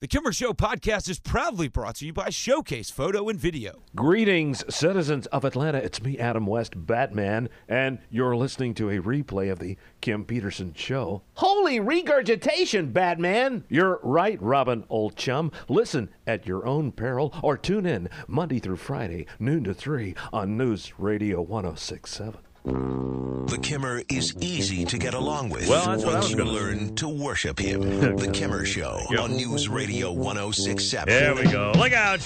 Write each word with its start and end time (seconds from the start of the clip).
The 0.00 0.08
Kimmer 0.08 0.32
Show 0.32 0.54
podcast 0.54 1.10
is 1.10 1.18
proudly 1.18 1.68
brought 1.68 1.96
to 1.96 2.06
you 2.06 2.14
by 2.14 2.30
Showcase 2.30 2.88
Photo 2.88 3.28
and 3.28 3.38
Video. 3.38 3.82
Greetings, 3.94 4.64
citizens 4.74 5.26
of 5.26 5.44
Atlanta. 5.44 5.76
It's 5.76 6.00
me, 6.00 6.16
Adam 6.16 6.46
West, 6.46 6.72
Batman, 6.86 7.50
and 7.68 7.98
you're 8.08 8.34
listening 8.34 8.72
to 8.76 8.88
a 8.88 9.02
replay 9.02 9.52
of 9.52 9.58
the 9.58 9.76
Kim 10.00 10.24
Peterson 10.24 10.72
Show. 10.72 11.20
Holy 11.34 11.80
regurgitation, 11.80 12.92
Batman! 12.92 13.64
You're 13.68 14.00
right, 14.02 14.40
Robin, 14.40 14.84
old 14.88 15.16
chum. 15.16 15.52
Listen 15.68 16.08
at 16.26 16.46
your 16.46 16.64
own 16.64 16.92
peril 16.92 17.34
or 17.42 17.58
tune 17.58 17.84
in 17.84 18.08
Monday 18.26 18.58
through 18.58 18.76
Friday, 18.76 19.26
noon 19.38 19.64
to 19.64 19.74
3 19.74 20.14
on 20.32 20.56
News 20.56 20.94
Radio 20.98 21.42
1067. 21.42 22.40
The 22.64 23.58
Kimmer 23.62 24.02
is 24.10 24.34
easy 24.40 24.84
to 24.84 24.98
get 24.98 25.14
along 25.14 25.48
with 25.48 25.66
Well, 25.68 25.86
that's 25.86 26.04
once 26.04 26.30
you 26.30 26.36
gonna 26.36 26.50
learn 26.50 26.94
to 26.96 27.08
worship 27.08 27.58
him. 27.58 27.80
the 28.16 28.30
Kimmer 28.32 28.64
Show 28.64 29.00
Yep. 29.10 29.20
on 29.20 29.36
News 29.36 29.68
Radio 29.68 30.12
1067. 30.12 31.08
There 31.08 31.34
we 31.34 31.50
go. 31.50 31.72
Look 31.76 31.92
out! 31.92 32.20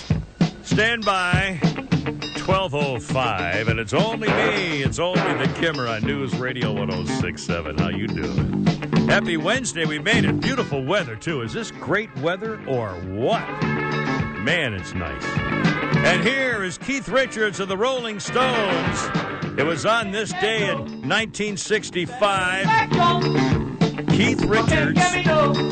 Stand 0.62 1.04
by. 1.04 1.60
1205, 2.46 3.68
and 3.68 3.78
it's 3.80 3.94
only 3.94 4.28
me. 4.28 4.82
It's 4.82 4.98
only 4.98 5.46
the 5.46 5.50
Kimmer 5.58 5.86
on 5.86 6.02
News 6.02 6.34
Radio 6.36 6.72
1067. 6.72 7.78
How 7.78 7.88
you 7.88 8.06
doing? 8.06 8.66
Happy 9.08 9.36
Wednesday. 9.36 9.86
We 9.86 9.98
made 9.98 10.24
it. 10.24 10.40
Beautiful 10.40 10.84
weather, 10.84 11.16
too. 11.16 11.40
Is 11.42 11.52
this 11.54 11.70
great 11.70 12.14
weather 12.18 12.60
or 12.66 12.90
what? 12.94 13.42
Man, 14.44 14.74
it's 14.74 14.94
nice. 14.94 15.24
And 16.04 16.22
here 16.22 16.62
is 16.62 16.76
Keith 16.76 17.08
Richards 17.08 17.60
of 17.60 17.68
the 17.68 17.78
Rolling 17.78 18.20
Stones. 18.20 19.08
It 19.58 19.64
was 19.64 19.86
on 19.86 20.10
this 20.10 20.34
day 20.34 20.68
in 20.68 20.76
1965. 21.08 22.66
Keith 24.16 24.44
Richards 24.44 25.00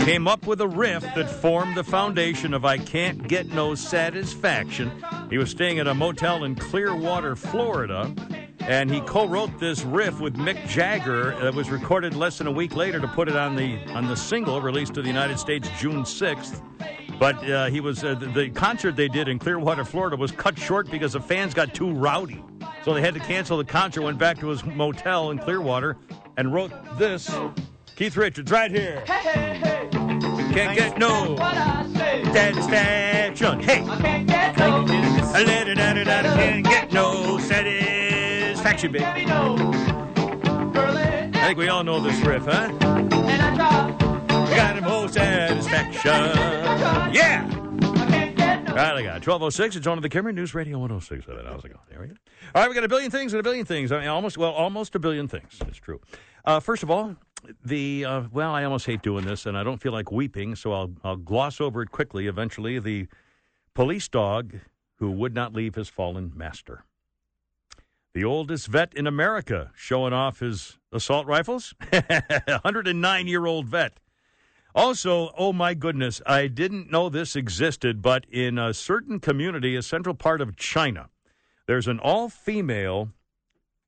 came 0.05 0.27
up 0.27 0.49
with 0.49 0.61
a 0.61 0.67
riff 0.67 1.03
that 1.15 1.31
formed 1.31 1.77
the 1.77 1.85
foundation 1.85 2.53
of 2.53 2.65
I 2.65 2.77
Can't 2.77 3.29
Get 3.29 3.47
No 3.47 3.77
Satisfaction. 3.77 4.91
He 5.31 5.39
was 5.39 5.49
staying 5.49 5.79
at 5.79 5.87
a 5.87 5.95
motel 5.95 6.43
in 6.43 6.57
Clearwater, 6.57 7.37
Florida, 7.37 8.13
and 8.59 8.91
he 8.91 9.01
co-wrote 9.03 9.61
this 9.61 9.85
riff 9.85 10.19
with 10.19 10.35
Mick 10.35 10.67
Jagger 10.67 11.39
that 11.41 11.55
was 11.55 11.71
recorded 11.71 12.15
less 12.15 12.39
than 12.39 12.49
a 12.49 12.51
week 12.51 12.75
later 12.75 12.99
to 12.99 13.07
put 13.07 13.29
it 13.29 13.37
on 13.37 13.55
the 13.55 13.79
on 13.91 14.09
the 14.09 14.17
single 14.17 14.61
released 14.61 14.95
to 14.95 15.03
the 15.03 15.09
United 15.09 15.39
States 15.39 15.69
June 15.79 16.03
6th. 16.03 16.61
But 17.21 17.49
uh, 17.49 17.67
he 17.67 17.81
was 17.81 18.03
uh, 18.03 18.17
the, 18.17 18.27
the 18.27 18.51
concert 18.51 18.97
they 18.97 19.07
did 19.07 19.29
in 19.29 19.39
Clearwater, 19.39 19.85
Florida 19.85 20.17
was 20.17 20.33
cut 20.33 20.59
short 20.59 20.91
because 20.91 21.13
the 21.13 21.21
fans 21.21 21.55
got 21.55 21.75
too 21.75 21.93
rowdy. 21.93 22.43
So 22.85 22.93
they 22.93 23.03
had 23.03 23.15
to 23.15 23.21
cancel 23.21 23.57
the 23.57 23.65
concert, 23.65 24.03
went 24.03 24.19
back 24.19 24.41
to 24.41 24.49
his 24.49 24.65
motel 24.65 25.31
in 25.31 25.39
Clearwater, 25.39 25.97
and 26.37 26.53
wrote 26.53 26.73
this. 26.99 27.33
Keith 27.97 28.17
Richards, 28.17 28.51
right 28.51 28.71
here. 28.71 29.03
Hey, 29.07 29.13
hey, 29.13 29.59
hey. 29.59 29.89
Can't 30.53 30.77
get 30.77 30.99
no 30.99 31.37
satisfaction. 32.33 33.61
Hey, 33.61 33.85
I 33.89 35.43
let 35.45 35.69
it 35.69 35.79
out, 35.79 35.97
it 35.97 36.09
out, 36.09 36.25
can't 36.25 36.65
get 36.65 36.93
no 36.93 37.39
satisfaction, 37.39 38.93
baby. 38.93 39.05
I 41.35 41.47
think 41.47 41.59
we 41.59 41.69
all 41.69 41.85
know 41.85 42.01
this 42.01 42.19
riff, 42.25 42.45
huh? 42.45 42.71
And 42.83 43.43
I 43.43 43.57
got 44.57 44.77
him 44.77 44.85
no 44.85 45.07
satisfaction. 45.07 47.15
Yeah. 47.15 47.49
All 48.69 48.79
right, 48.79 48.97
I 48.97 49.03
got 49.03 49.27
1206. 49.27 49.77
It's 49.77 49.87
on 49.87 49.97
to 49.97 50.01
the 50.01 50.09
Kimmer 50.09 50.33
News 50.33 50.55
Radio 50.55 50.79
1067. 50.79 51.45
How's 51.45 51.65
it 51.65 51.69
going? 51.69 51.81
There 51.91 52.01
we 52.01 52.07
go. 52.09 52.15
All 52.55 52.63
right, 52.63 52.69
we 52.69 52.75
got 52.75 52.85
a 52.85 52.89
billion 52.89 53.11
things 53.11 53.33
and 53.33 53.41
a 53.41 53.43
billion 53.43 53.65
things. 53.67 53.93
I 53.93 54.01
mean, 54.01 54.09
almost, 54.09 54.39
well, 54.39 54.53
almost 54.53 54.95
a 54.95 54.99
billion 54.99 55.29
things. 55.29 55.59
It's 55.67 55.77
true. 55.79 56.01
Uh, 56.45 56.61
first 56.61 56.83
of 56.83 56.91
all, 56.91 57.15
the, 57.65 58.05
uh, 58.05 58.23
well, 58.33 58.53
I 58.53 58.65
almost 58.65 58.87
hate 58.87 59.03
doing 59.03 59.25
this 59.25 59.47
and 59.47 59.57
I 59.57 59.63
don't 59.63 59.81
feel 59.81 59.93
like 59.93 60.13
weeping, 60.13 60.55
so 60.55 60.73
I'll, 60.73 60.93
I'll 61.05 61.17
gloss 61.17 61.61
over 61.61 61.83
it 61.83 61.91
quickly 61.91 62.27
eventually. 62.27 62.79
The 62.79 63.07
police 63.75 64.09
dog 64.09 64.61
who 64.97 65.11
would 65.11 65.35
not 65.35 65.53
leave 65.53 65.75
his 65.75 65.89
fallen 65.89 66.33
master. 66.35 66.85
The 68.15 68.25
oldest 68.25 68.69
vet 68.69 68.93
in 68.95 69.07
America 69.07 69.71
showing 69.75 70.13
off 70.13 70.41
his 70.41 70.79
assault 70.93 71.27
rifles. 71.27 71.75
109 71.91 73.27
year 73.27 73.47
old 73.47 73.67
vet. 73.67 73.99
Also, 74.75 75.33
oh 75.37 75.53
my 75.53 75.75
goodness, 75.75 76.23
I 76.25 76.47
didn't 76.47 76.91
know 76.91 77.09
this 77.09 77.37
existed, 77.37 78.01
but 78.01 78.25
in 78.31 78.59
a 78.59 78.73
certain 78.73 79.21
community, 79.21 79.77
a 79.77 79.83
central 79.83 80.15
part 80.15 80.41
of 80.41 80.57
China, 80.57 81.11
there's 81.67 81.89
an 81.89 81.99
all 81.99 82.29
female 82.31 83.11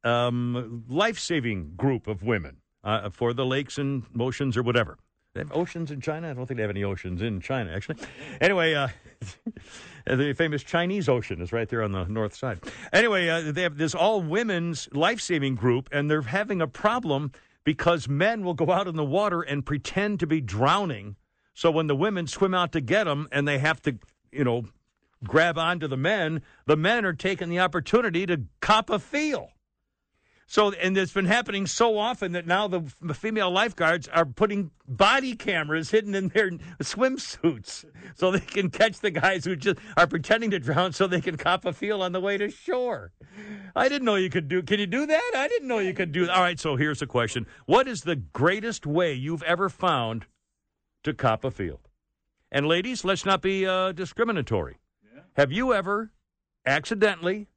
um, 0.03 0.84
life 0.88 1.19
saving 1.19 1.72
group 1.76 2.06
of 2.06 2.22
women 2.22 2.59
uh, 2.84 3.11
for 3.11 3.33
the 3.33 3.45
lakes 3.45 3.78
and 3.78 4.05
oceans 4.19 4.56
or 4.56 4.62
whatever. 4.62 4.99
They 5.34 5.41
have 5.41 5.53
oceans 5.53 5.91
in 5.91 6.00
China? 6.00 6.31
I 6.31 6.34
don't 6.34 6.47
think 6.47 6.59
they 6.59 6.62
have 6.62 6.71
any 6.71 6.84
oceans 6.84 7.21
in 7.21 7.41
China, 7.41 7.72
actually. 7.75 7.97
Anyway, 8.41 8.75
uh, 8.75 8.87
the 10.06 10.33
famous 10.34 10.62
Chinese 10.62 11.09
Ocean 11.09 11.41
is 11.41 11.53
right 11.53 11.69
there 11.69 11.83
on 11.83 11.91
the 11.91 12.05
north 12.05 12.37
side. 12.37 12.61
Anyway, 12.93 13.28
uh, 13.28 13.50
they 13.50 13.62
have 13.62 13.77
this 13.77 13.97
all 13.97 14.23
women's 14.23 14.89
life 14.93 15.21
saving 15.21 15.56
group, 15.56 15.89
and 15.91 16.09
they're 16.09 16.23
having 16.23 16.62
a 16.62 16.69
problem 16.69 17.33
because 17.65 18.09
men 18.09 18.44
will 18.44 18.55
go 18.55 18.71
out 18.71 18.87
in 18.87 18.94
the 18.94 19.05
water 19.05 19.43
and 19.43 19.67
pretend 19.67 20.21
to 20.21 20.27
be 20.27 20.41
drowning. 20.41 21.17
So 21.53 21.69
when 21.71 21.89
the 21.89 21.97
women 21.97 22.28
swim 22.28 22.55
out 22.55 22.71
to 22.73 22.81
get 22.81 23.05
them 23.05 23.28
and 23.33 23.49
they 23.49 23.59
have 23.59 23.83
to, 23.83 23.99
you 24.31 24.44
know, 24.44 24.67
grab 25.25 25.59
onto 25.59 25.89
the 25.89 25.97
men, 25.97 26.43
the 26.67 26.77
men 26.77 27.05
are 27.05 27.12
taking 27.12 27.49
the 27.49 27.59
opportunity 27.59 28.25
to 28.27 28.43
cop 28.61 28.89
a 28.91 29.00
feel. 29.00 29.50
So, 30.47 30.72
and 30.72 30.97
it's 30.97 31.12
been 31.12 31.25
happening 31.25 31.66
so 31.66 31.97
often 31.97 32.32
that 32.32 32.47
now 32.47 32.69
the 32.69 32.82
female 33.15 33.50
lifeguards 33.50 34.09
are 34.09 34.27
putting 34.27 34.71
body 34.87 35.34
cameras 35.34 35.91
hidden 35.91 36.15
in 36.15 36.28
their 36.28 36.50
swimsuits 36.82 37.87
so 38.15 38.31
they 38.31 38.41
can 38.41 38.71
catch 38.71 39.00
the 39.00 39.10
guys 39.10 39.44
who 39.44 39.56
just 39.56 39.78
are 39.97 40.06
pretending 40.06 40.50
to 40.50 40.59
drown 40.59 40.93
so 40.93 41.06
they 41.06 41.22
can 41.22 41.37
cop 41.37 41.65
a 41.65 41.72
feel 41.72 42.03
on 42.03 42.12
the 42.12 42.21
way 42.21 42.37
to 42.37 42.50
shore. 42.50 43.12
I 43.75 43.88
didn't 43.88 44.05
know 44.05 44.16
you 44.16 44.31
could 44.31 44.49
do. 44.49 44.62
Can 44.62 44.81
you 44.81 44.87
do 44.87 45.06
that? 45.06 45.32
I 45.34 45.49
didn't 45.49 45.69
know 45.69 45.78
you 45.78 45.94
could 45.94 46.12
do. 46.12 46.28
All 46.28 46.43
right. 46.43 46.61
So 46.61 46.76
here's 46.76 47.00
the 47.00 47.06
question: 47.06 47.47
What 47.66 47.88
is 47.88 48.03
the 48.03 48.16
greatest 48.16 48.87
way 48.87 49.15
you've 49.15 49.43
ever 49.43 49.69
found 49.69 50.26
to 51.05 51.15
cop 51.15 51.44
a 51.44 51.50
feel? 51.50 51.81
And 52.53 52.66
ladies, 52.66 53.05
let's 53.05 53.25
not 53.25 53.43
be 53.43 53.66
uh, 53.66 53.93
discriminatory. 53.93 54.78
Have 55.37 55.50
you 55.50 55.75
ever 55.75 56.12
accidentally, 56.65 57.49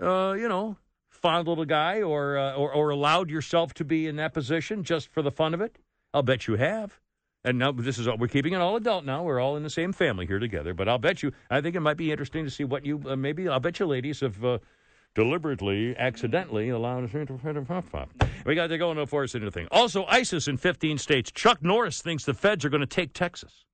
uh, 0.00 0.36
you 0.38 0.48
know, 0.48 0.76
fondled 1.18 1.60
a 1.60 1.66
guy 1.66 2.02
or, 2.02 2.38
uh, 2.38 2.54
or 2.54 2.72
or 2.72 2.90
allowed 2.90 3.30
yourself 3.30 3.74
to 3.74 3.84
be 3.84 4.06
in 4.06 4.16
that 4.16 4.32
position 4.32 4.84
just 4.84 5.08
for 5.08 5.22
the 5.22 5.30
fun 5.30 5.54
of 5.54 5.60
it? 5.60 5.78
I'll 6.14 6.22
bet 6.22 6.46
you 6.46 6.56
have. 6.56 7.00
And 7.44 7.58
now 7.58 7.72
this 7.72 7.98
is 7.98 8.08
all, 8.08 8.16
we're 8.18 8.28
keeping 8.28 8.52
it 8.52 8.60
all 8.60 8.76
adult 8.76 9.04
now. 9.04 9.22
We're 9.22 9.40
all 9.40 9.56
in 9.56 9.62
the 9.62 9.70
same 9.70 9.92
family 9.92 10.26
here 10.26 10.38
together. 10.38 10.74
But 10.74 10.88
I'll 10.88 10.98
bet 10.98 11.22
you. 11.22 11.32
I 11.50 11.60
think 11.60 11.76
it 11.76 11.80
might 11.80 11.96
be 11.96 12.10
interesting 12.10 12.44
to 12.44 12.50
see 12.50 12.64
what 12.64 12.84
you 12.84 13.00
uh, 13.06 13.16
maybe. 13.16 13.48
I'll 13.48 13.60
bet 13.60 13.78
you, 13.78 13.86
ladies, 13.86 14.20
have 14.20 14.44
uh, 14.44 14.58
deliberately, 15.14 15.96
accidentally 15.96 16.70
allowed 16.70 17.04
us 17.04 17.12
to. 17.12 18.08
We 18.44 18.54
got 18.54 18.68
to 18.68 18.78
go 18.78 18.92
no 18.92 19.06
force 19.06 19.34
into 19.34 19.50
thing. 19.50 19.68
Also, 19.70 20.04
ISIS 20.06 20.48
in 20.48 20.56
15 20.56 20.98
states. 20.98 21.30
Chuck 21.30 21.62
Norris 21.62 22.02
thinks 22.02 22.24
the 22.24 22.34
feds 22.34 22.64
are 22.64 22.70
going 22.70 22.80
to 22.80 22.86
take 22.86 23.12
Texas. 23.12 23.64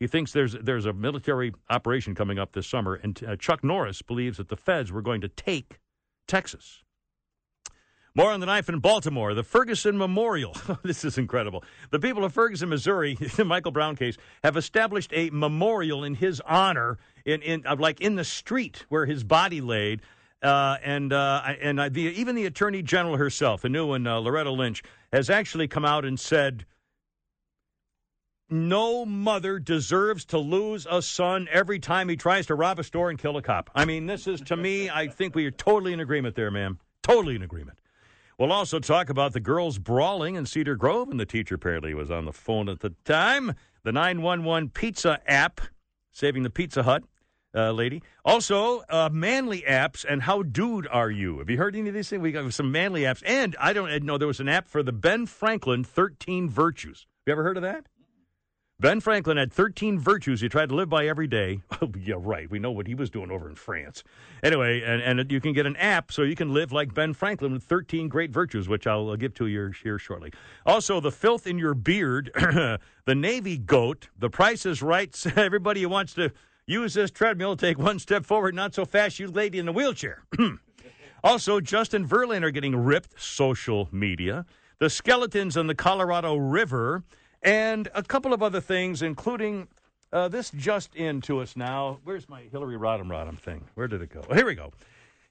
He 0.00 0.06
thinks 0.06 0.32
there's 0.32 0.54
there's 0.62 0.86
a 0.86 0.92
military 0.92 1.52
operation 1.70 2.14
coming 2.14 2.38
up 2.38 2.52
this 2.52 2.68
summer, 2.68 2.94
and 2.94 3.20
uh, 3.26 3.36
Chuck 3.36 3.64
Norris 3.64 4.02
believes 4.02 4.38
that 4.38 4.48
the 4.48 4.56
feds 4.56 4.92
were 4.92 5.02
going 5.02 5.20
to 5.22 5.28
take 5.28 5.78
Texas. 6.28 6.84
More 8.14 8.32
on 8.32 8.40
the 8.40 8.46
knife 8.46 8.68
in 8.68 8.78
Baltimore, 8.80 9.34
the 9.34 9.44
Ferguson 9.44 9.96
Memorial. 9.96 10.56
this 10.82 11.04
is 11.04 11.18
incredible. 11.18 11.62
The 11.90 11.98
people 11.98 12.24
of 12.24 12.32
Ferguson, 12.32 12.68
Missouri, 12.68 13.14
the 13.36 13.44
Michael 13.44 13.72
Brown 13.72 13.96
case, 13.96 14.16
have 14.42 14.56
established 14.56 15.12
a 15.14 15.30
memorial 15.30 16.04
in 16.04 16.14
his 16.14 16.40
honor, 16.40 16.98
in, 17.24 17.42
in 17.42 17.64
like 17.78 18.00
in 18.00 18.16
the 18.16 18.24
street 18.24 18.86
where 18.88 19.06
his 19.06 19.24
body 19.24 19.60
laid. 19.60 20.02
Uh, 20.42 20.76
and 20.84 21.12
uh, 21.12 21.42
and 21.60 21.80
uh, 21.80 21.88
the, 21.88 22.02
even 22.02 22.36
the 22.36 22.46
attorney 22.46 22.82
general 22.82 23.16
herself, 23.16 23.64
a 23.64 23.68
new 23.68 23.86
one, 23.86 24.06
uh, 24.06 24.18
Loretta 24.18 24.50
Lynch, 24.52 24.84
has 25.12 25.30
actually 25.30 25.66
come 25.66 25.84
out 25.84 26.04
and 26.04 26.18
said 26.18 26.64
no 28.50 29.04
mother 29.04 29.58
deserves 29.58 30.24
to 30.26 30.38
lose 30.38 30.86
a 30.90 31.02
son 31.02 31.48
every 31.50 31.78
time 31.78 32.08
he 32.08 32.16
tries 32.16 32.46
to 32.46 32.54
rob 32.54 32.78
a 32.78 32.84
store 32.84 33.10
and 33.10 33.18
kill 33.18 33.36
a 33.36 33.42
cop. 33.42 33.70
I 33.74 33.84
mean, 33.84 34.06
this 34.06 34.26
is, 34.26 34.40
to 34.42 34.56
me, 34.56 34.88
I 34.88 35.08
think 35.08 35.34
we 35.34 35.44
are 35.46 35.50
totally 35.50 35.92
in 35.92 36.00
agreement 36.00 36.34
there, 36.34 36.50
ma'am. 36.50 36.78
Totally 37.02 37.36
in 37.36 37.42
agreement. 37.42 37.78
We'll 38.38 38.52
also 38.52 38.78
talk 38.78 39.10
about 39.10 39.32
the 39.32 39.40
girls 39.40 39.78
brawling 39.78 40.36
in 40.36 40.46
Cedar 40.46 40.76
Grove, 40.76 41.10
and 41.10 41.18
the 41.18 41.26
teacher 41.26 41.56
apparently 41.56 41.92
was 41.92 42.10
on 42.10 42.24
the 42.24 42.32
phone 42.32 42.68
at 42.68 42.80
the 42.80 42.90
time. 43.04 43.54
the 43.82 43.92
911 43.92 44.70
Pizza 44.70 45.20
app, 45.26 45.60
saving 46.12 46.42
the 46.42 46.50
Pizza 46.50 46.84
Hut 46.84 47.02
uh, 47.54 47.72
lady. 47.72 48.02
Also, 48.24 48.82
uh, 48.88 49.08
manly 49.12 49.62
apps 49.62 50.04
and 50.08 50.22
how 50.22 50.42
dude 50.42 50.86
are 50.88 51.10
you? 51.10 51.38
Have 51.38 51.50
you 51.50 51.56
heard 51.56 51.74
any 51.74 51.88
of 51.88 51.94
these 51.94 52.08
things? 52.08 52.22
We 52.22 52.32
got 52.32 52.52
some 52.52 52.70
manly 52.70 53.02
apps, 53.02 53.22
and 53.26 53.56
I 53.58 53.72
don't 53.72 54.04
know 54.04 54.18
there 54.18 54.28
was 54.28 54.40
an 54.40 54.48
app 54.48 54.68
for 54.68 54.82
the 54.82 54.92
Ben 54.92 55.26
Franklin 55.26 55.82
13 55.82 56.48
Virtues. 56.48 57.06
Have 57.26 57.26
you 57.26 57.32
ever 57.32 57.42
heard 57.42 57.56
of 57.56 57.62
that? 57.62 57.86
Ben 58.80 59.00
Franklin 59.00 59.38
had 59.38 59.52
13 59.52 59.98
virtues 59.98 60.40
he 60.40 60.48
tried 60.48 60.68
to 60.68 60.74
live 60.76 60.88
by 60.88 61.08
every 61.08 61.26
day. 61.26 61.60
Oh, 61.80 61.92
yeah, 61.96 62.16
right. 62.18 62.50
We 62.50 62.58
know 62.58 62.72
what 62.72 62.88
he 62.88 62.96
was 62.96 63.08
doing 63.08 63.30
over 63.30 63.48
in 63.48 63.54
France. 63.54 64.02
Anyway, 64.42 64.82
and, 64.82 65.00
and 65.00 65.30
you 65.30 65.40
can 65.40 65.52
get 65.52 65.64
an 65.64 65.76
app 65.76 66.10
so 66.10 66.22
you 66.22 66.34
can 66.34 66.52
live 66.52 66.72
like 66.72 66.92
Ben 66.92 67.14
Franklin 67.14 67.52
with 67.52 67.62
13 67.62 68.08
great 68.08 68.32
virtues, 68.32 68.68
which 68.68 68.88
I'll 68.88 69.10
uh, 69.10 69.16
give 69.16 69.32
to 69.34 69.46
you 69.46 69.70
here 69.82 69.96
shortly. 69.96 70.32
Also, 70.66 70.98
the 70.98 71.12
filth 71.12 71.46
in 71.46 71.56
your 71.56 71.74
beard, 71.74 72.32
the 72.34 73.14
Navy 73.14 73.58
goat, 73.58 74.08
the 74.18 74.28
price 74.28 74.66
is 74.66 74.82
right. 74.82 75.24
Everybody 75.36 75.82
who 75.82 75.88
wants 75.88 76.14
to 76.14 76.32
use 76.66 76.94
this 76.94 77.12
treadmill, 77.12 77.56
take 77.56 77.78
one 77.78 78.00
step 78.00 78.26
forward, 78.26 78.56
not 78.56 78.74
so 78.74 78.84
fast, 78.84 79.20
you 79.20 79.28
lady 79.28 79.60
in 79.60 79.66
the 79.66 79.72
wheelchair. 79.72 80.24
also, 81.22 81.60
Justin 81.60 82.08
Verlander 82.08 82.52
getting 82.52 82.74
ripped, 82.74 83.20
social 83.20 83.88
media. 83.92 84.46
The 84.80 84.90
skeletons 84.90 85.56
in 85.56 85.68
the 85.68 85.76
Colorado 85.76 86.36
River 86.36 87.04
and 87.42 87.88
a 87.94 88.02
couple 88.02 88.32
of 88.32 88.42
other 88.42 88.60
things, 88.60 89.02
including 89.02 89.68
uh, 90.12 90.28
this 90.28 90.50
just 90.50 90.94
in 90.96 91.20
to 91.22 91.40
us 91.40 91.56
now. 91.56 91.98
Where's 92.04 92.28
my 92.28 92.42
Hillary 92.50 92.76
Rodham 92.76 93.06
Rodham 93.06 93.38
thing? 93.38 93.64
Where 93.74 93.88
did 93.88 94.02
it 94.02 94.10
go? 94.10 94.22
Here 94.34 94.46
we 94.46 94.54
go. 94.54 94.72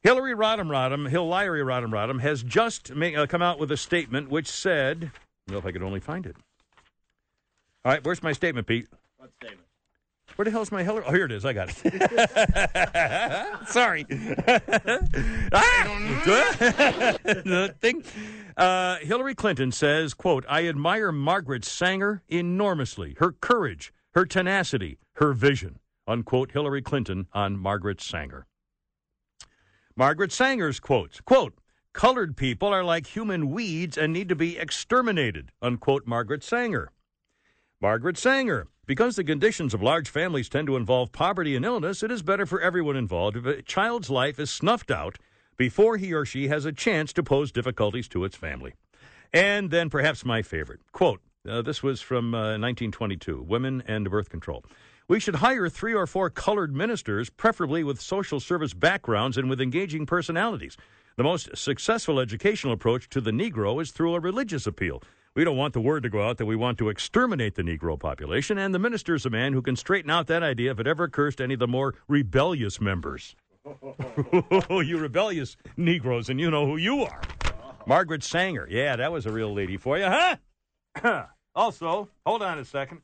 Hillary 0.04 0.36
Rodham 0.36 0.68
Rodham, 0.68 1.10
Hillary 1.10 1.62
Rodham 1.62 1.90
Rodham, 1.90 2.22
has 2.22 2.44
just 2.44 2.92
uh, 2.92 3.26
come 3.28 3.42
out 3.42 3.60
with 3.60 3.72
a 3.72 3.78
statement 3.78 4.30
which 4.30 4.48
said, 4.48 5.12
well, 5.50 5.60
if 5.60 5.66
I 5.66 5.72
could 5.72 5.84
only 5.84 6.00
find 6.00 6.26
it. 6.26 6.36
All 7.84 7.92
right, 7.92 8.04
where's 8.06 8.22
my 8.22 8.32
statement, 8.32 8.68
Pete? 8.68 8.88
What 9.18 9.32
statement? 9.42 9.67
Where 10.38 10.46
the 10.46 10.52
hell's 10.52 10.72
my 10.72 10.84
Hillary? 10.84 11.04
Oh, 11.08 11.12
here 11.12 11.26
it 11.26 11.32
is. 11.32 11.46
I 11.46 11.54
got 11.54 11.70
it. 11.84 13.68
Sorry. 13.70 14.06
ah! 15.52 15.88
thing. 17.82 18.04
Uh, 18.56 18.98
Hillary 18.98 19.34
Clinton 19.34 19.72
says, 19.72 20.14
"quote 20.14 20.46
I 20.48 20.68
admire 20.68 21.12
Margaret 21.12 21.66
Sanger 21.66 22.22
enormously. 22.30 23.16
Her 23.18 23.32
courage, 23.32 23.92
her 24.12 24.28
tenacity, 24.28 25.00
her 25.14 25.34
vision." 25.34 25.80
Unquote. 26.08 26.52
Hillary 26.52 26.84
Clinton 26.84 27.28
on 27.34 27.58
Margaret 27.58 28.00
Sanger. 28.00 28.46
Margaret 29.96 30.32
Sanger's 30.32 30.80
quotes, 30.80 31.20
quote, 31.20 31.60
colored 31.94 32.38
people 32.38 32.68
are 32.68 32.84
like 32.84 33.08
human 33.08 33.50
weeds 33.50 33.98
and 33.98 34.14
need 34.14 34.30
to 34.30 34.36
be 34.36 34.56
exterminated, 34.60 35.52
unquote 35.64 36.06
Margaret 36.06 36.44
Sanger. 36.44 36.92
Margaret 37.80 38.18
Sanger, 38.18 38.68
because 38.88 39.16
the 39.16 39.24
conditions 39.24 39.72
of 39.72 39.84
large 39.84 40.10
families 40.10 40.50
tend 40.50 40.66
to 40.66 40.76
involve 40.76 41.12
poverty 41.12 41.56
and 41.56 41.64
illness, 41.64 42.02
it 42.02 42.10
is 42.10 42.24
better 42.24 42.48
for 42.48 42.60
everyone 42.60 42.96
involved 42.96 43.38
if 43.38 43.46
a 43.46 43.62
child's 43.62 44.10
life 44.10 44.40
is 44.40 44.50
snuffed 44.50 44.90
out 44.90 45.20
before 45.58 45.98
he 45.98 46.12
or 46.12 46.26
she 46.26 46.48
has 46.48 46.66
a 46.66 46.72
chance 46.72 47.14
to 47.14 47.22
pose 47.22 47.52
difficulties 47.52 48.08
to 48.08 48.24
its 48.24 48.36
family. 48.36 48.74
And 49.32 49.70
then 49.70 49.92
perhaps 49.92 50.26
my 50.26 50.42
favorite 50.42 50.80
quote 50.92 51.22
uh, 51.48 51.62
this 51.62 51.84
was 51.84 52.02
from 52.02 52.34
uh, 52.34 52.58
1922 52.58 53.44
Women 53.44 53.84
and 53.86 54.10
Birth 54.10 54.30
Control. 54.30 54.66
We 55.08 55.20
should 55.20 55.36
hire 55.36 55.70
three 55.70 55.94
or 55.94 56.08
four 56.08 56.32
colored 56.32 56.76
ministers, 56.76 57.30
preferably 57.30 57.84
with 57.84 58.02
social 58.02 58.40
service 58.40 58.74
backgrounds 58.74 59.38
and 59.38 59.52
with 59.52 59.62
engaging 59.62 60.08
personalities. 60.08 60.78
The 61.16 61.24
most 61.24 61.56
successful 61.56 62.20
educational 62.20 62.74
approach 62.74 63.08
to 63.10 63.22
the 63.22 63.32
Negro 63.32 63.80
is 63.82 63.92
through 63.92 64.16
a 64.16 64.20
religious 64.20 64.66
appeal. 64.66 65.04
We 65.38 65.44
don't 65.44 65.56
want 65.56 65.76
the 65.76 65.82
word 65.82 66.02
to 66.02 66.10
go 66.10 66.28
out 66.28 66.40
that 66.40 66.48
we 66.48 66.56
want 66.56 66.80
to 66.80 66.90
exterminate 66.90 67.54
the 67.54 67.62
Negro 67.62 68.00
population, 68.00 68.58
and 68.58 68.74
the 68.74 68.80
minister's 68.80 69.24
a 69.24 69.30
man 69.30 69.54
who 69.54 69.62
can 69.62 69.76
straighten 69.76 70.10
out 70.10 70.26
that 70.26 70.42
idea 70.42 70.72
if 70.72 70.80
it 70.80 70.88
ever 70.88 71.04
occurs 71.04 71.36
to 71.36 71.44
any 71.44 71.54
of 71.54 71.60
the 71.60 71.68
more 71.68 71.94
rebellious 72.08 72.82
members. 72.82 73.36
you 74.72 74.98
rebellious 74.98 75.56
Negroes, 75.78 76.30
and 76.30 76.40
you 76.40 76.50
know 76.50 76.66
who 76.66 76.78
you 76.78 77.04
are. 77.04 77.22
Margaret 77.86 78.24
Sanger. 78.24 78.68
Yeah, 78.68 78.96
that 78.96 79.12
was 79.12 79.28
a 79.28 79.32
real 79.32 79.54
lady 79.54 79.78
for 79.78 80.00
you, 80.00 80.08
huh? 80.08 81.26
also, 81.56 82.10
hold 82.26 82.42
on 82.42 82.58
a 82.58 82.66
second. 82.66 83.02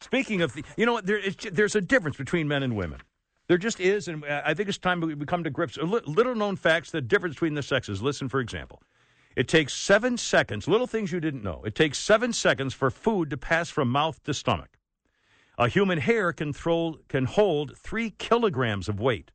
Speaking 0.00 0.40
of, 0.40 0.54
the, 0.54 0.64
you 0.78 0.86
know, 0.86 1.02
there 1.02 1.18
is, 1.18 1.36
there's 1.52 1.76
a 1.76 1.82
difference 1.82 2.16
between 2.16 2.48
men 2.48 2.62
and 2.62 2.76
women. 2.76 3.02
There 3.46 3.58
just 3.58 3.78
is, 3.78 4.08
and 4.08 4.24
I 4.24 4.54
think 4.54 4.70
it's 4.70 4.78
time 4.78 5.02
we 5.02 5.14
come 5.26 5.44
to 5.44 5.50
grips. 5.50 5.76
Little 5.76 6.34
known 6.34 6.56
facts, 6.56 6.92
the 6.92 7.02
difference 7.02 7.34
between 7.34 7.52
the 7.52 7.62
sexes. 7.62 8.00
Listen, 8.00 8.30
for 8.30 8.40
example. 8.40 8.80
It 9.38 9.46
takes 9.46 9.72
seven 9.72 10.16
seconds, 10.16 10.66
little 10.66 10.88
things 10.88 11.12
you 11.12 11.20
didn't 11.20 11.44
know. 11.44 11.62
It 11.64 11.76
takes 11.76 11.96
seven 12.00 12.32
seconds 12.32 12.74
for 12.74 12.90
food 12.90 13.30
to 13.30 13.36
pass 13.36 13.70
from 13.70 13.88
mouth 13.88 14.20
to 14.24 14.34
stomach. 14.34 14.80
A 15.56 15.68
human 15.68 15.98
hair 15.98 16.32
can, 16.32 16.52
throw, 16.52 16.96
can 17.06 17.24
hold 17.24 17.78
three 17.78 18.10
kilograms 18.10 18.88
of 18.88 18.98
weight. 18.98 19.30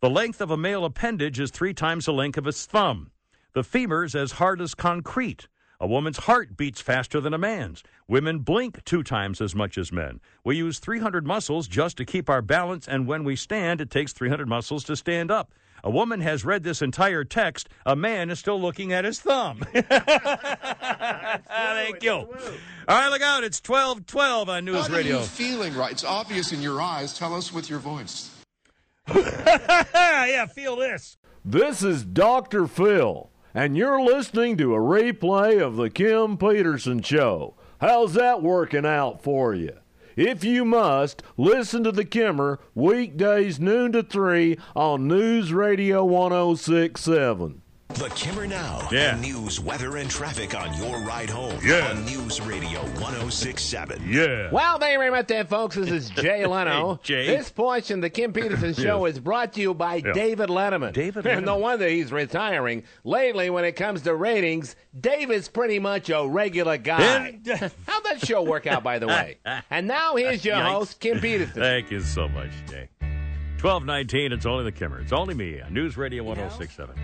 The 0.00 0.10
length 0.10 0.40
of 0.40 0.50
a 0.50 0.56
male 0.56 0.84
appendage 0.84 1.38
is 1.38 1.52
three 1.52 1.72
times 1.72 2.06
the 2.06 2.12
length 2.12 2.38
of 2.38 2.44
his 2.44 2.66
thumb. 2.66 3.12
The 3.52 3.62
femur's 3.62 4.16
as 4.16 4.32
hard 4.32 4.60
as 4.60 4.74
concrete. 4.74 5.46
A 5.78 5.86
woman's 5.86 6.18
heart 6.18 6.56
beats 6.56 6.80
faster 6.80 7.20
than 7.20 7.32
a 7.32 7.38
man's. 7.38 7.84
Women 8.08 8.40
blink 8.40 8.82
two 8.84 9.04
times 9.04 9.40
as 9.40 9.54
much 9.54 9.78
as 9.78 9.92
men. 9.92 10.20
We 10.42 10.56
use 10.56 10.80
300 10.80 11.24
muscles 11.24 11.68
just 11.68 11.98
to 11.98 12.04
keep 12.04 12.28
our 12.28 12.42
balance, 12.42 12.88
and 12.88 13.06
when 13.06 13.22
we 13.22 13.36
stand, 13.36 13.80
it 13.80 13.90
takes 13.90 14.12
300 14.12 14.48
muscles 14.48 14.82
to 14.84 14.96
stand 14.96 15.30
up. 15.30 15.54
A 15.86 15.90
woman 15.90 16.20
has 16.20 16.44
read 16.44 16.64
this 16.64 16.82
entire 16.82 17.22
text. 17.22 17.68
A 17.86 17.94
man 17.94 18.28
is 18.28 18.40
still 18.40 18.60
looking 18.60 18.92
at 18.92 19.04
his 19.04 19.20
thumb. 19.20 19.60
Thank 19.72 19.86
you. 22.02 22.10
All 22.12 22.28
right, 22.88 23.08
look 23.08 23.22
out. 23.22 23.44
It's 23.44 23.60
1212 23.64 24.48
on 24.48 24.64
News 24.64 24.88
How 24.88 24.96
Radio. 24.96 25.18
Are 25.18 25.20
you 25.20 25.26
feeling 25.26 25.76
right? 25.76 25.92
It's 25.92 26.02
obvious 26.02 26.50
in 26.50 26.60
your 26.60 26.82
eyes. 26.82 27.16
Tell 27.16 27.32
us 27.34 27.52
with 27.52 27.70
your 27.70 27.78
voice. 27.78 28.32
yeah, 29.14 30.46
feel 30.46 30.74
this. 30.74 31.18
This 31.44 31.84
is 31.84 32.04
Dr. 32.04 32.66
Phil, 32.66 33.30
and 33.54 33.76
you're 33.76 34.02
listening 34.02 34.56
to 34.56 34.74
a 34.74 34.80
replay 34.80 35.62
of 35.62 35.76
The 35.76 35.88
Kim 35.88 36.36
Peterson 36.36 37.00
Show. 37.00 37.54
How's 37.80 38.14
that 38.14 38.42
working 38.42 38.84
out 38.84 39.22
for 39.22 39.54
you? 39.54 39.76
If 40.16 40.44
you 40.44 40.64
must, 40.64 41.22
listen 41.36 41.84
to 41.84 41.92
The 41.92 42.06
Kimmer 42.06 42.58
weekdays 42.74 43.60
noon 43.60 43.92
to 43.92 44.02
3 44.02 44.56
on 44.74 45.06
News 45.06 45.52
Radio 45.52 46.04
1067. 46.06 47.60
The 47.88 48.08
Kimmer 48.10 48.46
Now. 48.46 48.86
Yeah. 48.92 49.12
And 49.12 49.22
news, 49.22 49.58
weather, 49.58 49.96
and 49.96 50.10
traffic 50.10 50.54
on 50.54 50.74
your 50.76 50.98
ride 51.00 51.30
home. 51.30 51.58
Yeah. 51.64 51.88
On 51.90 52.04
News 52.04 52.42
Radio 52.42 52.80
1067. 53.00 54.02
Yeah. 54.06 54.50
Well, 54.50 54.78
thank 54.78 54.92
you 54.92 54.98
very 54.98 55.10
much, 55.10 55.28
there, 55.28 55.44
folks. 55.46 55.76
This 55.76 55.90
is 55.90 56.10
Jay 56.10 56.44
Leno. 56.46 56.96
Hey, 56.96 57.00
Jay. 57.04 57.26
This 57.28 57.48
portion 57.50 58.00
of 58.00 58.02
the 58.02 58.10
Kim 58.10 58.34
Peterson 58.34 58.74
Show 58.82 59.06
is 59.06 59.18
brought 59.18 59.54
to 59.54 59.60
you 59.62 59.72
by 59.72 59.96
Yeah. 60.04 60.12
David 60.12 60.50
Letterman. 60.50 60.92
David 60.92 61.24
no 61.44 61.56
wonder 61.56 61.88
he's 61.88 62.12
retiring. 62.12 62.82
Lately, 63.04 63.48
when 63.48 63.64
it 63.64 63.72
comes 63.72 64.02
to 64.02 64.14
ratings, 64.14 64.76
David's 64.98 65.48
pretty 65.48 65.78
much 65.78 66.10
a 66.10 66.26
regular 66.28 66.76
guy. 66.76 67.38
How'd 67.86 68.04
that 68.04 68.26
show 68.26 68.42
work 68.42 68.66
out, 68.66 68.82
by 68.82 68.98
the 68.98 69.06
way? 69.06 69.38
And 69.70 69.86
now 69.86 70.16
here's 70.16 70.44
your 70.44 70.56
Yikes. 70.56 70.72
host, 70.72 71.00
Kim 71.00 71.20
Peterson. 71.20 71.54
Thank 71.62 71.90
you 71.90 72.00
so 72.00 72.28
much, 72.28 72.50
Jay. 72.68 72.88
1219, 73.62 74.32
it's 74.32 74.44
only 74.44 74.64
the 74.64 74.72
Kimmer. 74.72 75.00
It's 75.00 75.12
only 75.12 75.32
me 75.34 75.62
on 75.62 75.72
News 75.72 75.96
Radio 75.96 76.24
1067. 76.24 76.94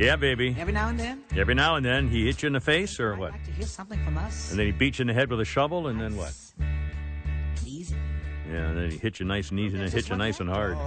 Yeah, 0.00 0.16
baby. 0.16 0.56
Every 0.58 0.72
now 0.72 0.88
and 0.88 0.98
then, 0.98 1.22
Every 1.36 1.54
now 1.54 1.76
and 1.76 1.84
then 1.84 2.08
he 2.08 2.24
hits 2.24 2.42
you 2.42 2.46
in 2.46 2.54
the 2.54 2.60
face 2.60 2.98
or 2.98 3.12
I'd 3.12 3.18
what? 3.18 3.32
like 3.32 3.44
to 3.44 3.50
hear 3.52 3.66
something 3.66 4.02
from 4.02 4.16
us. 4.16 4.48
And 4.50 4.58
then 4.58 4.64
he 4.66 4.72
beats 4.72 4.98
you 4.98 5.02
in 5.02 5.08
the 5.08 5.12
head 5.12 5.28
with 5.28 5.40
a 5.40 5.44
shovel 5.44 5.88
and 5.88 6.00
then 6.00 6.16
what? 6.16 6.32
Easy. 7.66 7.94
Yeah, 8.50 8.68
and 8.68 8.78
then 8.78 8.90
he 8.90 8.96
hits 8.96 9.20
you 9.20 9.26
nice 9.26 9.50
and 9.50 9.60
easy 9.60 9.76
and 9.76 9.84
then 9.84 9.92
hits 9.92 10.08
you 10.08 10.16
nice 10.16 10.40
and 10.40 10.48
hard. 10.48 10.78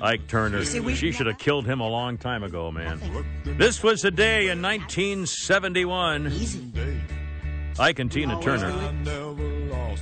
Ike 0.00 0.26
Turner. 0.28 0.64
see, 0.64 0.80
we- 0.80 0.94
she 0.94 1.12
should 1.12 1.26
have 1.26 1.36
killed 1.38 1.66
him 1.66 1.80
a 1.80 1.86
long 1.86 2.16
time 2.16 2.42
ago, 2.42 2.70
man. 2.72 2.98
This 3.44 3.82
was 3.82 4.00
the 4.00 4.10
day 4.10 4.48
in 4.48 4.62
1971. 4.62 6.28
Easy. 6.28 6.72
Ike 7.78 7.98
and 7.98 8.10
Tina 8.10 8.40
Turner 8.40 8.72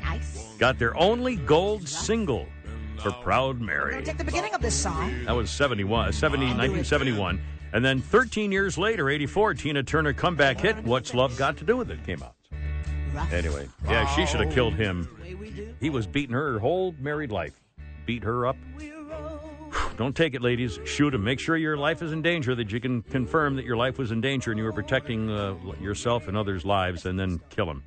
Nice. 0.03 0.55
got 0.59 0.79
their 0.79 0.97
only 0.97 1.35
gold 1.37 1.89
single 1.89 2.47
for 3.03 3.11
Proud 3.11 3.61
Mary. 3.61 4.03
Take 4.05 4.19
the 4.19 4.25
beginning 4.25 4.55
of 4.55 4.63
this 4.63 4.75
song. 4.75 5.25
That 5.25 5.35
was 5.35 5.51
71, 5.51 6.13
70, 6.13 6.45
1971. 6.47 7.41
And 7.73 7.85
then 7.85 8.01
13 8.01 8.51
years 8.51 8.77
later, 8.77 9.09
84, 9.09 9.55
Tina 9.55 9.83
Turner 9.83 10.13
comeback 10.13 10.61
hit, 10.61 10.77
What's 10.85 11.15
Love 11.15 11.37
Got 11.37 11.57
to 11.59 11.65
Do 11.65 11.77
with 11.77 11.91
It, 11.91 12.05
came 12.05 12.23
out. 12.23 12.35
Anyway, 13.33 13.69
yeah, 13.87 14.07
she 14.15 14.27
should 14.27 14.41
have 14.41 14.53
killed 14.53 14.75
him. 14.75 15.09
He 15.81 15.91
was 15.91 16.07
beating 16.07 16.35
her 16.35 16.53
her 16.53 16.59
whole 16.59 16.95
married 16.99 17.31
life. 17.31 17.61
Beat 18.07 18.23
her 18.25 18.47
up. 18.47 18.57
Don't 19.97 20.17
take 20.17 20.35
it, 20.35 20.43
ladies. 20.43 20.79
Shoot 20.85 21.15
him. 21.15 21.25
Make 21.25 21.41
sure 21.41 21.57
your 21.57 21.77
life 21.77 22.03
is 22.03 22.13
in 22.13 22.23
danger, 22.23 22.55
that 22.55 22.73
you 22.73 22.81
can 22.81 23.03
confirm 23.03 23.57
that 23.57 23.65
your 23.65 23.77
life 23.77 23.99
was 23.99 24.11
in 24.11 24.21
danger 24.21 24.51
and 24.51 24.59
you 24.59 24.65
were 24.65 24.73
protecting 24.73 25.31
uh, 25.31 25.55
yourself 25.81 26.29
and 26.29 26.37
others' 26.37 26.65
lives, 26.65 27.07
and 27.07 27.19
then 27.19 27.41
kill 27.51 27.71
him. 27.71 27.83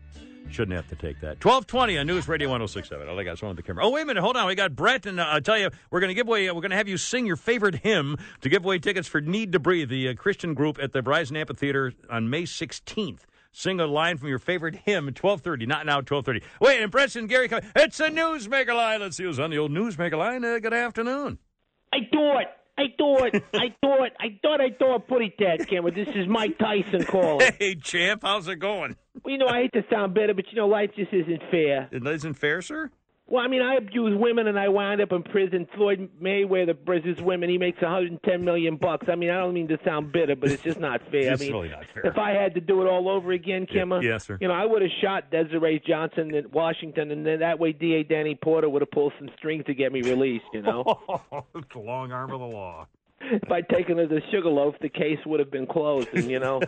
Shouldn't 0.49 0.75
have 0.75 0.87
to 0.89 0.95
take 0.95 1.19
that. 1.21 1.43
1220 1.43 1.97
on 1.97 2.05
News 2.07 2.27
Radio 2.27 2.47
1067. 2.49 3.09
I 3.09 3.15
think 3.15 3.27
I 3.27 3.33
saw 3.33 3.47
on 3.47 3.55
the 3.55 3.63
camera. 3.63 3.85
Oh, 3.85 3.89
wait 3.89 4.03
a 4.03 4.05
minute. 4.05 4.21
Hold 4.21 4.37
on. 4.37 4.45
We 4.45 4.53
got 4.53 4.75
Brett, 4.75 5.05
and 5.07 5.19
uh, 5.19 5.23
I'll 5.23 5.41
tell 5.41 5.57
you, 5.57 5.69
we're 5.89 5.99
going 5.99 6.09
to 6.09 6.13
give 6.13 6.27
away, 6.27 6.45
we're 6.51 6.61
going 6.61 6.69
to 6.71 6.77
have 6.77 6.87
you 6.87 6.97
sing 6.97 7.25
your 7.25 7.35
favorite 7.37 7.75
hymn 7.75 8.17
to 8.41 8.49
give 8.49 8.63
away 8.63 8.77
tickets 8.77 9.07
for 9.07 9.19
Need 9.19 9.51
to 9.53 9.59
Breathe, 9.59 9.89
the 9.89 10.09
uh, 10.09 10.13
Christian 10.13 10.53
group 10.53 10.77
at 10.81 10.93
the 10.93 11.01
Verizon 11.01 11.37
Amphitheater 11.37 11.93
on 12.09 12.29
May 12.29 12.43
16th. 12.43 13.21
Sing 13.51 13.79
a 13.79 13.87
line 13.87 14.17
from 14.17 14.29
your 14.29 14.39
favorite 14.39 14.75
hymn 14.75 15.07
at 15.07 15.21
1230. 15.23 15.65
Not 15.65 15.85
now, 15.85 15.97
1230. 15.97 16.41
Wait, 16.59 16.81
and 16.83 16.91
Preston 16.91 17.25
Gary, 17.27 17.47
come- 17.47 17.61
it's 17.75 17.99
a 17.99 18.09
Newsmaker 18.09 18.75
line. 18.75 18.99
Let's 19.01 19.17
see 19.17 19.23
who's 19.23 19.39
on 19.39 19.49
the 19.49 19.57
old 19.57 19.71
Newsmaker 19.71 20.17
line. 20.17 20.43
Uh, 20.45 20.59
good 20.59 20.73
afternoon. 20.73 21.39
I 21.93 21.97
thought, 22.11 22.45
I 22.77 22.85
thought, 22.97 23.35
I 23.53 23.75
thought, 23.81 24.09
I 24.19 24.39
thought, 24.41 24.61
I 24.61 24.69
thought, 24.77 25.07
putty 25.07 25.33
tat 25.39 25.67
camera. 25.67 25.91
This 25.91 26.07
is 26.15 26.27
Mike 26.27 26.57
Tyson 26.57 27.05
calling. 27.05 27.51
Hey, 27.59 27.75
champ, 27.75 28.21
how's 28.23 28.47
it 28.47 28.55
going? 28.57 28.95
Well, 29.23 29.31
you 29.31 29.37
know, 29.37 29.47
I 29.47 29.61
hate 29.61 29.73
to 29.73 29.83
sound 29.91 30.13
bitter, 30.13 30.33
but 30.33 30.45
you 30.51 30.57
know, 30.57 30.67
life 30.67 30.89
just 30.95 31.13
isn't 31.13 31.41
fair. 31.51 31.87
It 31.91 32.05
isn't 32.05 32.33
fair, 32.33 32.61
sir? 32.61 32.89
Well, 33.25 33.43
I 33.43 33.47
mean, 33.47 33.61
I 33.61 33.75
abuse 33.75 34.17
women 34.19 34.47
and 34.47 34.59
I 34.59 34.67
wound 34.67 35.01
up 35.01 35.13
in 35.13 35.23
prison. 35.23 35.65
Floyd 35.75 36.09
Mayweather 36.21 36.71
abuses 36.71 37.21
women. 37.23 37.49
He 37.49 37.57
makes 37.57 37.81
110 37.81 38.43
million 38.43 38.75
bucks. 38.75 39.07
I 39.09 39.15
mean, 39.15 39.29
I 39.29 39.37
don't 39.37 39.53
mean 39.53 39.69
to 39.69 39.77
sound 39.85 40.11
bitter, 40.11 40.35
but 40.35 40.51
it's 40.51 40.61
just 40.61 40.79
not 40.79 41.01
fair. 41.11 41.31
It's 41.31 41.41
I 41.41 41.45
mean, 41.45 41.53
really 41.53 41.69
not 41.69 41.85
fair. 41.93 42.05
if 42.05 42.17
I 42.17 42.31
had 42.31 42.53
to 42.55 42.61
do 42.61 42.81
it 42.81 42.87
all 42.87 43.07
over 43.09 43.31
again, 43.31 43.65
Kimmer, 43.65 44.03
yes, 44.03 44.25
sir. 44.25 44.37
you 44.41 44.49
know, 44.49 44.53
I 44.53 44.65
would 44.65 44.81
have 44.81 44.91
shot 45.01 45.31
Desiree 45.31 45.81
Johnson 45.87 46.35
in 46.35 46.51
Washington, 46.51 47.11
and 47.11 47.25
then 47.25 47.39
that 47.39 47.59
way 47.59 47.71
DA 47.71 48.03
Danny 48.03 48.35
Porter 48.35 48.69
would 48.69 48.81
have 48.81 48.91
pulled 48.91 49.13
some 49.17 49.29
strings 49.37 49.65
to 49.65 49.73
get 49.73 49.93
me 49.93 50.01
released. 50.01 50.45
You 50.53 50.61
know, 50.61 50.83
it's 51.55 51.67
the 51.73 51.79
long 51.79 52.11
arm 52.11 52.31
of 52.31 52.39
the 52.41 52.45
law. 52.45 52.87
If 53.31 53.51
I'd 53.51 53.69
taken 53.69 53.97
her 53.97 54.07
to 54.07 54.21
Sugarloaf, 54.31 54.75
the 54.81 54.89
case 54.89 55.19
would 55.25 55.39
have 55.39 55.51
been 55.51 55.67
closed. 55.67 56.09
And 56.13 56.29
you 56.29 56.39
know, 56.39 56.61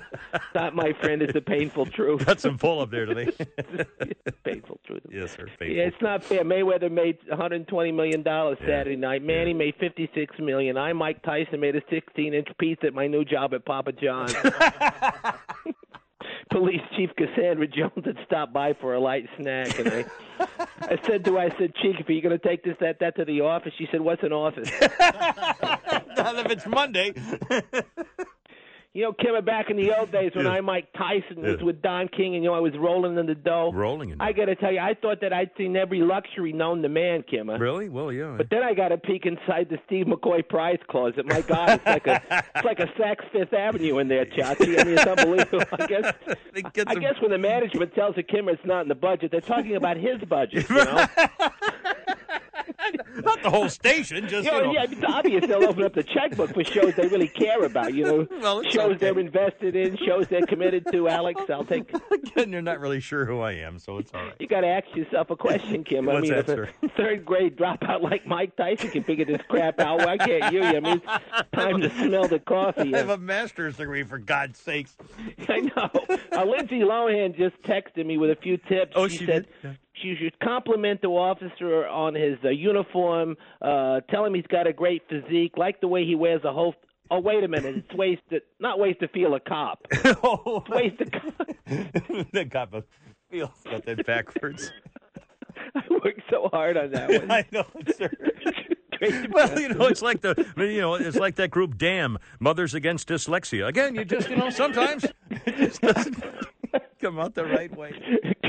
that, 0.54 0.76
my 0.76 0.94
friend, 1.02 1.22
is 1.22 1.34
the 1.34 1.42
painful 1.42 1.86
truth. 1.88 2.26
Got 2.26 2.40
some 2.40 2.58
pull 2.58 2.82
up 2.82 2.92
there 2.92 3.06
today. 3.06 3.32
painful 4.44 4.80
truth. 4.86 5.02
yes, 5.10 5.36
sir. 5.36 5.48
Yeah, 5.62 5.84
it's 5.84 6.02
not 6.02 6.24
fair. 6.24 6.44
Mayweather 6.44 6.92
made 6.92 7.18
120 7.28 7.92
million 7.92 8.24
dollars 8.24 8.58
Saturday 8.60 8.96
night. 8.96 9.24
Manny 9.24 9.54
made 9.54 9.76
56 9.80 10.36
million. 10.40 10.78
I, 10.78 10.94
Mike 10.94 11.22
Tyson, 11.24 11.60
made 11.60 11.76
a 11.76 11.82
16-inch 11.82 12.48
pizza 12.58 12.88
at 12.88 12.94
my 12.94 13.08
new 13.08 13.26
job 13.26 13.54
at 13.54 13.66
Papa 13.66 13.92
John's. 13.92 14.36
Police 16.52 16.82
Chief 16.96 17.10
Cassandra 17.18 17.68
Jones 17.68 18.06
had 18.06 18.18
stopped 18.26 18.54
by 18.54 18.74
for 18.74 18.94
a 18.94 19.00
light 19.00 19.28
snack, 19.38 19.80
and 19.80 19.90
I, 19.90 20.06
I 20.82 21.00
said 21.04 21.26
to 21.26 21.34
her, 21.34 21.40
I 21.40 21.50
said, 21.58 21.74
Chief, 21.76 21.96
are 22.08 22.12
you 22.12 22.22
going 22.22 22.38
to 22.38 22.48
take 22.48 22.64
this 22.64 22.76
that 22.82 23.00
that 23.00 23.16
to 23.16 23.26
the 23.26 23.42
office? 23.42 23.74
She 23.78 23.88
said, 23.92 24.02
What's 24.02 24.24
an 24.24 24.32
office? 24.32 24.70
Not 24.80 26.38
if 26.40 26.52
it's 26.52 26.66
Monday. 26.68 27.14
You 28.96 29.02
know, 29.02 29.12
Kim, 29.12 29.36
back 29.44 29.70
in 29.70 29.76
the 29.76 29.92
old 29.94 30.10
days 30.10 30.32
when 30.36 30.46
Yeah. 30.46 30.54
I, 30.54 30.62
Mike 30.62 30.88
Tyson, 30.98 31.42
was 31.42 31.58
Yeah. 31.60 31.66
with 31.66 31.82
Don 31.82 32.08
King, 32.08 32.36
and 32.36 32.44
you 32.46 32.50
know, 32.50 32.56
I 32.56 32.62
was 32.62 32.72
rolling 32.78 33.18
in 33.18 33.26
the 33.26 33.36
dough. 33.36 33.70
Rolling 33.74 34.12
in 34.12 34.22
I 34.22 34.32
got 34.32 34.46
to 34.46 34.56
tell 34.56 34.72
you, 34.72 34.80
I 34.80 34.94
thought 34.94 35.20
that 35.20 35.34
I'd 35.34 35.50
seen 35.58 35.76
every 35.76 36.00
luxury 36.00 36.54
known 36.54 36.82
to 36.82 36.88
man, 36.88 37.22
Kimmer. 37.24 37.58
Really? 37.60 37.90
Well, 37.90 38.10
yeah. 38.10 38.36
But 38.38 38.50
then 38.50 38.64
I 38.64 38.74
got 38.74 38.94
a 38.94 38.98
peek 38.98 39.26
inside 39.26 39.68
the 39.70 39.80
Steve 39.86 40.06
McCoy 40.06 40.48
prize 40.48 40.80
closet. 40.88 41.26
My 41.26 41.42
God, 41.42 41.72
it's 41.72 41.86
like 41.86 42.08
a 42.08 42.22
it's 42.56 42.64
like 42.66 42.80
a 42.80 42.88
Saks 42.98 43.30
Fifth 43.34 43.52
Avenue 43.54 43.98
in 43.98 44.08
there, 44.08 44.26
Chachi. 44.26 44.80
I 44.80 44.84
mean, 44.86 44.98
it's 44.98 45.06
unbelievable. 45.06 45.64
I 45.78 45.88
guess 45.88 46.14
I 46.88 46.96
guess 46.96 47.16
when 47.22 47.32
the 47.32 47.38
management 47.38 47.94
tells 47.96 48.16
the 48.16 48.24
Kimmer 48.24 48.52
it's 48.52 48.66
not 48.66 48.84
in 48.84 48.88
the 48.88 48.96
budget, 48.96 49.30
they're 49.30 49.42
talking 49.42 49.76
about 49.76 49.98
his 49.98 50.22
budget. 50.22 50.70
You 50.70 50.76
know, 50.86 51.06
Not 53.24 53.42
the 53.44 53.50
whole 53.50 53.70
station, 53.70 54.28
just 54.28 54.46
you 54.46 54.52
know, 54.52 54.58
you 54.60 54.64
know. 54.66 54.72
yeah, 54.74 54.84
it's 54.90 55.04
obvious 55.08 55.46
they'll 55.48 55.68
open 55.68 55.84
up 55.84 55.94
the 55.94 56.04
checkbook 56.04 56.54
for 56.54 56.64
shows 56.64 56.94
they 56.96 57.08
really 57.08 57.28
care 57.28 57.64
about. 57.64 57.94
You 57.94 58.04
know, 58.04 58.28
Well, 58.42 58.64
shows 58.64 58.78
okay. 58.78 58.98
they're 58.98 59.20
invested 59.20 59.76
in, 59.76 59.98
shows 59.98 60.28
they're 60.28 60.46
committed 60.46 60.86
to. 60.92 61.08
Alex, 61.08 61.42
I'll 61.50 61.64
take. 61.66 61.92
Again, 62.12 62.52
you're 62.52 62.62
not 62.62 62.80
really 62.80 63.00
sure 63.00 63.26
who 63.26 63.40
I 63.40 63.54
am, 63.54 63.80
so 63.80 63.98
it's 63.98 64.12
all 64.14 64.24
right. 64.24 64.34
You 64.40 64.48
got 64.48 64.62
to 64.62 64.68
ask 64.68 64.86
yourself 64.96 65.30
a 65.30 65.36
question, 65.36 65.84
Kim. 65.84 66.10
I 66.10 66.14
What's 66.14 66.30
mean, 66.30 66.46
that, 66.46 66.50
if 66.50 66.70
a 66.84 66.90
third 66.98 67.26
grade 67.26 67.58
dropout 67.58 68.02
like 68.02 68.26
Mike 68.28 68.56
Tyson 68.56 68.90
can 68.92 69.04
figure 69.04 69.26
this 69.26 69.42
crap 69.48 69.80
out, 69.80 70.00
why 70.00 70.18
can't 70.18 70.54
you? 70.54 70.64
I 70.64 70.80
mean, 70.80 71.02
it's 71.06 71.50
time 71.54 71.82
to 71.82 71.90
smell 71.90 72.28
the 72.28 72.40
coffee. 72.40 72.94
I 72.94 72.98
have 72.98 73.10
a 73.10 73.18
master's 73.18 73.78
degree, 73.78 74.04
for 74.04 74.18
God's 74.18 74.60
sakes. 74.60 74.96
I 75.48 75.60
know. 75.60 75.90
Uh, 76.32 76.44
Lindsay 76.46 76.80
Lohan 76.82 77.36
just 77.36 77.62
texted 77.64 78.06
me 78.06 78.18
with 78.18 78.30
a 78.32 78.36
few 78.36 78.58
tips. 78.58 78.94
Oh, 78.96 79.08
she, 79.08 79.18
she 79.20 79.26
said 79.26 79.48
did? 79.62 79.78
She 80.02 80.16
should 80.20 80.38
compliment 80.40 81.02
the 81.02 81.08
officer 81.08 81.88
on 81.88 82.16
his 82.16 82.38
uh, 82.44 82.50
uniform. 82.50 83.36
Uh, 83.62 84.02
tell 84.10 84.26
him 84.26 84.34
he's 84.34 84.48
got 84.48 84.68
a 84.68 84.74
great 84.74 85.04
physique. 85.10 85.54
Like 85.58 85.82
the 85.82 85.88
way 85.88 86.06
he 86.06 86.16
wears 86.16 86.44
a 86.44 86.54
whole. 86.54 86.76
Oh 87.12 87.20
wait 87.20 87.44
a 87.44 87.48
minute! 87.48 87.76
It's 87.78 87.94
ways 87.94 88.18
to 88.32 88.40
not 88.60 88.80
ways 88.80 88.96
to 89.00 89.08
feel 89.10 89.36
a 89.36 89.40
cop. 89.40 89.86
oh, 90.24 90.64
It's 90.68 90.70
ways 90.70 90.92
to. 90.98 91.06
cop. 91.06 91.48
the 92.32 92.84
feels 93.30 93.50
got 93.66 93.86
that 93.86 94.06
backwards. 94.06 94.72
I 95.76 95.82
worked 95.90 96.22
so 96.30 96.50
hard 96.52 96.78
on 96.78 96.92
that 96.92 97.10
one. 97.10 97.32
I 97.32 97.46
know, 97.52 97.66
sir. 97.96 98.10
Well, 99.30 99.60
you 99.60 99.70
know, 99.70 99.86
it's 99.86 100.02
like 100.02 100.22
the 100.22 100.36
you 100.58 100.82
know, 100.82 100.96
it's 100.96 101.18
like 101.18 101.36
that 101.36 101.52
group 101.52 101.78
Damn 101.78 102.18
Mothers 102.40 102.74
Against 102.74 103.10
Dyslexia. 103.10 103.68
Again, 103.68 103.96
you 103.96 104.06
just 104.06 104.30
you 104.30 104.36
know, 104.38 104.50
sometimes 104.50 105.06
it 105.30 105.58
just 105.58 105.82
doesn't 105.82 106.24
come 107.02 107.20
out 107.20 107.36
the 107.36 107.46
right 107.46 107.76
way. 107.76 107.94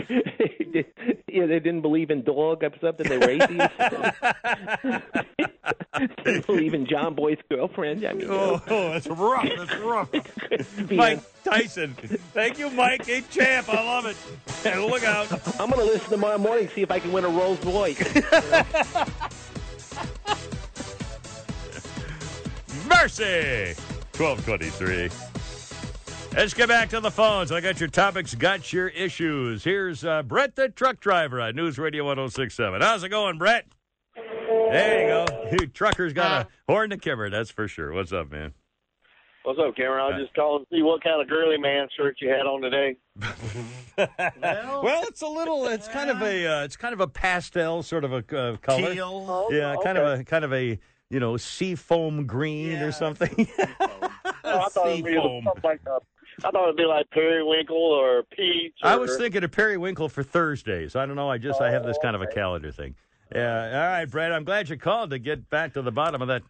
yeah, 1.29 1.47
they 1.47 1.61
didn't 1.61 1.83
believe 1.83 2.11
in 2.11 2.23
dog 2.23 2.63
or 2.63 2.73
something. 2.81 3.09
They 3.09 3.19
racist. 3.19 5.03
didn't 6.25 6.47
believe 6.47 6.75
in 6.75 6.87
John 6.87 7.15
Boy's 7.15 7.39
girlfriend. 7.51 8.05
I 8.05 8.13
mean, 8.13 8.29
Oh, 8.31 8.61
oh 8.69 8.91
that's 8.91 9.07
rough. 9.07 9.49
That's 9.57 9.77
rough. 9.77 10.11
Mike 10.91 11.19
uh, 11.19 11.51
Tyson. 11.51 11.95
Thank 12.35 12.59
you, 12.59 12.71
Mike. 12.71 13.07
Hey, 13.07 13.23
champ. 13.31 13.69
I 13.73 13.83
love 13.85 14.07
it. 14.07 14.17
And 14.65 14.85
look 14.85 15.05
out. 15.05 15.31
I'm 15.61 15.71
going 15.71 15.87
to 15.87 15.93
listen 15.93 16.11
tomorrow 16.11 16.39
morning 16.39 16.69
see 16.75 16.83
if 16.83 16.91
I 16.91 16.99
can 16.99 17.13
win 17.13 17.25
a 17.25 17.29
Rolls 17.29 17.65
Royce. 17.65 17.99
Mercy. 22.89 23.75
1223. 24.17 25.36
Let's 26.37 26.53
get 26.53 26.69
back 26.69 26.91
to 26.91 27.01
the 27.01 27.11
phones. 27.11 27.51
I 27.51 27.63
got 27.63 27.81
your 27.81 27.89
topics, 27.89 28.35
got 28.35 28.71
your 28.71 28.89
issues. 28.89 29.65
Here's 29.65 30.05
uh, 30.05 30.23
Brett, 30.23 30.55
the 30.55 30.69
truck 30.69 31.01
driver 31.01 31.41
on 31.41 31.57
News 31.57 31.79
Radio 31.79 32.05
1067. 32.05 32.83
How's 32.83 33.03
it 33.03 33.09
going, 33.09 33.39
Brett? 33.39 33.65
There 34.15 35.01
you 35.01 35.07
go. 35.09 35.49
You 35.53 35.67
trucker's 35.69 36.13
got 36.13 36.47
a 36.47 36.49
horn 36.69 36.91
to 36.91 36.99
kimmer, 36.99 37.31
that's 37.31 37.51
for 37.51 37.69
sure. 37.69 37.93
What's 37.93 38.13
up, 38.13 38.31
man? 38.31 38.53
What's 39.45 39.59
up, 39.61 39.77
Cameron? 39.77 40.01
I 40.01 40.19
was 40.19 40.25
just 40.25 40.35
calling 40.35 40.65
to 40.65 40.77
see 40.77 40.83
what 40.83 41.03
kind 41.03 41.23
of 41.23 41.29
girly 41.29 41.57
man 41.57 41.87
shirt 41.97 42.17
you 42.21 42.29
had 42.29 42.41
on 42.47 42.61
today. 42.61 42.97
Well, 43.99 45.05
it's 45.09 45.23
a 45.23 45.27
little. 45.27 45.67
It's 45.69 45.89
kind 45.89 46.11
of 46.11 46.21
a. 46.21 46.47
Uh, 46.47 46.65
it's 46.65 46.77
kind 46.77 46.93
of 46.93 47.01
a 47.01 47.07
pastel 47.07 47.83
sort 47.83 48.05
of 48.05 48.13
a 48.13 48.17
uh, 48.39 48.57
color. 48.59 48.93
Teal? 48.93 49.25
Oh, 49.27 49.51
yeah, 49.51 49.75
kind 49.83 49.97
of 49.97 50.21
a 50.21 50.23
kind 50.23 50.45
of 50.45 50.53
a 50.53 50.79
you 51.09 51.19
know 51.19 51.39
sea 51.39 51.75
foam 51.75 52.27
green 52.27 52.83
or 52.83 52.93
something. 52.93 53.49
Oh, 54.49 54.61
I 54.61 54.69
thought 54.69 54.89
it'd 54.91 55.05
be 55.05 55.11
Seafoam. 55.11 55.43
something 55.45 55.63
like 55.65 55.81
uh, 55.91 55.99
I 56.45 56.51
thought 56.51 56.65
it'd 56.65 56.77
be 56.77 56.85
like 56.85 57.11
periwinkle 57.11 57.77
or 57.77 58.23
peach. 58.25 58.75
Or, 58.83 58.91
I 58.91 58.97
was 58.97 59.17
thinking 59.17 59.43
of 59.45 59.53
periwinkle 59.53 60.09
for 60.09 60.23
Thursdays. 60.23 60.97
I 60.97 61.07
don't 61.07 61.17
know. 61.17 61.31
I 61.31 61.39
just 61.39 61.61
I 61.61 61.71
have 61.71 61.85
this 61.85 61.99
kind 62.03 62.15
of 62.15 62.23
a 62.23 62.27
calendar 62.27 62.71
thing. 62.71 62.95
Yeah. 63.35 63.67
All 63.67 63.89
right, 63.89 64.05
Brad. 64.05 64.33
I'm 64.33 64.45
glad 64.45 64.69
you 64.69 64.77
called 64.77 65.11
to 65.11 65.19
get 65.19 65.49
back 65.51 65.75
to 65.75 65.83
the 65.83 65.91
bottom 65.91 66.23
of 66.23 66.29
that 66.29 66.43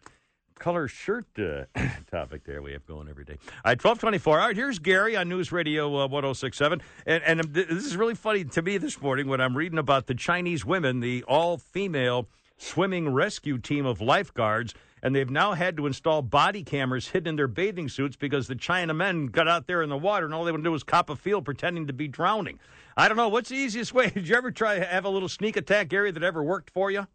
color 0.59 0.87
shirt 0.87 1.25
uh, 1.39 1.65
topic 2.11 2.43
there 2.43 2.61
we 2.61 2.73
have 2.73 2.85
going 2.85 3.07
every 3.07 3.23
day. 3.23 3.33
All 3.33 3.71
right, 3.71 3.83
1224. 3.83 4.39
All 4.39 4.47
right, 4.47 4.55
here's 4.55 4.79
Gary 4.79 5.15
on 5.15 5.29
News 5.29 5.51
Radio 5.51 5.87
uh, 5.87 6.07
1067. 6.07 6.81
And, 7.05 7.23
and 7.23 7.41
um, 7.41 7.53
th- 7.53 7.67
this 7.67 7.85
is 7.85 7.95
really 7.95 8.15
funny 8.15 8.43
to 8.43 8.61
me 8.61 8.77
this 8.77 9.01
morning 9.01 9.27
when 9.27 9.39
I'm 9.41 9.55
reading 9.55 9.79
about 9.79 10.07
the 10.07 10.15
Chinese 10.15 10.65
women, 10.65 10.99
the 10.99 11.23
all 11.23 11.57
female 11.57 12.27
swimming 12.57 13.13
rescue 13.13 13.57
team 13.57 13.85
of 13.85 14.01
lifeguards. 14.01 14.73
And 15.03 15.15
they've 15.15 15.29
now 15.29 15.53
had 15.53 15.77
to 15.77 15.85
install 15.85 16.21
body 16.21 16.63
cameras 16.63 17.07
hidden 17.09 17.27
in 17.29 17.35
their 17.35 17.47
bathing 17.47 17.87
suits 17.89 18.15
because 18.15 18.47
the 18.47 18.55
China 18.55 18.93
men 18.93 19.27
got 19.27 19.47
out 19.47 19.67
there 19.67 19.81
in 19.83 19.89
the 19.89 19.97
water 19.97 20.25
and 20.25 20.33
all 20.33 20.43
they 20.43 20.51
would 20.51 20.63
do 20.63 20.71
was 20.71 20.83
cop 20.83 21.09
a 21.09 21.15
feel 21.15 21.41
pretending 21.41 21.87
to 21.87 21.93
be 21.93 22.07
drowning. 22.07 22.59
I 22.95 23.07
don't 23.07 23.17
know. 23.17 23.29
What's 23.29 23.49
the 23.49 23.55
easiest 23.55 23.93
way? 23.93 24.09
Did 24.13 24.27
you 24.27 24.35
ever 24.35 24.49
try 24.51 24.79
to 24.79 24.85
have 24.85 25.05
a 25.05 25.09
little 25.09 25.29
sneak 25.29 25.55
attack, 25.55 25.89
Gary, 25.89 26.09
that 26.11 26.23
ever 26.23 26.41
worked 26.43 26.71
for 26.71 26.89
you? 26.89 27.05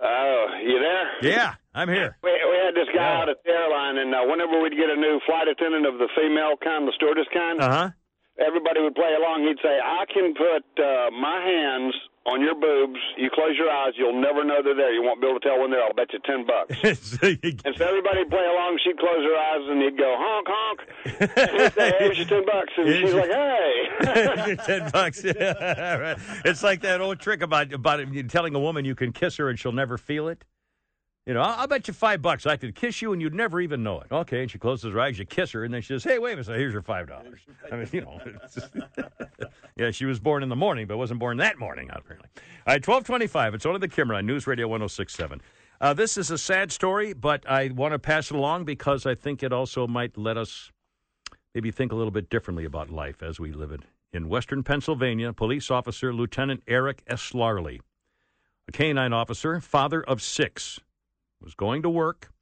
Oh, 0.00 0.46
you 0.62 0.78
there? 0.78 1.30
Yeah, 1.32 1.54
I'm 1.74 1.88
here. 1.88 2.16
We, 2.22 2.30
we 2.30 2.56
had 2.64 2.74
this 2.74 2.86
guy 2.94 3.02
out 3.20 3.28
at 3.28 3.42
the 3.44 3.50
airline, 3.50 3.98
and 3.98 4.14
uh, 4.14 4.18
whenever 4.30 4.62
we'd 4.62 4.76
get 4.78 4.90
a 4.90 4.94
new 4.94 5.18
flight 5.26 5.48
attendant 5.48 5.86
of 5.86 5.98
the 5.98 6.06
female 6.14 6.54
kind, 6.62 6.86
the 6.86 6.92
stewardess 6.94 7.26
kind, 7.34 7.60
Uh 7.60 7.70
huh. 7.70 7.90
everybody 8.38 8.80
would 8.80 8.94
play 8.94 9.10
along. 9.18 9.42
He'd 9.42 9.58
say, 9.60 9.74
"I 9.82 10.04
can 10.06 10.34
put 10.38 10.62
uh, 10.78 11.10
my 11.10 11.42
hands 11.42 11.94
on 12.28 12.40
your 12.40 12.54
boobs. 12.54 13.00
You 13.16 13.30
close 13.32 13.56
your 13.56 13.70
eyes, 13.70 13.94
you'll 13.96 14.20
never 14.20 14.44
know 14.44 14.62
they're 14.62 14.76
there. 14.76 14.92
You 14.92 15.02
won't 15.02 15.20
be 15.20 15.26
able 15.26 15.40
to 15.40 15.48
tell 15.48 15.60
when 15.60 15.70
they're. 15.70 15.82
I'll 15.82 15.94
bet 15.94 16.12
you 16.12 16.20
ten 16.24 16.44
bucks." 16.46 16.76
and 16.84 17.76
so 17.76 17.84
everybody 17.84 18.24
play 18.24 18.44
along. 18.44 18.78
She'd 18.84 18.98
close 18.98 19.22
her 19.24 19.36
eyes, 19.36 19.64
and 19.68 19.82
he'd 19.82 19.96
go 19.96 20.14
honk 20.18 20.46
honk. 20.48 20.80
And 21.20 21.60
he'd 21.60 21.72
say, 21.72 21.92
"Here's 21.98 22.18
your 22.18 22.26
ten 22.28 22.44
bucks," 22.44 22.72
and 22.76 22.88
she's 22.88 23.14
like, 23.14 23.30
"Hey." 23.30 24.56
Ten 24.66 24.90
bucks. 24.90 25.24
Right. 25.98 26.16
It's 26.44 26.62
like 26.62 26.82
that 26.82 27.00
old 27.00 27.18
trick 27.20 27.42
about 27.42 27.72
about 27.72 28.00
telling 28.28 28.54
a 28.54 28.58
woman 28.58 28.84
you 28.84 28.94
can 28.94 29.12
kiss 29.12 29.36
her 29.36 29.48
and 29.48 29.58
she'll 29.58 29.72
never 29.72 29.98
feel 29.98 30.28
it. 30.28 30.44
You 31.28 31.34
know, 31.34 31.42
I'll, 31.42 31.60
I'll 31.60 31.66
bet 31.66 31.86
you 31.86 31.92
five 31.92 32.22
bucks 32.22 32.46
I 32.46 32.56
could 32.56 32.74
kiss 32.74 33.02
you 33.02 33.12
and 33.12 33.20
you'd 33.20 33.34
never 33.34 33.60
even 33.60 33.82
know 33.82 34.00
it. 34.00 34.10
Okay, 34.10 34.40
and 34.40 34.50
she 34.50 34.58
closes 34.58 34.94
her 34.94 34.98
eyes, 34.98 35.18
you 35.18 35.26
kiss 35.26 35.52
her, 35.52 35.62
and 35.62 35.74
then 35.74 35.82
she 35.82 35.88
says, 35.88 36.02
"Hey, 36.02 36.18
wait 36.18 36.32
a 36.32 36.36
minute, 36.36 36.58
here's 36.58 36.72
your 36.72 36.80
five 36.80 37.06
dollars." 37.06 37.40
I 37.70 37.76
mean, 37.76 37.88
you 37.92 38.00
know, 38.00 38.18
just- 38.54 38.70
yeah, 39.76 39.90
she 39.90 40.06
was 40.06 40.18
born 40.18 40.42
in 40.42 40.48
the 40.48 40.56
morning, 40.56 40.86
but 40.86 40.96
wasn't 40.96 41.20
born 41.20 41.36
that 41.36 41.58
morning, 41.58 41.90
apparently. 41.92 42.30
All 42.66 42.72
right, 42.74 42.82
twelve 42.82 43.04
twenty-five. 43.04 43.52
It's 43.52 43.66
only 43.66 43.78
the 43.78 43.88
Kimmer 43.88 44.14
on 44.14 44.24
News 44.24 44.46
Radio 44.46 44.68
one 44.68 44.80
zero 44.80 44.88
six 44.88 45.12
seven. 45.14 45.42
Uh, 45.82 45.92
this 45.92 46.16
is 46.16 46.30
a 46.30 46.38
sad 46.38 46.72
story, 46.72 47.12
but 47.12 47.46
I 47.46 47.68
want 47.68 47.92
to 47.92 47.98
pass 47.98 48.30
it 48.30 48.34
along 48.34 48.64
because 48.64 49.04
I 49.04 49.14
think 49.14 49.42
it 49.42 49.52
also 49.52 49.86
might 49.86 50.16
let 50.16 50.38
us 50.38 50.72
maybe 51.54 51.70
think 51.70 51.92
a 51.92 51.94
little 51.94 52.10
bit 52.10 52.30
differently 52.30 52.64
about 52.64 52.88
life 52.88 53.22
as 53.22 53.38
we 53.38 53.52
live 53.52 53.70
it 53.70 53.82
in 54.14 54.30
western 54.30 54.62
Pennsylvania, 54.62 55.34
police 55.34 55.70
officer 55.70 56.14
Lieutenant 56.14 56.62
Eric 56.66 57.04
Eslary, 57.04 57.80
a 58.66 58.72
canine 58.72 59.12
officer, 59.12 59.60
father 59.60 60.02
of 60.02 60.22
six, 60.22 60.80
was 61.40 61.54
going 61.54 61.82
to 61.82 61.90
work, 61.90 62.32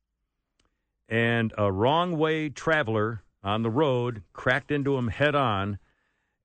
and 1.08 1.52
a 1.56 1.70
wrong 1.70 2.16
way 2.16 2.48
traveler 2.48 3.22
on 3.42 3.62
the 3.62 3.70
road 3.70 4.22
cracked 4.32 4.70
into 4.70 4.96
him 4.96 5.08
head 5.08 5.34
on 5.34 5.78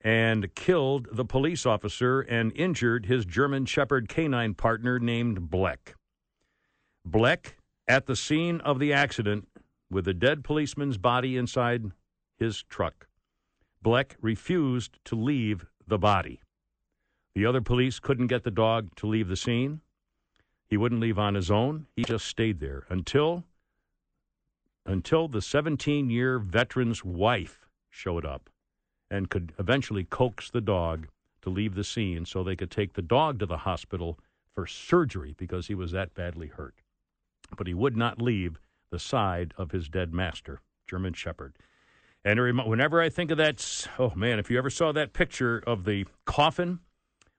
and 0.02 0.54
killed 0.56 1.08
the 1.12 1.26
police 1.26 1.66
officer 1.66 2.22
and 2.22 2.52
injured 2.56 3.06
his 3.06 3.26
German 3.26 3.66
Shepherd 3.66 4.10
canine 4.10 4.54
partner 4.54 5.00
named 5.00 5.50
Bleck. 5.50 5.96
Bleck, 7.08 7.54
at 7.88 8.06
the 8.06 8.16
scene 8.16 8.62
of 8.62 8.80
the 8.80 8.94
accident, 8.94 9.48
with 9.90 10.06
the 10.06 10.14
dead 10.14 10.44
policeman's 10.44 10.98
body 10.98 11.38
inside 11.38 11.92
his 12.38 12.64
truck, 12.64 13.08
Bleck 13.84 14.16
refused 14.22 15.00
to 15.06 15.16
leave 15.16 15.66
the 15.88 15.98
body. 15.98 16.42
The 17.36 17.46
other 17.46 17.62
police 17.62 18.00
couldn't 18.00 18.28
get 18.28 18.44
the 18.44 18.52
dog 18.52 18.96
to 18.98 19.08
leave 19.08 19.28
the 19.28 19.36
scene. 19.36 19.82
He 20.72 20.78
wouldn't 20.78 21.02
leave 21.02 21.20
on 21.20 21.36
his 21.36 21.52
own. 21.52 21.86
He 21.98 22.04
just 22.04 22.26
stayed 22.26 22.62
there 22.62 22.86
until 22.90 23.44
until 24.86 25.28
the 25.28 25.40
17-year 25.40 26.40
veteran's 26.40 27.06
wife 27.06 27.68
showed 27.90 28.26
up 28.26 28.50
and 29.12 29.30
could 29.30 29.54
eventually 29.60 30.06
coax 30.06 30.50
the 30.50 30.62
dog 30.62 31.08
to 31.42 31.50
leave 31.50 31.76
the 31.76 31.84
scene 31.84 32.26
so 32.26 32.42
they 32.42 32.56
could 32.56 32.72
take 32.72 32.94
the 32.94 33.02
dog 33.02 33.38
to 33.40 33.46
the 33.46 33.58
hospital 33.58 34.18
for 34.56 34.66
surgery 34.66 35.36
because 35.38 35.68
he 35.68 35.76
was 35.76 35.92
that 35.92 36.16
badly 36.16 36.48
hurt. 36.48 36.76
But 37.56 37.68
he 37.68 37.74
would 37.74 37.98
not 37.98 38.22
leave 38.22 38.60
the 38.92 39.00
side 39.00 39.54
of 39.58 39.72
his 39.72 39.90
dead 39.90 40.14
master, 40.14 40.62
German 40.88 41.14
Shepherd. 41.14 41.54
And 42.24 42.40
whenever 42.66 43.02
I 43.02 43.10
think 43.10 43.30
of 43.30 43.38
that, 43.38 43.88
oh 44.00 44.14
man, 44.16 44.40
if 44.40 44.50
you 44.50 44.58
ever 44.58 44.70
saw 44.70 44.92
that 44.94 45.14
picture 45.14 45.62
of 45.68 45.84
the 45.84 46.06
coffin 46.26 46.80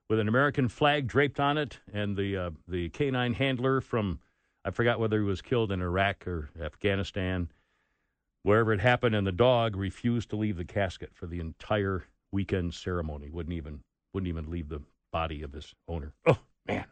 with 0.09 0.19
an 0.19 0.27
American 0.27 0.67
flag 0.67 1.07
draped 1.07 1.39
on 1.39 1.57
it 1.57 1.79
and 1.93 2.15
the 2.15 2.37
uh, 2.37 2.49
the 2.67 2.89
canine 2.89 3.33
handler 3.33 3.81
from 3.81 4.19
I 4.65 4.71
forgot 4.71 4.99
whether 4.99 5.19
he 5.19 5.25
was 5.25 5.41
killed 5.41 5.71
in 5.71 5.81
Iraq 5.81 6.27
or 6.27 6.49
Afghanistan 6.61 7.49
wherever 8.43 8.73
it 8.73 8.81
happened, 8.81 9.15
and 9.15 9.25
the 9.25 9.31
dog 9.31 9.75
refused 9.75 10.29
to 10.29 10.35
leave 10.35 10.57
the 10.57 10.65
casket 10.65 11.11
for 11.13 11.25
the 11.25 11.39
entire 11.39 12.05
weekend 12.31 12.73
ceremony. 12.73 13.29
wouldn't 13.29 13.55
even 13.55 13.79
wouldn't 14.13 14.27
even 14.27 14.49
leave 14.49 14.69
the 14.69 14.81
body 15.11 15.41
of 15.41 15.53
his 15.53 15.73
owner. 15.87 16.13
Oh 16.25 16.39
man. 16.67 16.85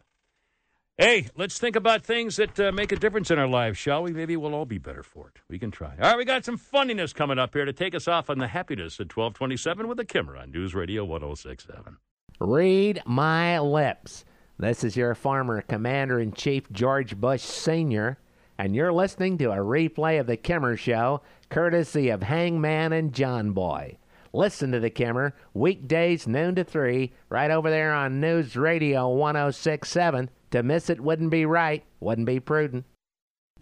Hey, 0.98 1.30
let's 1.36 1.58
think 1.58 1.75
about 1.75 2.03
things 2.03 2.36
that 2.36 2.60
uh, 2.60 2.72
make 2.72 2.91
a 2.91 2.96
difference 2.96 3.32
in 3.32 3.39
our 3.39 3.48
lives, 3.48 3.77
shall 3.77 4.03
we? 4.03 4.12
Maybe 4.12 4.38
we'll 4.38 4.53
all 4.53 4.65
be 4.65 4.77
better 4.77 5.01
for 5.01 5.30
it. 5.30 5.41
We 5.50 5.58
can 5.58 5.72
try. 5.72 5.94
All 6.00 6.10
right, 6.10 6.18
we 6.18 6.25
got 6.25 6.46
some 6.46 6.58
funniness 6.58 7.12
coming 7.12 7.39
up 7.39 7.53
here 7.53 7.65
to 7.65 7.74
take 7.74 7.96
us 7.96 8.08
off 8.08 8.30
on 8.30 8.38
the 8.38 8.48
happiness 8.48 9.00
at 9.00 9.15
1227 9.15 9.88
with 9.88 9.98
the 9.98 10.06
Kimmer 10.06 10.38
on 10.38 10.51
News 10.51 10.75
Radio 10.75 11.03
1067. 11.03 11.98
Read 12.40 13.02
my 13.06 13.60
lips. 13.60 14.26
This 14.58 14.84
is 14.84 14.96
your 14.96 15.16
former 15.16 15.62
Commander 15.62 16.20
in 16.20 16.34
Chief 16.34 16.72
George 16.72 17.16
Bush 17.16 17.42
Sr., 17.42 18.18
and 18.58 18.76
you're 18.76 18.94
listening 18.94 19.38
to 19.40 19.52
a 19.52 19.58
replay 19.58 20.20
of 20.20 20.28
The 20.28 20.38
Kimmer 20.38 20.78
Show 20.78 21.22
courtesy 21.50 22.10
of 22.10 22.24
Hangman 22.24 22.94
and 22.94 23.14
John 23.14 23.52
Boy. 23.52 23.98
Listen 24.34 24.72
to 24.72 24.80
the 24.80 24.90
Kimmer 24.90 25.36
weekdays 25.54 26.28
noon 26.28 26.56
to 26.56 26.64
3 26.64 27.12
right 27.30 27.52
over 27.52 27.70
there 27.70 27.94
on 27.94 28.22
News 28.22 28.56
Radio 28.56 29.10
1067. 29.10 30.30
To 30.52 30.64
miss 30.64 30.90
it 30.90 31.02
wouldn't 31.02 31.32
be 31.32 31.46
right, 31.46 31.84
wouldn't 32.00 32.28
be 32.28 32.40
prudent. 32.40 32.86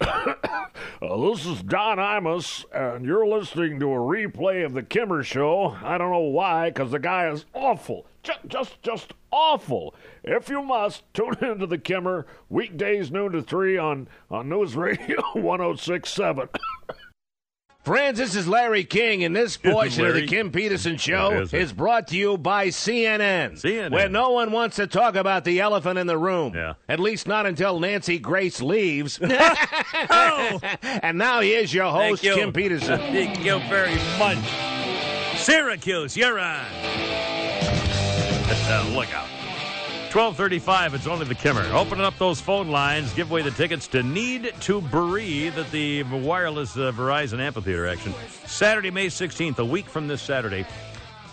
uh, 0.00 0.34
this 1.00 1.44
is 1.44 1.62
Don 1.62 1.98
Imus, 1.98 2.64
and 2.72 3.04
you're 3.04 3.26
listening 3.26 3.78
to 3.80 3.86
a 3.86 3.98
replay 3.98 4.64
of 4.64 4.72
the 4.72 4.82
Kimmer 4.82 5.22
Show. 5.22 5.76
I 5.82 5.98
don't 5.98 6.10
know 6.10 6.20
why, 6.20 6.70
because 6.70 6.90
the 6.90 6.98
guy 6.98 7.28
is 7.28 7.44
awful. 7.52 8.06
Just, 8.22 8.40
just, 8.46 8.82
just 8.82 9.12
awful. 9.30 9.94
If 10.24 10.48
you 10.48 10.62
must, 10.62 11.02
tune 11.14 11.36
into 11.42 11.66
the 11.66 11.76
Kimmer 11.76 12.26
weekdays 12.48 13.10
noon 13.10 13.32
to 13.32 13.42
3 13.42 13.76
on, 13.76 14.08
on 14.30 14.48
News 14.48 14.74
Radio 14.74 15.20
1067. 15.34 16.48
Friends, 17.82 18.18
this 18.18 18.36
is 18.36 18.46
Larry 18.46 18.84
King, 18.84 19.24
and 19.24 19.34
this 19.34 19.56
portion 19.62 20.04
of 20.04 20.14
the 20.14 20.26
Kim 20.26 20.52
Peterson 20.52 20.98
Show 20.98 21.40
is, 21.40 21.54
is, 21.54 21.72
brought 21.72 22.08
to 22.08 22.16
you 22.16 22.36
by 22.36 22.68
CNN, 22.68 23.52
CNN, 23.52 23.90
where 23.90 24.08
no 24.08 24.30
one 24.30 24.52
wants 24.52 24.76
to 24.76 24.86
talk 24.86 25.14
about 25.16 25.44
the 25.44 25.60
elephant 25.60 25.98
in 25.98 26.06
the 26.06 26.18
room. 26.18 26.54
Yeah. 26.54 26.74
At 26.88 27.00
least 27.00 27.26
not 27.26 27.46
until 27.46 27.80
Nancy 27.80 28.18
Grace 28.18 28.60
leaves. 28.60 29.18
oh. 29.22 30.60
And 30.82 31.16
now 31.16 31.40
here's 31.40 31.72
your 31.72 31.90
host, 31.90 32.22
you. 32.22 32.34
Kim 32.34 32.52
Peterson. 32.52 32.98
Thank 32.98 33.42
you 33.42 33.58
very 33.70 33.96
much. 34.18 34.38
Syracuse, 35.38 36.16
you're 36.16 36.38
on. 36.38 36.66
Look 38.94 39.12
out. 39.14 39.39
1235, 40.10 40.94
it's 40.94 41.06
only 41.06 41.24
the 41.24 41.36
Kimmer. 41.36 41.64
Opening 41.72 42.04
up 42.04 42.18
those 42.18 42.40
phone 42.40 42.68
lines, 42.68 43.14
give 43.14 43.30
away 43.30 43.42
the 43.42 43.52
tickets 43.52 43.86
to 43.86 44.02
Need 44.02 44.52
to 44.62 44.80
Breathe 44.80 45.56
at 45.56 45.70
the 45.70 46.02
wireless 46.02 46.76
uh, 46.76 46.90
Verizon 46.90 47.38
Amphitheater 47.38 47.86
action. 47.86 48.12
Saturday, 48.44 48.90
May 48.90 49.06
16th, 49.06 49.60
a 49.60 49.64
week 49.64 49.88
from 49.88 50.08
this 50.08 50.20
Saturday. 50.20 50.66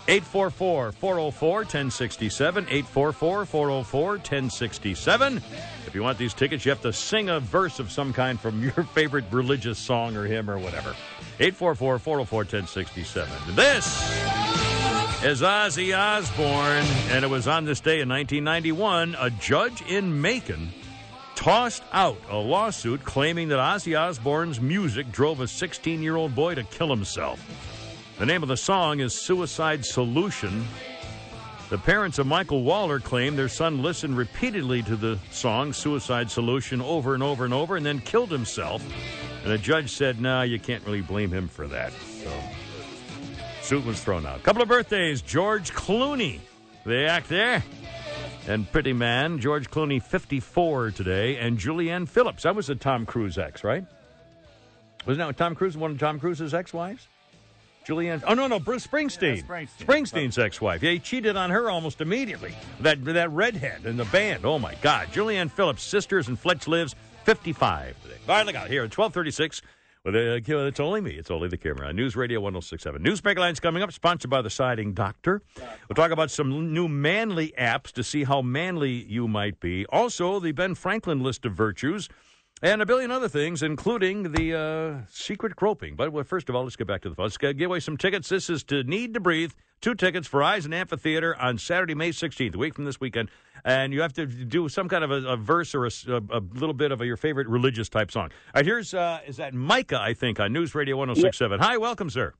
844 0.06 0.92
404 0.92 1.56
1067. 1.56 2.64
844 2.66 3.44
404 3.44 4.08
1067. 4.10 5.42
If 5.88 5.94
you 5.96 6.04
want 6.04 6.16
these 6.16 6.32
tickets, 6.32 6.64
you 6.64 6.70
have 6.70 6.80
to 6.82 6.92
sing 6.92 7.30
a 7.30 7.40
verse 7.40 7.80
of 7.80 7.90
some 7.90 8.12
kind 8.12 8.38
from 8.38 8.62
your 8.76 8.84
favorite 8.84 9.24
religious 9.32 9.78
song 9.78 10.16
or 10.16 10.24
hymn 10.24 10.48
or 10.48 10.56
whatever. 10.56 10.94
844 11.40 11.98
404 11.98 12.38
1067. 12.38 13.56
This 13.56 14.37
is 15.24 15.42
Ozzy 15.42 15.98
Osbourne, 15.98 16.86
and 17.10 17.24
it 17.24 17.28
was 17.28 17.48
on 17.48 17.64
this 17.64 17.80
day 17.80 18.00
in 18.00 18.08
1991, 18.08 19.16
a 19.18 19.30
judge 19.30 19.82
in 19.82 20.20
Macon 20.20 20.72
tossed 21.34 21.82
out 21.92 22.18
a 22.30 22.36
lawsuit 22.36 23.04
claiming 23.04 23.48
that 23.48 23.58
Ozzy 23.58 23.98
Osbourne's 23.98 24.60
music 24.60 25.10
drove 25.10 25.40
a 25.40 25.48
16 25.48 26.02
year 26.02 26.14
old 26.14 26.36
boy 26.36 26.54
to 26.54 26.62
kill 26.62 26.88
himself. 26.88 27.40
The 28.18 28.26
name 28.26 28.44
of 28.44 28.48
the 28.48 28.56
song 28.56 29.00
is 29.00 29.12
Suicide 29.12 29.84
Solution. 29.84 30.64
The 31.68 31.78
parents 31.78 32.20
of 32.20 32.26
Michael 32.28 32.62
Waller 32.62 33.00
claim 33.00 33.34
their 33.34 33.48
son 33.48 33.82
listened 33.82 34.16
repeatedly 34.16 34.82
to 34.84 34.94
the 34.94 35.18
song 35.32 35.72
Suicide 35.72 36.30
Solution 36.30 36.80
over 36.80 37.14
and 37.14 37.24
over 37.24 37.44
and 37.44 37.52
over 37.52 37.76
and 37.76 37.84
then 37.84 37.98
killed 38.00 38.30
himself. 38.30 38.84
And 39.42 39.50
the 39.50 39.58
judge 39.58 39.90
said, 39.90 40.20
no, 40.20 40.36
nah, 40.36 40.42
you 40.42 40.60
can't 40.60 40.84
really 40.86 41.02
blame 41.02 41.32
him 41.32 41.48
for 41.48 41.66
that. 41.66 41.92
So 42.22 42.30
Suit 43.68 43.84
was 43.84 44.02
thrown 44.02 44.24
out. 44.24 44.42
Couple 44.44 44.62
of 44.62 44.68
birthdays. 44.68 45.20
George 45.20 45.74
Clooney, 45.74 46.40
the 46.86 47.06
actor, 47.06 47.62
and 48.46 48.72
pretty 48.72 48.94
man. 48.94 49.38
George 49.40 49.70
Clooney, 49.70 50.02
54 50.02 50.92
today, 50.92 51.36
and 51.36 51.58
Julianne 51.58 52.08
Phillips. 52.08 52.44
That 52.44 52.56
was 52.56 52.70
a 52.70 52.74
Tom 52.74 53.04
Cruise 53.04 53.36
ex, 53.36 53.62
right? 53.62 53.84
Wasn't 55.06 55.18
that 55.18 55.36
Tom 55.36 55.54
Cruise, 55.54 55.76
one 55.76 55.90
of 55.90 55.98
Tom 55.98 56.18
Cruise's 56.18 56.54
ex-wives? 56.54 57.08
Julianne. 57.86 58.24
Oh 58.26 58.32
no, 58.32 58.46
no, 58.46 58.58
Bruce 58.58 58.86
Springsteen. 58.86 59.36
Yeah, 59.36 59.42
Springsteen. 59.42 59.84
Springsteen's 59.84 60.38
ex-wife. 60.38 60.82
Yeah, 60.82 60.92
he 60.92 60.98
cheated 60.98 61.36
on 61.36 61.50
her 61.50 61.68
almost 61.68 62.00
immediately. 62.00 62.54
That 62.80 63.04
that 63.04 63.30
redhead 63.32 63.84
in 63.84 63.98
the 63.98 64.06
band. 64.06 64.46
Oh 64.46 64.58
my 64.58 64.76
God, 64.76 65.08
Julianne 65.08 65.50
Phillips, 65.50 65.82
sisters 65.82 66.28
and 66.28 66.38
Fletch 66.38 66.66
lives 66.68 66.94
55 67.24 68.02
today. 68.02 68.14
All 68.30 68.34
right, 68.34 68.46
look 68.46 68.56
out 68.56 68.68
here 68.68 68.84
at 68.84 68.96
1236. 68.96 69.60
Well, 70.04 70.14
uh, 70.14 70.38
it's 70.66 70.80
only 70.80 71.00
me. 71.00 71.12
It's 71.12 71.30
only 71.30 71.48
the 71.48 71.56
Kimmer. 71.56 71.92
News 71.92 72.16
Radio 72.16 72.40
1067. 72.40 73.02
Newsmaker 73.02 73.38
Lines 73.38 73.60
coming 73.60 73.82
up, 73.82 73.92
sponsored 73.92 74.30
by 74.30 74.42
the 74.42 74.50
Siding 74.50 74.92
Doctor. 74.92 75.42
We'll 75.56 75.94
talk 75.96 76.10
about 76.12 76.30
some 76.30 76.72
new 76.72 76.88
manly 76.88 77.52
apps 77.58 77.92
to 77.92 78.04
see 78.04 78.24
how 78.24 78.40
manly 78.42 78.90
you 78.90 79.26
might 79.28 79.60
be. 79.60 79.86
Also, 79.86 80.38
the 80.40 80.52
Ben 80.52 80.74
Franklin 80.74 81.22
list 81.22 81.44
of 81.44 81.52
virtues. 81.52 82.08
And 82.60 82.82
a 82.82 82.86
billion 82.86 83.12
other 83.12 83.28
things, 83.28 83.62
including 83.62 84.32
the 84.32 84.58
uh, 84.58 85.06
secret 85.08 85.54
groping. 85.54 85.94
But 85.94 86.12
well, 86.12 86.24
first 86.24 86.48
of 86.48 86.56
all, 86.56 86.64
let's 86.64 86.74
get 86.74 86.88
back 86.88 87.02
to 87.02 87.08
the 87.08 87.14
fun. 87.14 87.26
Let's 87.26 87.36
give 87.36 87.60
away 87.60 87.78
some 87.78 87.96
tickets. 87.96 88.28
This 88.28 88.50
is 88.50 88.64
to 88.64 88.82
Need 88.82 89.14
to 89.14 89.20
Breathe. 89.20 89.52
Two 89.80 89.94
tickets 89.94 90.26
for 90.26 90.42
Eisen 90.42 90.72
Amphitheater 90.72 91.36
on 91.36 91.56
Saturday, 91.56 91.94
May 91.94 92.10
16th, 92.10 92.56
a 92.56 92.58
week 92.58 92.74
from 92.74 92.84
this 92.84 93.00
weekend. 93.00 93.30
And 93.64 93.92
you 93.92 94.00
have 94.02 94.12
to 94.14 94.26
do 94.26 94.68
some 94.68 94.88
kind 94.88 95.04
of 95.04 95.12
a, 95.12 95.28
a 95.28 95.36
verse 95.36 95.72
or 95.72 95.86
a, 95.86 95.90
a, 96.08 96.40
little 96.54 96.72
bit 96.72 96.90
of 96.90 97.00
a, 97.00 97.06
your 97.06 97.16
favorite 97.16 97.46
religious 97.46 97.88
type 97.88 98.10
song. 98.10 98.24
All 98.24 98.30
right, 98.56 98.64
here's, 98.64 98.92
uh, 98.92 99.20
is 99.24 99.36
that 99.36 99.54
Micah, 99.54 100.00
I 100.00 100.14
think, 100.14 100.40
on 100.40 100.52
News 100.52 100.74
Radio 100.74 100.96
1067. 100.96 101.60
Hi, 101.60 101.76
welcome, 101.76 102.10
sir. 102.10 102.34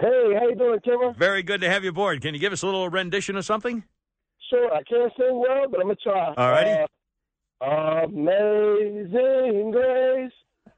Hey, 0.00 0.32
how 0.38 0.48
you 0.48 0.54
doing, 0.54 0.80
Kimmer? 0.80 1.12
Very 1.12 1.42
good 1.42 1.60
to 1.60 1.68
have 1.68 1.84
you 1.84 1.90
aboard. 1.90 2.22
Can 2.22 2.32
you 2.32 2.40
give 2.40 2.54
us 2.54 2.62
a 2.62 2.66
little 2.66 2.88
rendition 2.88 3.36
of 3.36 3.44
something? 3.44 3.84
Sure. 4.48 4.72
I 4.72 4.82
can't 4.84 5.12
sing 5.18 5.44
well, 5.46 5.66
but 5.70 5.80
I'm 5.80 5.86
going 5.86 5.96
to 5.96 6.02
try. 6.02 6.34
All 6.38 6.50
righty. 6.50 6.70
Uh, 6.70 6.86
Amazing 7.60 9.10
grace, 9.72 10.32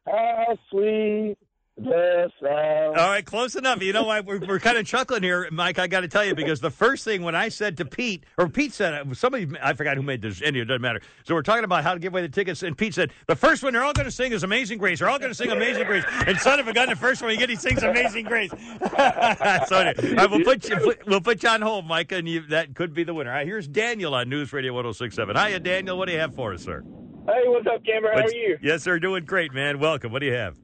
how 0.07 0.57
sweet 0.71 1.37
The 1.83 2.31
South. 2.43 2.99
All 2.99 3.09
right, 3.09 3.25
close 3.25 3.57
enough. 3.57 3.83
You 3.83 3.93
know 3.93 4.05
why 4.05 4.21
we're, 4.21 4.39
we're 4.39 4.59
kind 4.59 4.77
of 4.77 4.87
chuckling 4.87 5.23
here, 5.23 5.49
Mike. 5.51 5.79
I 5.79 5.87
got 5.87 6.01
to 6.01 6.09
tell 6.09 6.25
you 6.25 6.35
because 6.35 6.61
the 6.61 6.71
first 6.71 7.05
thing 7.05 7.23
when 7.23 7.35
I 7.35 7.49
said 7.49 7.79
to 7.79 7.85
Pete, 7.85 8.25
or 8.37 8.49
Pete 8.49 8.73
said, 8.75 8.95
uh, 8.95 9.15
somebody, 9.15 9.49
I 9.63 9.73
forgot 9.73 9.97
who 9.97 10.03
made 10.03 10.21
this. 10.21 10.43
Anyway, 10.43 10.63
it 10.63 10.67
doesn't 10.67 10.83
matter. 10.83 11.01
So 11.25 11.35
we're 11.35 11.43
talking 11.43 11.65
about 11.65 11.83
how 11.83 11.95
to 11.95 12.01
give 12.01 12.13
away 12.13 12.23
the 12.23 12.29
tickets, 12.29 12.63
and 12.63 12.77
Pete 12.77 12.95
said 12.95 13.13
the 13.27 13.37
first 13.37 13.63
one 13.63 13.73
they're 13.73 13.83
all 13.83 13.93
going 13.93 14.05
to 14.07 14.11
sing 14.13 14.33
is 14.33 14.43
Amazing 14.43 14.79
Grace. 14.79 14.99
They're 14.99 15.09
all 15.09 15.19
going 15.19 15.31
to 15.31 15.35
sing 15.35 15.51
Amazing 15.51 15.87
Grace. 15.87 16.05
And 16.27 16.39
son 16.39 16.61
of 16.61 16.69
a 16.69 16.73
gun, 16.75 16.89
the 16.91 16.97
first 16.97 17.23
one 17.23 17.31
you 17.31 17.39
get, 17.39 17.49
he 17.49 17.57
sings 17.57 17.83
Amazing 17.83 18.27
Grace. 18.27 18.51
so 18.51 18.57
anyway, 18.59 19.95
all 20.11 20.15
right, 20.17 20.31
we'll 20.31 20.45
put 20.45 20.69
you, 20.69 20.95
we'll 21.07 21.21
put 21.21 21.43
you 21.43 21.49
on 21.49 21.63
hold, 21.63 21.87
Mike, 21.87 22.13
and 22.13 22.29
you, 22.29 22.43
that 22.49 22.75
could 22.75 22.93
be 22.93 23.05
the 23.05 23.15
winner. 23.15 23.31
All 23.31 23.37
right, 23.37 23.47
here's 23.47 23.67
Daniel 23.67 24.15
on 24.15 24.29
News 24.29 24.53
Radio 24.53 24.75
106.7. 24.75 25.47
Hiya, 25.47 25.61
Daniel. 25.61 25.97
What 25.97 26.07
do 26.07 26.13
you 26.13 26.21
have 26.21 26.35
for 26.35 26.53
us, 26.53 26.63
sir? 26.63 26.83
Hey, 27.27 27.43
what's 27.47 27.67
up, 27.67 27.85
Kimmer? 27.85 28.11
How 28.13 28.21
What's- 28.23 28.33
are 28.33 28.37
you? 28.37 28.59
Yes, 28.63 28.83
sir. 28.83 28.99
Doing 28.99 29.25
great, 29.25 29.53
man. 29.55 29.79
Welcome. 29.79 30.11
What 30.13 30.21
do 30.21 30.27
you 30.27 30.35
have? 30.35 30.57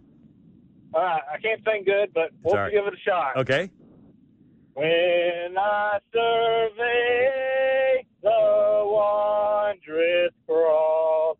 All 0.94 1.02
right, 1.02 1.22
I 1.32 1.38
can't 1.38 1.60
sing 1.64 1.84
good, 1.84 2.12
but 2.14 2.30
we'll 2.42 2.54
Sorry. 2.54 2.72
give 2.72 2.86
it 2.86 2.94
a 2.94 2.98
shot. 2.98 3.36
Okay. 3.36 3.70
When 4.74 5.56
I 5.58 5.98
survey 6.12 8.06
the 8.22 8.82
wondrous 8.84 10.32
cross 10.46 11.36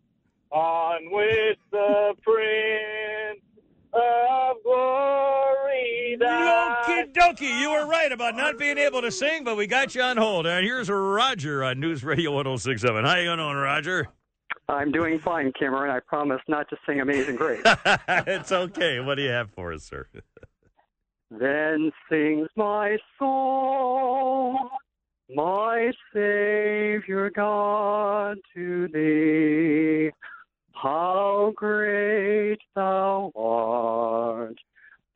on 0.51 1.11
which 1.11 1.59
the 1.71 2.15
Prince 2.23 3.43
of 3.93 4.57
Glory 4.63 6.17
died. 6.19 6.85
Okie 6.87 7.13
dokie. 7.13 7.61
You 7.61 7.71
were 7.73 7.87
right 7.87 8.13
about 8.13 8.37
not 8.37 8.59
being 8.59 8.79
able 8.79 9.03
to 9.03 9.11
sing, 9.11 9.45
but 9.45 9.57
we 9.57 9.67
got 9.67 9.95
you 9.95 10.03
on 10.03 10.17
hold. 10.17 10.47
And 10.47 10.65
here's 10.65 10.89
Roger 10.89 11.65
on 11.65 11.81
News 11.81 12.05
Radio 12.05 12.33
1067. 12.33 13.05
How 13.05 13.17
you 13.17 13.37
doing, 13.37 13.57
Roger? 13.57 14.09
I'm 14.69 14.91
doing 14.91 15.19
fine, 15.21 15.53
Cameron. 15.59 15.91
I 15.91 16.01
promise 16.01 16.41
not 16.49 16.69
to 16.71 16.77
sing 16.87 17.01
Amazing 17.01 17.37
Grace. 17.37 17.63
it's 18.09 18.51
okay. 18.51 18.99
What 19.01 19.15
do 19.15 19.23
you 19.23 19.31
have 19.31 19.51
for 19.51 19.73
us, 19.73 19.85
sir? 19.85 20.07
then 21.31 21.91
sings 22.11 22.49
my 22.57 22.97
soul, 23.19 24.71
my 25.35 25.91
Savior 26.13 27.31
God, 27.35 28.39
to 28.55 28.89
thee. 28.89 30.11
How 30.73 31.53
great 31.57 32.59
thou 32.75 33.33
art! 33.35 34.57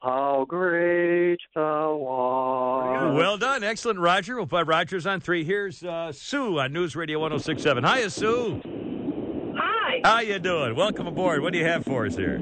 How 0.00 0.46
great 0.48 1.38
thou 1.54 2.06
art! 2.06 3.14
Well 3.14 3.36
done. 3.36 3.62
Excellent, 3.62 3.98
Roger. 3.98 4.36
We'll 4.36 4.46
put 4.46 4.66
Rogers 4.66 5.06
on 5.06 5.20
three. 5.20 5.44
Here's 5.44 5.84
uh, 5.84 6.12
Sue 6.12 6.58
on 6.58 6.72
News 6.72 6.96
Radio 6.96 7.18
1067. 7.18 7.84
Hiya, 7.84 8.10
Sue. 8.10 8.89
How 10.10 10.18
you 10.18 10.40
doing? 10.40 10.74
Welcome 10.74 11.06
aboard. 11.06 11.40
What 11.40 11.52
do 11.52 11.60
you 11.60 11.64
have 11.64 11.84
for 11.84 12.04
us 12.04 12.16
here? 12.16 12.40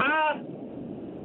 Uh, 0.00 0.38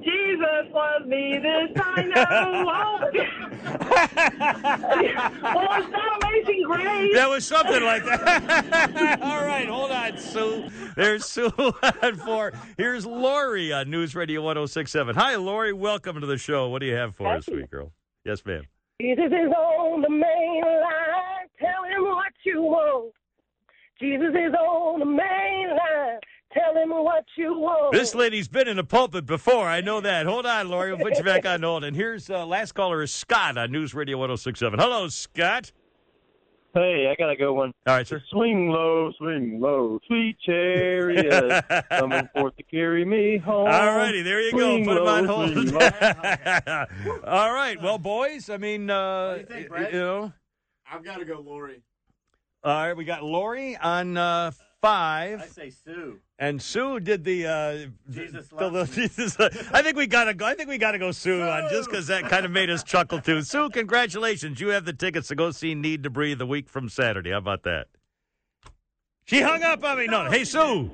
Jesus 0.01 0.65
loves 0.73 1.05
me, 1.05 1.38
this 1.38 1.69
I 1.79 2.01
know. 2.01 2.65
well, 5.43 5.67
it's 5.77 5.91
not 5.91 6.23
Amazing 6.23 6.63
Grace. 6.63 7.13
That 7.13 7.29
was 7.29 7.45
something 7.45 7.84
like 7.84 8.03
that. 8.05 9.19
All 9.21 9.45
right, 9.45 9.67
hold 9.67 9.91
on, 9.91 10.17
Sue. 10.17 10.67
There's 10.95 11.25
Sue 11.25 11.51
on 12.01 12.15
four. 12.15 12.53
Here's 12.79 13.05
Lori 13.05 13.71
on 13.71 13.91
News 13.91 14.15
Radio 14.15 14.41
1067. 14.41 15.15
Hi, 15.15 15.36
Lori. 15.36 15.73
Welcome 15.73 16.21
to 16.21 16.25
the 16.25 16.39
show. 16.39 16.69
What 16.69 16.79
do 16.79 16.88
you 16.88 16.95
have 16.95 17.15
for 17.15 17.27
us, 17.27 17.45
sweet 17.45 17.69
girl? 17.69 17.91
Yes, 18.23 18.43
ma'am. 18.47 18.63
Jesus 18.99 19.27
is 19.27 19.53
on 19.53 20.01
the 20.01 20.10
main 20.10 20.63
line. 20.63 21.47
Tell 21.60 21.84
him 21.84 22.03
what 22.03 22.34
you 22.43 22.63
want. 22.63 23.13
Jesus 23.99 24.29
is 24.29 24.53
on 24.53 24.99
the 24.99 25.05
main 25.05 25.69
line. 25.69 26.19
Tell 26.53 26.75
him 26.81 26.89
what 26.89 27.25
you 27.38 27.53
want. 27.60 27.91
This 27.93 28.15
lady's 28.15 28.47
been 28.47 28.67
in 28.67 28.77
the 28.77 28.84
pulpit 28.84 29.25
before. 29.25 29.67
I 29.67 29.81
know 29.81 29.99
that. 30.01 30.25
Hold 30.25 30.45
on, 30.45 30.69
Lori. 30.69 30.93
We'll 30.93 31.03
put 31.03 31.17
you 31.17 31.23
back 31.23 31.45
on 31.45 31.62
hold. 31.62 31.84
And 31.84 31.95
here's 31.95 32.29
uh, 32.29 32.45
last 32.45 32.73
caller 32.73 33.03
is 33.03 33.13
Scott 33.13 33.58
on 33.58 33.71
News 33.71 33.93
Radio 33.93 34.17
1067. 34.17 34.79
Hello, 34.79 35.08
Scott. 35.10 35.71
Hey, 36.73 37.08
I 37.10 37.15
gotta 37.17 37.38
go 37.38 37.53
one. 37.53 37.71
All 37.88 37.95
right, 37.95 38.05
sir. 38.05 38.21
Swing 38.31 38.69
low, 38.69 39.10
swing 39.17 39.62
low, 39.62 39.97
sweet 40.08 40.36
chariot, 40.45 41.63
coming 41.89 42.27
forth 42.34 42.53
to 42.58 42.63
carry 42.63 43.05
me 43.05 43.38
home. 43.38 43.67
All 43.67 43.95
righty, 43.95 44.21
there 44.21 44.41
you 44.41 44.49
Swing 44.49 44.84
go. 44.84 44.93
Put 44.93 45.01
him 45.01 45.08
on 45.08 45.25
low, 45.25 45.36
hold. 45.36 45.53
swing 45.53 45.71
low. 45.71 46.86
All 47.25 47.53
right, 47.53 47.81
well, 47.81 47.97
boys, 47.97 48.49
I 48.49 48.58
mean, 48.58 48.89
uh, 48.89 49.39
think, 49.47 49.69
you 49.93 49.99
know, 49.99 50.34
I've 50.91 51.03
got 51.05 51.19
to 51.19 51.25
go, 51.25 51.39
Lori. 51.39 51.81
All 52.65 52.88
right, 52.88 52.97
we 52.97 53.06
got 53.06 53.23
Lori 53.23 53.78
on 53.78 54.17
uh, 54.17 54.51
five. 54.82 55.41
I 55.41 55.45
say 55.45 55.69
Sue. 55.69 56.19
And 56.39 56.62
Sue 56.62 56.99
did 56.99 57.23
the 57.23 57.45
uh, 57.45 57.78
Jesus 58.12 58.47
the, 58.49 58.69
the, 58.69 58.86
Jesus. 58.86 59.38
I 59.39 59.82
think 59.82 59.95
we 59.95 60.08
gotta 60.08 60.34
go. 60.34 60.45
I 60.45 60.56
think 60.56 60.67
we 60.67 60.78
gotta 60.78 60.97
go 60.97 61.12
Sue 61.12 61.41
on 61.41 61.69
just 61.69 61.89
because 61.89 62.08
that 62.08 62.23
kind 62.23 62.43
of 62.43 62.51
made 62.51 62.69
us 62.69 62.84
chuckle 62.84 63.21
too. 63.21 63.41
Sue, 63.43 63.69
congratulations! 63.69 64.60
You 64.60 64.69
have 64.69 64.84
the 64.84 64.93
tickets 64.93 65.28
to 65.30 65.36
go 65.36 65.51
see 65.51 65.75
Need 65.75 66.04
to 66.04 66.10
Breathe 66.10 66.39
the 66.39 66.45
week 66.45 66.67
from 66.67 66.89
Saturday. 66.89 67.32
How 67.32 67.38
about 67.38 67.63
that? 67.63 67.88
She 69.25 69.41
hung 69.41 69.63
up 69.63 69.84
on 69.84 69.97
me. 69.97 70.08
No, 70.08 70.30
hey 70.30 70.43
Sue. 70.43 70.89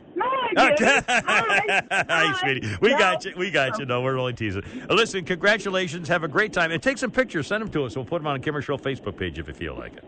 No, 0.54 0.76
didn't. 0.76 1.06
Hi, 1.10 2.38
sweetie. 2.42 2.78
We 2.82 2.90
got 2.92 3.24
you. 3.24 3.34
We 3.38 3.50
got 3.50 3.80
you. 3.80 3.86
No, 3.86 4.02
we're 4.02 4.20
only 4.20 4.34
teasing. 4.34 4.64
Uh, 4.90 4.94
Listen, 4.94 5.24
congratulations. 5.24 6.10
Have 6.10 6.24
a 6.24 6.28
great 6.28 6.52
time. 6.52 6.72
And 6.72 6.84
take 6.84 6.98
some 6.98 7.12
pictures. 7.12 7.48
Send 7.48 7.62
them 7.62 7.72
to 7.72 7.86
us. 7.86 7.96
We'll 7.96 8.06
put 8.06 8.20
them 8.20 8.28
on 8.28 8.40
the 8.40 8.44
Kimmer 8.44 8.62
Show 8.62 8.78
Facebook 8.78 9.18
page 9.18 9.40
if 9.40 9.48
you 9.48 9.54
feel 9.54 9.76
like 9.76 9.94
it. 9.94 10.04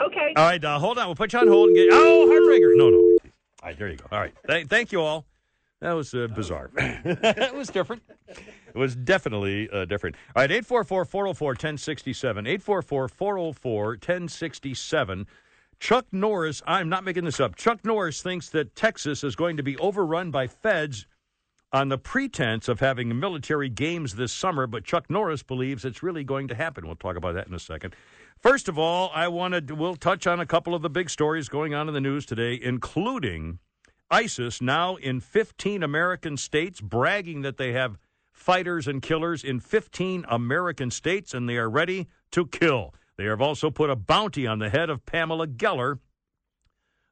Okay. 0.00 0.32
All 0.36 0.44
right, 0.44 0.64
uh, 0.64 0.78
hold 0.78 0.98
on. 0.98 1.06
We'll 1.06 1.14
put 1.14 1.32
you 1.32 1.38
on 1.38 1.48
hold 1.48 1.68
and 1.68 1.76
get. 1.76 1.88
Oh, 1.92 2.26
heartbreaker. 2.28 2.76
No, 2.76 2.90
no. 2.90 2.98
All 3.62 3.68
right, 3.68 3.78
there 3.78 3.88
you 3.88 3.96
go. 3.96 4.06
All 4.10 4.18
right. 4.20 4.34
Th- 4.48 4.66
thank 4.66 4.92
you 4.92 5.00
all. 5.00 5.26
That 5.80 5.92
was 5.92 6.14
uh, 6.14 6.28
bizarre. 6.28 6.70
it 6.76 7.54
was 7.54 7.68
different. 7.68 8.02
It 8.28 8.76
was 8.76 8.94
definitely 8.94 9.68
uh, 9.70 9.84
different. 9.84 10.14
All 10.36 10.42
right, 10.42 10.50
844 10.50 11.04
404 11.04 11.48
1067. 11.48 12.46
844 12.46 13.08
404 13.08 13.88
1067. 13.88 15.26
Chuck 15.80 16.06
Norris, 16.12 16.62
I'm 16.68 16.88
not 16.88 17.02
making 17.02 17.24
this 17.24 17.40
up. 17.40 17.56
Chuck 17.56 17.84
Norris 17.84 18.22
thinks 18.22 18.48
that 18.50 18.76
Texas 18.76 19.24
is 19.24 19.34
going 19.34 19.56
to 19.56 19.64
be 19.64 19.76
overrun 19.78 20.30
by 20.30 20.46
feds 20.46 21.06
on 21.72 21.88
the 21.88 21.98
pretense 21.98 22.68
of 22.68 22.78
having 22.78 23.18
military 23.18 23.68
games 23.68 24.14
this 24.14 24.32
summer, 24.32 24.68
but 24.68 24.84
Chuck 24.84 25.10
Norris 25.10 25.42
believes 25.42 25.84
it's 25.84 26.02
really 26.02 26.22
going 26.22 26.46
to 26.46 26.54
happen. 26.54 26.86
We'll 26.86 26.94
talk 26.94 27.16
about 27.16 27.34
that 27.34 27.48
in 27.48 27.54
a 27.54 27.58
second. 27.58 27.96
First 28.38 28.68
of 28.68 28.78
all, 28.78 29.10
I 29.14 29.28
wanted 29.28 29.70
we'll 29.70 29.96
touch 29.96 30.26
on 30.26 30.40
a 30.40 30.46
couple 30.46 30.74
of 30.74 30.82
the 30.82 30.90
big 30.90 31.10
stories 31.10 31.48
going 31.48 31.74
on 31.74 31.88
in 31.88 31.94
the 31.94 32.00
news 32.00 32.26
today, 32.26 32.58
including 32.60 33.58
ISIS 34.10 34.60
now 34.60 34.96
in 34.96 35.20
15 35.20 35.82
American 35.82 36.36
states, 36.36 36.80
bragging 36.80 37.42
that 37.42 37.56
they 37.56 37.72
have 37.72 37.98
fighters 38.32 38.88
and 38.88 39.00
killers 39.00 39.44
in 39.44 39.60
15 39.60 40.24
American 40.28 40.90
states, 40.90 41.32
and 41.32 41.48
they 41.48 41.56
are 41.56 41.70
ready 41.70 42.08
to 42.32 42.46
kill. 42.46 42.94
They 43.16 43.24
have 43.24 43.40
also 43.40 43.70
put 43.70 43.90
a 43.90 43.96
bounty 43.96 44.46
on 44.46 44.58
the 44.58 44.70
head 44.70 44.90
of 44.90 45.06
Pamela 45.06 45.46
Geller, 45.46 45.98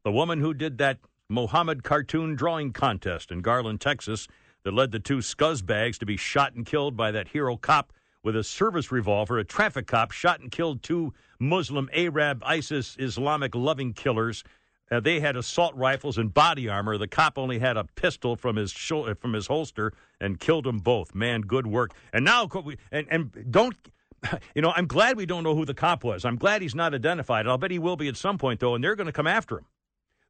the 0.05 0.13
woman 0.13 0.41
who 0.41 0.53
did 0.53 0.79
that 0.79 0.99
Mohammed 1.29 1.85
cartoon 1.85 2.35
drawing 2.35 2.73
contest 2.73 3.31
in 3.31 3.41
Garland, 3.41 3.81
Texas, 3.81 4.27
that 4.65 4.75
led 4.75 4.91
the 4.91 4.99
two 4.99 5.19
scuzzbags 5.19 5.99
to 5.99 6.07
be 6.07 6.17
shot 6.17 6.55
and 6.55 6.67
killed 6.67 6.97
by 6.97 7.11
that 7.13 7.29
hero 7.29 7.57
cop 7.57 7.93
with 8.23 8.37
a 8.37 8.45
service 8.45 8.93
revolver. 8.93 9.39
A 9.39 9.45
traffic 9.45 9.87
cop 9.87 10.13
shot 10.13 10.41
and 10.41 10.51
killed 10.51 10.83
two 10.83 11.13
Muslim 11.39 11.89
Arab 11.93 12.43
ISIS 12.45 12.97
Islamic 12.99 13.55
loving 13.55 13.93
killers. 13.93 14.45
Uh, 14.91 14.99
they 14.99 15.21
had 15.21 15.37
assault 15.37 15.75
rifles 15.77 16.19
and 16.19 16.35
body 16.35 16.69
armor. 16.69 16.99
The 16.99 17.07
cop 17.07 17.39
only 17.39 17.59
had 17.61 17.77
a 17.77 17.85
pistol 17.85 18.35
from 18.37 18.57
his 18.57 18.73
from 18.73 19.33
his 19.33 19.47
holster 19.47 19.93
and 20.21 20.41
killed 20.41 20.65
them 20.65 20.79
both. 20.79 21.15
Man, 21.15 21.43
good 21.43 21.67
work. 21.67 21.93
And 22.13 22.25
now, 22.25 22.49
and 22.91 23.07
and 23.11 23.47
don't. 23.51 23.77
You 24.55 24.61
know, 24.61 24.71
I'm 24.77 24.87
glad 24.87 25.17
we 25.17 25.25
don't 25.25 25.45
know 25.45 25.55
who 25.55 25.65
the 25.65 25.73
cop 25.73 26.05
was. 26.05 26.27
I'm 26.27 26.37
glad 26.37 26.61
he's 26.61 26.75
not 26.75 26.93
identified. 26.93 27.47
I'll 27.47 27.57
bet 27.57 27.71
he 27.71 27.79
will 27.79 27.97
be 27.97 28.07
at 28.07 28.19
some 28.19 28.37
point, 28.37 28.61
though, 28.61 28.75
and 28.75 28.85
they're 28.85 28.95
going 28.95 29.07
to 29.07 29.15
come 29.15 29.27
after 29.27 29.57
him. 29.57 29.65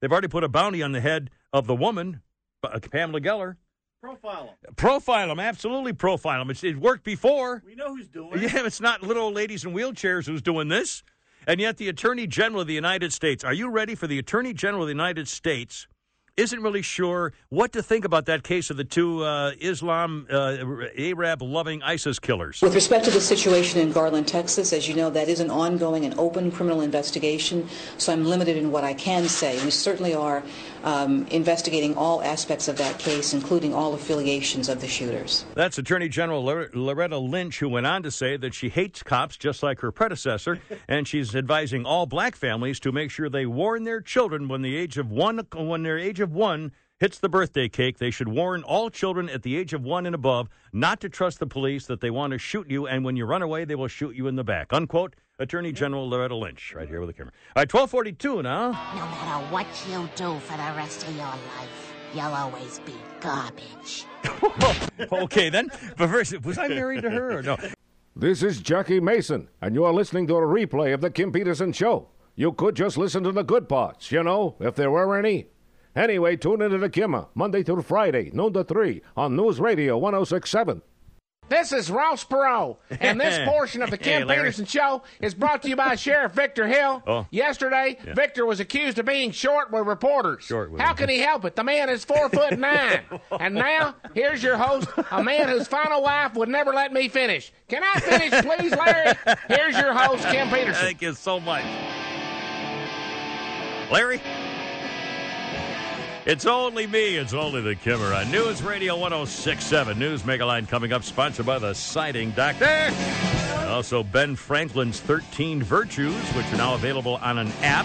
They've 0.00 0.12
already 0.12 0.29
put 0.29 0.44
a 0.44 0.48
bounty 0.48 0.81
on 0.81 0.92
the 0.92 1.00
head 1.00 1.29
of 1.53 1.66
the 1.66 1.74
woman, 1.74 2.20
uh, 2.62 2.79
Pamela 2.79 3.20
Geller. 3.20 3.57
Profile 4.01 4.57
them. 4.63 4.75
Profile 4.77 5.31
him, 5.31 5.41
absolutely 5.41 5.93
profile 5.93 6.39
them. 6.41 6.51
It's, 6.51 6.65
it 6.65 6.79
worked 6.79 7.05
before. 7.05 7.63
We 7.67 7.75
know 7.75 7.95
who's 7.95 8.09
doing 8.09 8.33
it. 8.33 8.53
Yeah, 8.53 8.65
it's 8.65 8.81
not 8.81 9.03
little 9.03 9.25
old 9.25 9.35
ladies 9.35 9.65
in 9.65 9.75
wheelchairs 9.75 10.27
who's 10.27 10.41
doing 10.41 10.69
this. 10.69 11.03
And 11.47 11.61
yet, 11.61 11.77
the 11.77 11.89
Attorney 11.89 12.27
General 12.27 12.63
of 12.63 12.67
the 12.67 12.75
United 12.75 13.13
States, 13.13 13.45
are 13.45 13.53
you 13.53 13.69
ready 13.69 13.95
for 13.95 14.07
the 14.07 14.19
Attorney 14.19 14.55
General 14.55 14.85
of 14.85 14.87
the 14.87 14.93
United 14.93 15.29
States? 15.29 15.87
Isn't 16.37 16.63
really 16.63 16.81
sure 16.81 17.35
what 17.51 17.73
to 17.73 17.83
think 17.83 18.07
about 18.07 18.25
that 18.27 18.43
case 18.43 18.71
of 18.71 18.79
the 18.79 18.85
two 18.85 19.23
uh, 19.23 19.53
Islam, 19.61 20.27
uh, 20.31 20.57
Arab 20.97 21.43
loving 21.43 21.83
ISIS 21.83 22.19
killers. 22.19 22.63
With 22.63 22.75
respect 22.75 23.05
to 23.07 23.11
the 23.11 23.21
situation 23.21 23.81
in 23.81 23.93
Garland, 23.93 24.29
Texas, 24.29 24.73
as 24.73 24.89
you 24.89 24.95
know, 24.95 25.11
that 25.11 25.29
is 25.29 25.41
an 25.41 25.51
ongoing 25.51 26.07
and 26.07 26.19
open 26.19 26.51
criminal 26.51 26.81
investigation, 26.81 27.69
so 27.99 28.13
I'm 28.13 28.25
limited 28.25 28.57
in 28.57 28.71
what 28.71 28.85
I 28.85 28.95
can 28.95 29.29
say. 29.29 29.63
We 29.65 29.71
certainly 29.71 30.15
are 30.15 30.43
um, 30.85 31.27
investigating 31.29 31.97
all 31.97 32.23
aspects 32.23 32.69
of 32.69 32.77
that 32.79 32.99
case, 32.99 33.35
including 33.35 33.75
all 33.75 33.95
affiliations 33.95 34.69
of 34.69 34.81
the 34.81 34.88
shooters. 34.88 35.45
That's 35.55 35.79
Attorney 35.79 36.09
General 36.09 36.43
Loretta 36.43 37.19
Lynch, 37.19 37.59
who 37.59 37.69
went 37.69 37.87
on 37.87 38.03
to 38.03 38.11
say 38.11 38.37
that 38.37 38.55
she 38.55 38.69
hates 38.69 39.03
cops 39.03 39.37
just 39.37 39.62
like 39.62 39.81
her 39.81 39.93
predecessor, 39.93 40.61
and 40.88 41.07
she's 41.07 41.35
advising 41.35 41.85
all 41.85 42.07
black 42.07 42.37
families 42.37 42.81
to 42.81 42.93
make 42.93 43.11
sure 43.11 43.29
they 43.29 43.47
warn 43.47 43.85
their 43.85 44.01
children 44.01 44.49
when 44.49 44.62
the 44.62 44.77
age 44.77 44.99
of 44.99 45.11
one, 45.11 45.47
when 45.55 45.83
their 45.83 45.99
age 45.99 46.21
of 46.21 46.33
one, 46.33 46.73
hits 47.01 47.19
the 47.19 47.29
birthday 47.31 47.66
cake, 47.69 47.99
they 47.99 48.11
should 48.11 48.29
warn 48.29 48.62
all 48.62 48.90
children 48.90 49.29
at 49.31 49.43
the 49.43 49.57
age 49.57 49.73
of 49.73 49.83
one 49.83 50.05
and 50.05 50.14
above 50.14 50.49
not 50.73 51.01
to 51.01 51.09
trust 51.09 51.38
the 51.38 51.47
police, 51.47 51.87
that 51.87 52.01
they 52.01 52.11
want 52.11 52.33
to 52.33 52.38
shoot 52.38 52.71
you, 52.71 52.87
and 52.87 53.05
when 53.05 53.16
you 53.16 53.25
run 53.25 53.43
away, 53.43 53.64
they 53.64 53.75
will 53.75 53.88
shoot 53.88 54.14
you 54.14 54.29
in 54.29 54.37
the 54.37 54.45
back. 54.45 54.73
Unquote. 54.73 55.16
Attorney 55.40 55.72
General 55.72 56.07
Loretta 56.07 56.37
Lynch, 56.37 56.74
right 56.76 56.87
here 56.87 57.00
with 57.00 57.09
the 57.09 57.14
camera. 57.14 57.33
All 57.57 57.62
right, 57.62 57.72
1242 57.72 58.42
now. 58.42 58.68
No 58.68 59.07
matter 59.07 59.46
what 59.50 59.66
you 59.88 60.07
do 60.14 60.38
for 60.40 60.53
the 60.53 60.76
rest 60.76 61.03
of 61.09 61.16
your 61.16 61.24
life, 61.24 61.94
you'll 62.14 62.24
always 62.24 62.79
be 62.81 62.92
garbage. 63.20 64.05
okay, 65.12 65.48
then. 65.48 65.70
But 65.96 66.11
first, 66.11 66.38
was 66.44 66.59
I 66.59 66.68
married 66.68 67.03
to 67.03 67.11
her 67.11 67.38
or 67.38 67.42
no? 67.42 67.57
This 68.14 68.42
is 68.42 68.61
Jackie 68.61 69.00
Mason, 69.00 69.48
and 69.62 69.74
you're 69.74 69.92
listening 69.94 70.26
to 70.26 70.37
a 70.37 70.42
replay 70.42 70.92
of 70.92 71.00
The 71.00 71.11
Kim 71.11 71.33
Peterson 71.33 71.72
Show. 71.72 72.09
You 72.37 72.53
could 72.53 72.76
just 72.76 72.98
listen 72.98 73.24
to 73.24 73.33
the 73.33 73.42
good 73.42 73.66
parts, 73.66 74.12
you 74.12 74.22
know, 74.22 74.57
if 74.61 74.74
there 74.74 74.90
were 74.90 75.16
any. 75.16 75.46
Anyway, 75.96 76.37
tune 76.37 76.61
into 76.61 76.76
The 76.76 76.90
Kimmer, 76.90 77.29
Monday 77.35 77.62
through 77.62 77.83
Friday, 77.83 78.31
noon 78.35 78.53
to 78.53 78.62
3, 78.62 79.00
on 79.16 79.37
News 79.37 79.59
Radio 79.59 79.96
1067. 79.96 80.83
This 81.51 81.73
is 81.73 81.91
Ross 81.91 82.25
Perot, 82.25 82.77
and 83.01 83.21
this 83.21 83.39
portion 83.49 83.83
of 83.83 83.91
the 83.91 83.99
Kim 83.99 84.29
Hey, 84.29 84.37
Peterson 84.37 84.65
Show 84.67 85.03
is 85.21 85.35
brought 85.35 85.63
to 85.65 85.69
you 85.69 85.75
by 85.75 85.97
Sheriff 85.97 86.31
Victor 86.33 86.67
Hill. 86.69 87.03
Oh. 87.07 87.27
Yesterday, 87.33 87.99
Yeah. 88.07 88.15
Victor 88.15 88.47
was 88.47 88.61
accused 88.61 89.01
of 89.01 89.07
being 89.07 89.33
short 89.33 89.73
with 89.73 89.85
reporters. 89.85 90.45
Short 90.45 90.71
with 90.71 90.81
How 90.81 90.95
can 90.95 91.09
he 91.09 91.19
help 91.19 91.45
it? 91.45 91.57
The 91.57 91.65
man 91.65 91.89
is 91.89 92.05
four 92.05 92.29
foot 92.31 92.57
nine. 92.59 93.01
And 93.41 93.57
now, 93.57 93.97
here's 94.15 94.43
your 94.45 94.57
host, 94.57 94.89
a 95.11 95.23
man 95.25 95.49
whose 95.49 95.67
final 95.67 96.03
wife 96.03 96.35
would 96.35 96.49
never 96.49 96.73
let 96.73 96.93
me 96.93 97.09
finish. 97.09 97.53
Can 97.69 97.83
I 97.83 97.99
finish, 97.99 98.31
please, 98.43 98.71
Larry? 98.71 99.15
Here's 99.49 99.77
your 99.77 99.93
host, 99.93 100.25
Kim 100.29 100.49
Peterson. 100.51 100.75
Thank 100.85 101.03
you 101.03 101.15
so 101.15 101.41
much. 101.41 101.65
Larry? 103.91 104.21
It's 106.31 106.47
only 106.47 106.87
me. 106.87 107.16
It's 107.16 107.35
only 107.35 107.61
the 107.61 107.75
Kimmer 107.75 108.14
on 108.14 108.31
News 108.31 108.62
Radio 108.62 108.97
1067. 108.97 109.99
News 109.99 110.23
Megaline 110.23 110.69
coming 110.69 110.93
up, 110.93 111.03
sponsored 111.03 111.45
by 111.45 111.59
the 111.59 111.75
Siding 111.75 112.31
Doctor. 112.31 112.95
Also, 113.66 114.05
Ben 114.05 114.37
Franklin's 114.37 115.01
13 115.01 115.61
Virtues, 115.61 116.14
which 116.35 116.47
are 116.53 116.57
now 116.57 116.77
available 116.77 117.16
on 117.16 117.38
an 117.38 117.49
app. 117.62 117.85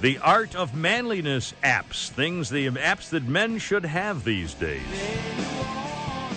The 0.00 0.16
Art 0.20 0.56
of 0.56 0.74
Manliness 0.74 1.52
apps, 1.62 2.08
things, 2.08 2.48
the 2.48 2.66
apps 2.68 3.10
that 3.10 3.24
men 3.24 3.58
should 3.58 3.84
have 3.84 4.24
these 4.24 4.54
days. 4.54 4.80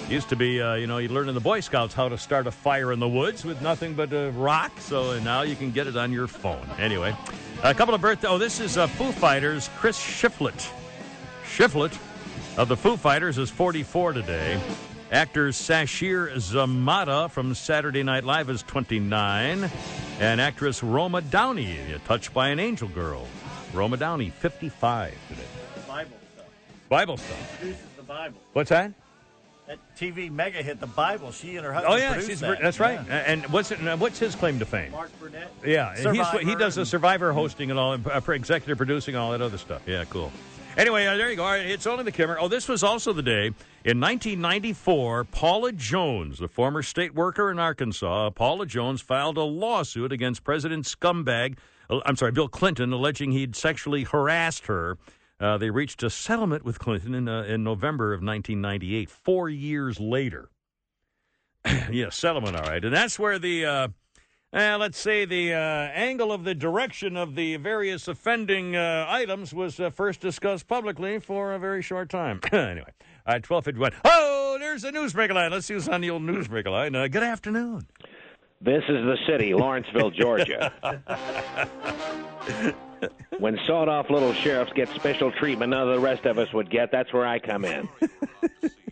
Used 0.10 0.28
to 0.28 0.36
be, 0.36 0.62
uh, 0.62 0.74
you 0.74 0.88
know, 0.88 0.98
you 0.98 1.08
learn 1.08 1.30
in 1.30 1.36
the 1.36 1.40
Boy 1.40 1.62
Scouts 1.62 1.94
how 1.94 2.10
to 2.10 2.18
start 2.18 2.48
a 2.48 2.52
fire 2.52 2.92
in 2.92 3.00
the 3.00 3.08
woods 3.08 3.46
with 3.46 3.62
nothing 3.62 3.94
but 3.94 4.12
a 4.12 4.32
rock. 4.32 4.78
So 4.82 5.18
now 5.22 5.44
you 5.44 5.56
can 5.56 5.72
get 5.72 5.88
it 5.88 5.96
on 5.96 6.12
your 6.12 6.28
phone. 6.28 6.68
Anyway, 6.78 7.16
a 7.64 7.74
couple 7.74 7.96
of 7.96 8.02
birthdays. 8.02 8.30
Oh, 8.30 8.38
this 8.38 8.60
is 8.60 8.78
uh, 8.78 8.88
Foo 8.88 9.14
Fighters, 9.14 9.70
Chris 9.78 9.98
Shiflett. 9.98 10.70
Shiflett 11.60 11.92
of 12.56 12.70
the 12.70 12.78
Foo 12.78 12.96
Fighters 12.96 13.38
is 13.38 13.50
44 13.50 14.14
today. 14.14 14.62
Actor 15.12 15.50
Sasheer 15.50 16.34
Zamata 16.36 17.30
from 17.30 17.54
Saturday 17.54 18.02
Night 18.02 18.24
Live 18.24 18.50
is 18.50 18.64
29. 18.64 19.70
And 20.22 20.40
actress 20.40 20.82
Roma 20.82 21.22
Downey, 21.22 21.78
touched 22.06 22.34
by 22.34 22.48
an 22.48 22.62
angel 22.62 22.88
girl. 22.88 23.28
Roma 23.74 23.98
Downey, 23.98 24.30
55 24.30 25.14
today. 25.28 25.42
Bible 25.86 26.12
stuff. 26.34 26.46
Bible 26.88 27.18
stuff. 27.18 27.58
Produces 27.60 27.86
the 27.98 28.04
Bible. 28.04 28.40
What's 28.54 28.70
that? 28.70 28.94
That 29.68 29.80
TV 29.98 30.32
mega 30.32 30.64
hit, 30.64 30.80
the 30.80 30.88
Bible. 30.88 31.34
She 31.34 31.58
and 31.58 31.66
her 31.66 31.74
husband 31.74 31.94
Oh 31.94 31.98
yeah, 31.98 32.22
she's, 32.22 32.40
that. 32.40 32.62
that's 32.62 32.80
right. 32.80 33.02
Yeah. 33.06 33.24
And 33.28 33.46
what's 33.48 33.72
it, 33.72 33.80
what's 34.00 34.18
his 34.18 34.34
claim 34.34 34.60
to 34.60 34.66
fame? 34.66 34.94
Mark 34.94 35.12
Burnett. 35.20 35.52
Yeah, 35.66 35.94
he's, 35.94 36.30
he 36.40 36.56
does 36.56 36.76
the 36.76 36.86
Survivor 36.86 37.34
hosting 37.34 37.70
and 37.70 37.78
all, 37.78 37.92
and 37.92 38.08
uh, 38.08 38.22
executive 38.32 38.78
producing, 38.78 39.18
all 39.18 39.34
that 39.34 39.42
other 39.42 39.58
stuff. 39.58 39.82
Yeah, 39.86 40.06
cool. 40.06 40.32
Anyway, 40.78 41.06
uh, 41.06 41.18
there 41.18 41.30
you 41.30 41.36
go. 41.36 41.52
It's 41.52 41.88
only 41.88 42.04
the 42.04 42.12
Kimmer. 42.12 42.38
Oh, 42.40 42.48
this 42.48 42.68
was 42.68 42.84
also 42.84 43.12
the 43.12 43.24
day 43.24 43.48
in 43.84 44.00
1994. 44.00 45.26
Paula 45.26 45.72
Jones, 45.72 46.40
the 46.40 46.48
former 46.48 46.84
state 46.84 47.14
worker 47.14 47.52
in 47.52 47.60
Arkansas, 47.60 48.30
Paula 48.32 48.66
Jones 48.66 49.02
filed 49.02 49.38
a 49.38 49.44
lawsuit 49.44 50.12
against 50.12 50.44
President 50.44 50.86
Scumbag. 50.86 51.58
uh, 51.90 52.00
I'm 52.06 52.16
sorry, 52.16 52.32
Bill 52.32 52.48
Clinton, 52.48 52.94
alleging 52.94 53.32
he'd 53.32 53.56
sexually 53.56 54.04
harassed 54.04 54.68
her. 54.68 54.98
Uh, 55.40 55.58
they 55.58 55.70
reached 55.70 56.04
a 56.04 56.10
settlement 56.10 56.64
with 56.64 56.80
Clinton 56.80 57.14
in, 57.14 57.28
uh, 57.28 57.44
in 57.44 57.64
November 57.64 58.14
of 58.14 58.22
1998. 58.22 59.10
Four 59.10 59.50
years 59.50 60.00
later. 60.00 60.50
yeah, 61.92 62.10
settlement, 62.10 62.56
all 62.56 62.64
right. 62.64 62.84
And 62.84 62.94
that's 62.94 63.18
where 63.18 63.40
the, 63.40 63.92
uh, 64.54 64.58
uh, 64.58 64.78
let's 64.80 65.00
say, 65.00 65.26
the 65.26 65.54
uh, 65.54 65.58
angle 65.58 66.32
of 66.32 66.44
the 66.44 66.56
direction 66.56 67.18
of 67.18 67.36
the 67.36 67.56
various 67.58 68.08
offending 68.08 68.76
uh, 68.76 69.06
items 69.08 69.54
was 69.54 69.80
uh, 69.80 69.90
first 69.90 70.20
discussed 70.20 70.68
publicly 70.68 71.20
for 71.20 71.54
a 71.54 71.60
very 71.60 71.82
short 71.82 72.10
time. 72.10 72.40
anyway, 72.52 72.92
right, 73.28 73.48
1251. 73.50 73.92
Oh, 74.06 74.58
there's 74.60 74.84
the 74.84 74.92
Newsmaker 74.92 75.34
line. 75.34 75.52
Let's 75.52 75.66
see 75.66 75.74
who's 75.74 75.88
on 75.88 76.02
the 76.02 76.10
old 76.10 76.24
Newsmaker 76.24 76.72
line. 76.72 76.96
Uh, 76.96 77.08
good 77.08 77.24
afternoon. 77.24 77.88
This 78.62 78.84
is 78.90 79.06
the 79.06 79.18
city, 79.28 79.54
Lawrenceville, 79.56 80.12
Georgia. 80.12 80.74
when 83.40 83.58
sawed 83.66 83.88
off 83.88 84.10
little 84.10 84.34
sheriffs 84.34 84.74
get 84.74 84.90
special 84.90 85.32
treatment 85.32 85.70
none 85.72 85.88
of 85.88 85.94
the 85.96 86.00
rest 86.00 86.26
of 86.26 86.38
us 86.38 86.52
would 86.54 86.70
get, 86.70 86.92
that's 86.92 87.14
where 87.14 87.26
I 87.26 87.40
come 87.40 87.64
in. 87.64 87.88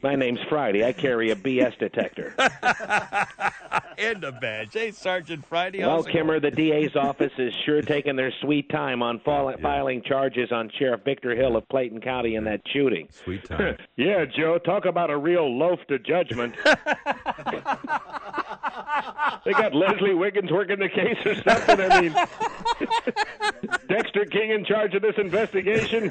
My 0.04 0.16
name's 0.16 0.40
Friday. 0.48 0.86
I 0.86 0.94
carry 0.94 1.32
a 1.32 1.36
BS 1.36 1.78
detector. 1.80 2.34
and 3.98 4.24
a 4.24 4.32
badge. 4.32 4.74
Hey, 4.74 4.92
Sergeant 4.92 5.44
Friday. 5.46 5.80
Well, 5.80 5.90
how's 5.90 6.08
it 6.08 6.12
Kimmer, 6.12 6.40
the 6.40 6.52
DA's 6.52 6.96
office 6.96 7.34
is 7.38 7.52
sure 7.66 7.82
taking 7.82 8.16
their 8.16 8.32
sweet 8.42 8.70
time 8.70 9.02
on 9.02 9.20
fil- 9.20 9.56
filing 9.62 10.04
charges 10.04 10.52
on 10.52 10.70
Sheriff 10.78 11.02
Victor 11.04 11.36
Hill 11.36 11.58
of 11.58 11.68
Clayton 11.70 12.00
County 12.02 12.36
in 12.36 12.44
that 12.46 12.62
shooting. 12.72 13.10
Sweet 13.12 13.44
time. 13.46 13.76
yeah, 13.98 14.24
Joe, 14.26 14.60
talk 14.60 14.86
about 14.86 15.10
a 15.10 15.18
real 15.18 15.58
loaf 15.58 15.80
to 15.90 15.98
judgment. 16.00 16.56
they 19.46 19.52
got 19.52 19.74
Leslie 19.74 20.14
Wiggins 20.14 20.52
working 20.52 20.80
the 20.80 20.90
case 20.90 21.18
or 21.26 21.36
something. 21.36 21.80
I 21.80 22.02
mean, 22.02 22.14
Dexter 23.88 24.26
King 24.26 24.52
in 24.52 24.66
charge 24.66 24.94
of 24.94 25.02
this 25.02 25.16
investigation. 25.18 26.10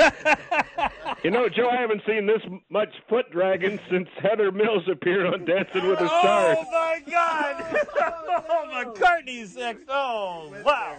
You 1.22 1.30
know, 1.30 1.48
Joe, 1.48 1.68
I 1.68 1.76
haven't 1.76 2.02
seen 2.06 2.26
this 2.26 2.42
much 2.68 2.94
foot 3.08 3.30
dragging 3.30 3.80
since 3.90 4.08
Heather 4.20 4.52
Mills 4.52 4.88
appeared 4.90 5.26
on 5.26 5.44
Dancing 5.44 5.86
with 5.86 5.98
the 5.98 6.08
Stars. 6.08 6.58
Oh 6.60 6.70
my 6.70 7.02
God! 7.10 7.86
oh, 8.48 8.84
McCartney 8.84 9.46
sex. 9.46 9.80
Oh 9.88 10.54
wow! 10.64 10.98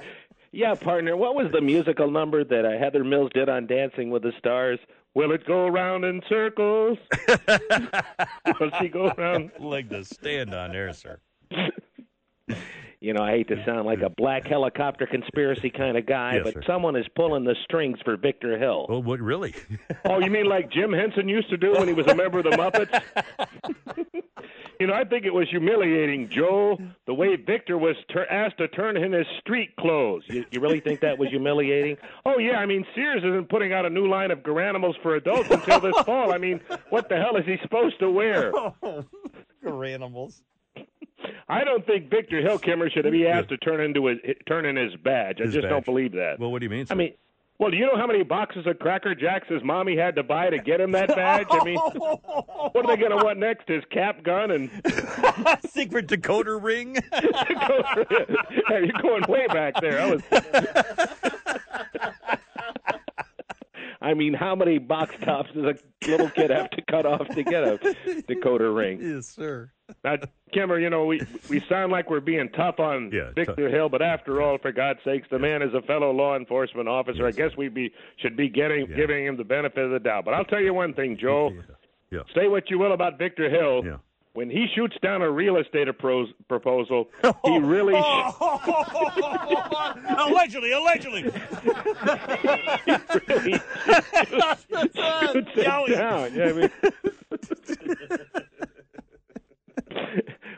Yeah, 0.52 0.76
partner, 0.76 1.16
what 1.16 1.36
was 1.36 1.52
the 1.52 1.62
musical 1.62 2.10
number 2.10 2.44
that 2.44 2.66
uh, 2.66 2.80
Heather 2.80 3.04
Mills 3.04 3.32
did 3.34 3.50
on 3.50 3.68
Dancing 3.68 4.10
with 4.10 4.24
the 4.24 4.32
Stars? 4.40 4.80
Will 5.14 5.32
it 5.32 5.46
go 5.46 5.68
round 5.68 6.06
in 6.06 6.22
circles? 6.30 6.98
Will 8.60 8.72
she 8.80 8.88
go 8.88 9.12
round? 9.18 9.52
Leg 9.60 9.90
to 9.90 10.04
stand 10.06 10.54
on 10.54 10.72
there, 10.72 10.94
sir. 10.94 11.20
You 13.00 13.14
know, 13.14 13.22
I 13.22 13.30
hate 13.32 13.48
to 13.50 13.64
sound 13.64 13.86
like 13.86 14.02
a 14.02 14.10
black 14.10 14.48
helicopter 14.48 15.06
conspiracy 15.06 15.70
kind 15.70 15.98
of 15.98 16.08
guy, 16.08 16.36
Yes, 16.36 16.44
but 16.46 16.54
sir. 16.56 16.64
someone 16.66 16.96
is 16.96 17.06
pulling 17.16 17.44
the 17.44 17.56
strings 17.64 18.00
for 18.04 18.18
Victor 18.18 18.58
Hill. 18.58 18.88
Oh, 18.90 19.00
what 19.00 19.20
really? 19.20 19.54
Oh, 20.06 20.20
you 20.20 20.32
mean 20.32 20.46
like 20.48 20.72
Jim 20.72 20.92
Henson 20.94 21.28
used 21.28 21.50
to 21.50 21.58
do 21.58 21.74
when 21.74 21.88
he 21.88 21.94
was 21.94 22.08
a 22.08 22.16
member 22.16 22.40
of 22.40 22.46
the 22.46 22.52
Muppets? 22.52 23.02
you 24.80 24.88
know, 24.88 24.94
I 24.94 25.04
think 25.04 25.26
it 25.26 25.34
was 25.34 25.48
humiliating, 25.50 26.30
Joe, 26.34 26.78
the 27.06 27.14
way 27.14 27.36
Victor 27.36 27.78
was 27.78 27.96
tur 28.10 28.26
asked 28.32 28.58
to 28.58 28.68
turn 28.70 28.98
in 28.98 29.12
his 29.12 29.28
street 29.42 29.76
clothes. 29.80 30.24
You, 30.28 30.46
you 30.52 30.60
really 30.60 30.80
think 30.80 31.02
that 31.02 31.20
was 31.20 31.30
humiliating? 31.30 31.98
Oh, 32.26 32.40
yeah, 32.40 32.58
I 32.58 32.66
mean, 32.66 32.84
Sears 32.96 33.22
isn't 33.24 33.50
putting 33.50 33.74
out 33.74 33.86
a 33.86 33.90
new 33.92 34.08
line 34.10 34.32
of 34.32 34.40
Garanimals 34.40 35.00
for 35.04 35.16
adults 35.16 35.52
until 35.52 35.80
this 35.82 35.98
fall. 36.06 36.34
I 36.34 36.40
mean, 36.40 36.62
what 36.90 37.10
the 37.10 37.18
hell 37.18 37.36
is 37.36 37.46
he 37.46 37.58
supposed 37.62 38.00
to 38.00 38.10
wear? 38.10 38.52
Oh, 38.82 39.06
animals. 39.84 40.42
I 41.50 41.64
don't 41.64 41.86
think 41.86 42.10
Victor 42.10 42.42
Hillkimmer 42.42 42.92
should 42.92 43.10
be 43.12 43.26
asked 43.28 43.50
to 43.50 43.58
turn 43.58 43.80
into 43.82 44.08
his 44.08 44.18
turn 44.48 44.66
in 44.66 44.76
his 44.76 44.96
badge. 44.98 45.38
I 45.40 45.46
His 45.46 45.54
just 45.54 45.64
badge. 45.64 45.70
don't 45.72 45.86
believe 45.86 46.12
that. 46.14 46.40
Well, 46.40 46.52
what 46.52 46.60
do 46.60 46.66
you 46.66 46.70
mean? 46.70 46.86
I 46.90 46.96
mean, 46.96 47.14
Well, 47.58 47.72
do 47.72 47.78
you 47.78 47.86
know 47.86 47.96
how 47.96 48.06
many 48.06 48.22
boxes 48.24 48.68
of 48.68 48.78
Cracker 48.80 49.16
Jacks 49.16 49.48
his 49.48 49.64
mommy 49.64 49.96
had 49.96 50.16
to 50.18 50.24
buy 50.24 50.50
to 50.50 50.58
get 50.60 50.82
him 50.82 50.92
that 50.92 51.08
badge? 51.08 51.48
I 51.50 51.64
mean, 51.64 51.78
what 51.94 52.76
are 52.76 52.88
they 52.88 52.98
going 53.02 53.18
to 53.18 53.24
want 53.24 53.40
next? 53.40 53.68
His 53.70 53.84
cap 53.92 54.24
gun 54.24 54.52
and 54.52 54.70
secret 55.70 56.08
decoder 56.08 56.62
ring? 56.62 56.98
Hey, 58.68 58.84
you're 58.86 59.02
going 59.02 59.24
way 59.30 59.48
back 59.48 59.80
there. 59.80 60.02
I 60.02 60.10
was. 60.14 60.22
I 64.02 64.14
mean, 64.14 64.34
how 64.34 64.56
many 64.56 64.78
box 64.78 65.16
tops 65.24 65.50
does 65.54 65.64
a 65.66 66.08
little 66.12 66.30
kid 66.30 66.50
have 66.52 66.70
to 66.72 66.82
cut 66.84 67.06
off 67.06 67.28
to 67.30 67.44
get 67.44 67.64
a 67.64 67.78
decoder 68.28 68.76
ring? 68.76 69.00
Yes, 69.02 69.28
sir. 69.28 69.72
Now, 70.04 70.18
Kimmer, 70.54 70.80
you 70.80 70.90
know, 70.90 71.06
we 71.06 71.22
we 71.50 71.62
sound 71.70 71.92
like 71.92 72.10
we're 72.10 72.20
being 72.20 72.50
tough 72.50 72.80
on 72.80 73.12
Victor 73.36 73.70
Hill, 73.70 73.90
but 73.90 74.02
after 74.02 74.42
all, 74.42 74.58
for 74.58 74.72
God's 74.72 75.00
sakes, 75.04 75.28
the 75.30 75.40
man 75.40 75.62
is 75.62 75.74
a 75.74 75.82
fellow 75.82 76.12
law 76.12 76.36
enforcement 76.36 76.88
officer. 76.90 77.26
I 77.26 77.32
guess 77.32 77.52
we 77.58 77.70
be 77.70 77.94
should 78.18 78.36
be 78.36 78.50
getting 78.50 78.88
giving 78.96 79.26
him 79.26 79.38
the 79.38 79.44
benefit 79.44 79.84
of 79.84 79.92
the 79.92 80.00
doubt. 80.00 80.26
But 80.26 80.34
I'll 80.34 80.46
tell 80.46 80.62
you 80.62 80.74
one 80.74 80.94
thing, 80.94 81.18
Joe. 81.20 81.52
Yeah. 82.10 82.22
Say 82.34 82.48
what 82.48 82.70
you 82.70 82.80
will 82.80 82.94
about 82.94 83.18
Victor 83.18 83.50
Hill. 83.50 84.00
When 84.32 84.50
he 84.52 84.68
shoots 84.76 84.96
down 85.02 85.24
a 85.24 85.32
real 85.32 85.58
estate 85.58 85.88
appro- 85.88 86.32
proposal, 86.48 87.10
he 87.44 87.58
really 87.58 87.96
oh. 87.98 88.36
allegedly, 90.30 90.72
allegedly. 90.74 91.24
shoots 95.34 95.50
Take 95.54 95.66
down. 95.66 96.34
Yeah, 96.34 96.46
I 96.46 96.54
mean. 96.54 96.72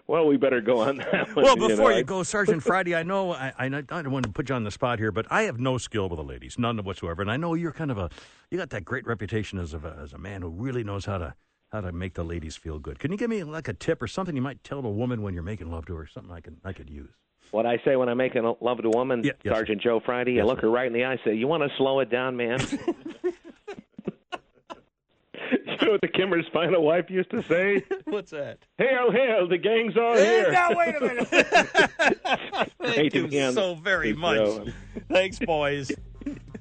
Well, 0.10 0.26
we 0.26 0.38
better 0.38 0.60
go 0.60 0.80
on 0.80 0.98
that 0.98 1.28
one. 1.36 1.45
Well, 1.45 1.56
before 1.56 1.91
know, 1.91 1.98
you 1.98 2.04
go, 2.04 2.24
Sergeant 2.24 2.63
Friday, 2.63 2.95
I 2.95 3.04
know 3.04 3.32
I, 3.32 3.54
I, 3.60 3.65
I 3.65 3.69
don't 3.69 4.10
want 4.10 4.26
to 4.26 4.32
put 4.32 4.50
you 4.50 4.56
on 4.56 4.63
the 4.63 4.72
spot 4.72 4.98
here, 4.98 5.12
but 5.12 5.28
I 5.30 5.43
have 5.43 5.60
no 5.60 5.78
skill 5.78 6.10
with 6.10 6.17
the 6.17 6.24
ladies, 6.24 6.58
none 6.58 6.80
whatsoever. 6.84 7.22
And 7.22 7.30
I 7.30 7.38
know 7.38 7.54
you're 7.54 7.72
kind 7.72 7.91
of 7.91 8.00
a, 8.00 8.10
you 8.50 8.58
got 8.58 8.72
that 8.72 8.84
great 8.84 9.06
reputation 9.06 9.60
as 9.60 9.76
a, 9.76 9.98
as 10.02 10.12
a 10.13 10.17
man 10.17 10.41
who 10.41 10.50
really 10.50 10.84
knows 10.84 11.06
how 11.06 11.19
to 11.19 11.36
how 11.72 11.82
to 11.82 11.91
make 11.91 12.15
the 12.15 12.24
ladies 12.24 12.56
feel 12.56 12.80
good. 12.80 12.98
Can 12.98 13.12
you 13.12 13.17
give 13.19 13.30
me 13.30 13.43
like 13.43 13.67
a 13.67 13.74
tip 13.74 14.02
or 14.02 14.08
something 14.08 14.36
you 14.36 14.41
might 14.41 14.63
tell 14.63 14.80
a 14.80 14.89
woman 14.89 15.22
when 15.22 15.36
you're 15.36 15.43
making 15.43 15.69
love 15.69 15.86
to 15.86 15.93
her? 15.93 16.08
Something 16.08 16.34
I 16.34 16.41
can 16.41 16.58
I 16.65 16.74
could 16.74 16.89
use. 16.89 17.12
What 17.52 17.67
I 17.67 17.80
say 17.86 17.95
when 17.95 18.10
I'm 18.10 18.17
making 18.17 18.52
love 18.62 18.82
to 18.82 18.88
a 18.88 18.98
woman, 18.98 19.24
Yeah, 19.24 19.34
yes, 19.43 19.54
Sergeant 19.54 19.80
Joe 19.80 20.02
Friday, 20.04 20.41
I 20.41 20.43
look 20.43 20.62
her 20.62 20.72
right 20.72 20.88
in 20.88 20.93
the 20.93 21.04
eye 21.04 21.12
and 21.12 21.19
say, 21.24 21.36
You 21.36 21.48
want 21.48 21.62
to 21.62 21.69
slow 21.78 22.00
it 22.00 22.10
down, 22.10 22.36
man? 22.36 22.60
you 25.52 25.78
know 25.86 25.92
what 25.94 26.02
the 26.02 26.08
Kimmer's 26.08 26.46
final 26.54 26.84
wife 26.84 27.10
used 27.10 27.32
to 27.32 27.42
say? 27.44 27.84
What's 28.06 28.32
that? 28.32 28.60
Hail, 28.78 29.08
oh, 29.08 29.12
hail, 29.12 29.48
the 29.48 29.58
gang's 29.58 29.96
all 29.98 30.16
Hey, 30.16 30.26
here. 30.26 30.52
now 30.52 30.70
wait 30.76 30.96
a 30.96 31.00
minute. 31.02 31.28
Thank 32.84 33.14
you 33.14 33.28
be 33.28 33.52
so 33.52 33.76
very 33.76 34.12
the 34.14 34.18
much. 34.18 34.38
show. 34.38 34.66
Thanks, 35.10 35.40
boys. 35.40 35.92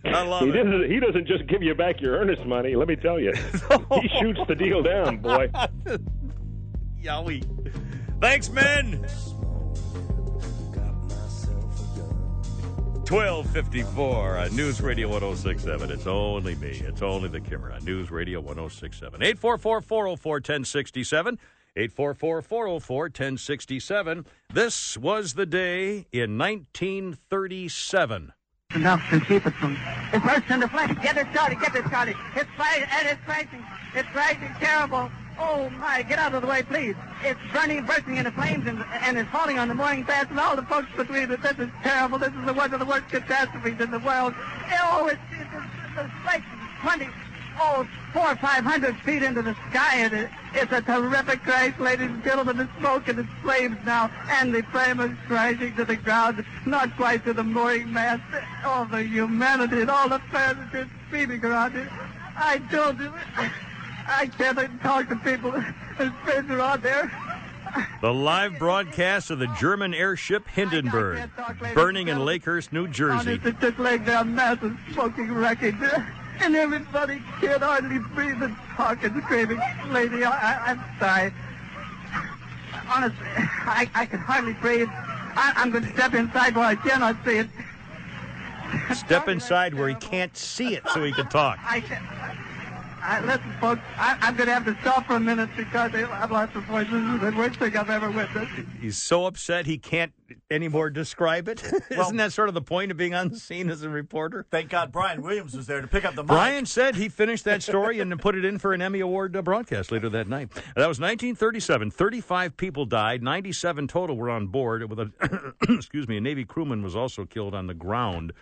I 0.04 0.22
love 0.22 0.42
he 0.44 0.50
it. 0.50 0.52
doesn't. 0.52 0.90
He 0.90 1.00
doesn't 1.00 1.26
just 1.26 1.46
give 1.48 1.62
you 1.62 1.74
back 1.74 2.00
your 2.00 2.16
earnest 2.18 2.44
money. 2.46 2.76
Let 2.76 2.88
me 2.88 2.96
tell 2.96 3.18
you, 3.20 3.32
he 3.34 4.08
shoots 4.20 4.40
the 4.48 4.54
deal 4.54 4.82
down, 4.82 5.18
boy. 5.18 5.48
Yowie. 7.02 7.44
Thanks, 8.20 8.48
men. 8.50 9.06
1254 13.10 14.36
on 14.36 14.44
uh, 14.44 14.48
News 14.48 14.82
Radio 14.82 15.08
1067. 15.08 15.90
It's 15.90 16.06
only 16.06 16.54
me. 16.56 16.82
It's 16.84 17.00
only 17.00 17.30
the 17.30 17.40
Kimmer 17.40 17.72
on 17.72 17.82
News 17.82 18.10
Radio 18.10 18.38
1067. 18.38 19.22
844 19.22 19.80
404 19.80 20.32
1067. 20.34 21.38
844 21.74 22.42
404 22.42 23.02
1067. 23.04 24.26
This 24.52 24.98
was 24.98 25.32
the 25.32 25.46
day 25.46 26.06
in 26.12 26.36
1937. 26.36 28.32
enough 28.74 29.00
to 29.08 29.20
keep 29.20 29.46
it 29.46 29.54
from. 29.54 29.78
It 30.12 30.22
bursts 30.22 30.50
into 30.50 30.68
flames. 30.68 30.98
Get 31.02 31.16
it 31.16 31.28
started. 31.32 31.60
Get 31.60 31.74
it 31.76 31.86
started. 31.86 32.14
It's 32.36 32.50
fighting 32.58 32.88
and 32.92 33.08
it's 33.08 33.22
crashing. 33.24 33.64
It's 33.94 34.08
crashing 34.10 34.54
terrible. 34.60 35.10
Oh 35.40 35.70
my! 35.70 36.02
Get 36.02 36.18
out 36.18 36.34
of 36.34 36.42
the 36.42 36.48
way, 36.48 36.62
please. 36.62 36.96
It's 37.22 37.40
burning, 37.52 37.86
bursting 37.86 38.16
into 38.16 38.32
flames, 38.32 38.66
and, 38.66 38.84
and 39.02 39.16
it's 39.16 39.30
falling 39.30 39.58
on 39.58 39.68
the 39.68 39.74
morning 39.74 40.04
fast 40.04 40.30
and 40.30 40.40
all 40.40 40.56
the 40.56 40.62
folks 40.62 40.88
between 40.96 41.30
it. 41.30 41.40
This 41.42 41.58
is 41.58 41.68
terrible. 41.82 42.18
This 42.18 42.32
is 42.34 42.44
the 42.44 42.52
one 42.52 42.72
of 42.74 42.80
the 42.80 42.86
worst 42.86 43.08
catastrophes 43.08 43.80
in 43.80 43.90
the 43.90 44.00
world. 44.00 44.34
Oh, 44.82 45.06
it's, 45.06 45.20
it's, 45.30 45.48
it's, 45.54 45.98
it's 45.98 46.26
like 46.26 46.42
twenty, 46.82 47.08
oh, 47.60 47.86
four 48.12 48.32
or 48.32 48.36
five 48.36 48.64
hundred 48.64 48.96
feet 49.00 49.22
into 49.22 49.42
the 49.42 49.54
sky, 49.70 49.96
and 49.96 50.12
it, 50.12 50.30
it's 50.54 50.72
a 50.72 50.82
terrific 50.82 51.42
crash, 51.42 51.78
ladies 51.78 52.10
and 52.10 52.24
gentlemen. 52.24 52.58
It's 52.58 52.78
smoke 52.78 53.06
and 53.06 53.20
it's 53.20 53.28
flames 53.42 53.78
now, 53.86 54.10
and 54.28 54.52
the 54.52 54.62
flame 54.62 54.98
is 55.00 55.16
crashing 55.28 55.76
to 55.76 55.84
the 55.84 55.96
ground, 55.96 56.44
not 56.66 56.94
quite 56.96 57.24
to 57.24 57.32
the 57.32 57.44
mooring 57.44 57.92
mast. 57.92 58.22
All 58.64 58.86
the 58.86 59.04
humanity 59.04 59.82
and 59.82 59.90
all 59.90 60.08
the 60.08 60.18
furniture 60.18 60.88
speeding 61.08 61.44
around 61.44 61.76
it. 61.76 61.88
I 62.36 62.58
I 64.08 64.26
can't 64.26 64.82
talk 64.82 65.08
to 65.08 65.16
people. 65.16 65.52
There's 65.52 66.12
friends 66.24 66.50
are 66.50 66.60
out 66.60 66.82
there. 66.82 67.12
The 68.00 68.12
live 68.12 68.58
broadcast 68.58 69.30
of 69.30 69.38
the 69.38 69.46
German 69.58 69.92
airship 69.92 70.48
Hindenburg 70.48 71.30
burning 71.74 72.08
in 72.08 72.18
Lakehurst, 72.18 72.72
New 72.72 72.88
Jersey. 72.88 73.32
Honest, 73.32 73.46
it 73.46 73.60
took 73.60 73.78
laying 73.78 74.04
down 74.04 74.34
massive 74.34 74.76
smoking 74.92 75.32
wreckage. 75.32 75.76
And 76.40 76.54
everybody 76.54 77.20
can't 77.40 77.62
hardly 77.62 77.98
breathe 77.98 78.42
and 78.42 78.56
talk 78.76 79.02
and 79.02 79.22
screaming. 79.24 79.60
Lady, 79.90 80.24
I, 80.24 80.30
I, 80.30 80.70
I'm 80.70 80.84
sorry. 80.98 81.34
Honestly, 82.88 83.26
I, 83.26 83.90
I 83.94 84.06
can 84.06 84.20
hardly 84.20 84.54
breathe. 84.54 84.88
I, 84.90 85.52
I'm 85.56 85.70
going 85.70 85.84
to 85.84 85.92
step 85.92 86.14
inside 86.14 86.56
where 86.56 86.64
I 86.64 86.76
cannot 86.76 87.16
see 87.24 87.38
it. 87.38 87.48
Step 88.94 89.28
inside 89.28 89.74
where 89.74 89.88
he 89.88 89.94
can't 89.96 90.36
see 90.36 90.74
it 90.74 90.84
so 90.94 91.02
he 91.02 91.12
can 91.12 91.28
talk. 91.28 91.58
I 91.64 91.80
can 91.80 92.02
I, 93.08 93.20
listen, 93.20 93.50
folks, 93.58 93.80
I, 93.96 94.18
I'm 94.20 94.36
going 94.36 94.48
to 94.48 94.52
have 94.52 94.66
to 94.66 94.76
stop 94.82 95.06
for 95.06 95.14
a 95.16 95.20
minute 95.20 95.48
because 95.56 95.94
I- 95.94 96.22
I've 96.22 96.30
lost 96.30 96.52
the 96.52 96.60
voice. 96.60 96.86
This 96.90 97.02
is 97.02 97.20
the 97.20 97.32
worst 97.34 97.58
thing 97.58 97.74
I've 97.74 97.88
ever 97.88 98.10
witnessed. 98.10 98.52
He's 98.78 98.98
so 98.98 99.24
upset 99.24 99.64
he 99.64 99.78
can't 99.78 100.12
anymore 100.50 100.90
describe 100.90 101.48
it. 101.48 101.62
Isn't 101.90 102.16
that 102.18 102.34
sort 102.34 102.48
of 102.48 102.54
the 102.54 102.60
point 102.60 102.90
of 102.90 102.98
being 102.98 103.14
on 103.14 103.30
the 103.30 103.38
scene 103.38 103.70
as 103.70 103.82
a 103.82 103.88
reporter? 103.88 104.44
Thank 104.50 104.68
God 104.68 104.92
Brian 104.92 105.22
Williams 105.22 105.56
was 105.56 105.66
there 105.66 105.80
to 105.80 105.86
pick 105.86 106.04
up 106.04 106.16
the 106.16 106.22
mic. 106.22 106.28
Brian 106.28 106.66
said 106.66 106.96
he 106.96 107.08
finished 107.08 107.44
that 107.44 107.62
story 107.62 107.98
and 108.00 108.20
put 108.20 108.34
it 108.34 108.44
in 108.44 108.58
for 108.58 108.74
an 108.74 108.82
Emmy 108.82 109.00
Award 109.00 109.34
uh, 109.34 109.40
broadcast 109.40 109.90
later 109.90 110.10
that 110.10 110.28
night. 110.28 110.50
That 110.76 110.86
was 110.86 111.00
1937. 111.00 111.90
35 111.90 112.58
people 112.58 112.84
died. 112.84 113.22
97 113.22 113.88
total 113.88 114.18
were 114.18 114.28
on 114.28 114.48
board. 114.48 114.88
With 114.90 115.00
a 115.00 115.54
excuse 115.70 116.06
me, 116.06 116.18
a 116.18 116.20
Navy 116.20 116.44
crewman 116.44 116.82
was 116.82 116.94
also 116.94 117.24
killed 117.24 117.54
on 117.54 117.68
the 117.68 117.74
ground 117.74 118.34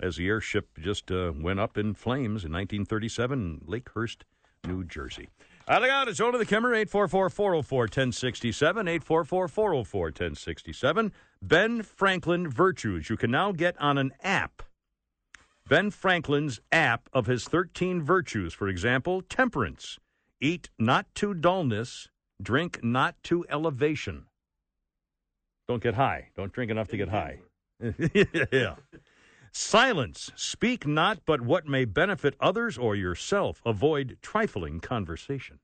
as 0.00 0.16
the 0.16 0.26
airship 0.26 0.68
just 0.78 1.10
uh, 1.10 1.32
went 1.38 1.58
up 1.60 1.78
in 1.78 1.94
flames 1.94 2.44
in 2.44 2.52
1937 2.52 3.38
in 3.38 3.60
Lakehurst, 3.66 4.22
New 4.66 4.84
Jersey. 4.84 5.28
I 5.68 5.78
look 5.78 5.90
out. 5.90 6.08
It's 6.08 6.20
over 6.20 6.36
the 6.36 6.46
Kimmer, 6.46 6.74
844-404-1067, 6.86 9.00
844-404-1067. 9.00 11.12
Ben 11.42 11.82
Franklin 11.82 12.48
Virtues. 12.48 13.08
You 13.08 13.16
can 13.16 13.30
now 13.30 13.52
get 13.52 13.80
on 13.80 13.96
an 13.96 14.12
app. 14.22 14.62
Ben 15.68 15.92
Franklin's 15.92 16.60
app 16.72 17.08
of 17.12 17.26
his 17.26 17.44
13 17.44 18.02
virtues. 18.02 18.52
For 18.52 18.66
example, 18.68 19.22
temperance. 19.22 19.98
Eat 20.40 20.70
not 20.78 21.06
to 21.16 21.34
dullness. 21.34 22.08
Drink 22.42 22.80
not 22.82 23.14
to 23.24 23.44
elevation. 23.48 24.26
Don't 25.68 25.82
get 25.82 25.94
high. 25.94 26.30
Don't 26.36 26.52
drink 26.52 26.70
enough 26.72 26.88
to 26.88 26.96
get 26.96 27.10
high. 27.10 27.40
yeah. 28.50 28.74
Silence. 29.52 30.30
Speak 30.36 30.86
not 30.86 31.20
but 31.26 31.40
what 31.40 31.66
may 31.66 31.84
benefit 31.84 32.34
others 32.40 32.78
or 32.78 32.94
yourself. 32.94 33.60
Avoid 33.64 34.18
trifling 34.22 34.80
conversation. 34.80 35.58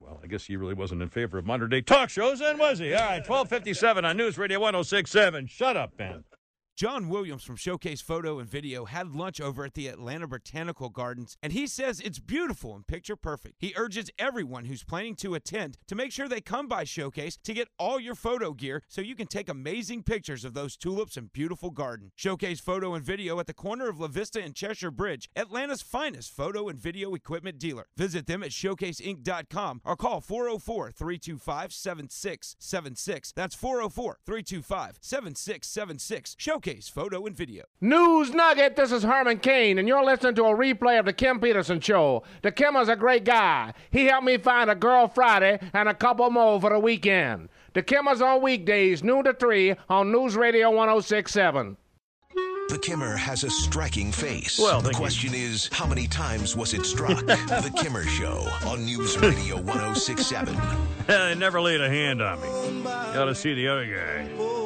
Well, 0.00 0.20
I 0.22 0.26
guess 0.26 0.44
he 0.44 0.56
really 0.56 0.74
wasn't 0.74 1.02
in 1.02 1.08
favor 1.08 1.38
of 1.38 1.46
modern 1.46 1.70
day 1.70 1.80
talk 1.80 2.10
shows, 2.10 2.38
then 2.38 2.58
was 2.58 2.78
he? 2.78 2.94
All 2.94 3.00
right, 3.00 3.28
1257 3.28 4.04
on 4.04 4.16
News 4.16 4.38
Radio 4.38 4.60
1067. 4.60 5.46
Shut 5.48 5.76
up, 5.76 5.96
Ben. 5.96 6.24
John 6.76 7.08
Williams 7.08 7.42
from 7.42 7.56
Showcase 7.56 8.02
Photo 8.02 8.38
and 8.38 8.46
Video 8.46 8.84
had 8.84 9.14
lunch 9.16 9.40
over 9.40 9.64
at 9.64 9.72
the 9.72 9.88
Atlanta 9.88 10.28
Botanical 10.28 10.90
Gardens, 10.90 11.38
and 11.42 11.54
he 11.54 11.66
says 11.66 12.00
it's 12.00 12.18
beautiful 12.18 12.74
and 12.74 12.86
picture 12.86 13.16
perfect. 13.16 13.54
He 13.58 13.72
urges 13.78 14.10
everyone 14.18 14.66
who's 14.66 14.84
planning 14.84 15.14
to 15.16 15.34
attend 15.34 15.78
to 15.86 15.94
make 15.94 16.12
sure 16.12 16.28
they 16.28 16.42
come 16.42 16.68
by 16.68 16.84
Showcase 16.84 17.38
to 17.44 17.54
get 17.54 17.68
all 17.78 17.98
your 17.98 18.14
photo 18.14 18.52
gear 18.52 18.82
so 18.88 19.00
you 19.00 19.14
can 19.14 19.26
take 19.26 19.48
amazing 19.48 20.02
pictures 20.02 20.44
of 20.44 20.52
those 20.52 20.76
tulips 20.76 21.16
and 21.16 21.32
beautiful 21.32 21.70
garden. 21.70 22.12
Showcase 22.14 22.60
Photo 22.60 22.92
and 22.92 23.02
Video 23.02 23.40
at 23.40 23.46
the 23.46 23.54
corner 23.54 23.88
of 23.88 23.98
La 23.98 24.08
Vista 24.08 24.42
and 24.42 24.54
Cheshire 24.54 24.90
Bridge, 24.90 25.30
Atlanta's 25.34 25.80
finest 25.80 26.30
photo 26.30 26.68
and 26.68 26.78
video 26.78 27.14
equipment 27.14 27.58
dealer. 27.58 27.86
Visit 27.96 28.26
them 28.26 28.42
at 28.42 28.50
showcaseinc.com 28.50 29.80
or 29.82 29.96
call 29.96 30.20
404 30.20 30.92
325 30.92 31.72
7676. 31.72 33.32
That's 33.34 33.54
404 33.54 34.18
325 34.26 34.98
7676. 35.00 36.36
Showcase 36.38 36.65
Photo 36.66 37.24
and 37.26 37.36
Video. 37.36 37.64
News 37.80 38.30
Nugget, 38.34 38.74
this 38.74 38.90
is 38.90 39.04
Herman 39.04 39.38
Cain, 39.38 39.78
and 39.78 39.86
you're 39.86 40.04
listening 40.04 40.34
to 40.34 40.42
a 40.46 40.56
replay 40.56 40.98
of 40.98 41.04
the 41.06 41.12
Kim 41.12 41.38
Peterson 41.38 41.78
Show. 41.80 42.24
The 42.42 42.50
Kimmer's 42.50 42.88
a 42.88 42.96
great 42.96 43.24
guy. 43.24 43.72
He 43.92 44.06
helped 44.06 44.26
me 44.26 44.36
find 44.36 44.68
a 44.68 44.74
girl 44.74 45.06
Friday 45.06 45.60
and 45.72 45.88
a 45.88 45.94
couple 45.94 46.28
more 46.30 46.60
for 46.60 46.70
the 46.70 46.80
weekend. 46.80 47.50
The 47.74 47.84
Kimmer's 47.84 48.20
on 48.20 48.42
weekdays, 48.42 49.04
noon 49.04 49.24
to 49.24 49.32
3 49.32 49.76
on 49.88 50.10
News 50.10 50.34
Radio 50.34 50.70
1067. 50.72 51.76
The 52.68 52.78
Kimmer 52.82 53.14
has 53.14 53.44
a 53.44 53.50
striking 53.50 54.10
face. 54.10 54.58
Well, 54.58 54.78
the 54.80 54.86
thank 54.86 54.94
you. 54.94 54.98
question 55.00 55.34
is, 55.34 55.68
how 55.70 55.86
many 55.86 56.08
times 56.08 56.56
was 56.56 56.74
it 56.74 56.84
struck? 56.84 57.16
the 57.26 57.72
Kimmer 57.80 58.02
Show 58.02 58.48
on 58.66 58.84
News 58.84 59.16
Radio 59.18 59.54
1067. 59.62 60.56
they 61.06 61.34
never 61.36 61.60
laid 61.60 61.80
a 61.80 61.88
hand 61.88 62.20
on 62.20 62.40
me. 62.40 62.82
Gotta 62.82 63.36
see 63.36 63.54
the 63.54 63.68
other 63.68 63.86
guy. 63.86 64.65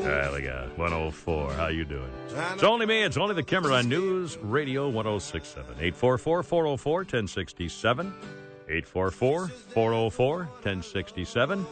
All 0.00 0.06
right, 0.06 0.32
we 0.32 0.40
got 0.40 0.78
104. 0.78 1.52
How 1.52 1.66
you 1.66 1.84
doing? 1.84 2.10
It's 2.54 2.62
only 2.62 2.86
me. 2.86 3.02
It's 3.02 3.18
only 3.18 3.34
the 3.34 3.42
Kimmer 3.42 3.70
on 3.70 3.86
News 3.86 4.38
Radio 4.38 4.88
1067. 4.88 5.72
844 5.72 6.42
404 6.42 6.98
1067. 7.00 8.06
844 8.66 9.48
404 9.48 10.36
1067. 10.38 11.66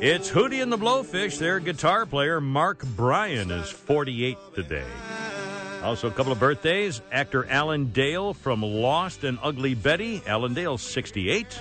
It's 0.00 0.30
Hootie 0.30 0.62
and 0.62 0.72
the 0.72 0.78
Blowfish. 0.78 1.38
Their 1.38 1.60
guitar 1.60 2.06
player, 2.06 2.40
Mark 2.40 2.82
Bryan, 2.96 3.50
is 3.50 3.68
48 3.68 4.38
today. 4.54 4.86
Also, 5.82 6.08
a 6.08 6.10
couple 6.10 6.32
of 6.32 6.40
birthdays. 6.40 7.02
Actor 7.12 7.44
Alan 7.50 7.90
Dale 7.92 8.32
from 8.32 8.62
Lost 8.62 9.24
and 9.24 9.38
Ugly 9.42 9.74
Betty. 9.74 10.22
Alan 10.26 10.54
Dale, 10.54 10.78
68. 10.78 11.60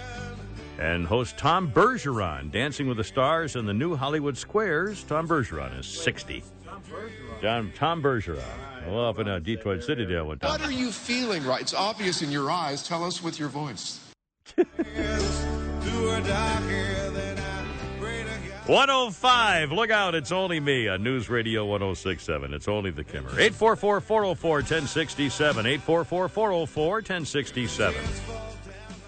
And 0.83 1.07
host 1.07 1.37
Tom 1.37 1.71
Bergeron, 1.71 2.51
Dancing 2.51 2.89
with 2.89 2.97
the 2.97 3.05
Stars 3.05 3.55
and 3.55 3.65
the 3.65 3.73
New 3.73 3.95
Hollywood 3.95 4.37
Squares. 4.37 5.01
Tom 5.03 5.25
Bergeron 5.25 5.79
is 5.79 5.85
60. 5.85 6.43
John 7.41 7.71
Tom 7.73 8.03
Bergeron. 8.03 8.43
Well, 8.87 9.05
up 9.05 9.17
in 9.17 9.29
uh, 9.29 9.39
Detroit 9.39 9.81
City 9.81 10.03
there 10.03 10.25
one 10.25 10.39
time. 10.39 10.51
What 10.51 10.61
are 10.61 10.73
you 10.73 10.91
feeling 10.91 11.45
right? 11.45 11.61
It's 11.61 11.73
obvious 11.73 12.21
in 12.21 12.31
your 12.31 12.51
eyes. 12.51 12.85
Tell 12.85 13.05
us 13.05 13.23
with 13.23 13.39
your 13.39 13.47
voice. 13.47 14.01
105. 18.65 19.71
Look 19.71 19.89
out, 19.89 20.15
it's 20.15 20.33
only 20.33 20.59
me 20.59 20.89
on 20.89 21.01
News 21.01 21.29
Radio 21.29 21.65
1067. 21.65 22.53
It's 22.53 22.67
only 22.67 22.91
the 22.91 23.05
Kimmer. 23.05 23.29
844 23.29 24.01
404 24.01 24.55
1067. 24.57 25.65
844 25.65 26.27
404 26.27 26.93
1067. 26.95 28.52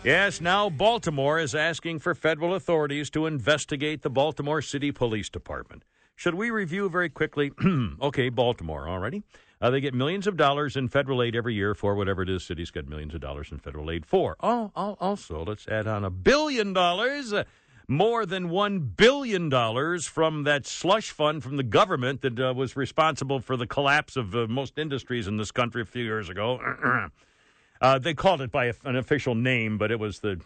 Yes, 0.06 0.40
now 0.40 0.70
Baltimore 0.70 1.40
is 1.40 1.56
asking 1.56 1.98
for 1.98 2.14
federal 2.14 2.54
authorities 2.54 3.10
to 3.10 3.26
investigate 3.26 4.04
the 4.04 4.10
Baltimore 4.12 4.62
City 4.62 4.92
Police 4.92 5.30
Department. 5.30 5.82
Should 6.16 6.36
we 6.36 6.52
review 6.52 6.90
very 6.90 7.10
quickly? 7.10 7.52
okay, 8.00 8.30
Baltimore, 8.30 8.88
already. 8.88 9.24
Uh, 9.60 9.72
they 9.72 9.82
get 9.82 9.96
millions 9.96 10.28
of 10.28 10.38
dollars 10.38 10.78
in 10.78 10.90
federal 10.90 11.24
aid 11.24 11.36
every 11.36 11.56
year 11.56 11.74
for 11.74 11.96
whatever 11.96 12.22
it 12.22 12.30
is 12.30 12.44
cities 12.44 12.70
get 12.70 12.88
millions 12.88 13.16
of 13.16 13.22
dollars 13.22 13.52
in 13.52 13.58
federal 13.58 13.90
aid 13.90 14.06
for. 14.06 14.36
Oh, 14.42 14.72
al- 14.76 14.96
also, 15.02 15.44
let's 15.44 15.68
add 15.68 15.88
on 15.88 16.06
a 16.06 16.12
billion 16.12 16.72
dollars, 16.72 17.34
uh, 17.34 17.46
more 17.88 18.28
than 18.28 18.50
one 18.50 18.82
billion 18.82 19.50
dollars 19.50 20.06
from 20.06 20.44
that 20.44 20.68
slush 20.68 21.10
fund 21.10 21.42
from 21.42 21.58
the 21.58 21.64
government 21.64 22.22
that 22.22 22.40
uh, 22.40 22.54
was 22.56 22.76
responsible 22.76 23.40
for 23.40 23.58
the 23.58 23.66
collapse 23.66 24.16
of 24.16 24.36
uh, 24.36 24.46
most 24.46 24.78
industries 24.78 25.28
in 25.28 25.38
this 25.38 25.50
country 25.50 25.82
a 25.82 25.86
few 25.86 26.04
years 26.04 26.30
ago. 26.30 26.60
uh, 27.86 28.00
they 28.00 28.16
called 28.16 28.42
it 28.42 28.52
by 28.52 28.66
a, 28.66 28.74
an 28.86 28.96
official 28.96 29.36
name, 29.36 29.78
but 29.78 29.92
it 29.92 30.00
was 30.00 30.20
the 30.20 30.42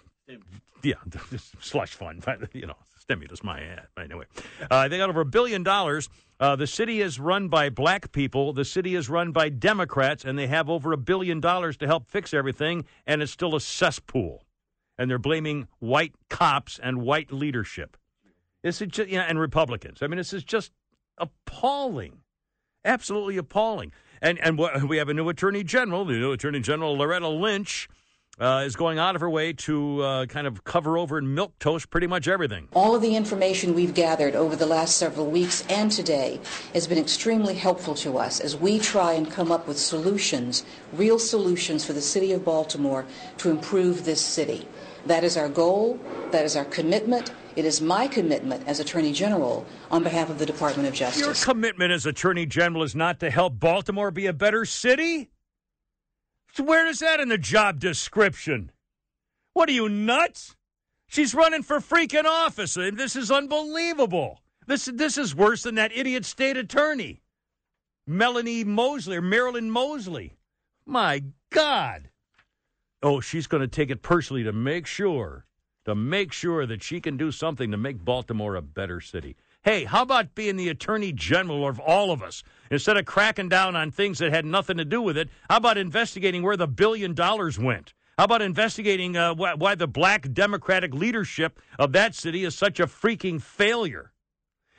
yeah 0.84 0.96
the 1.06 1.42
slush 1.62 1.94
fund. 1.94 2.26
You 2.54 2.68
know, 2.68 2.76
stimulus. 3.00 3.44
My 3.44 3.62
ad. 3.62 3.88
Anyway, 3.98 4.26
uh, 4.70 4.90
they 4.90 4.98
got 4.98 5.10
over 5.10 5.22
a 5.22 5.26
billion 5.26 5.64
dollars. 5.64 6.10
Uh, 6.40 6.56
the 6.58 6.68
city 6.68 7.02
is 7.02 7.20
run 7.20 7.48
by 7.48 7.70
black 7.70 8.12
people. 8.12 8.52
The 8.52 8.66
city 8.66 8.96
is 8.96 9.10
run 9.10 9.32
by 9.32 9.50
Democrats, 9.50 10.26
and 10.26 10.38
they 10.38 10.48
have 10.48 10.70
over 10.70 10.92
a 10.92 10.98
billion 10.98 11.40
dollars 11.40 11.78
to 11.78 11.88
help 11.88 12.10
fix 12.10 12.34
everything, 12.34 12.86
and 13.08 13.22
it's 13.22 13.32
still 13.32 13.56
a 13.56 13.62
cesspool. 13.62 14.44
And 14.98 15.10
they're 15.10 15.18
blaming 15.18 15.68
white 15.80 16.14
cops 16.30 16.78
and 16.82 17.02
white 17.02 17.32
leadership. 17.32 17.96
This 18.64 18.82
is 18.82 18.90
just, 18.90 19.10
yeah, 19.10 19.22
and 19.22 19.40
Republicans. 19.40 20.00
I 20.02 20.08
mean, 20.08 20.18
this 20.18 20.34
is 20.34 20.44
just 20.44 20.74
appalling, 21.18 22.20
absolutely 22.84 23.38
appalling. 23.38 23.94
And 24.22 24.39
and 24.39 24.57
we 24.57 24.97
have 24.97 25.09
a 25.09 25.13
new 25.13 25.30
attorney 25.30 25.63
general. 25.63 26.05
The 26.05 26.13
new 26.13 26.32
attorney 26.32 26.59
general 26.59 26.97
Loretta 26.97 27.28
Lynch 27.28 27.88
uh, 28.39 28.63
is 28.65 28.76
going 28.76 28.97
out 28.97 29.15
of 29.15 29.22
her 29.22 29.30
way 29.30 29.53
to 29.53 30.01
uh, 30.01 30.26
kind 30.26 30.47
of 30.47 30.63
cover 30.63 30.97
over 30.97 31.17
and 31.17 31.36
milk 31.36 31.57
toast 31.59 31.89
pretty 31.89 32.07
much 32.07 32.28
everything. 32.28 32.67
All 32.74 32.95
of 32.95 33.01
the 33.01 33.15
information 33.15 33.76
we've 33.76 33.93
gathered 33.93 34.36
over 34.36 34.55
the 34.55 34.65
last 34.65 34.97
several 34.97 35.30
weeks 35.30 35.65
and 35.70 35.91
today 35.91 36.39
has 36.74 36.88
been 36.88 36.97
extremely 36.97 37.55
helpful 37.55 37.95
to 37.95 38.17
us 38.17 38.39
as 38.39 38.55
we 38.55 38.80
try 38.80 39.13
and 39.13 39.30
come 39.30 39.51
up 39.51 39.67
with 39.67 39.78
solutions, 39.78 40.63
real 40.93 41.20
solutions 41.20 41.86
for 41.86 41.93
the 41.93 42.01
city 42.01 42.32
of 42.32 42.45
Baltimore 42.45 43.05
to 43.38 43.49
improve 43.49 44.05
this 44.05 44.22
city. 44.22 44.67
That 45.05 45.24
is 45.24 45.38
our 45.38 45.49
goal, 45.49 45.99
that 46.32 46.45
is 46.45 46.55
our 46.55 46.65
commitment. 46.65 47.32
It 47.60 47.66
is 47.66 47.82
my 47.82 48.07
commitment 48.07 48.66
as 48.70 48.80
Attorney 48.80 49.12
General 49.12 49.66
on 49.91 50.01
behalf 50.01 50.30
of 50.30 50.39
the 50.39 50.45
Department 50.45 50.88
of 50.88 50.93
Justice. 50.93 51.22
Your 51.22 51.34
commitment 51.34 51.91
as 51.91 52.05
attorney 52.05 52.45
general 52.45 52.84
is 52.84 52.95
not 52.95 53.20
to 53.20 53.30
help 53.30 53.60
Baltimore 53.60 54.12
be 54.12 54.28
a 54.28 54.32
better 54.32 54.64
city. 54.64 55.30
So 56.53 56.64
where 56.64 56.88
is 56.88 56.99
that 56.99 57.20
in 57.20 57.28
the 57.28 57.38
job 57.38 57.82
description? 57.82 58.72
What 59.51 59.68
are 59.68 59.74
you 59.74 59.89
nuts? 59.89 60.55
She's 61.10 61.36
running 61.36 61.64
for 61.64 61.82
freaking 61.82 62.24
office, 62.24 62.78
and 62.78 62.97
this 62.97 63.18
is 63.18 63.30
unbelievable. 63.30 64.39
This 64.66 64.86
this 64.86 65.18
is 65.18 65.36
worse 65.36 65.64
than 65.64 65.76
that 65.76 65.91
idiot 65.93 66.24
state 66.24 66.55
attorney, 66.55 67.24
Melanie 68.07 68.64
Mosley 68.64 69.18
or 69.18 69.22
Marilyn 69.22 69.70
Mosley. 69.70 70.38
My 70.86 71.26
God. 71.49 72.10
Oh, 73.03 73.20
she's 73.20 73.47
going 73.47 73.62
to 73.62 73.68
take 73.68 73.89
it 73.89 74.01
personally 74.01 74.43
to 74.43 74.53
make 74.53 74.86
sure, 74.86 75.45
to 75.86 75.96
make 75.96 76.32
sure 76.32 76.66
that 76.66 76.84
she 76.84 77.00
can 77.02 77.18
do 77.18 77.32
something 77.32 77.72
to 77.72 77.78
make 77.78 78.04
Baltimore 78.04 78.56
a 78.56 78.62
better 78.62 79.02
city. 79.02 79.36
Hey, 79.64 79.84
how 79.84 80.04
about 80.04 80.36
being 80.36 80.56
the 80.56 80.70
attorney 80.70 81.12
general 81.12 81.68
of 81.68 81.80
all 81.80 82.12
of 82.12 82.24
us? 82.24 82.44
Instead 82.72 82.98
of 82.98 83.06
cracking 83.06 83.50
down 83.50 83.76
on 83.76 83.92
things 83.92 84.20
that 84.20 84.32
had 84.32 84.46
nothing 84.46 84.78
to 84.78 84.86
do 84.86 85.02
with 85.02 85.18
it, 85.18 85.30
how 85.50 85.58
about 85.58 85.78
investigating 85.78 86.44
where 86.44 86.58
the 86.58 86.68
billion 86.68 87.14
dollars 87.14 87.60
went? 87.60 87.94
How 88.18 88.26
about 88.26 88.42
investigating 88.42 89.16
uh, 89.16 89.34
why, 89.34 89.54
why 89.54 89.76
the 89.76 89.88
black 89.88 90.32
Democratic 90.34 90.94
leadership 90.94 91.60
of 91.78 91.94
that 91.94 92.16
city 92.16 92.44
is 92.44 92.56
such 92.56 92.80
a 92.80 92.86
freaking 92.86 93.42
failure? 93.42 94.12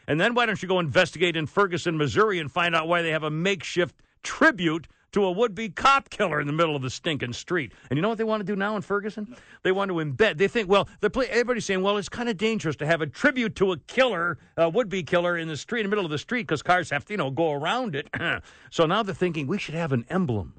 And 0.07 0.21
then 0.21 0.35
why 0.35 0.47
don't 0.47 0.61
you 0.61 0.69
go 0.69 0.79
investigate 0.79 1.37
in 1.37 1.47
Ferguson, 1.47 1.97
Missouri, 1.97 2.39
and 2.39 2.51
find 2.51 2.75
out 2.75 2.89
why 2.89 3.03
they 3.03 3.13
have 3.13 3.23
a 3.23 3.31
makeshift 3.31 3.95
tribute 4.23 4.89
to 5.13 5.25
a 5.25 5.31
would-be 5.31 5.71
cop 5.71 6.11
killer 6.11 6.41
in 6.41 6.47
the 6.47 6.53
middle 6.53 6.77
of 6.77 6.83
the 6.83 6.91
stinking 6.91 7.33
street. 7.33 7.73
And 7.91 7.97
you 7.97 8.03
know 8.03 8.09
what 8.09 8.19
they 8.19 8.25
want 8.25 8.41
to 8.41 8.45
do 8.45 8.57
now 8.57 8.77
in 8.77 8.83
Ferguson? 8.83 9.37
They 9.63 9.73
want 9.73 9.91
to 9.91 9.97
embed. 9.97 10.39
They 10.39 10.49
think, 10.49 10.69
well, 10.69 10.89
the 11.01 11.11
pla- 11.11 11.25
everybody's 11.29 11.65
saying, 11.65 11.83
well, 11.83 11.97
it's 11.97 12.09
kind 12.09 12.29
of 12.29 12.37
dangerous 12.37 12.77
to 12.77 12.87
have 12.87 13.01
a 13.01 13.07
tribute 13.07 13.57
to 13.57 13.73
a 13.73 13.79
killer, 13.79 14.39
a 14.57 14.69
would-be 14.69 15.03
killer, 15.03 15.37
in 15.37 15.49
the 15.49 15.57
street, 15.57 15.81
in 15.81 15.87
the 15.87 15.91
middle 15.91 16.05
of 16.05 16.11
the 16.11 16.19
street, 16.19 16.43
because 16.43 16.63
cars 16.63 16.91
have 16.91 17.05
to, 17.07 17.13
you 17.13 17.19
know, 17.19 17.31
go 17.31 17.53
around 17.53 17.95
it. 17.95 18.09
so 18.71 18.87
now 18.87 19.03
they're 19.03 19.15
thinking 19.15 19.47
we 19.47 19.59
should 19.59 19.75
have 19.75 19.93
an 19.93 20.05
emblem 20.09 20.55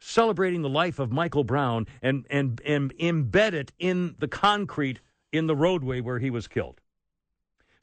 celebrating 0.00 0.62
the 0.62 0.68
life 0.68 0.98
of 0.98 1.10
Michael 1.10 1.44
Brown 1.44 1.86
and 2.02 2.26
and 2.28 2.60
and 2.66 2.94
embed 2.98 3.54
it 3.54 3.72
in 3.78 4.14
the 4.18 4.28
concrete 4.28 5.00
in 5.32 5.46
the 5.46 5.56
roadway 5.56 6.00
where 6.00 6.18
he 6.18 6.30
was 6.30 6.46
killed. 6.46 6.80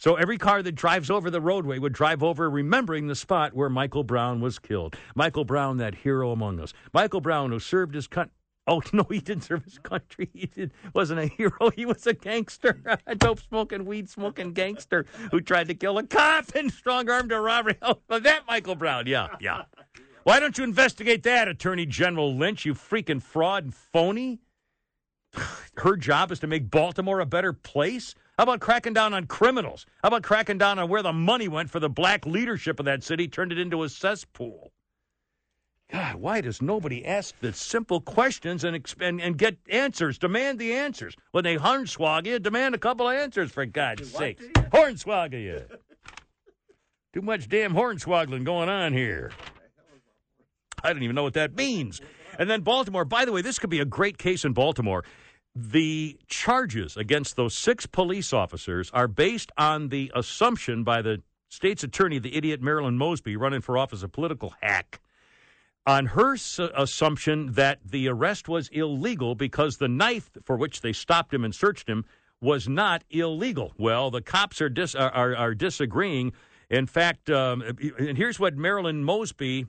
So 0.02 0.16
every 0.16 0.40
car 0.40 0.64
that 0.64 0.72
drives 0.72 1.12
over 1.12 1.30
the 1.30 1.40
roadway 1.40 1.78
would 1.78 1.94
drive 1.94 2.24
over 2.24 2.50
remembering 2.50 3.06
the 3.06 3.14
spot 3.14 3.54
where 3.54 3.70
Michael 3.70 4.04
Brown 4.04 4.42
was 4.42 4.58
killed. 4.58 4.96
Michael 5.14 5.46
Brown, 5.46 5.78
that 5.78 5.94
hero 5.94 6.32
among 6.32 6.60
us. 6.60 6.74
Michael 6.92 7.22
Brown, 7.22 7.52
who 7.52 7.60
served 7.60 7.94
his 7.94 8.08
country. 8.08 8.34
Oh 8.66 8.82
no, 8.94 9.06
he 9.12 9.20
didn't 9.20 9.44
serve 9.44 9.64
his 9.64 9.78
country. 9.78 10.28
He 10.34 10.48
did, 10.48 10.72
wasn't 10.96 11.20
a 11.20 11.28
hero. 11.28 11.70
He 11.76 11.86
was 11.86 12.08
a 12.08 12.14
gangster, 12.14 12.82
a 13.06 13.14
dope 13.14 13.42
smoking, 13.42 13.86
weed 13.86 14.10
smoking 14.10 14.54
gangster 14.54 15.06
who 15.30 15.40
tried 15.40 15.68
to 15.68 15.76
kill 15.76 16.00
a 16.00 16.04
cop 16.04 16.56
and 16.56 16.72
strong 16.72 17.08
armed 17.08 17.32
a 17.32 17.40
robbery. 17.40 17.78
Oh, 17.84 18.00
that 18.18 18.42
Michael 18.48 18.76
Brown. 18.76 19.06
Yeah, 19.06 19.28
yeah. 19.40 19.66
Why 20.24 20.40
don't 20.40 20.58
you 20.58 20.64
investigate 20.64 21.22
that, 21.24 21.48
Attorney 21.48 21.86
General 21.86 22.36
Lynch? 22.36 22.66
You 22.66 22.74
freaking 22.74 23.22
fraud 23.22 23.66
and 23.66 23.76
phony. 23.76 24.40
Her 25.78 25.96
job 25.96 26.32
is 26.32 26.40
to 26.40 26.48
make 26.48 26.72
Baltimore 26.72 27.20
a 27.20 27.26
better 27.28 27.54
place. 27.54 28.16
How 28.42 28.46
about 28.46 28.60
cracking 28.60 28.94
down 28.94 29.14
on 29.14 29.28
criminals? 29.28 29.86
How 30.02 30.08
about 30.08 30.24
cracking 30.24 30.58
down 30.58 30.80
on 30.80 30.90
where 30.90 31.04
the 31.04 31.14
money 31.14 31.48
went 31.48 31.70
for 31.70 31.80
the 31.80 31.92
black 31.92 32.26
leadership 32.26 32.80
of 32.80 32.88
that 32.88 33.04
city, 33.04 33.28
turned 33.28 33.52
it 33.52 33.60
into 33.60 33.84
a 33.84 33.90
cesspool? 33.90 34.72
God, 35.92 36.16
why 36.16 36.42
does 36.42 36.60
nobody 36.60 37.06
ask 37.06 37.40
the 37.40 37.54
simple 37.54 38.02
questions 38.02 38.64
and, 38.64 38.84
and, 39.00 39.22
and 39.22 39.38
get 39.38 39.60
answers? 39.70 40.18
Demand 40.18 40.58
the 40.58 40.74
answers. 40.74 41.16
When 41.34 41.44
they 41.44 41.56
hornswoggle 41.56 42.26
you, 42.26 42.40
demand 42.40 42.74
a 42.74 42.80
couple 42.80 43.08
of 43.08 43.16
answers, 43.16 43.52
for 43.52 43.64
God's 43.68 44.12
sake. 44.12 44.40
Hornswoggle 44.56 45.40
you. 45.40 45.62
Too 47.14 47.22
much 47.22 47.48
damn 47.48 47.76
hornswoggling 47.76 48.44
going 48.44 48.70
on 48.70 48.92
here. 48.94 49.32
I 50.84 50.92
don't 50.92 51.04
even 51.04 51.16
know 51.16 51.22
what 51.22 51.36
that 51.36 51.56
means. 51.56 52.02
And 52.40 52.50
then 52.50 52.62
Baltimore, 52.62 53.06
by 53.06 53.26
the 53.26 53.32
way, 53.32 53.44
this 53.44 53.60
could 53.60 53.70
be 53.70 53.82
a 53.82 53.86
great 53.86 54.18
case 54.18 54.46
in 54.46 54.54
Baltimore. 54.54 55.04
The 55.54 56.18
charges 56.28 56.96
against 56.96 57.36
those 57.36 57.54
six 57.54 57.86
police 57.86 58.32
officers 58.32 58.90
are 58.94 59.08
based 59.08 59.52
on 59.58 59.90
the 59.90 60.12
assumption 60.16 60.84
by 60.84 61.02
the 61.02 61.22
state's 61.50 61.84
attorney, 61.84 62.20
the 62.20 62.36
idiot 62.36 62.62
Marilyn 62.62 62.98
Mosby, 62.98 63.36
running 63.36 63.62
for 63.62 63.78
office, 63.78 64.02
a 64.02 64.08
political 64.08 64.54
hack, 64.62 65.02
on 65.86 66.06
her 66.08 66.38
assumption 66.76 67.54
that 67.54 67.80
the 67.84 68.08
arrest 68.08 68.48
was 68.48 68.70
illegal 68.70 69.36
because 69.36 69.78
the 69.78 69.90
knife 69.90 70.30
for 70.46 70.56
which 70.56 70.82
they 70.82 70.94
stopped 70.94 71.34
him 71.34 71.44
and 71.44 71.54
searched 71.54 71.90
him 71.90 72.06
was 72.40 72.70
not 72.70 73.04
illegal. 73.10 73.74
Well, 73.78 74.10
the 74.10 74.22
cops 74.22 74.62
are 74.62 74.70
dis- 74.70 74.96
are, 74.96 75.12
are, 75.12 75.36
are 75.36 75.54
disagreeing. 75.54 76.32
In 76.70 76.88
fact, 76.88 77.30
um, 77.30 77.62
and 77.62 78.18
here's 78.18 78.40
what 78.40 78.56
Marilyn 78.56 79.04
Mosby, 79.04 79.66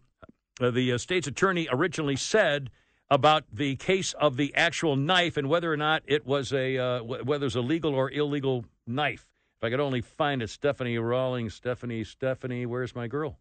uh, 0.60 0.70
the 0.70 0.92
uh, 0.92 0.98
state's 0.98 1.26
attorney, 1.26 1.66
originally 1.72 2.16
said 2.16 2.70
about 3.12 3.44
the 3.52 3.76
case 3.76 4.14
of 4.14 4.38
the 4.38 4.54
actual 4.54 4.96
knife 4.96 5.36
and 5.36 5.46
whether 5.46 5.70
or 5.70 5.76
not 5.76 6.02
it 6.06 6.26
was 6.26 6.50
a 6.50 6.78
uh, 6.78 7.00
wh- 7.00 7.26
whether 7.26 7.44
it's 7.44 7.54
a 7.54 7.60
legal 7.60 7.94
or 7.94 8.10
illegal 8.10 8.64
knife. 8.86 9.28
If 9.58 9.64
I 9.66 9.70
could 9.70 9.80
only 9.80 10.00
find 10.00 10.40
it, 10.40 10.48
Stephanie 10.48 10.96
Rawlings, 10.96 11.52
Stephanie, 11.52 12.04
Stephanie, 12.04 12.64
where's 12.64 12.96
my 12.96 13.08
girl? 13.08 13.38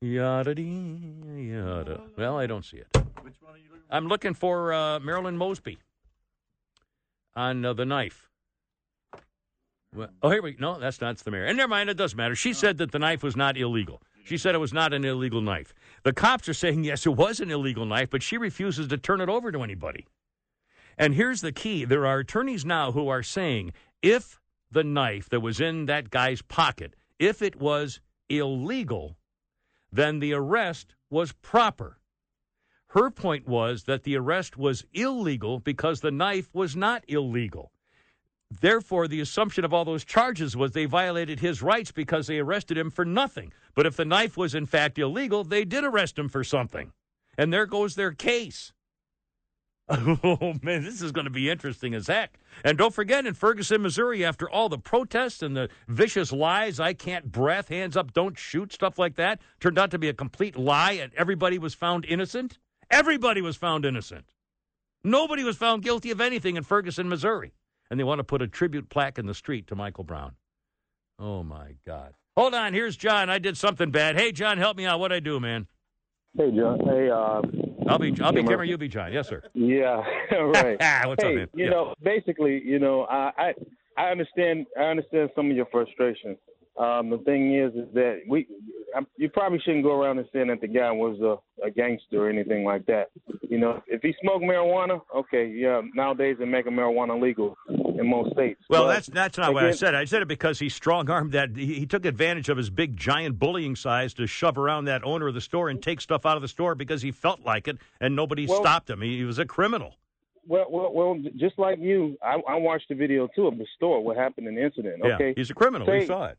Yada 0.00 0.52
dee, 0.52 1.14
yada. 1.36 2.00
Well, 2.16 2.38
I 2.38 2.48
don't 2.48 2.64
see 2.64 2.78
it. 2.78 2.88
Which 3.22 3.36
one 3.40 3.54
are 3.54 3.58
you 3.58 3.70
looking 3.70 3.86
I'm 3.88 4.08
looking 4.08 4.34
for 4.34 4.72
uh, 4.72 4.98
Marilyn 4.98 5.36
Mosby 5.36 5.78
on 7.36 7.64
uh, 7.64 7.74
the 7.74 7.84
knife. 7.84 8.28
Well, 9.94 10.08
oh, 10.22 10.30
here 10.30 10.42
we 10.42 10.56
No, 10.58 10.80
that's 10.80 11.00
not 11.00 11.18
the 11.18 11.30
mayor. 11.30 11.44
And 11.44 11.56
never 11.56 11.68
mind, 11.68 11.88
it 11.88 11.96
doesn't 11.96 12.16
matter. 12.16 12.34
She 12.34 12.52
said 12.52 12.78
that 12.78 12.90
the 12.90 12.98
knife 12.98 13.22
was 13.22 13.36
not 13.36 13.56
illegal. 13.56 14.02
She 14.24 14.36
said 14.36 14.54
it 14.54 14.58
was 14.58 14.72
not 14.72 14.92
an 14.92 15.04
illegal 15.04 15.40
knife. 15.40 15.74
The 16.02 16.12
cops 16.12 16.48
are 16.48 16.54
saying, 16.54 16.84
yes, 16.84 17.06
it 17.06 17.16
was 17.16 17.40
an 17.40 17.50
illegal 17.50 17.86
knife, 17.86 18.10
but 18.10 18.22
she 18.22 18.36
refuses 18.36 18.88
to 18.88 18.98
turn 18.98 19.20
it 19.20 19.28
over 19.28 19.50
to 19.50 19.62
anybody. 19.62 20.06
And 20.98 21.14
here's 21.14 21.40
the 21.40 21.52
key 21.52 21.84
there 21.84 22.06
are 22.06 22.18
attorneys 22.18 22.64
now 22.64 22.92
who 22.92 23.08
are 23.08 23.22
saying 23.22 23.72
if 24.02 24.40
the 24.70 24.84
knife 24.84 25.28
that 25.30 25.40
was 25.40 25.60
in 25.60 25.86
that 25.86 26.10
guy's 26.10 26.42
pocket, 26.42 26.94
if 27.18 27.40
it 27.40 27.56
was 27.56 28.00
illegal, 28.28 29.16
then 29.90 30.18
the 30.18 30.34
arrest 30.34 30.94
was 31.08 31.32
proper. 31.32 31.98
Her 32.88 33.10
point 33.10 33.46
was 33.46 33.84
that 33.84 34.02
the 34.02 34.16
arrest 34.16 34.56
was 34.56 34.84
illegal 34.92 35.60
because 35.60 36.00
the 36.00 36.10
knife 36.10 36.54
was 36.54 36.74
not 36.74 37.04
illegal. 37.06 37.72
Therefore, 38.50 39.08
the 39.08 39.20
assumption 39.20 39.64
of 39.64 39.74
all 39.74 39.84
those 39.84 40.04
charges 40.04 40.56
was 40.56 40.72
they 40.72 40.86
violated 40.86 41.40
his 41.40 41.62
rights 41.62 41.92
because 41.92 42.26
they 42.26 42.38
arrested 42.38 42.78
him 42.78 42.90
for 42.90 43.04
nothing. 43.04 43.52
But 43.74 43.86
if 43.86 43.96
the 43.96 44.04
knife 44.04 44.36
was 44.36 44.54
in 44.54 44.66
fact 44.66 44.98
illegal, 44.98 45.44
they 45.44 45.64
did 45.64 45.84
arrest 45.84 46.18
him 46.18 46.28
for 46.28 46.42
something. 46.42 46.92
And 47.36 47.52
there 47.52 47.66
goes 47.66 47.94
their 47.94 48.12
case. 48.12 48.72
Oh, 49.90 50.54
man, 50.62 50.84
this 50.84 51.00
is 51.00 51.12
going 51.12 51.24
to 51.24 51.30
be 51.30 51.48
interesting 51.48 51.94
as 51.94 52.08
heck. 52.08 52.38
And 52.62 52.76
don't 52.76 52.92
forget, 52.92 53.24
in 53.24 53.32
Ferguson, 53.32 53.80
Missouri, 53.80 54.22
after 54.22 54.48
all 54.48 54.68
the 54.68 54.78
protests 54.78 55.42
and 55.42 55.56
the 55.56 55.70
vicious 55.86 56.30
lies, 56.30 56.78
I 56.78 56.92
can't 56.92 57.32
breath, 57.32 57.68
hands 57.68 57.96
up, 57.96 58.12
don't 58.12 58.36
shoot, 58.36 58.70
stuff 58.72 58.98
like 58.98 59.14
that, 59.16 59.40
turned 59.60 59.78
out 59.78 59.90
to 59.92 59.98
be 59.98 60.10
a 60.10 60.14
complete 60.14 60.58
lie, 60.58 60.92
and 60.92 61.12
everybody 61.14 61.58
was 61.58 61.72
found 61.72 62.04
innocent. 62.04 62.58
Everybody 62.90 63.40
was 63.40 63.56
found 63.56 63.86
innocent. 63.86 64.26
Nobody 65.04 65.42
was 65.42 65.56
found 65.56 65.82
guilty 65.82 66.10
of 66.10 66.20
anything 66.20 66.56
in 66.56 66.64
Ferguson, 66.64 67.08
Missouri. 67.08 67.54
And 67.90 67.98
they 67.98 68.04
want 68.04 68.18
to 68.18 68.24
put 68.24 68.42
a 68.42 68.48
tribute 68.48 68.88
plaque 68.90 69.18
in 69.18 69.26
the 69.26 69.34
street 69.34 69.66
to 69.68 69.76
Michael 69.76 70.04
Brown. 70.04 70.32
Oh, 71.18 71.42
my 71.42 71.74
God. 71.86 72.14
Hold 72.36 72.54
on, 72.54 72.72
here's 72.72 72.96
John. 72.96 73.30
I 73.30 73.38
did 73.38 73.56
something 73.56 73.90
bad. 73.90 74.16
Hey, 74.16 74.30
John, 74.30 74.58
help 74.58 74.76
me 74.76 74.86
out. 74.86 75.00
What'd 75.00 75.16
I 75.16 75.20
do, 75.20 75.40
man? 75.40 75.66
Hey, 76.36 76.50
John. 76.54 76.78
Hey, 76.84 77.10
uh, 77.10 77.42
I'll 77.88 77.98
be 77.98 78.14
I'll 78.20 78.32
be. 78.32 78.44
Kimmer, 78.44 78.62
you 78.62 78.78
be 78.78 78.86
John. 78.86 79.12
Yes, 79.12 79.28
sir. 79.28 79.42
Yeah, 79.54 80.02
right. 80.32 80.78
What's 81.06 81.24
hey, 81.24 81.30
up, 81.30 81.34
man? 81.34 81.48
You 81.54 81.64
Yeah. 81.64 81.70
know, 81.70 81.94
basically, 82.02 82.62
you 82.64 82.78
know, 82.78 83.06
I, 83.10 83.32
I 83.38 83.54
I 83.96 84.10
understand 84.10 84.66
I 84.78 84.84
understand 84.84 85.30
some 85.34 85.50
of 85.50 85.56
your 85.56 85.66
frustration. 85.66 86.36
Um, 86.78 87.10
the 87.10 87.18
thing 87.18 87.54
is, 87.56 87.72
is 87.74 87.92
that 87.94 88.20
we 88.28 88.46
I, 88.94 89.00
you 89.16 89.28
probably 89.28 89.58
shouldn't 89.64 89.84
go 89.84 90.00
around 90.00 90.18
and 90.18 90.28
saying 90.32 90.48
that 90.48 90.60
the 90.60 90.68
guy 90.68 90.90
was 90.90 91.18
a, 91.20 91.66
a 91.66 91.70
gangster 91.70 92.24
or 92.26 92.30
anything 92.30 92.64
like 92.64 92.86
that. 92.86 93.10
You 93.48 93.58
know, 93.58 93.82
if 93.86 94.00
he 94.02 94.14
smoked 94.22 94.44
marijuana, 94.44 95.00
okay, 95.14 95.46
yeah. 95.46 95.80
Nowadays 95.94 96.36
they're 96.38 96.46
making 96.46 96.72
marijuana 96.72 97.20
legal 97.20 97.56
in 97.68 98.08
most 98.08 98.32
states. 98.32 98.60
Well, 98.70 98.84
But 98.84 98.94
that's 98.94 99.06
that's 99.08 99.38
not 99.38 99.54
what 99.54 99.64
I 99.64 99.72
said. 99.72 99.94
I 99.94 100.04
said 100.04 100.22
it 100.22 100.28
because 100.28 100.58
he 100.58 100.68
strong 100.68 101.10
armed 101.10 101.32
that 101.32 101.56
he, 101.56 101.74
he 101.74 101.86
took 101.86 102.04
advantage 102.04 102.48
of 102.48 102.56
his 102.56 102.70
big 102.70 102.96
giant 102.96 103.38
bullying 103.38 103.76
size 103.76 104.14
to 104.14 104.26
shove 104.26 104.56
around 104.56 104.86
that 104.86 105.04
owner 105.04 105.28
of 105.28 105.34
the 105.34 105.40
store 105.40 105.68
and 105.68 105.82
take 105.82 106.00
stuff 106.00 106.24
out 106.24 106.36
of 106.36 106.42
the 106.42 106.48
store 106.48 106.74
because 106.74 107.02
he 107.02 107.10
felt 107.10 107.40
like 107.44 107.68
it 107.68 107.78
and 108.00 108.14
nobody 108.14 108.46
Well- 108.46 108.60
stopped 108.60 108.88
him. 108.88 109.02
He, 109.02 109.18
he 109.18 109.24
was 109.24 109.38
a 109.38 109.44
criminal. 109.44 109.96
Well, 110.48 110.66
well, 110.70 110.92
well, 110.92 111.22
just 111.36 111.58
like 111.58 111.78
you, 111.78 112.16
I, 112.22 112.36
I 112.48 112.56
watched 112.56 112.88
the 112.88 112.94
video 112.94 113.28
too 113.36 113.46
of 113.46 113.58
the 113.58 113.66
store. 113.76 114.02
What 114.02 114.16
happened 114.16 114.48
in 114.48 114.54
the 114.54 114.64
incident? 114.64 115.00
Yeah, 115.04 115.14
Okay, 115.14 115.34
he's 115.36 115.50
a 115.50 115.54
criminal. 115.54 115.86
we 115.86 116.00
Say- 116.00 116.06
saw 116.06 116.24
it. 116.26 116.38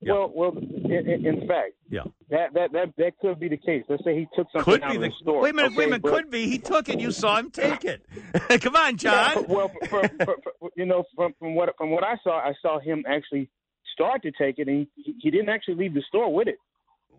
Yeah. 0.00 0.12
Well, 0.12 0.32
well, 0.32 0.56
in, 0.56 1.26
in- 1.26 1.48
fact, 1.48 1.72
Yeah. 1.90 2.02
that, 2.30 2.54
that 2.54 2.70
that 2.72 2.92
that 2.98 3.18
could 3.18 3.40
be 3.40 3.48
the 3.48 3.56
case. 3.56 3.82
Let's 3.88 4.04
say 4.04 4.14
he 4.16 4.28
took 4.36 4.46
something 4.52 4.74
Could 4.74 4.82
out 4.84 4.94
of 4.94 5.02
the 5.02 5.08
the 5.08 5.14
store. 5.20 5.42
wait 5.42 5.50
a 5.50 5.56
minute. 5.56 5.72
wait 5.74 5.84
a 5.86 5.88
minute. 5.88 6.02
but- 6.02 6.12
Could 6.14 6.30
be. 6.30 6.46
He 6.48 6.58
took 6.58 6.88
it. 6.88 7.00
You 7.00 7.10
saw 7.10 7.36
him 7.38 7.50
take 7.50 7.84
it. 7.84 8.06
Come 8.62 8.76
on, 8.76 8.92
Yeah, 8.92 9.34
John. 9.34 9.46
well, 9.48 9.72
from, 9.88 10.08
from, 10.08 10.36
from, 10.60 10.70
you 10.76 10.86
know, 10.86 11.02
from 11.16 11.34
from 11.40 11.56
what 11.56 11.74
from 11.76 11.90
what 11.90 12.04
I 12.04 12.14
saw, 12.22 12.38
I 12.38 12.52
saw 12.62 12.78
him 12.78 13.04
actually 13.08 13.50
start 13.92 14.22
to 14.22 14.30
take 14.30 14.60
it, 14.60 14.68
and 14.68 14.86
he, 14.94 15.14
he 15.18 15.30
didn't 15.32 15.48
actually 15.48 15.74
leave 15.74 15.94
the 15.94 16.02
store 16.06 16.32
with 16.32 16.46
it. 16.46 16.58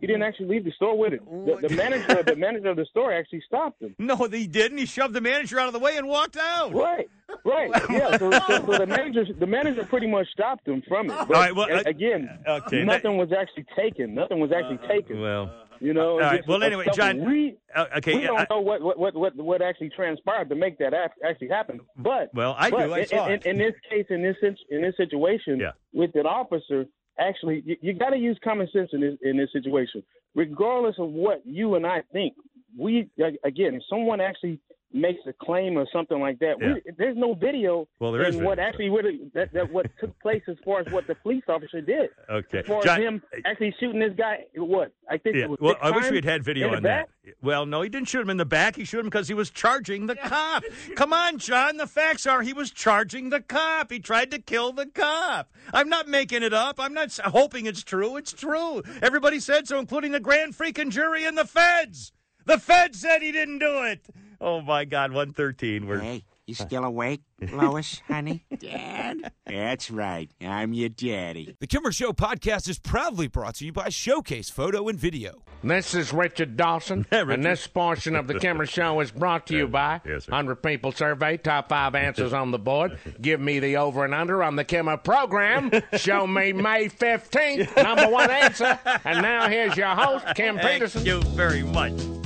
He 0.01 0.07
didn't 0.07 0.23
actually 0.23 0.47
leave 0.47 0.63
the 0.65 0.71
store 0.71 0.97
with 0.97 1.13
it. 1.13 1.21
The, 1.25 1.67
the 1.67 1.75
manager, 1.75 2.23
the 2.23 2.35
manager 2.35 2.69
of 2.69 2.77
the 2.77 2.85
store, 2.85 3.11
actually 3.13 3.41
stopped 3.45 3.81
him. 3.81 3.95
No, 3.99 4.15
he 4.15 4.47
didn't. 4.47 4.77
He 4.77 4.85
shoved 4.85 5.13
the 5.13 5.21
manager 5.21 5.59
out 5.59 5.67
of 5.67 5.73
the 5.73 5.79
way 5.79 5.97
and 5.97 6.07
walked 6.07 6.37
out. 6.37 6.73
Right, 6.73 7.09
right, 7.45 7.69
yeah. 7.89 8.17
So, 8.17 8.31
so, 8.31 8.39
so 8.65 8.77
the 8.77 8.87
manager, 8.87 9.25
the 9.37 9.47
manager 9.47 9.83
pretty 9.85 10.07
much 10.07 10.27
stopped 10.31 10.67
him 10.67 10.81
from 10.87 11.09
it. 11.09 11.15
But 11.27 11.35
All 11.35 11.41
right, 11.41 11.55
well, 11.55 11.67
a- 11.69 11.77
uh, 11.79 11.83
again, 11.85 12.29
okay, 12.47 12.83
nothing 12.83 13.17
was 13.17 13.29
actually 13.37 13.65
taken. 13.75 14.13
Nothing 14.13 14.39
was 14.39 14.51
actually 14.51 14.79
taken. 14.87 15.19
Well, 15.19 15.51
You 15.81 15.93
know. 15.93 16.11
All 16.13 16.19
right, 16.19 16.45
well, 16.47 16.61
anyway, 16.63 16.87
John- 16.93 17.25
We, 17.25 17.55
uh, 17.75 17.85
okay, 17.97 18.15
we 18.15 18.21
yeah, 18.21 18.27
don't 18.27 18.39
I- 18.39 18.47
know 18.49 18.61
what, 18.61 18.81
what 18.97 19.15
what 19.15 19.35
what 19.35 19.61
actually 19.61 19.89
transpired 19.89 20.49
to 20.49 20.55
make 20.55 20.77
that 20.79 20.93
actually 21.25 21.49
happen. 21.49 21.79
But 21.97 22.33
Well, 22.33 22.55
I 22.57 22.69
but 22.69 22.85
do. 22.87 22.93
I 22.93 22.99
in, 22.99 23.07
saw 23.07 23.25
in, 23.27 23.31
it. 23.33 23.45
in 23.45 23.57
this 23.57 23.73
case, 23.89 24.05
in 24.09 24.21
this 24.21 24.35
in 24.69 24.81
this 24.81 24.95
situation, 24.97 25.59
Yeah. 25.59 25.71
with 25.93 26.15
an 26.15 26.25
officer, 26.25 26.85
actually, 27.20 27.63
you, 27.65 27.76
you 27.82 27.93
got 27.93 28.09
to 28.11 28.17
use 28.17 28.38
common 28.43 28.67
sense 28.72 28.89
in 28.93 29.01
this 29.01 29.15
in 29.22 29.38
this 29.38 29.51
situation, 29.51 30.03
regardless 30.36 30.95
of 30.99 31.09
what 31.09 31.41
you 31.45 31.76
and 31.76 31.86
I 31.86 32.01
think. 32.11 32.34
We 32.78 33.09
again, 33.20 33.76
if 33.76 33.82
someone 33.89 34.22
actually 34.22 34.59
makes 34.91 35.19
a 35.27 35.33
claim 35.33 35.77
or 35.77 35.85
something 35.93 36.19
like 36.19 36.39
that, 36.39 36.57
we, 36.59 36.81
there's 36.97 37.15
no 37.15 37.33
video 37.35 37.87
Well, 37.99 38.11
there 38.11 38.23
is 38.27 38.35
in 38.37 38.43
what 38.43 38.55
video. 38.57 38.67
actually 38.69 38.89
what 38.89 39.05
that, 39.35 39.53
that 39.53 39.71
what 39.71 39.85
took 39.99 40.17
place 40.19 40.41
as 40.47 40.57
far 40.65 40.79
as 40.79 40.91
what 40.91 41.05
the 41.05 41.13
police 41.15 41.43
officer 41.47 41.79
did. 41.81 42.09
Okay, 42.29 42.59
As 42.59 42.65
far 42.65 42.81
John- 42.83 42.97
as 42.99 43.03
him 43.05 43.23
actually 43.45 43.75
shooting 43.79 43.99
this 43.99 44.13
guy, 44.17 44.45
what 44.55 44.91
I 45.09 45.17
think 45.17 45.35
Yeah. 45.35 45.43
it 45.43 45.49
was. 45.51 45.59
Well, 45.61 45.75
I 45.81 45.91
wish 45.91 46.09
we 46.09 46.15
had 46.17 46.25
had 46.25 46.43
video 46.43 46.69
in 46.69 46.75
on 46.77 46.83
that. 46.83 47.09
Well, 47.43 47.67
no, 47.67 47.83
he 47.83 47.89
didn't 47.89 48.07
shoot 48.07 48.21
him 48.21 48.31
in 48.31 48.37
the 48.37 48.45
back. 48.45 48.75
He 48.75 48.83
shot 48.85 49.01
him 49.01 49.05
because 49.05 49.27
he 49.27 49.35
was 49.35 49.51
charging 49.51 50.07
the 50.07 50.15
cop. 50.15 50.63
Come 50.95 51.13
on, 51.13 51.37
John. 51.37 51.77
The 51.77 51.85
facts 51.87 52.25
are 52.25 52.41
he 52.41 52.53
was 52.53 52.71
charging 52.71 53.29
the 53.29 53.41
cop. 53.41 53.91
He 53.91 53.99
tried 53.99 54.31
to 54.31 54.39
kill 54.39 54.71
the 54.73 54.87
cop. 54.87 55.51
I'm 55.71 55.89
not 55.89 56.07
making 56.07 56.41
it 56.41 56.53
up. 56.53 56.79
I'm 56.79 56.93
not 56.95 57.15
hoping 57.25 57.67
it's 57.67 57.83
true. 57.83 58.17
It's 58.17 58.33
true. 58.33 58.81
Everybody 59.03 59.39
said 59.39 59.67
so, 59.67 59.77
including 59.77 60.11
the 60.13 60.19
grand 60.19 60.55
freaking 60.57 60.89
jury 60.89 61.25
and 61.25 61.37
the 61.37 61.45
feds. 61.45 62.11
The 62.45 62.57
feds 62.57 62.99
said 62.99 63.21
he 63.21 63.31
didn't 63.31 63.59
do 63.59 63.83
it. 63.83 64.07
Oh 64.41 64.61
my 64.61 64.85
God, 64.85 65.11
113. 65.11 65.85
We're 65.85 65.99
Hey, 65.99 66.23
you 66.45 66.55
still 66.55 66.83
awake, 66.83 67.21
Lois, 67.51 68.01
honey? 68.07 68.43
Dad? 68.59 69.31
That's 69.45 69.91
right. 69.91 70.31
I'm 70.41 70.73
your 70.73 70.89
daddy. 70.89 71.55
The 71.59 71.67
Kimmer 71.67 71.91
Show 71.91 72.11
podcast 72.13 72.67
is 72.67 72.79
proudly 72.79 73.27
brought 73.27 73.55
to 73.55 73.65
you 73.65 73.71
by 73.71 73.89
Showcase 73.89 74.49
Photo 74.49 74.87
and 74.87 74.97
Video. 74.97 75.43
This 75.61 75.93
is 75.93 76.13
Richard 76.13 76.55
Dawson, 76.57 77.05
and 77.11 77.43
this 77.43 77.67
portion 77.67 78.15
of 78.15 78.27
the 78.27 78.39
Kimmer 78.39 78.65
Show 78.65 78.99
is 79.01 79.11
brought 79.11 79.45
to 79.47 79.57
you 79.57 79.67
by 79.67 79.99
100 80.05 80.55
People 80.63 80.91
Survey, 80.93 81.37
top 81.37 81.69
five 81.69 81.93
answers 81.95 82.31
on 82.33 82.51
the 82.51 82.59
board. 82.59 82.97
Give 83.21 83.39
me 83.41 83.59
the 83.59 83.75
over 83.77 84.05
and 84.05 84.15
under 84.15 84.41
on 84.41 84.55
the 84.55 84.63
Kimmer 84.63 84.97
program. 84.97 85.69
Show 85.97 86.25
me 86.25 86.53
May 86.53 86.87
15th, 86.87 87.75
number 87.75 88.07
one 88.09 88.31
answer. 88.31 88.79
And 89.03 89.21
now 89.21 89.49
here's 89.49 89.75
your 89.75 89.89
host, 89.89 90.25
Kim 90.35 90.57
Peterson. 90.57 91.03
Thank 91.03 91.07
you 91.07 91.29
very 91.35 91.63
much. 91.63 92.18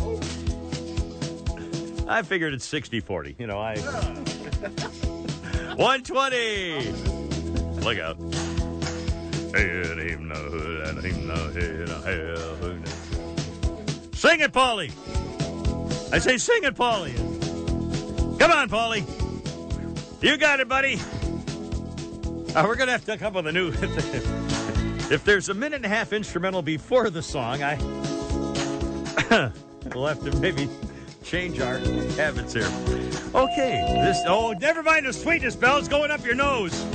I 2.08 2.22
figured 2.22 2.54
it's 2.54 2.66
60 2.66 3.00
40. 3.00 3.36
You 3.40 3.48
know, 3.48 3.60
I. 3.60 3.78
120. 5.76 6.92
Look 7.82 7.98
out. 7.98 8.18
Sing 14.16 14.40
it, 14.40 14.52
Paulie. 14.52 14.92
I 16.14 16.20
say 16.20 16.38
sing 16.38 16.64
it, 16.64 16.76
Paulie. 16.76 17.18
Come 18.40 18.52
on, 18.52 18.70
Paulie. 18.70 19.04
You 20.24 20.38
got 20.38 20.60
it, 20.60 20.68
buddy. 20.68 20.96
Uh, 22.56 22.64
we're 22.68 22.76
going 22.76 22.88
to 22.88 22.94
have 22.94 23.06
to 23.06 23.18
come 23.18 23.36
up 23.36 23.44
with 23.44 23.48
a 23.48 23.52
new. 23.52 23.70
if 25.14 25.24
there's 25.26 25.50
a 25.50 25.54
minute 25.54 25.78
and 25.78 25.86
a 25.86 25.90
half 25.90 26.14
instrumental 26.14 26.62
before 26.62 27.10
the 27.10 27.22
song, 27.22 27.64
I. 27.64 27.76
we'll 29.94 30.08
have 30.08 30.24
to 30.24 30.32
maybe 30.40 30.70
change 31.24 31.60
our 31.60 31.78
habits 32.16 32.54
here. 32.54 32.70
Okay, 33.34 34.02
this. 34.04 34.20
Oh, 34.28 34.54
never 34.60 34.84
mind 34.84 35.06
the 35.06 35.14
sweetness 35.14 35.56
bells 35.56 35.88
going 35.88 36.12
up 36.12 36.24
your 36.26 36.36
nose. 36.36 36.86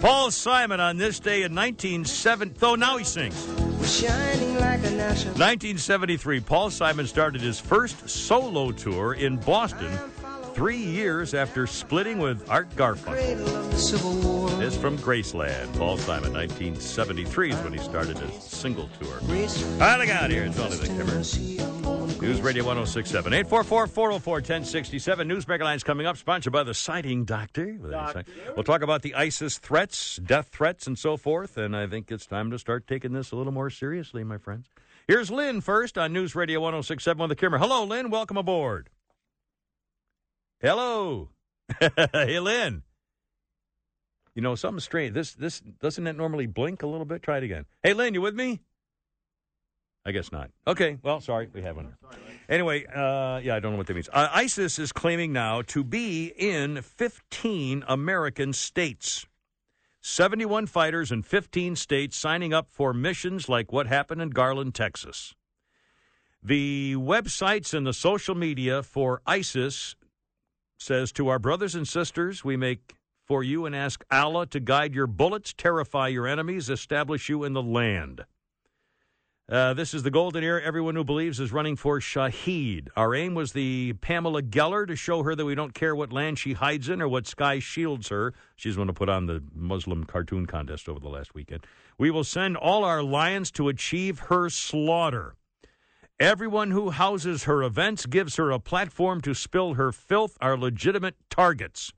Paul 0.00 0.30
Simon 0.30 0.80
on 0.80 0.96
this 0.96 1.20
day 1.20 1.42
in 1.42 1.54
1970. 1.54 2.54
Oh, 2.62 2.74
now 2.74 2.96
he 2.96 3.04
sings. 3.04 3.34
Shining 3.84 4.54
like 4.54 4.78
a 4.80 4.90
national. 4.90 5.34
1973, 5.34 6.40
Paul 6.40 6.70
Simon 6.70 7.06
started 7.06 7.40
his 7.40 7.60
first 7.60 8.08
solo 8.08 8.72
tour 8.72 9.14
in 9.14 9.36
Boston 9.38 9.90
three 10.54 10.76
years 10.76 11.34
after 11.34 11.66
splitting 11.66 12.18
with 12.18 12.48
Art 12.50 12.70
Garfunkel. 12.76 14.58
This 14.58 14.76
from 14.76 14.98
Graceland. 14.98 15.76
Paul 15.78 15.96
Simon, 15.96 16.32
1973 16.32 17.52
is 17.52 17.56
when 17.60 17.72
he 17.72 17.78
started 17.78 18.18
his 18.18 18.42
single 18.42 18.88
tour. 19.00 19.18
All 19.20 19.98
look 19.98 20.08
out 20.08 20.30
here. 20.30 20.44
It's 20.44 20.58
only 20.58 20.76
the 20.76 20.86
Kimmer. 20.86 21.79
News 22.20 22.42
Radio 22.42 22.64
1067. 22.64 23.32
844 23.32 23.86
404 23.86 24.34
1067. 24.34 25.28
Newsmaker 25.28 25.62
Line's 25.62 25.82
coming 25.82 26.06
up, 26.06 26.18
sponsored 26.18 26.52
by 26.52 26.62
the 26.62 26.74
Sighting 26.74 27.24
Doctor. 27.24 27.78
We'll 28.54 28.62
talk 28.62 28.82
about 28.82 29.00
the 29.00 29.14
ISIS 29.14 29.56
threats, 29.56 30.16
death 30.16 30.48
threats, 30.48 30.86
and 30.86 30.98
so 30.98 31.16
forth. 31.16 31.56
And 31.56 31.74
I 31.74 31.86
think 31.86 32.12
it's 32.12 32.26
time 32.26 32.50
to 32.50 32.58
start 32.58 32.86
taking 32.86 33.14
this 33.14 33.32
a 33.32 33.36
little 33.36 33.52
more 33.52 33.70
seriously, 33.70 34.22
my 34.22 34.36
friends. 34.36 34.68
Here's 35.08 35.30
Lynn 35.30 35.62
first 35.62 35.96
on 35.96 36.12
News 36.12 36.34
Radio 36.34 36.60
1067 36.60 37.18
with 37.20 37.30
the 37.30 37.36
Kimmer. 37.36 37.56
Hello, 37.56 37.84
Lynn. 37.84 38.10
Welcome 38.10 38.36
aboard. 38.36 38.90
Hello. 40.60 41.30
hey, 42.12 42.38
Lynn. 42.38 42.82
You 44.34 44.42
know, 44.42 44.54
something 44.56 44.80
strange. 44.80 45.14
This 45.14 45.32
this 45.32 45.60
doesn't 45.60 46.06
it 46.06 46.16
normally 46.16 46.46
blink 46.46 46.82
a 46.82 46.86
little 46.86 47.06
bit? 47.06 47.22
Try 47.22 47.38
it 47.38 47.44
again. 47.44 47.64
Hey, 47.82 47.94
Lynn, 47.94 48.12
you 48.12 48.20
with 48.20 48.34
me? 48.34 48.60
I 50.04 50.12
guess 50.12 50.32
not. 50.32 50.50
Okay. 50.66 50.98
Well, 51.02 51.20
sorry, 51.20 51.48
we 51.52 51.62
have 51.62 51.76
one. 51.76 51.94
Anyway, 52.48 52.86
uh, 52.86 53.40
yeah, 53.42 53.54
I 53.54 53.60
don't 53.60 53.72
know 53.72 53.78
what 53.78 53.86
that 53.86 53.94
means. 53.94 54.08
Uh, 54.12 54.28
ISIS 54.32 54.78
is 54.78 54.92
claiming 54.92 55.32
now 55.32 55.62
to 55.62 55.84
be 55.84 56.32
in 56.36 56.80
15 56.82 57.84
American 57.86 58.52
states. 58.52 59.26
71 60.00 60.66
fighters 60.66 61.12
in 61.12 61.22
15 61.22 61.76
states 61.76 62.16
signing 62.16 62.54
up 62.54 62.68
for 62.70 62.94
missions 62.94 63.48
like 63.48 63.72
what 63.72 63.86
happened 63.86 64.22
in 64.22 64.30
Garland, 64.30 64.74
Texas. 64.74 65.34
The 66.42 66.94
websites 66.96 67.74
and 67.74 67.86
the 67.86 67.92
social 67.92 68.34
media 68.34 68.82
for 68.82 69.20
ISIS 69.26 69.94
says 70.78 71.12
to 71.12 71.28
our 71.28 71.38
brothers 71.38 71.74
and 71.74 71.86
sisters, 71.86 72.42
we 72.42 72.56
make 72.56 72.94
for 73.26 73.44
you 73.44 73.66
and 73.66 73.76
ask 73.76 74.02
Allah 74.10 74.46
to 74.46 74.58
guide 74.58 74.94
your 74.94 75.06
bullets, 75.06 75.52
terrify 75.52 76.08
your 76.08 76.26
enemies, 76.26 76.70
establish 76.70 77.28
you 77.28 77.44
in 77.44 77.52
the 77.52 77.62
land. 77.62 78.24
Uh, 79.50 79.74
this 79.74 79.94
is 79.94 80.04
the 80.04 80.12
golden 80.12 80.44
era 80.44 80.62
everyone 80.62 80.94
who 80.94 81.02
believes 81.02 81.40
is 81.40 81.50
running 81.50 81.74
for 81.74 81.98
Shahid. 81.98 82.86
Our 82.96 83.16
aim 83.16 83.34
was 83.34 83.52
the 83.52 83.94
Pamela 83.94 84.42
Geller 84.42 84.86
to 84.86 84.94
show 84.94 85.24
her 85.24 85.34
that 85.34 85.44
we 85.44 85.56
don't 85.56 85.74
care 85.74 85.92
what 85.92 86.12
land 86.12 86.38
she 86.38 86.52
hides 86.52 86.88
in 86.88 87.02
or 87.02 87.08
what 87.08 87.26
sky 87.26 87.58
shields 87.58 88.10
her. 88.10 88.32
She's 88.54 88.76
going 88.76 88.86
to 88.86 88.94
put 88.94 89.08
on 89.08 89.26
the 89.26 89.42
Muslim 89.52 90.04
cartoon 90.04 90.46
contest 90.46 90.88
over 90.88 91.00
the 91.00 91.08
last 91.08 91.34
weekend. 91.34 91.66
We 91.98 92.12
will 92.12 92.22
send 92.22 92.58
all 92.58 92.84
our 92.84 93.02
lions 93.02 93.50
to 93.52 93.68
achieve 93.68 94.20
her 94.20 94.50
slaughter. 94.50 95.34
Everyone 96.20 96.70
who 96.70 96.90
houses 96.90 97.42
her 97.44 97.64
events 97.64 98.06
gives 98.06 98.36
her 98.36 98.52
a 98.52 98.60
platform 98.60 99.20
to 99.22 99.34
spill 99.34 99.74
her 99.74 99.90
filth 99.90 100.38
are 100.40 100.56
legitimate 100.56 101.16
targets. 101.28 101.92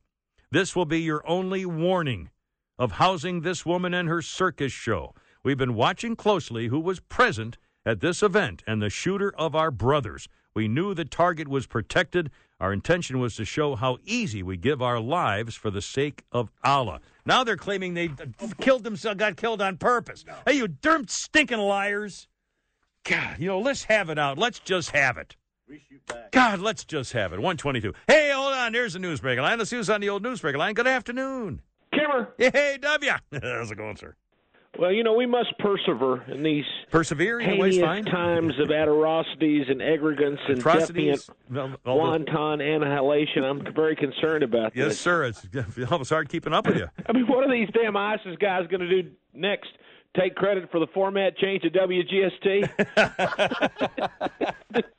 This 0.50 0.74
will 0.74 0.86
be 0.86 1.02
your 1.02 1.22
only 1.28 1.66
warning 1.66 2.30
of 2.78 2.92
housing 2.92 3.42
this 3.42 3.66
woman 3.66 3.92
and 3.92 4.08
her 4.08 4.22
circus 4.22 4.72
show. 4.72 5.12
We've 5.44 5.58
been 5.58 5.74
watching 5.74 6.14
closely 6.14 6.68
who 6.68 6.78
was 6.78 7.00
present 7.00 7.58
at 7.84 8.00
this 8.00 8.22
event 8.22 8.62
and 8.64 8.80
the 8.80 8.90
shooter 8.90 9.32
of 9.36 9.56
our 9.56 9.72
brothers. 9.72 10.28
We 10.54 10.68
knew 10.68 10.94
the 10.94 11.04
target 11.04 11.48
was 11.48 11.66
protected. 11.66 12.30
Our 12.60 12.72
intention 12.72 13.18
was 13.18 13.34
to 13.36 13.44
show 13.44 13.74
how 13.74 13.98
easy 14.04 14.44
we 14.44 14.56
give 14.56 14.80
our 14.80 15.00
lives 15.00 15.56
for 15.56 15.70
the 15.70 15.82
sake 15.82 16.22
of 16.30 16.52
Allah. 16.62 17.00
Now 17.26 17.42
they're 17.42 17.56
claiming 17.56 17.94
they 17.94 18.10
killed 18.60 18.84
themselves, 18.84 19.18
got 19.18 19.36
killed 19.36 19.60
on 19.60 19.78
purpose. 19.78 20.24
Hey, 20.46 20.54
you 20.54 20.68
darn 20.68 21.08
stinking 21.08 21.58
liars! 21.58 22.28
God, 23.04 23.38
you 23.40 23.48
know, 23.48 23.58
let's 23.58 23.82
have 23.84 24.10
it 24.10 24.18
out. 24.20 24.38
Let's 24.38 24.60
just 24.60 24.90
have 24.90 25.16
it. 25.16 25.34
God, 26.30 26.60
let's 26.60 26.84
just 26.84 27.12
have 27.14 27.32
it. 27.32 27.36
122. 27.38 27.92
Hey, 28.06 28.30
hold 28.32 28.52
on. 28.52 28.72
There's 28.72 28.92
the 28.92 29.00
newsmaker 29.00 29.42
line. 29.42 29.58
Let's 29.58 29.70
see 29.70 29.76
who's 29.76 29.90
on 29.90 30.00
the 30.00 30.08
old 30.08 30.22
newsmaker 30.22 30.56
line. 30.56 30.74
Good 30.74 30.86
afternoon. 30.86 31.62
Kimmer. 31.92 32.32
Hey, 32.38 32.78
W. 32.80 33.12
How's 33.42 33.70
it 33.72 33.76
going, 33.76 33.96
sir? 33.96 34.14
Well, 34.78 34.90
you 34.90 35.04
know, 35.04 35.12
we 35.12 35.26
must 35.26 35.56
persevere 35.58 36.22
in 36.32 36.42
these 36.42 36.64
persevere 36.90 37.40
in 37.40 37.58
ways 37.58 37.74
heinous 37.74 37.86
fine. 37.88 38.04
times 38.06 38.58
of 38.58 38.70
atrocities 38.70 39.66
and 39.68 39.80
egregance 39.82 40.38
and 40.48 40.58
Atrocities, 40.58 41.26
defiant 41.26 41.30
well, 41.50 41.76
all 41.84 41.94
the- 41.96 42.00
wanton 42.00 42.60
annihilation. 42.62 43.44
I'm 43.44 43.62
very 43.74 43.94
concerned 43.94 44.42
about 44.42 44.72
that. 44.72 44.78
Yes, 44.78 44.88
this. 44.88 45.00
sir. 45.00 45.24
It's 45.52 45.92
almost 45.92 46.08
hard 46.10 46.30
keeping 46.30 46.54
up 46.54 46.66
with 46.66 46.78
you. 46.78 46.88
I 47.06 47.12
mean, 47.12 47.26
what 47.26 47.44
are 47.46 47.50
these 47.52 47.68
damn 47.74 47.96
ISIS 47.98 48.36
guys 48.40 48.66
going 48.68 48.80
to 48.80 49.02
do 49.02 49.10
next? 49.34 49.68
Take 50.18 50.34
credit 50.34 50.70
for 50.70 50.78
the 50.78 50.86
format 50.88 51.38
change 51.38 51.62
to 51.62 51.70
WGST? 51.70 52.68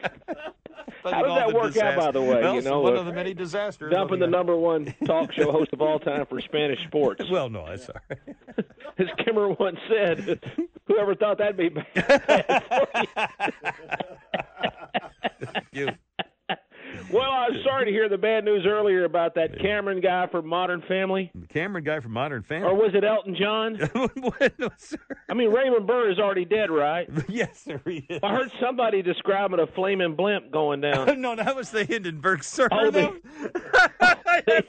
How 1.04 1.22
does 1.22 1.36
that 1.36 1.54
work 1.54 1.78
out, 1.78 1.96
by 1.98 2.12
the 2.12 2.22
way? 2.22 2.42
Well, 2.42 2.56
you 2.56 2.62
know, 2.62 2.80
one 2.82 2.96
uh, 2.96 3.02
of 3.02 3.06
the 3.06 3.14
many 3.14 3.34
disasters. 3.34 3.92
dumping 3.92 4.20
the 4.20 4.28
number 4.28 4.56
one 4.56 4.94
talk 5.06 5.32
show 5.34 5.52
host 5.52 5.74
of 5.74 5.82
all 5.82 6.00
time 6.00 6.26
for 6.26 6.40
Spanish 6.42 6.80
sports. 6.88 7.24
Well, 7.30 7.50
no, 7.50 7.66
that's 7.68 7.90
all 7.90 7.96
right. 8.10 8.20
As 8.98 9.08
Kimmer 9.24 9.50
once 9.50 9.80
said, 9.90 10.40
whoever 10.88 11.16
thought 11.16 11.38
that'd 11.40 11.58
be 11.58 11.70
bad. 11.70 12.64
you. 15.72 15.90
Well, 17.14 17.30
I 17.30 17.50
was 17.50 17.64
sorry 17.64 17.86
to 17.86 17.92
hear 17.92 18.10
the 18.10 18.18
bad 18.18 18.44
news 18.44 18.66
earlier 18.66 19.06
about 19.06 19.36
that 19.36 19.60
Cameron 19.60 20.02
guy 20.02 20.26
from 20.32 20.48
Modern 20.48 20.82
Family. 20.88 21.30
The 21.36 21.46
Cameron 21.46 21.84
guy 21.84 22.00
from 22.00 22.12
Modern 22.12 22.42
Family. 22.42 22.68
Or 22.68 22.74
was 22.74 22.96
it 22.96 23.04
Elton 23.04 23.36
John? 23.36 23.78
I 25.30 25.34
mean, 25.36 25.52
Raymond 25.52 25.86
Burr 25.86 26.10
is 26.10 26.18
already 26.18 26.46
dead, 26.46 26.72
right? 26.72 27.08
yes, 27.30 27.62
sir, 27.66 27.80
he 27.86 28.06
is. 28.10 28.20
I 28.24 28.34
heard 28.34 28.52
somebody 28.60 29.04
describing 29.04 29.60
a 29.60 29.68
flaming 29.68 30.16
blimp 30.16 30.50
going 30.50 30.82
down. 30.82 31.22
no, 31.22 31.36
that 31.36 31.56
was 31.56 31.70
the 31.70 31.86
Hindenburg 31.86 32.44
server. 32.44 32.70
Oh, 32.74 32.90
though. 32.90 33.16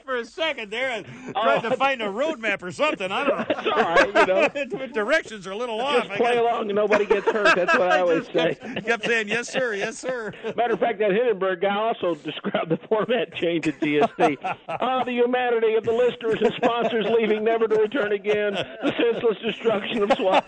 For 0.05 0.17
a 0.17 0.25
second 0.25 0.71
there, 0.71 0.91
I 0.91 1.01
tried 1.31 1.61
to 1.61 1.73
oh. 1.73 1.77
find 1.77 2.03
a 2.03 2.09
road 2.11 2.39
map 2.39 2.61
or 2.61 2.71
something. 2.71 3.11
I 3.11 3.23
don't 3.23 3.37
know. 3.39 3.45
It's 3.49 3.67
all 3.67 3.81
right, 3.81 4.61
you 4.67 4.77
know. 4.77 4.87
Directions 4.87 5.47
are 5.47 5.51
a 5.51 5.57
little 5.57 5.81
off. 5.81 6.03
Just 6.03 6.11
I 6.11 6.17
play 6.17 6.35
got- 6.35 6.43
along 6.43 6.69
and 6.69 6.75
nobody 6.75 7.07
gets 7.07 7.25
hurt. 7.25 7.55
That's 7.55 7.73
what 7.73 7.91
I 7.91 8.01
always 8.01 8.27
say. 8.27 8.53
kept, 8.53 8.85
kept 8.85 9.05
saying, 9.05 9.29
yes, 9.29 9.51
sir, 9.51 9.73
yes, 9.73 9.97
sir. 9.97 10.31
Matter 10.55 10.75
of 10.75 10.79
fact, 10.79 10.99
that 10.99 11.11
Hindenburg 11.11 11.61
guy 11.61 11.75
also 11.75 12.13
described 12.43 12.69
the 12.69 12.77
format 12.87 13.33
change 13.35 13.67
at 13.67 13.79
GST. 13.79 14.37
Ah, 14.69 15.03
the 15.03 15.11
humanity 15.11 15.75
of 15.75 15.83
the 15.83 15.91
listeners 15.91 16.39
and 16.41 16.53
sponsors 16.55 17.05
leaving 17.09 17.43
never 17.43 17.67
to 17.67 17.75
return 17.75 18.11
again. 18.11 18.53
The 18.53 18.93
senseless 18.97 19.37
destruction 19.43 20.03
of 20.03 20.11
SWAT. 20.17 20.45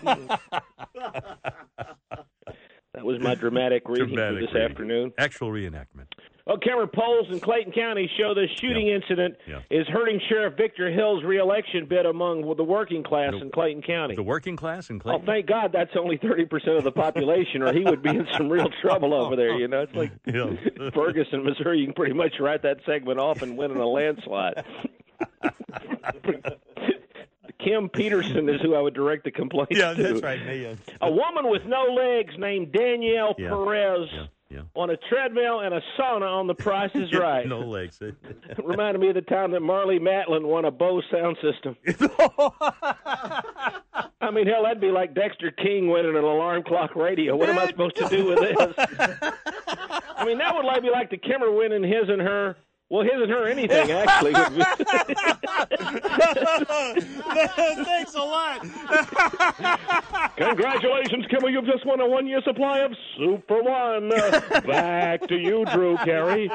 That 2.93 3.05
was 3.05 3.19
my 3.21 3.35
dramatic 3.35 3.87
reading 3.87 4.15
Dramatic 4.15 4.35
for 4.39 4.45
this 4.45 4.53
reading. 4.55 4.71
afternoon. 4.71 5.13
Actual 5.17 5.49
reenactment. 5.51 6.07
Well, 6.47 6.57
Cameron 6.59 6.87
polls 6.95 7.27
in 7.29 7.41
Clayton 7.41 7.73
County 7.73 8.09
show 8.17 8.33
the 8.33 8.47
shooting 8.61 8.87
incident 8.87 9.35
Yeah. 9.45 9.59
is 9.69 9.85
hurting 9.87 10.21
Sheriff 10.29 10.55
Victor 10.55 10.89
Hill's 10.89 11.21
reelection 11.25 11.87
bid 11.87 12.05
among 12.05 12.41
the 12.55 12.63
working 12.63 13.03
class 13.03 13.33
in 13.41 13.51
Clayton 13.51 13.81
County. 13.81 14.15
The 14.15 14.23
working 14.23 14.55
class 14.55 14.89
in 14.89 14.95
oh, 14.95 14.99
Clayton. 14.99 15.21
Oh, 15.23 15.25
thank 15.25 15.45
God 15.45 15.71
that's 15.73 15.91
only 15.99 16.17
30% 16.17 16.77
of 16.77 16.85
the 16.85 16.91
population, 16.93 17.61
or 17.63 17.73
he 17.73 17.83
would 17.83 18.01
be 18.01 18.11
in 18.11 18.25
some 18.37 18.47
real 18.47 18.69
trouble 18.81 19.13
over 19.13 19.35
there. 19.35 19.55
You 19.57 19.67
know, 19.67 19.81
it's 19.81 19.93
like 19.93 20.11
Yeah. 20.25 20.89
Ferguson, 20.93 21.43
Missouri. 21.43 21.79
You 21.79 21.87
can 21.87 21.93
pretty 21.95 22.13
much 22.13 22.35
write 22.39 22.61
that 22.63 22.77
segment 22.85 23.19
off 23.19 23.41
and 23.41 23.57
win 23.57 23.71
in 23.71 23.77
a 23.77 23.85
landslide. 23.87 24.63
Kim 27.59 27.89
Peterson 27.89 28.47
is 28.47 28.61
who 28.61 28.75
I 28.75 28.79
would 28.81 28.93
direct 28.93 29.23
the 29.25 29.31
complaint 29.31 29.69
Yeah, 29.71 29.93
to. 29.93 30.01
that's 30.01 30.21
right. 30.21 30.45
Me, 30.45 30.77
A 31.01 31.11
woman 31.11 31.49
with 31.49 31.63
no 31.65 31.83
legs 31.93 32.33
named 32.37 32.71
Danielle 32.71 33.35
Yeah. 33.37 33.49
Perez 33.49 34.07
yeah. 34.13 34.25
On 34.75 34.89
a 34.89 34.97
treadmill 35.09 35.59
and 35.61 35.73
a 35.73 35.81
sauna 35.99 36.29
on 36.29 36.47
The 36.47 36.55
Price 36.55 36.91
is 36.95 37.11
Right. 37.19 37.47
no 37.47 37.59
legs. 37.59 37.99
Reminded 38.63 38.99
me 39.01 39.09
of 39.09 39.15
the 39.15 39.21
time 39.21 39.51
that 39.51 39.61
Marlee 39.61 39.99
Matlin 39.99 40.43
won 40.47 40.65
a 40.65 40.71
Bose 40.71 41.03
sound 41.11 41.37
system. 41.41 41.75
I 44.21 44.31
mean, 44.31 44.47
hell, 44.47 44.63
that'd 44.63 44.81
be 44.81 44.91
like 44.91 45.13
Dexter 45.13 45.51
King 45.51 45.89
winning 45.89 46.15
an 46.17 46.23
alarm 46.23 46.63
clock 46.63 46.95
radio. 46.95 47.35
What 47.35 47.49
am 47.49 47.59
I 47.59 47.67
supposed 47.67 47.95
to 47.97 48.07
do 48.09 48.25
with 48.25 48.39
this? 48.39 48.57
I 50.15 50.25
mean, 50.25 50.37
that 50.39 50.55
would 50.55 50.65
like 50.65 50.81
be 50.81 50.89
like 50.89 51.09
the 51.09 51.17
Kimmer 51.17 51.51
winning 51.51 51.83
his 51.83 52.09
and 52.09 52.21
her. 52.21 52.55
Well, 52.89 53.03
his 53.03 53.11
and 53.15 53.29
her 53.29 53.47
anything 53.47 53.91
actually. 53.91 54.33
Thanks 57.83 58.15
a 58.15 58.19
lot. 58.19 58.61
Congratulations, 60.37 61.25
Kimmer! 61.29 61.49
You've 61.49 61.65
just 61.65 61.85
won 61.85 61.99
a 61.99 62.07
one-year 62.07 62.41
supply 62.45 62.79
of 62.79 62.93
Super 63.17 63.61
One. 63.61 64.07
Back 64.65 65.27
to 65.27 65.35
you, 65.35 65.65
Drew 65.65 65.97
Carey. 65.97 66.49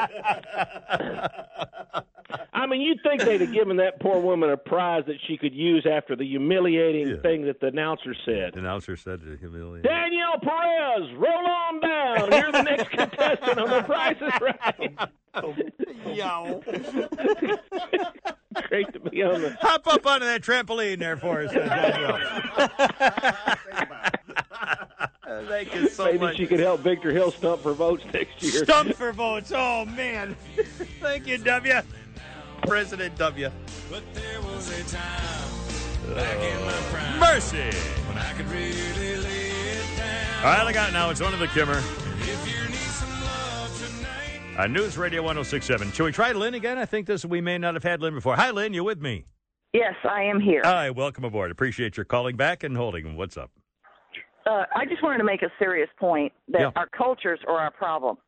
I 2.55 2.67
mean, 2.67 2.81
you'd 2.81 3.01
think 3.03 3.21
they'd 3.23 3.43
have 3.43 3.53
given 3.53 3.77
that 3.77 4.01
poor 4.01 4.19
woman 4.19 4.49
a 4.49 4.57
prize 4.57 5.05
that 5.09 5.17
she 5.27 5.37
could 5.37 5.53
use 5.55 5.87
after 5.91 6.17
the 6.17 6.25
humiliating 6.27 7.21
thing 7.21 7.45
that 7.45 7.61
the 7.61 7.67
announcer 7.67 8.15
said. 8.25 8.55
The 8.55 8.61
announcer 8.61 8.97
said 8.97 9.21
to 9.21 9.37
humiliate. 9.37 9.85
Danielle 9.85 10.39
Perez, 10.41 11.13
roll 11.15 11.47
on 11.47 11.81
down. 11.81 12.33
You're 12.33 12.53
the 12.53 12.63
next 12.63 12.89
contestant 12.89 13.59
on 13.59 13.69
The 13.69 13.83
Price 13.83 14.17
is 14.17 14.33
Right. 14.41 14.97
Yo. 15.35 16.63
Great 18.69 18.93
to 18.93 19.01
be 19.01 19.23
on 19.23 19.41
the. 19.41 19.57
Hop 19.61 19.87
up 19.87 20.05
onto 20.07 20.27
that 20.27 20.43
trampoline 20.43 20.99
there 20.99 21.17
for 21.17 21.43
us. 21.43 21.53
Thank 25.49 25.75
you 25.75 25.89
so 25.89 26.05
much. 26.05 26.13
Maybe 26.13 26.25
much. 26.25 26.37
she 26.37 26.47
could 26.47 26.61
help 26.61 26.81
Victor 26.81 27.11
Hill 27.11 27.31
stump 27.31 27.63
for 27.63 27.73
votes 27.73 28.05
next 28.13 28.43
year. 28.43 28.65
Stump 28.65 28.95
for 28.95 29.13
votes. 29.13 29.51
Oh, 29.55 29.87
man. 29.87 30.37
Thank 31.01 31.27
you, 31.27 31.39
W. 31.39 31.81
President 32.63 33.17
W. 33.17 33.51
But 33.91 34.03
there 34.13 34.41
was 34.43 34.69
a 34.69 34.85
time 34.95 36.15
back 36.15 36.37
in 36.37 36.61
my 36.65 36.73
oh. 36.73 36.89
prime 36.93 37.19
Mercy. 37.19 37.71
when 38.07 38.19
I 38.19 38.33
could 38.35 38.51
really 38.51 39.17
lay 39.17 39.49
it 39.49 39.97
down. 39.97 40.45
All 40.45 40.53
right, 40.53 40.67
I 40.67 40.73
got 40.73 40.93
now. 40.93 41.09
It's 41.11 41.23
one 41.23 41.33
of 41.33 41.41
the 41.41 41.49
Kimmer. 41.49 41.83
Uh, 44.63 44.69
News 44.69 44.97
Radio 44.97 45.23
1067. 45.23 45.91
Should 45.91 46.05
we 46.05 46.13
try 46.13 46.31
Lynn 46.31 46.55
again? 46.55 46.79
I 46.79 46.85
think 46.85 47.09
this 47.09 47.25
we 47.25 47.41
may 47.41 47.59
not 47.59 47.75
have 47.75 47.83
had 47.83 48.01
Lynn 48.01 48.15
before. 48.15 48.37
Hi, 48.37 48.53
Lynn. 48.53 48.73
You 48.73 48.85
with 48.85 49.01
me? 49.03 49.25
Yes, 49.73 49.95
I 50.09 50.23
am 50.23 50.39
here. 50.41 50.61
Hi, 50.65 50.89
welcome 50.91 51.25
aboard. 51.25 51.51
Appreciate 51.51 51.97
your 51.97 52.05
calling 52.05 52.37
back 52.37 52.63
and 52.63 52.77
holding. 52.77 53.17
What's 53.17 53.37
up? 53.37 53.51
Uh, 54.47 54.63
I 54.77 54.85
just 54.87 55.03
wanted 55.03 55.19
to 55.19 55.25
make 55.25 55.43
a 55.43 55.51
serious 55.59 55.89
point 55.99 56.33
that 56.47 56.61
Yeah. 56.61 56.71
our 56.77 56.87
cultures 56.97 57.41
are 57.49 57.59
our 57.59 57.73
problem. 57.73 58.19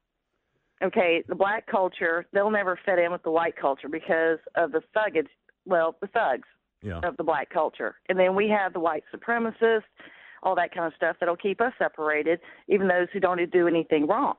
Okay, 0.82 1.22
the 1.28 1.36
black 1.36 1.66
culture, 1.68 2.26
they'll 2.32 2.50
never 2.50 2.76
fit 2.84 2.98
in 2.98 3.12
with 3.12 3.22
the 3.22 3.30
white 3.30 3.54
culture 3.54 3.88
because 3.88 4.40
of 4.56 4.72
the 4.72 4.82
thuggage, 4.92 5.28
well, 5.66 5.94
the 6.00 6.08
thugs 6.08 6.48
Yeah. 6.82 6.98
of 7.04 7.16
the 7.16 7.22
black 7.22 7.48
culture. 7.50 7.94
And 8.08 8.18
then 8.18 8.34
we 8.34 8.48
have 8.48 8.72
the 8.72 8.80
white 8.80 9.04
supremacists, 9.14 9.84
all 10.42 10.56
that 10.56 10.74
kind 10.74 10.88
of 10.88 10.94
stuff 10.96 11.16
that'll 11.20 11.36
keep 11.36 11.60
us 11.60 11.74
separated, 11.78 12.40
even 12.66 12.88
those 12.88 13.06
who 13.12 13.20
don't 13.20 13.38
do 13.52 13.68
anything 13.68 14.08
wrong. 14.08 14.34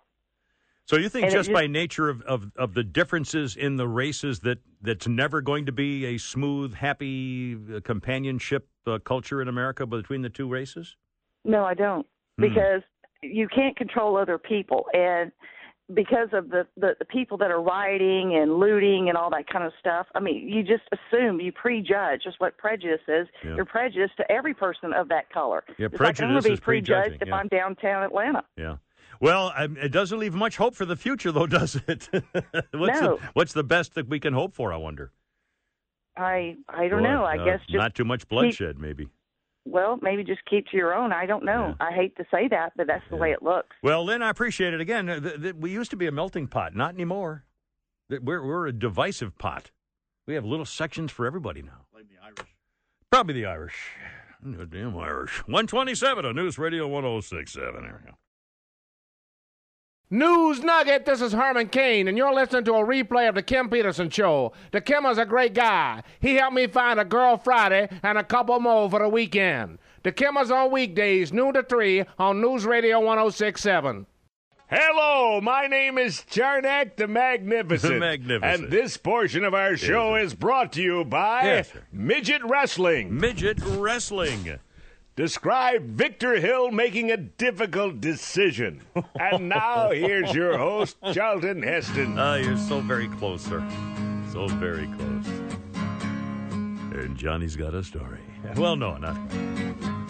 So 0.87 0.97
you 0.97 1.09
think 1.09 1.25
And 1.25 1.33
just 1.33 1.49
just- 1.49 1.53
by 1.53 1.67
nature 1.67 2.09
of, 2.09 2.21
of, 2.23 2.51
of 2.55 2.73
the 2.73 2.83
differences 2.83 3.55
in 3.55 3.75
the 3.75 3.87
races 3.87 4.39
that 4.41 4.59
that's 4.81 5.07
never 5.07 5.41
going 5.41 5.65
to 5.65 5.71
be 5.71 6.05
a 6.05 6.17
smooth, 6.17 6.75
happy 6.75 7.55
uh, 7.55 7.79
companionship 7.83 8.67
uh, 8.85 8.99
culture 8.99 9.41
in 9.41 9.47
America 9.47 9.85
between 9.87 10.21
the 10.21 10.29
two 10.29 10.47
races? 10.47 10.95
No, 11.43 11.63
I 11.65 11.73
don't. 11.73 12.05
Hmm. 12.37 12.41
Because 12.43 12.81
you 13.23 13.47
can't 13.47 13.75
control 13.75 14.17
other 14.17 14.37
people, 14.37 14.85
and 14.93 15.31
because 15.93 16.29
of 16.33 16.49
the, 16.49 16.67
the 16.77 16.95
the 16.99 17.05
people 17.05 17.37
that 17.37 17.49
are 17.49 17.61
rioting 17.61 18.35
and 18.35 18.59
looting 18.59 19.07
and 19.09 19.17
all 19.17 19.29
that 19.31 19.47
kind 19.47 19.63
of 19.65 19.71
stuff. 19.79 20.05
I 20.13 20.19
mean, 20.19 20.47
you 20.47 20.61
just 20.63 20.83
assume 20.91 21.39
you 21.39 21.51
prejudge. 21.51 22.23
Just 22.23 22.39
what 22.39 22.57
prejudice 22.57 23.01
is. 23.07 23.27
Yeah. 23.43 23.55
You're 23.55 23.65
prejudiced 23.65 24.17
to 24.17 24.31
every 24.31 24.53
person 24.53 24.93
of 24.93 25.09
that 25.09 25.31
color. 25.31 25.63
Yeah, 25.79 25.87
It's 25.87 25.93
like 25.93 25.93
I'm 25.93 25.97
prejudice 25.97 26.27
gonna 26.27 26.41
be 26.41 26.53
is 26.53 26.59
prejudging, 26.59 27.01
prejudged 27.01 27.21
if 27.23 27.27
yeah. 27.29 27.35
I'm 27.35 27.47
downtown 27.47 28.03
Atlanta. 28.03 28.43
Yeah. 28.57 28.75
Well, 29.19 29.53
um, 29.55 29.77
it 29.77 29.89
doesn't 29.89 30.17
leave 30.19 30.33
much 30.33 30.57
hope 30.57 30.75
for 30.75 30.85
the 30.85 30.95
future, 30.95 31.31
though, 31.31 31.47
does 31.59 31.75
it? 31.87 32.09
what's, 32.71 33.01
No. 33.01 33.17
the, 33.17 33.19
what's 33.33 33.53
the 33.53 33.63
best 33.63 33.95
that 33.95 34.07
we 34.07 34.19
can 34.19 34.33
hope 34.33 34.53
for, 34.53 34.73
I 34.73 34.77
wonder? 34.77 35.11
I 36.17 36.55
I 36.69 36.87
don't 36.87 37.03
Boy, 37.03 37.09
know. 37.09 37.23
I 37.23 37.37
uh, 37.37 37.45
guess 37.45 37.59
just 37.61 37.73
Not 37.75 37.93
too 37.95 38.05
much 38.05 38.21
keep- 38.21 38.29
bloodshed, 38.29 38.79
maybe. 38.79 39.09
well, 39.65 39.97
maybe 40.01 40.23
just 40.23 40.43
keep 40.45 40.67
to 40.67 40.77
your 40.77 40.93
own. 40.95 41.11
I 41.11 41.25
don't 41.25 41.43
know. 41.43 41.75
I 41.79 41.91
hate 41.91 42.15
to 42.17 42.25
say 42.31 42.47
that, 42.49 42.71
but 42.77 42.87
that's 42.87 43.03
the 43.09 43.17
way 43.17 43.31
it 43.31 43.43
looks. 43.43 43.75
Well, 43.83 44.03
Lynn, 44.05 44.21
I 44.21 44.29
appreciate 44.29 44.73
it. 44.73 44.79
Again, 44.81 45.09
uh, 45.09 45.19
th- 45.19 45.41
th- 45.41 45.55
we 45.55 45.71
used 45.71 45.91
to 45.91 45.97
be 45.97 46.07
a 46.07 46.11
melting 46.11 46.47
pot, 46.47 46.73
not 46.75 46.93
anymore. 46.93 47.43
Th- 48.09 48.21
We're, 48.21 48.45
we're 48.45 48.67
a 48.67 48.71
divisive 48.71 49.37
pot. 49.37 49.71
We 50.27 50.35
have 50.35 50.45
little 50.45 50.65
sections 50.65 51.11
for 51.11 51.25
everybody 51.25 51.61
now. 51.61 51.85
Blame 51.91 52.05
the 52.07 52.23
Irish. 52.23 52.55
Probably 53.11 53.33
the 53.33 53.45
Irish. 53.45 53.75
The 54.41 54.65
damn 54.65 54.97
Irish. 54.97 55.39
127 55.47 56.25
on 56.25 56.35
News 56.35 56.57
Radio 56.57 56.87
1067. 56.87 57.81
There 57.81 58.01
we 58.03 58.09
go. 58.11 58.17
News 60.11 60.61
Nugget, 60.63 61.05
this 61.05 61.19
is 61.19 61.33
Herman 61.33 61.67
Cain, 61.69 62.07
and 62.07 62.15
you're 62.15 62.33
listening 62.33 62.63
to 62.65 62.73
a 62.75 62.85
replay 62.85 63.27
of 63.27 63.33
The 63.33 63.41
Kim 63.41 63.69
Peterson 63.69 64.09
Show. 64.11 64.53
The 64.71 64.79
Kim 64.79 65.03
is 65.07 65.17
a 65.17 65.25
great 65.25 65.55
guy. 65.55 66.03
He 66.19 66.35
helped 66.35 66.53
me 66.55 66.67
find 66.67 66.99
a 66.99 67.05
girl 67.05 67.37
Friday 67.37 67.89
and 68.03 68.17
a 68.17 68.23
couple 68.23 68.59
more 68.59 68.87
for 68.89 68.99
the 68.99 69.09
weekend. 69.09 69.79
The 70.03 70.11
Kim 70.11 70.37
is 70.37 70.51
on 70.51 70.71
weekdays, 70.71 71.33
noon 71.33 71.55
to 71.55 71.63
3 71.63 72.03
on 72.19 72.39
News 72.39 72.65
Radio 72.65 72.99
1067. 72.99 74.05
Hello, 74.67 75.41
my 75.41 75.65
name 75.67 75.97
is 75.97 76.23
Charnak 76.29 76.97
the 76.97 77.07
Magnificent. 77.07 77.93
The 77.95 77.99
Magnificent. 77.99 78.63
And 78.63 78.71
this 78.71 78.97
portion 78.97 79.43
of 79.43 79.55
our 79.55 79.75
show 79.75 80.15
is 80.15 80.35
brought 80.35 80.71
to 80.73 80.83
you 80.83 81.03
by 81.03 81.43
Yes. 81.43 81.71
Midget 81.91 82.43
Wrestling. 82.43 83.15
Midget 83.19 83.59
Wrestling. 83.63 84.59
Describe 85.15 85.83
Victor 85.91 86.41
Hill 86.41 86.71
making 86.71 87.09
a 87.09 87.15
difficult 87.15 88.01
decision. 88.01 88.81
and 89.17 89.47
now 89.47 89.91
here's 89.91 90.33
your 90.33 90.57
host, 90.57 90.97
Charlton 91.13 91.61
Heston. 91.61 92.19
Ah, 92.19 92.35
you're 92.35 92.57
so 92.57 92.81
very 92.81 93.07
close, 93.07 93.41
sir. 93.41 93.65
So 94.33 94.47
very 94.47 94.87
close. 94.87 95.27
And 96.91 97.15
Johnny's 97.15 97.55
got 97.55 97.73
a 97.73 97.81
story. 97.81 98.19
Well, 98.57 98.75
no, 98.75 98.97
not. 98.97 99.15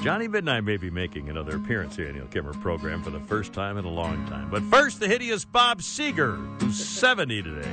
Johnny 0.05 0.27
Midnight 0.27 0.63
may 0.63 0.77
be 0.77 0.91
making 0.91 1.29
another 1.29 1.55
appearance 1.55 1.95
here 1.95 2.05
in 2.05 2.13
the 2.13 2.19
Neil 2.19 2.27
Kimmer 2.27 2.53
program 2.53 3.01
for 3.01 3.09
the 3.09 3.19
first 3.21 3.53
time 3.53 3.75
in 3.79 3.85
a 3.85 3.89
long 3.89 4.23
time. 4.27 4.51
But 4.51 4.61
first, 4.61 4.99
the 4.99 5.07
hideous 5.07 5.45
Bob 5.45 5.79
Seger, 5.81 6.37
who's 6.61 6.77
70 6.85 7.41
today. 7.41 7.67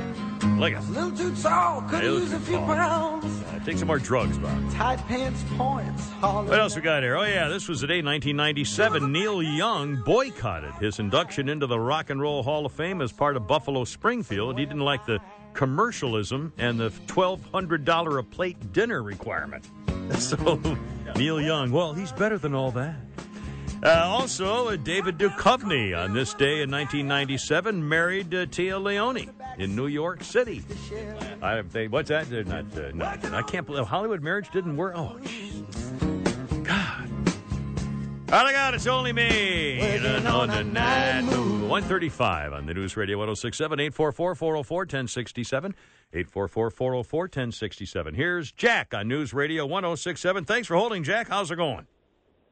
Look 0.56 0.72
at 0.72 0.82
A 0.82 0.90
little 0.92 1.10
too 1.10 1.34
tall, 1.42 1.82
could 1.82 2.02
use 2.02 2.32
a 2.32 2.40
few 2.40 2.56
Paul. 2.56 2.66
pounds. 2.74 3.42
uh, 3.42 3.58
Take 3.66 3.76
some 3.76 3.86
more 3.88 3.98
drugs, 3.98 4.38
Bob. 4.38 4.72
Tight 4.72 4.96
pants 5.08 5.44
points. 5.58 6.08
What 6.22 6.58
else 6.58 6.74
we 6.74 6.80
got 6.80 7.02
here? 7.02 7.16
Oh, 7.18 7.22
yeah, 7.24 7.48
this 7.48 7.68
was 7.68 7.82
the 7.82 7.86
day 7.86 8.00
1997. 8.00 9.12
Neil 9.12 9.42
Young 9.42 9.96
boycotted 10.02 10.72
his 10.76 10.98
induction 11.00 11.50
into 11.50 11.66
the 11.66 11.78
Rock 11.78 12.08
and 12.08 12.18
Roll 12.18 12.42
Hall 12.42 12.64
of 12.64 12.72
Fame 12.72 13.02
as 13.02 13.12
part 13.12 13.36
of 13.36 13.46
Buffalo 13.46 13.84
Springfield. 13.84 14.58
He 14.58 14.64
didn't 14.64 14.80
like 14.80 15.04
the 15.04 15.18
commercialism 15.54 16.52
and 16.58 16.78
the 16.78 16.90
$1,200 16.90 18.18
a 18.18 18.22
plate 18.22 18.72
dinner 18.72 19.02
requirement. 19.02 19.64
So, 20.18 20.60
Neil 21.16 21.40
Young, 21.40 21.70
well, 21.70 21.94
he's 21.94 22.12
better 22.12 22.36
than 22.36 22.54
all 22.54 22.70
that. 22.72 22.96
Uh, 23.82 24.04
also, 24.06 24.68
uh, 24.68 24.76
David 24.76 25.18
Duchovny 25.18 25.96
on 25.96 26.12
this 26.12 26.34
day 26.34 26.62
in 26.62 26.70
1997 26.70 27.88
married 27.88 28.34
uh, 28.34 28.46
Téa 28.46 28.82
Leoni 28.82 29.28
in 29.58 29.74
New 29.74 29.88
York 29.88 30.22
City. 30.22 30.62
I, 31.40 31.62
they, 31.62 31.88
what's 31.88 32.10
that? 32.10 32.30
They're 32.30 32.44
not, 32.44 32.66
uh, 32.76 32.90
not. 32.94 33.24
I 33.32 33.42
can't 33.42 33.66
believe 33.66 33.86
Hollywood 33.86 34.22
marriage 34.22 34.50
didn't 34.50 34.76
work. 34.76 34.94
Oh, 34.96 35.18
All 38.32 38.46
I 38.46 38.52
got, 38.52 38.72
it's 38.72 38.86
only 38.86 39.12
me. 39.12 39.78
Working 39.78 40.06
on 40.26 40.26
on 40.26 40.48
the 40.48 40.60
a 40.60 40.64
night 40.64 41.20
night 41.20 41.24
move. 41.24 41.46
move. 41.46 41.68
135 41.68 42.54
on 42.54 42.64
the 42.64 42.72
News 42.72 42.96
Radio 42.96 43.18
1067 43.18 43.78
844 43.78 44.34
404 44.34 44.78
1067. 44.80 45.74
844 46.14 46.70
404 46.70 47.20
1067. 47.24 48.14
Here's 48.14 48.50
Jack 48.52 48.94
on 48.94 49.06
News 49.08 49.34
Radio 49.34 49.66
1067. 49.66 50.44
Thanks 50.46 50.66
for 50.66 50.76
holding, 50.76 51.04
Jack. 51.04 51.28
How's 51.28 51.50
it 51.50 51.56
going? 51.56 51.86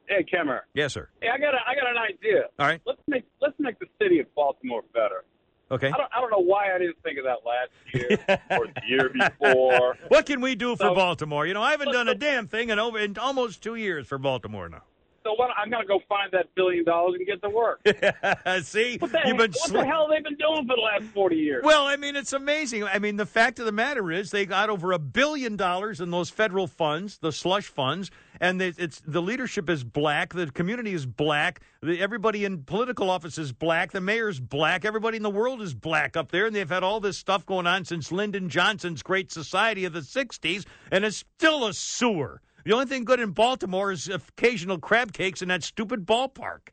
Hey, 0.05 0.23
Kimmer. 0.23 0.65
Yes, 0.75 0.93
sir. 0.93 1.09
Hey, 1.19 1.29
I 1.29 1.39
got 1.39 1.55
a, 1.55 1.57
I 1.67 1.73
got 1.73 1.89
an 1.89 1.97
idea. 1.97 2.43
All 2.59 2.67
right. 2.67 2.81
Let's 2.85 3.01
make 3.07 3.23
let's 3.41 3.55
make 3.57 3.79
the 3.79 3.87
city 3.99 4.19
of 4.19 4.31
Baltimore 4.35 4.83
better. 4.93 5.23
Okay. 5.71 5.87
I 5.87 5.97
don't 5.97 6.11
I 6.15 6.21
don't 6.21 6.29
know 6.29 6.43
why 6.43 6.75
I 6.75 6.77
didn't 6.77 7.01
think 7.01 7.17
of 7.17 7.23
that 7.23 7.39
last 7.43 7.71
year 7.91 8.19
or 8.59 8.67
the 8.67 8.81
year 8.87 9.09
before. 9.09 9.97
What 10.09 10.27
can 10.27 10.41
we 10.41 10.53
do 10.53 10.75
for 10.75 10.83
So- 10.89 10.93
Baltimore? 10.95 11.47
You 11.47 11.55
know, 11.55 11.63
I 11.63 11.71
haven't 11.71 11.91
done 11.91 12.07
a 12.07 12.13
damn 12.15 12.47
thing 12.47 12.69
in 12.69 12.77
over 12.77 12.99
in 12.99 13.17
almost 13.17 13.63
two 13.63 13.73
years 13.75 14.05
for 14.05 14.19
Baltimore 14.19 14.69
now. 14.69 14.83
So 15.23 15.33
what, 15.35 15.51
I'm 15.57 15.69
gonna 15.69 15.85
go 15.85 15.99
find 16.09 16.31
that 16.31 16.53
billion 16.55 16.83
dollars 16.83 17.15
and 17.17 17.27
get 17.27 17.41
to 17.43 17.49
work. 17.49 17.81
See, 18.63 18.97
What 18.97 19.11
the, 19.11 19.21
you've 19.25 19.37
been 19.37 19.51
what 19.51 19.69
sli- 19.69 19.71
the 19.73 19.85
hell 19.85 20.07
have 20.07 20.17
they 20.17 20.21
been 20.27 20.37
doing 20.37 20.65
for 20.67 20.75
the 20.75 20.81
last 20.81 21.03
forty 21.13 21.35
years? 21.35 21.63
Well, 21.63 21.85
I 21.85 21.95
mean, 21.95 22.15
it's 22.15 22.33
amazing. 22.33 22.83
I 22.83 22.99
mean, 22.99 23.17
the 23.17 23.25
fact 23.25 23.59
of 23.59 23.65
the 23.65 23.71
matter 23.71 24.11
is, 24.11 24.31
they 24.31 24.45
got 24.45 24.69
over 24.69 24.91
a 24.91 24.99
billion 24.99 25.55
dollars 25.57 26.01
in 26.01 26.09
those 26.09 26.29
federal 26.29 26.65
funds, 26.67 27.19
the 27.19 27.31
slush 27.31 27.67
funds, 27.67 28.09
and 28.39 28.59
they, 28.59 28.73
it's 28.77 29.01
the 29.05 29.21
leadership 29.21 29.69
is 29.69 29.83
black, 29.83 30.33
the 30.33 30.47
community 30.47 30.93
is 30.93 31.05
black, 31.05 31.61
the, 31.83 32.01
everybody 32.01 32.43
in 32.45 32.63
political 32.63 33.09
office 33.09 33.37
is 33.37 33.51
black, 33.51 33.91
the 33.91 34.01
mayor's 34.01 34.39
black, 34.39 34.85
everybody 34.85 35.17
in 35.17 35.23
the 35.23 35.29
world 35.29 35.61
is 35.61 35.73
black 35.75 36.17
up 36.17 36.31
there, 36.31 36.47
and 36.47 36.55
they've 36.55 36.69
had 36.69 36.83
all 36.83 36.99
this 36.99 37.17
stuff 37.17 37.45
going 37.45 37.67
on 37.67 37.85
since 37.85 38.11
Lyndon 38.11 38.49
Johnson's 38.49 39.03
Great 39.03 39.31
Society 39.31 39.85
of 39.85 39.93
the 39.93 39.99
'60s, 39.99 40.65
and 40.91 41.05
it's 41.05 41.23
still 41.37 41.67
a 41.67 41.73
sewer. 41.73 42.41
The 42.63 42.73
only 42.73 42.85
thing 42.85 43.05
good 43.05 43.19
in 43.19 43.31
Baltimore 43.31 43.91
is 43.91 44.07
occasional 44.07 44.77
crab 44.77 45.13
cakes 45.13 45.41
in 45.41 45.47
that 45.49 45.63
stupid 45.63 46.05
ballpark. 46.05 46.69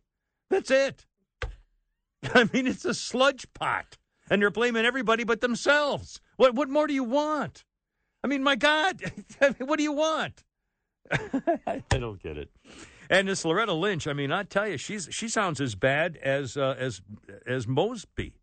That's 0.51 0.71
it. 0.71 1.07
I 2.35 2.49
mean, 2.53 2.67
it's 2.67 2.85
a 2.85 2.95
sludge 2.95 3.47
pot, 3.55 3.97
and 4.31 4.43
they're 4.43 4.51
blaming 4.51 4.85
everybody 4.85 5.25
but 5.25 5.41
themselves. 5.41 6.21
What 6.37 6.55
what 6.55 6.69
more 6.69 6.87
do 6.87 6.95
you 6.95 7.05
want? 7.05 7.65
I 8.23 8.27
mean, 8.27 8.43
my 8.43 8.57
God, 8.57 9.03
I 9.41 9.49
mean, 9.49 9.69
what 9.69 9.79
do 9.79 9.83
you 9.83 9.93
want? 9.93 10.45
I 11.67 11.83
don't 11.91 12.23
get 12.23 12.37
it. 12.37 12.51
And 13.11 13.29
this 13.29 13.45
Loretta 13.45 13.73
Lynch, 13.73 14.07
I 14.07 14.13
mean, 14.13 14.31
I 14.31 14.43
tell 14.43 14.69
you, 14.69 14.77
she's 14.77 15.09
she 15.11 15.29
sounds 15.29 15.61
as 15.61 15.75
bad 15.75 16.17
as 16.19 16.57
uh, 16.57 16.75
as 16.79 17.01
as 17.47 17.67
Mosby. 17.67 18.35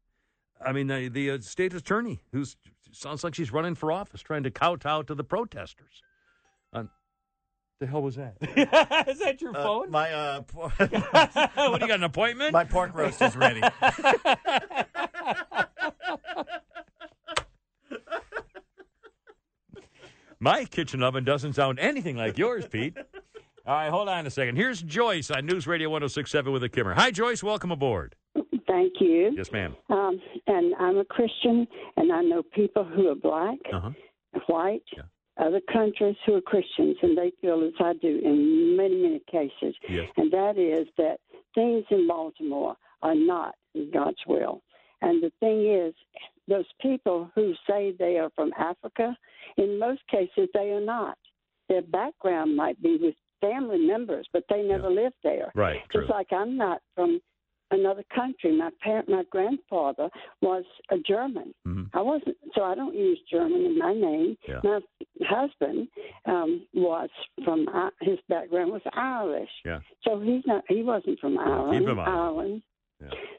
I 0.66 0.72
mean, 0.72 0.88
the 0.88 1.10
the 1.10 1.32
uh, 1.32 1.40
state 1.42 1.74
attorney 1.74 2.22
who 2.32 2.46
sounds 2.92 3.24
like 3.24 3.36
she's 3.36 3.52
running 3.52 3.76
for 3.76 3.92
office, 3.92 4.22
trying 4.22 4.44
to 4.44 4.52
kowtow 4.52 5.04
to 5.04 5.14
the 5.14 5.24
protesters. 5.24 6.02
The 7.80 7.88
hell 7.88 8.02
was 8.02 8.16
that? 8.16 8.36
is 9.10 9.20
that 9.20 9.42
your 9.42 9.54
phone? 9.54 9.92
My 9.92 10.12
uh, 10.14 10.42
what 10.54 10.80
do 10.80 10.86
you 10.96 11.88
got? 11.88 11.92
An 11.92 12.04
appointment? 12.04 12.54
My 12.54 12.64
pork 12.64 12.96
roast 12.96 13.22
is 13.22 13.36
ready. 13.36 13.62
My 20.40 20.66
kitchen 20.66 21.02
oven 21.02 21.24
doesn't 21.24 21.54
sound 21.54 21.80
anything 21.80 22.18
like 22.18 22.38
yours, 22.38 22.68
Pete. 22.68 22.98
All 23.66 23.74
right, 23.74 23.90
hold 23.90 24.10
on 24.10 24.28
a 24.28 24.30
second. 24.30 24.58
Here's 24.58 24.82
Joyce 24.82 25.32
on 25.32 25.46
News 25.46 25.66
Radio 25.66 25.90
1067 25.90 26.52
with 26.52 26.64
a 26.64 26.70
Kimmer. 26.70 26.94
Hi, 26.94 27.10
Joyce. 27.10 27.42
Welcome 27.42 27.72
aboard. 27.72 28.16
Thank 28.68 28.94
you. 29.00 29.34
Yes, 29.36 29.52
ma'am. 29.52 29.76
Um, 29.90 30.20
and 30.48 30.76
I'm 30.80 30.98
a 30.98 31.06
Christian, 31.06 31.68
and 31.98 32.12
I 32.12 32.22
know 32.22 32.44
people 32.44 32.84
who 32.84 33.08
are 33.08 33.16
black, 33.16 33.58
Uh-huh. 33.74 33.92
white, 34.48 34.84
other 35.38 35.62
countries 35.72 36.16
who 36.26 36.36
are 36.36 36.42
Christians, 36.42 36.98
and 37.02 37.18
they 37.18 37.32
feel 37.42 37.64
as 37.64 37.74
I 37.80 37.94
do 37.94 38.22
in 38.24 38.78
many, 38.78 38.96
many 38.96 39.22
cases. 39.30 39.76
Yes. 39.88 40.10
And 40.18 40.32
that 40.32 40.58
is 40.58 40.88
that 40.98 41.20
things 41.54 41.84
in 41.90 42.08
Baltimore 42.08 42.76
are 43.02 43.16
not 43.16 43.56
God's 43.94 44.18
will. 44.28 44.62
And 45.02 45.22
the 45.22 45.32
thing 45.40 45.68
is, 45.68 45.94
those 46.48 46.66
people 46.82 47.30
who 47.36 47.54
say 47.68 47.94
they 47.98 48.18
are 48.18 48.30
from 48.36 48.52
Africa, 48.58 49.16
in 49.58 49.80
most 49.80 50.02
cases, 50.10 50.48
they 50.54 50.72
are 50.72 50.82
not. 50.82 51.18
Their 51.68 51.82
background 51.82 52.56
might 52.56 52.82
be 52.82 52.98
with 53.02 53.16
family 53.42 53.80
members, 53.80 54.28
but 54.32 54.44
they 54.50 54.62
never 54.62 54.90
lived 54.90 55.16
there. 55.24 55.52
Right, 55.56 55.82
Just 55.92 56.10
like 56.10 56.28
I'm 56.32 56.58
not 56.58 56.82
from 56.96 57.20
another 57.72 58.04
country. 58.14 58.56
My 58.58 58.70
parent, 58.82 59.10
my 59.10 59.24
grandfather 59.30 60.10
was 60.42 60.64
a 60.92 60.98
German. 60.98 61.54
I 61.94 62.02
wasn't, 62.02 62.38
so 62.54 62.64
I 62.64 62.76
don't 62.76 62.96
use 62.96 63.20
German 63.32 63.66
in 63.66 63.78
my 63.78 63.94
name. 63.94 64.38
Yeah. 64.48 64.60
My 64.64 64.80
husband 65.28 65.88
um, 66.26 66.66
was 66.74 67.10
from 67.44 67.68
I- 67.74 67.90
his 68.02 68.20
background 68.30 68.72
was 68.72 68.82
Irish. 68.94 69.50
Yeah. 69.64 69.80
So 70.04 70.20
he's 70.20 70.44
not. 70.46 70.64
He 70.68 70.84
wasn't 70.84 71.20
from 71.20 71.38
Ireland. 71.38 71.80
keep 71.80 71.90
him 71.90 72.00
out. 72.00 72.08
Ireland. 72.08 72.62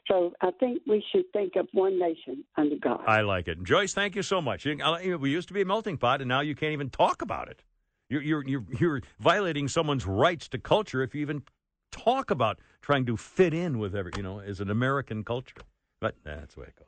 So 0.07 0.31
I 0.41 0.51
think 0.59 0.81
we 0.87 1.03
should 1.11 1.25
think 1.33 1.57
of 1.57 1.67
one 1.73 1.99
nation 1.99 2.45
under 2.55 2.77
God. 2.81 3.01
I 3.05 3.21
like 3.21 3.49
it. 3.49 3.61
Joyce, 3.63 3.93
thank 3.93 4.15
you 4.15 4.21
so 4.21 4.39
much. 4.39 4.65
We 4.65 5.29
used 5.29 5.49
to 5.49 5.53
be 5.53 5.61
a 5.61 5.65
melting 5.65 5.97
pot, 5.97 6.21
and 6.21 6.29
now 6.29 6.39
you 6.39 6.55
can't 6.55 6.71
even 6.71 6.89
talk 6.89 7.21
about 7.21 7.49
it. 7.49 7.61
You're, 8.09 8.21
you're, 8.21 8.47
you're, 8.47 8.63
you're 8.79 9.01
violating 9.19 9.67
someone's 9.67 10.05
rights 10.05 10.47
to 10.49 10.57
culture 10.57 11.01
if 11.03 11.13
you 11.13 11.21
even 11.21 11.43
talk 11.91 12.31
about 12.31 12.59
trying 12.81 13.05
to 13.05 13.17
fit 13.17 13.53
in 13.53 13.79
with 13.79 13.95
every, 13.95 14.11
you 14.17 14.23
know, 14.23 14.39
as 14.39 14.59
an 14.59 14.69
American 14.69 15.23
culture. 15.23 15.61
But 15.99 16.15
that's 16.23 16.55
the 16.55 16.61
way 16.61 16.67
it 16.67 16.75
goes. 16.75 16.87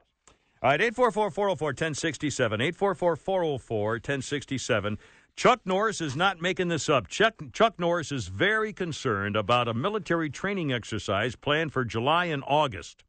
All 0.61 0.69
right, 0.69 0.81
844 0.81 1.31
404 1.31 1.67
1067. 1.67 2.61
844 2.61 3.15
404 3.15 3.91
1067. 3.93 4.97
Chuck 5.35 5.61
Norris 5.63 6.01
is 6.01 6.17
not 6.17 6.41
making 6.41 6.67
this 6.67 6.89
up. 6.89 7.07
Chuck, 7.07 7.35
Chuck 7.53 7.79
Norris 7.79 8.11
is 8.11 8.27
very 8.27 8.73
concerned 8.73 9.37
about 9.37 9.69
a 9.69 9.73
military 9.73 10.29
training 10.29 10.73
exercise 10.73 11.37
planned 11.37 11.71
for 11.71 11.85
July 11.85 12.25
and 12.25 12.43
August. 12.45 13.05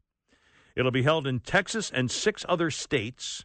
It'll 0.77 0.93
be 0.93 1.03
held 1.03 1.27
in 1.27 1.41
Texas 1.41 1.91
and 1.93 2.09
six 2.09 2.47
other 2.49 2.71
states, 2.71 3.45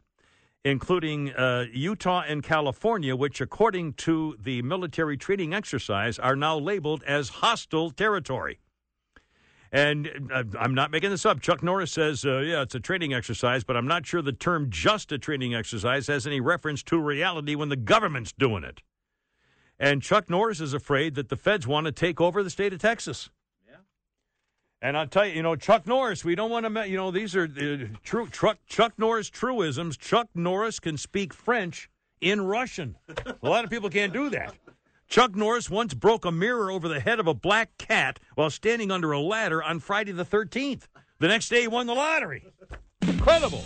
including 0.65 1.31
uh, 1.33 1.65
Utah 1.71 2.23
and 2.27 2.41
California, 2.41 3.15
which, 3.15 3.39
according 3.39 3.93
to 3.93 4.35
the 4.41 4.63
military 4.63 5.15
training 5.15 5.53
exercise, 5.53 6.17
are 6.17 6.35
now 6.35 6.57
labeled 6.57 7.03
as 7.03 7.29
hostile 7.29 7.91
territory. 7.91 8.59
And 9.71 10.31
uh, 10.33 10.43
I'm 10.59 10.73
not 10.73 10.89
making 10.89 11.11
this 11.11 11.25
up. 11.25 11.39
Chuck 11.39 11.61
Norris 11.61 11.91
says, 11.91 12.25
uh, 12.25 12.39
yeah, 12.39 12.63
it's 12.63 12.73
a 12.73 12.79
training 12.79 13.13
exercise, 13.13 13.63
but 13.63 13.77
I'm 13.77 13.85
not 13.85 14.07
sure 14.07 14.23
the 14.23 14.31
term 14.31 14.71
just 14.71 15.11
a 15.11 15.19
training 15.19 15.53
exercise 15.53 16.07
has 16.07 16.25
any 16.25 16.39
reference 16.39 16.81
to 16.83 16.99
reality 16.99 17.53
when 17.53 17.69
the 17.69 17.75
government's 17.75 18.31
doing 18.31 18.63
it. 18.63 18.81
And 19.77 20.01
Chuck 20.01 20.31
Norris 20.31 20.61
is 20.61 20.73
afraid 20.73 21.13
that 21.13 21.29
the 21.29 21.35
feds 21.35 21.67
want 21.67 21.85
to 21.85 21.91
take 21.91 22.19
over 22.19 22.41
the 22.41 22.49
state 22.49 22.73
of 22.73 22.79
Texas. 22.79 23.29
And 24.85 24.95
I'll 24.95 25.07
tell 25.07 25.25
you, 25.25 25.33
you 25.33 25.41
know, 25.41 25.55
Chuck 25.55 25.87
Norris, 25.87 26.23
we 26.23 26.35
don't 26.35 26.51
want 26.51 26.71
to, 26.71 26.87
you 26.87 26.95
know, 26.95 27.09
these 27.09 27.35
are 27.35 27.45
uh, 27.45 27.97
true 28.03 28.29
Chuck, 28.29 28.59
Chuck 28.67 28.93
Norris 28.99 29.31
truisms. 29.31 29.97
Chuck 29.97 30.27
Norris 30.35 30.79
can 30.79 30.95
speak 30.95 31.33
French 31.33 31.89
in 32.21 32.45
Russian. 32.45 32.95
a 33.25 33.35
lot 33.41 33.63
of 33.63 33.71
people 33.71 33.89
can't 33.89 34.13
do 34.13 34.29
that. 34.29 34.53
Chuck 35.07 35.35
Norris 35.35 35.71
once 35.71 35.95
broke 35.95 36.23
a 36.23 36.31
mirror 36.31 36.69
over 36.69 36.87
the 36.87 36.99
head 36.99 37.19
of 37.19 37.25
a 37.25 37.33
black 37.33 37.75
cat 37.79 38.19
while 38.35 38.51
standing 38.51 38.91
under 38.91 39.11
a 39.11 39.19
ladder 39.19 39.63
on 39.63 39.79
Friday 39.79 40.11
the 40.11 40.23
13th. 40.23 40.83
The 41.17 41.29
next 41.29 41.49
day, 41.49 41.61
he 41.61 41.67
won 41.67 41.87
the 41.87 41.95
lottery. 41.95 42.45
Incredible. 43.01 43.63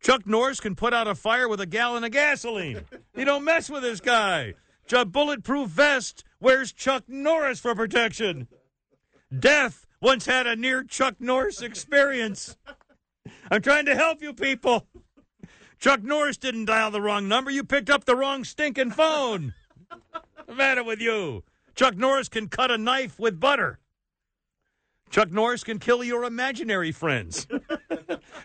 Chuck 0.00 0.24
Norris 0.24 0.60
can 0.60 0.76
put 0.76 0.94
out 0.94 1.08
a 1.08 1.16
fire 1.16 1.48
with 1.48 1.60
a 1.60 1.66
gallon 1.66 2.04
of 2.04 2.12
gasoline. 2.12 2.82
You 3.16 3.24
don't 3.24 3.42
mess 3.42 3.68
with 3.68 3.82
this 3.82 3.98
guy. 3.98 4.54
A 4.92 5.04
bulletproof 5.04 5.68
vest. 5.68 6.22
Where's 6.38 6.70
Chuck 6.70 7.02
Norris 7.08 7.58
for 7.58 7.74
protection? 7.74 8.46
Death 9.36 9.84
once 10.00 10.26
had 10.26 10.46
a 10.46 10.56
near 10.56 10.84
Chuck 10.84 11.16
Norris 11.18 11.62
experience. 11.62 12.56
I'm 13.50 13.62
trying 13.62 13.86
to 13.86 13.94
help 13.94 14.22
you 14.22 14.32
people. 14.32 14.86
Chuck 15.78 16.02
Norris 16.02 16.36
didn't 16.36 16.66
dial 16.66 16.90
the 16.90 17.00
wrong 17.00 17.28
number. 17.28 17.50
You 17.50 17.64
picked 17.64 17.90
up 17.90 18.04
the 18.04 18.16
wrong 18.16 18.44
stinking 18.44 18.90
phone. 18.90 19.54
What's 19.88 20.46
the 20.46 20.54
matter 20.54 20.82
with 20.82 21.00
you? 21.00 21.44
Chuck 21.74 21.96
Norris 21.96 22.28
can 22.28 22.48
cut 22.48 22.70
a 22.70 22.78
knife 22.78 23.18
with 23.18 23.38
butter. 23.38 23.78
Chuck 25.10 25.30
Norris 25.30 25.64
can 25.64 25.78
kill 25.78 26.04
your 26.04 26.24
imaginary 26.24 26.92
friends. 26.92 27.46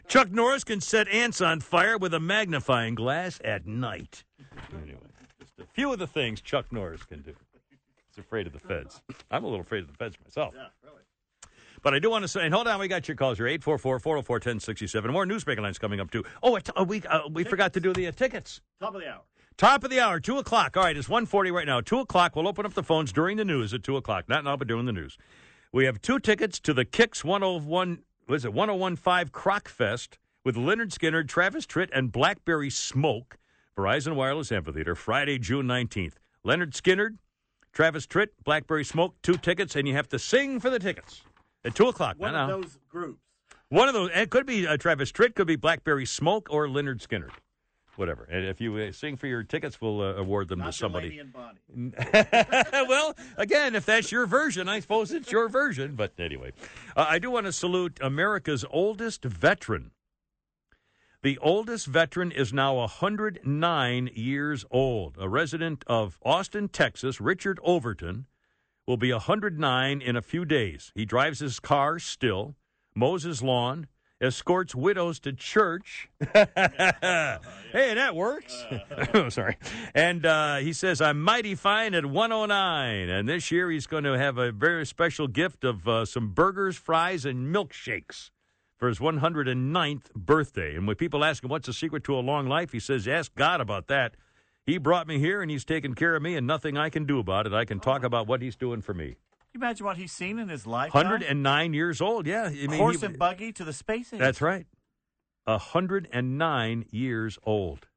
Chuck 0.08 0.32
Norris 0.32 0.64
can 0.64 0.80
set 0.80 1.08
ants 1.10 1.42
on 1.42 1.60
fire 1.60 1.98
with 1.98 2.14
a 2.14 2.20
magnifying 2.20 2.96
glass 2.96 3.40
at 3.44 3.66
night. 3.66 4.24
Anyway, 4.72 5.00
just 5.40 5.60
a 5.60 5.66
few 5.74 5.92
of 5.92 6.00
the 6.00 6.08
things 6.08 6.40
Chuck 6.40 6.72
Norris 6.72 7.04
can 7.04 7.22
do. 7.22 7.34
He's 8.10 8.24
afraid 8.24 8.48
of 8.48 8.54
the 8.54 8.60
feds. 8.60 9.02
I'm 9.32 9.44
a 9.44 9.48
little 9.48 9.62
afraid 9.62 9.84
of 9.84 9.88
the 9.88 9.98
feds 9.98 10.16
myself. 10.24 10.54
Yeah, 10.56 10.68
really. 10.84 11.02
But 11.84 11.94
I 11.94 12.00
do 12.00 12.10
want 12.10 12.24
to 12.24 12.30
say, 12.30 12.46
and 12.46 12.54
hold 12.54 12.68
on, 12.68 12.80
we 12.80 12.88
got 12.88 13.08
your 13.10 13.18
calls 13.18 13.38
here 13.38 13.46
844 13.46 14.00
404 14.00 14.36
1067. 14.36 15.12
More 15.12 15.26
newsmaker 15.26 15.60
lines 15.60 15.78
coming 15.78 16.00
up, 16.00 16.10
too. 16.10 16.24
Oh, 16.42 16.58
uh, 16.58 16.84
we, 16.86 17.04
uh, 17.04 17.28
we 17.30 17.44
forgot 17.44 17.74
to 17.74 17.82
do 17.82 17.92
the 17.92 18.08
uh, 18.08 18.12
tickets. 18.14 18.62
Top 18.80 18.96
of 18.96 19.02
the 19.02 19.10
hour. 19.10 19.22
Top 19.58 19.84
of 19.84 19.92
the 19.92 20.00
hour, 20.00 20.20
2 20.20 20.40
o'clock. 20.40 20.78
All 20.78 20.84
right, 20.84 20.96
it's 20.96 21.10
140 21.10 21.52
right 21.52 21.68
now. 21.68 21.82
2 21.82 22.00
o'clock, 22.00 22.36
we'll 22.36 22.48
open 22.48 22.66
up 22.66 22.74
the 22.74 22.84
phones 22.84 23.12
during 23.12 23.38
the 23.38 23.46
news 23.46 23.74
at 23.74 23.84
2 23.84 23.98
o'clock. 23.98 24.30
Not 24.30 24.46
now, 24.46 24.56
but 24.56 24.68
during 24.68 24.86
the 24.86 24.94
news. 24.94 25.18
We 25.74 25.86
have 25.86 26.02
two 26.02 26.20
tickets 26.20 26.60
to 26.62 26.74
the 26.74 26.86
Kicks 26.86 27.24
101, 27.24 28.00
what 28.28 28.36
is 28.36 28.46
it, 28.46 28.54
1015 28.54 29.30
Croc 29.32 29.68
Fest 29.68 30.18
with 30.46 30.56
Lynyrd 30.56 30.90
Skynyrd, 30.90 31.28
Travis 31.28 31.66
Tritt, 31.66 31.90
and 31.94 32.12
Blackberry 32.12 32.70
Smoke, 32.70 33.38
Verizon 33.78 34.16
Wireless 34.16 34.52
Amphitheater, 34.52 34.96
Friday, 34.96 35.38
June 35.38 35.68
19th. 35.68 36.14
Lynyrd 36.46 36.72
Skynyrd, 36.72 37.18
Travis 37.74 38.08
Tritt, 38.08 38.30
Blackberry 38.44 38.86
Smoke, 38.86 39.16
two 39.22 39.38
tickets, 39.38 39.76
and 39.76 39.88
you 39.88 39.96
have 39.96 40.10
to 40.10 40.20
sing 40.20 40.60
for 40.60 40.70
the 40.70 40.80
tickets 40.80 41.24
at 41.66 41.76
2 41.76 41.88
o'clock. 41.88 42.16
One 42.18 42.34
Not 42.34 42.44
of 42.44 42.50
now. 42.50 42.62
those 42.62 42.80
groups. 42.90 43.20
One 43.70 43.88
of 43.88 43.94
those. 43.94 44.12
It 44.14 44.30
could 44.30 44.46
be 44.46 44.68
uh, 44.68 44.78
Travis 44.78 45.12
Tritt, 45.12 45.36
could 45.36 45.48
be 45.48 45.56
Blackberry 45.56 46.06
Smoke, 46.06 46.48
or 46.52 46.68
Lynyrd 46.68 47.06
Skynyrd. 47.06 47.32
Whatever. 47.96 48.24
And 48.24 48.46
if 48.46 48.60
you 48.60 48.76
uh, 48.78 48.92
sing 48.92 49.18
for 49.18 49.28
your 49.28 49.44
tickets, 49.44 49.80
we'll 49.80 50.02
uh, 50.02 50.14
award 50.16 50.48
them 50.48 50.62
to 50.64 50.72
somebody. 50.72 51.22
well, 52.14 53.16
again, 53.38 53.76
if 53.76 53.86
that's 53.86 54.12
your 54.12 54.26
version, 54.26 54.68
I 54.68 54.80
suppose 54.80 55.12
it's 55.12 55.32
your 55.32 55.48
version. 55.48 55.96
But 55.96 56.14
anyway, 56.20 56.54
uh, 56.96 57.06
I 57.08 57.20
do 57.20 57.30
want 57.30 57.46
to 57.46 57.54
salute 57.54 58.00
America's 58.02 58.66
oldest 58.72 59.24
veteran. 59.24 59.92
The 61.22 61.38
oldest 61.38 61.86
veteran 61.88 62.32
is 62.32 62.52
now 62.52 62.76
109 62.76 64.10
years 64.14 64.66
old. 64.72 65.16
A 65.20 65.30
resident 65.30 65.84
of 65.88 66.18
Austin, 66.24 66.68
Texas, 66.70 67.22
Richard 67.22 67.60
Overton, 67.64 68.26
will 68.88 68.98
be 68.98 69.12
109 69.12 70.02
in 70.02 70.16
a 70.16 70.22
few 70.22 70.46
days. 70.46 70.92
He 70.96 71.06
drives 71.06 71.40
his 71.40 71.60
car 71.60 72.00
still, 72.00 72.56
mows 72.96 73.24
his 73.24 73.42
lawn, 73.42 73.88
escorts 74.22 74.74
widows 74.74 75.20
to 75.20 75.34
church. 75.34 76.10
hey, 76.34 76.48
that 77.72 78.12
works. 78.16 78.66
oh, 79.14 79.30
sorry. 79.30 79.58
And 79.94 80.26
uh, 80.26 80.58
he 80.58 80.74
says, 80.74 81.02
I'm 81.02 81.22
mighty 81.22 81.56
fine 81.56 81.94
at 81.94 82.06
109. 82.06 83.10
And 83.10 83.28
this 83.28 83.52
year 83.52 83.70
he's 83.70 83.88
going 83.88 84.06
to 84.06 84.18
have 84.18 84.38
a 84.38 84.52
very 84.52 84.86
special 84.86 85.28
gift 85.28 85.64
of 85.64 85.88
uh, 85.88 86.06
some 86.06 86.30
burgers, 86.30 86.78
fries, 86.78 87.26
and 87.26 87.54
milkshakes 87.54 88.32
for 88.78 88.88
his 88.88 89.00
109th 89.00 90.12
birthday. 90.14 90.76
And 90.76 90.88
when 90.88 90.96
people 90.96 91.24
ask 91.24 91.44
him 91.44 91.50
what's 91.50 91.68
the 91.68 91.74
secret 91.74 92.04
to 92.06 92.16
a 92.16 92.20
long 92.20 92.48
life, 92.48 92.72
he 92.72 92.80
says, 92.80 93.08
Ask 93.08 93.36
God 93.36 93.62
about 93.62 93.88
that. 93.88 94.16
He 94.66 94.78
brought 94.78 95.08
me 95.08 95.20
here 95.20 95.42
and 95.42 95.52
he's 95.52 95.66
taken 95.66 95.94
care 95.94 96.16
of 96.16 96.22
me, 96.22 96.36
and 96.36 96.48
nothing 96.48 96.78
I 96.78 96.90
can 96.90 97.06
do 97.06 97.20
about 97.20 97.46
it. 97.48 97.54
I 97.54 97.66
can 97.66 97.80
talk 97.80 98.04
about 98.04 98.28
what 98.28 98.42
he's 98.42 98.56
doing 98.56 98.82
for 98.82 98.94
me. 98.94 99.08
Can 99.08 99.16
you 99.54 99.60
imagine 99.60 99.86
what 99.86 99.98
he's 99.98 100.12
seen 100.12 100.40
in 100.40 100.50
his 100.50 100.66
life? 100.66 100.94
109 100.94 101.74
years 101.74 102.02
old, 102.02 102.26
yeah. 102.26 102.46
I 102.46 102.68
mean, 102.68 102.80
Horse 102.80 103.02
he- 103.02 103.08
and 103.08 103.20
buggy 103.20 103.52
to 103.54 103.64
the 103.64 103.74
space 103.74 104.14
age. 104.14 104.20
That's 104.20 104.42
right. 104.42 104.66
109 105.46 106.86
years 106.92 107.38
old. 107.44 107.88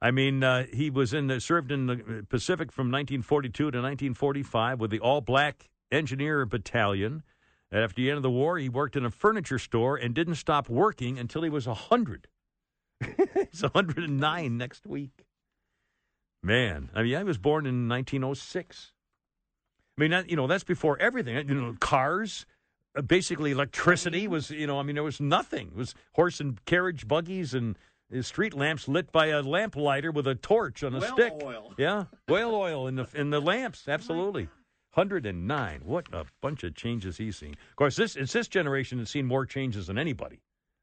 I 0.00 0.10
mean, 0.10 0.42
uh, 0.42 0.66
he 0.72 0.90
was 0.90 1.14
in 1.14 1.28
the, 1.28 1.40
served 1.40 1.72
in 1.72 1.86
the 1.86 2.26
Pacific 2.28 2.72
from 2.72 2.88
1942 2.88 3.52
to 3.52 3.64
1945 3.78 4.80
with 4.80 4.90
the 4.90 5.00
All 5.00 5.20
Black 5.20 5.70
Engineer 5.90 6.44
Battalion. 6.44 7.22
And 7.70 7.82
after 7.82 8.02
the 8.02 8.10
end 8.10 8.16
of 8.18 8.22
the 8.22 8.30
war, 8.30 8.58
he 8.58 8.68
worked 8.68 8.96
in 8.96 9.04
a 9.04 9.10
furniture 9.10 9.58
store 9.58 9.96
and 9.96 10.12
didn't 10.14 10.34
stop 10.34 10.68
working 10.68 11.18
until 11.18 11.42
he 11.42 11.48
was 11.48 11.66
100. 11.66 12.28
He's 13.50 13.62
109 13.62 14.58
next 14.58 14.86
week. 14.86 15.24
Man, 16.42 16.90
I 16.94 17.02
mean, 17.02 17.14
I 17.14 17.22
was 17.22 17.38
born 17.38 17.66
in 17.66 17.88
1906. 17.88 18.92
I 19.96 20.00
mean, 20.00 20.10
that, 20.10 20.28
you 20.30 20.36
know, 20.36 20.46
that's 20.46 20.64
before 20.64 20.98
everything. 20.98 21.36
You 21.48 21.54
know, 21.54 21.76
cars, 21.78 22.46
uh, 22.96 23.02
basically 23.02 23.52
electricity 23.52 24.26
was, 24.26 24.50
you 24.50 24.66
know, 24.66 24.80
I 24.80 24.82
mean, 24.82 24.94
there 24.96 25.04
was 25.04 25.20
nothing. 25.20 25.68
It 25.68 25.76
was 25.76 25.94
horse 26.14 26.40
and 26.40 26.62
carriage 26.64 27.06
buggies 27.06 27.54
and 27.54 27.78
uh, 28.16 28.22
street 28.22 28.54
lamps 28.54 28.88
lit 28.88 29.12
by 29.12 29.26
a 29.26 29.40
lamp 29.42 29.76
lighter 29.76 30.10
with 30.10 30.26
a 30.26 30.34
torch 30.34 30.82
on 30.82 30.94
a 30.94 31.00
Whale 31.00 31.12
stick. 31.12 31.32
oil. 31.42 31.74
Yeah, 31.78 32.04
whale 32.28 32.54
oil 32.54 32.88
in 32.88 32.96
the 32.96 33.06
in 33.14 33.30
the 33.30 33.40
lamps. 33.40 33.86
Absolutely. 33.86 34.48
109. 34.94 35.80
What 35.84 36.06
a 36.12 36.26
bunch 36.42 36.64
of 36.64 36.74
changes 36.74 37.16
he's 37.16 37.36
seen. 37.38 37.52
Of 37.70 37.76
course, 37.76 37.96
this 37.96 38.16
it's 38.16 38.32
this 38.32 38.48
generation 38.48 38.98
that's 38.98 39.10
seen 39.10 39.26
more 39.26 39.46
changes 39.46 39.86
than 39.86 39.96
anybody. 39.96 40.40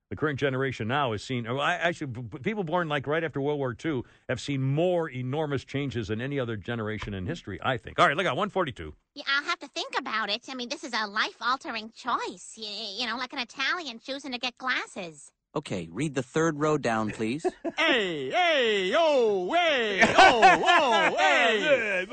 The 0.09 0.15
current 0.15 0.39
generation 0.39 0.87
now 0.87 1.11
has 1.11 1.23
seen, 1.23 1.45
oh, 1.45 1.59
I, 1.59 1.75
actually, 1.75 2.07
b- 2.07 2.21
b- 2.21 2.39
people 2.39 2.63
born 2.63 2.89
like 2.89 3.05
right 3.05 3.23
after 3.23 3.39
World 3.39 3.59
War 3.59 3.75
II 3.85 4.01
have 4.27 4.41
seen 4.41 4.59
more 4.59 5.07
enormous 5.07 5.63
changes 5.63 6.07
than 6.07 6.19
any 6.19 6.39
other 6.39 6.57
generation 6.57 7.13
in 7.13 7.27
history, 7.27 7.59
I 7.61 7.77
think. 7.77 7.99
All 7.99 8.07
right, 8.07 8.17
look 8.17 8.25
at 8.25 8.35
142. 8.35 8.91
Yeah, 9.13 9.23
I'll 9.27 9.43
have 9.43 9.59
to 9.59 9.67
think 9.67 9.93
about 9.99 10.31
it. 10.31 10.41
I 10.49 10.55
mean, 10.55 10.67
this 10.67 10.83
is 10.83 10.93
a 10.99 11.05
life-altering 11.05 11.91
choice. 11.95 12.53
You, 12.55 12.65
you 12.97 13.05
know, 13.05 13.17
like 13.17 13.33
an 13.33 13.39
Italian 13.39 13.99
choosing 13.99 14.31
to 14.31 14.39
get 14.39 14.57
glasses. 14.57 15.31
Okay, 15.55 15.87
read 15.91 16.15
the 16.15 16.23
third 16.23 16.59
row 16.59 16.79
down, 16.79 17.11
please. 17.11 17.45
hey, 17.77 18.31
hey, 18.31 18.91
oh, 18.97 19.53
hey, 19.53 20.01
oh, 20.17 20.41
oh, 20.65 21.15
hey. 21.19 22.07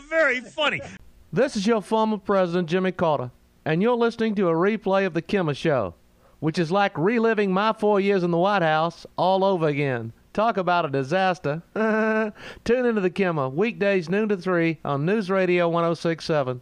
Very 0.08 0.40
funny. 0.40 0.80
This 1.32 1.54
is 1.56 1.68
your 1.68 1.82
former 1.82 2.18
president, 2.18 2.68
Jimmy 2.68 2.90
Carter, 2.90 3.30
and 3.64 3.80
you're 3.80 3.94
listening 3.94 4.34
to 4.34 4.48
a 4.48 4.52
replay 4.52 5.06
of 5.06 5.14
The 5.14 5.22
Kimmer 5.22 5.54
Show, 5.54 5.94
which 6.42 6.58
is 6.58 6.72
like 6.72 6.98
reliving 6.98 7.52
my 7.52 7.72
four 7.72 8.00
years 8.00 8.24
in 8.24 8.32
the 8.32 8.36
White 8.36 8.62
House 8.62 9.06
all 9.16 9.44
over 9.44 9.68
again. 9.68 10.12
Talk 10.32 10.56
about 10.56 10.84
a 10.84 10.88
disaster. 10.88 11.62
Tune 12.64 12.84
into 12.84 13.00
The 13.00 13.10
Kimmer, 13.10 13.48
weekdays 13.48 14.08
noon 14.08 14.28
to 14.28 14.36
3 14.36 14.76
on 14.84 15.06
News 15.06 15.30
Radio 15.30 15.68
1067. 15.68 16.60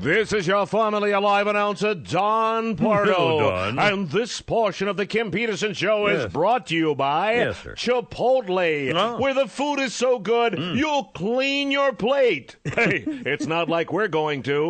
This 0.00 0.32
is 0.32 0.46
your 0.46 0.64
formerly 0.64 1.10
alive 1.10 1.48
announcer, 1.48 1.92
Don 1.92 2.76
Pardo. 2.76 3.12
Hello, 3.12 3.40
Don. 3.50 3.78
And 3.80 4.08
this 4.10 4.40
portion 4.40 4.86
of 4.86 4.96
the 4.96 5.06
Kim 5.06 5.32
Peterson 5.32 5.74
Show 5.74 6.06
Yes. 6.06 6.26
is 6.26 6.32
brought 6.32 6.68
to 6.68 6.76
you 6.76 6.94
by 6.94 7.34
Yes. 7.34 7.56
Chipotle, 7.74 8.94
Oh. 8.94 9.18
where 9.20 9.34
the 9.34 9.48
food 9.48 9.80
is 9.80 9.92
so 9.94 10.20
good, 10.20 10.52
mm. 10.52 10.76
you'll 10.76 11.04
clean 11.14 11.72
your 11.72 11.92
plate. 11.92 12.56
Hey, 12.78 13.02
it's 13.26 13.46
not 13.46 13.68
like 13.68 13.92
we're 13.92 14.06
going 14.06 14.44
to. 14.44 14.68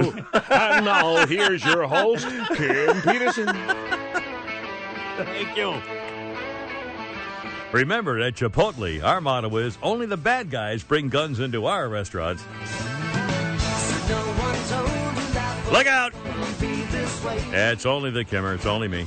and 0.51 0.85
now, 0.87 1.27
here's 1.27 1.63
your 1.63 1.87
host, 1.87 2.27
Kim 2.55 3.03
Peterson. 3.03 3.47
Thank 5.19 5.55
you. 5.59 5.75
Remember, 7.73 8.19
at 8.19 8.35
Chipotle, 8.35 9.05
our 9.05 9.21
motto 9.21 9.55
is 9.59 9.77
only 9.83 10.07
the 10.07 10.17
bad 10.17 10.51
guys 10.51 10.83
bring 10.83 11.11
guns 11.11 11.39
into 11.39 11.67
our 11.67 11.87
restaurants. 11.91 12.43
Look 15.73 15.87
out! 15.87 16.13
It's 17.53 17.85
only 17.87 18.11
the 18.11 18.25
Kimmer. 18.25 18.55
It's 18.55 18.65
only 18.67 18.89
me. 18.89 19.07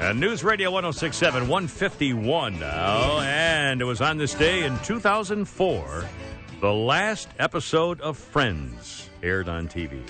And 0.00 0.20
News 0.20 0.44
Radio 0.44 0.70
1067, 0.70 1.48
151 1.48 2.58
now. 2.60 3.18
And 3.20 3.80
it 3.80 3.84
was 3.84 4.00
on 4.00 4.16
this 4.16 4.32
day 4.34 4.64
in 4.64 4.78
2004, 4.80 6.04
the 6.60 6.72
last 6.72 7.28
episode 7.40 8.00
of 8.00 8.16
Friends 8.16 9.10
aired 9.24 9.48
on 9.48 9.66
TV. 9.68 10.00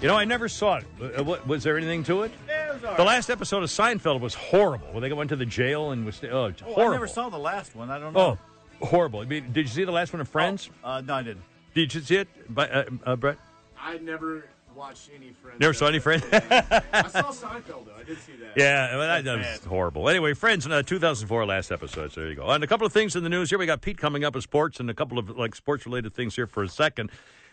You 0.00 0.08
know, 0.08 0.16
I 0.16 0.24
never 0.24 0.48
saw 0.48 0.78
it. 0.78 0.84
Uh, 1.18 1.36
Was 1.46 1.62
there 1.62 1.76
anything 1.76 2.02
to 2.04 2.22
it? 2.22 2.32
The 2.48 3.04
last 3.04 3.28
episode 3.28 3.62
of 3.62 3.68
Seinfeld 3.68 4.20
was 4.20 4.34
horrible. 4.34 4.88
When 4.92 5.02
they 5.02 5.12
went 5.12 5.28
to 5.30 5.36
the 5.36 5.46
jail 5.46 5.90
and 5.90 6.06
was 6.06 6.20
oh, 6.24 6.46
it's 6.46 6.62
Oh, 6.62 6.72
horrible. 6.72 6.82
I 6.92 6.94
never 6.94 7.06
saw 7.06 7.28
the 7.28 7.38
last 7.38 7.76
one. 7.76 7.90
I 7.90 7.98
don't 7.98 8.14
know. 8.14 8.38
Oh, 8.80 8.86
horrible. 8.86 9.20
I 9.20 9.26
mean, 9.26 9.52
did 9.52 9.62
you 9.66 9.68
see 9.72 9.84
the 9.84 9.92
last 9.92 10.12
one 10.14 10.20
of 10.20 10.28
Friends? 10.28 10.70
Uh, 10.82 11.02
no, 11.02 11.14
I 11.14 11.22
didn't. 11.22 11.42
Did 11.74 11.94
you 11.94 12.00
see 12.00 12.16
it, 12.16 12.28
But, 12.48 12.72
uh, 12.74 12.84
uh, 13.04 13.16
Brett? 13.16 13.36
I 13.78 13.98
never 13.98 14.44
watched 14.74 15.10
any 15.14 15.32
Friends. 15.32 15.60
Never 15.60 15.72
saw 15.72 15.86
any 15.86 15.98
Friends? 15.98 16.24
I 16.32 17.08
saw 17.08 17.30
Seinfeld 17.32 17.86
though. 17.86 17.94
I 17.98 18.04
did 18.04 18.18
see 18.18 18.32
that. 18.40 18.56
Yeah, 18.56 18.96
well, 18.96 19.06
that, 19.06 19.24
that 19.24 19.38
was 19.38 19.64
horrible. 19.64 20.08
Anyway, 20.08 20.34
Friends, 20.34 20.66
uh, 20.66 20.82
2004 20.82 21.46
last 21.46 21.70
episode. 21.70 22.12
So 22.12 22.20
there 22.20 22.30
you 22.30 22.36
go. 22.36 22.48
And 22.48 22.64
a 22.64 22.66
couple 22.66 22.86
of 22.86 22.92
things 22.92 23.16
in 23.16 23.22
the 23.22 23.28
news 23.28 23.50
here. 23.50 23.58
We 23.58 23.66
got 23.66 23.80
Pete 23.80 23.98
coming 23.98 24.24
up 24.24 24.34
with 24.34 24.44
sports 24.44 24.80
and 24.80 24.90
a 24.90 24.94
couple 24.94 25.18
of 25.18 25.30
like 25.30 25.54
sports 25.54 25.86
related 25.86 26.14
things 26.14 26.36
here 26.36 26.46
for 26.46 26.62
a 26.62 26.68
second. 26.68 27.10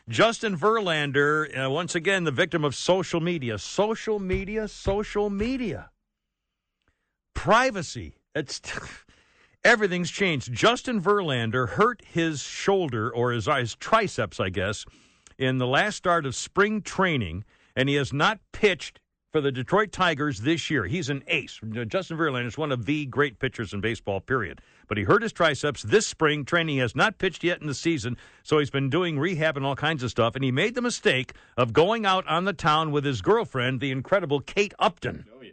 Justin 0.09 0.57
Verlander, 0.57 1.65
uh, 1.65 1.70
once 1.70 1.93
again, 1.93 2.24
the 2.24 2.32
victim 2.32 2.63
of 2.63 2.74
social 2.76 3.20
media. 3.20 3.57
Social 3.57 4.20
media, 4.20 4.68
social 4.68 5.30
media. 5.30 5.89
Privacy. 7.34 8.15
It's 8.34 8.61
everything's 9.63 10.09
changed. 10.09 10.53
Justin 10.53 11.01
Verlander 11.01 11.70
hurt 11.70 12.01
his 12.05 12.41
shoulder 12.41 13.13
or 13.13 13.32
his, 13.32 13.47
his 13.47 13.76
triceps, 13.76 14.39
I 14.39 14.49
guess, 14.49 14.86
in 15.38 15.57
the 15.57 15.67
last 15.67 15.95
start 15.95 16.25
of 16.25 16.35
spring 16.35 16.81
training, 16.81 17.43
and 17.75 17.89
he 17.89 17.95
has 17.95 18.11
not 18.13 18.39
pitched 18.51 18.99
for 19.31 19.41
the 19.41 19.51
Detroit 19.51 19.91
Tigers 19.91 20.39
this 20.41 20.69
year. 20.69 20.85
He's 20.85 21.09
an 21.09 21.21
ace. 21.27 21.59
Justin 21.88 22.17
Verlander 22.17 22.47
is 22.47 22.57
one 22.57 22.71
of 22.71 22.85
the 22.85 23.05
great 23.05 23.39
pitchers 23.39 23.73
in 23.73 23.81
baseball, 23.81 24.21
period. 24.21 24.61
But 24.88 24.97
he 24.97 25.03
hurt 25.03 25.21
his 25.21 25.33
triceps 25.33 25.83
this 25.83 26.07
spring 26.07 26.45
training. 26.45 26.75
He 26.75 26.79
has 26.79 26.95
not 26.95 27.17
pitched 27.17 27.43
yet 27.43 27.59
in 27.59 27.67
the 27.67 27.73
season, 27.73 28.15
so 28.43 28.57
he's 28.57 28.69
been 28.69 28.89
doing 28.89 29.19
rehab 29.19 29.57
and 29.57 29.65
all 29.65 29.75
kinds 29.75 30.01
of 30.01 30.09
stuff. 30.11 30.35
And 30.35 30.45
he 30.45 30.51
made 30.51 30.75
the 30.75 30.81
mistake 30.81 31.33
of 31.57 31.73
going 31.73 32.05
out 32.05 32.25
on 32.27 32.45
the 32.45 32.53
town 32.53 32.91
with 32.91 33.03
his 33.03 33.21
girlfriend, 33.21 33.81
the 33.81 33.91
incredible 33.91 34.39
Kate 34.39 34.73
Upton 34.79 35.25
Oh, 35.35 35.41
yeah. 35.41 35.51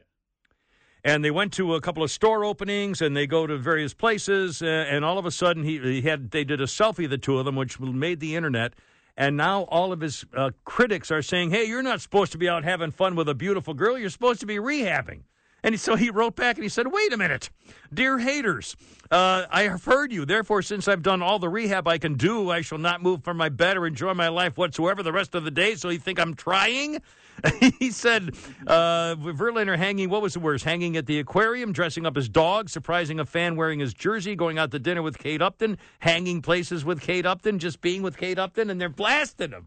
and 1.03 1.25
they 1.25 1.33
went 1.33 1.53
to 1.55 1.75
a 1.75 1.81
couple 1.81 2.05
of 2.05 2.13
store 2.13 2.45
openings 2.45 3.03
and 3.03 3.17
they 3.17 3.27
go 3.27 3.45
to 3.47 3.59
various 3.59 3.93
places 3.93 4.63
uh, 4.63 4.67
and 4.67 5.05
all 5.05 5.19
of 5.19 5.27
a 5.27 5.31
sudden 5.33 5.65
he, 5.65 5.79
he 5.81 6.03
had 6.03 6.31
they 6.31 6.45
did 6.45 6.61
a 6.61 6.67
selfie 6.67 7.09
the 7.11 7.19
two 7.19 7.39
of 7.39 7.45
them 7.45 7.57
which 7.57 7.79
made 7.81 8.21
the 8.21 8.37
internet 8.37 8.73
and 9.17 9.37
now 9.37 9.63
all 9.65 9.93
of 9.93 10.01
his 10.01 10.25
uh, 10.37 10.51
critics 10.65 11.11
are 11.11 11.23
saying 11.23 11.51
hey 11.51 11.65
you're 11.65 11.83
not 11.83 12.01
supposed 12.01 12.33
to 12.33 12.39
be 12.39 12.49
out 12.49 12.65
having 12.65 12.91
fun 12.91 13.15
with 13.15 13.29
a 13.29 13.35
beautiful 13.35 13.75
girl. 13.75 13.99
You're 13.99 14.11
supposed 14.11 14.41
to 14.41 14.47
be 14.47 14.57
rehabbing 14.57 15.23
and 15.65 15.81
so 15.81 15.97
he 15.97 16.11
wrote 16.11 16.37
back 16.37 16.57
and 16.57 16.63
he 16.63 16.69
said 16.69 16.87
wait 16.93 17.13
a 17.13 17.17
minute 17.17 17.51
dear 17.93 18.19
haters 18.19 18.77
uh, 19.11 19.47
i 19.51 19.63
have 19.63 19.85
heard 19.85 20.13
you 20.13 20.25
therefore 20.25 20.63
since 20.63 20.87
i've 20.87 21.03
done 21.03 21.23
all 21.23 21.41
the 21.41 21.49
rehab 21.49 21.89
i 21.89 21.99
can 21.99 22.15
do 22.15 22.51
i 22.51 22.61
shall 22.61 22.79
not 22.79 23.03
move 23.03 23.25
from 23.25 23.37
my 23.37 23.49
bed 23.49 23.77
or 23.77 23.87
enjoy 23.87 24.15
my 24.15 24.29
life 24.29 24.57
whatsoever 24.57 25.03
the 25.03 25.13
rest 25.13 25.35
of 25.35 25.43
the 25.43 25.51
day 25.51 25.75
so 25.75 25.89
you 25.89 25.99
think 25.99 26.21
i'm 26.21 26.35
trying 26.35 27.01
he 27.79 27.91
said 27.91 28.31
uh, 28.67 29.17
Verlander 29.17 29.77
hanging, 29.77 30.09
what 30.09 30.23
was 30.23 30.35
the 30.35 30.41
worst? 30.41 30.65
Hanging 30.65 30.97
at 30.97 31.07
the 31.07 31.19
aquarium, 31.19 31.73
dressing 31.73 32.07
up 32.07 32.17
as 32.17 32.29
dog, 32.29 32.69
surprising 32.69 33.21
a 33.21 33.27
fan 33.27 33.57
wearing 33.57 33.81
his 33.81 33.93
jersey, 33.93 34.37
going 34.37 34.59
out 34.59 34.71
to 34.71 34.79
dinner 34.79 35.03
with 35.03 35.19
Kate 35.19 35.43
Upton, 35.43 35.79
hanging 35.99 36.43
places 36.43 36.85
with 36.85 37.01
Kate 37.01 37.27
Upton, 37.27 37.59
just 37.59 37.81
being 37.81 38.03
with 38.03 38.17
Kate 38.17 38.39
Upton, 38.39 38.71
and 38.71 38.81
they're 38.81 38.89
blasting 38.89 39.51
him. 39.51 39.67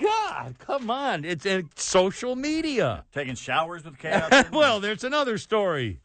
God, 0.00 0.56
come 0.58 0.90
on. 0.90 1.24
It's, 1.24 1.46
it's 1.46 1.84
social 1.84 2.36
media. 2.36 3.04
Taking 3.12 3.34
showers 3.34 3.84
with 3.84 3.98
Kate 3.98 4.14
Upton? 4.14 4.52
well, 4.52 4.80
there's 4.80 5.04
another 5.04 5.38
story. 5.38 6.00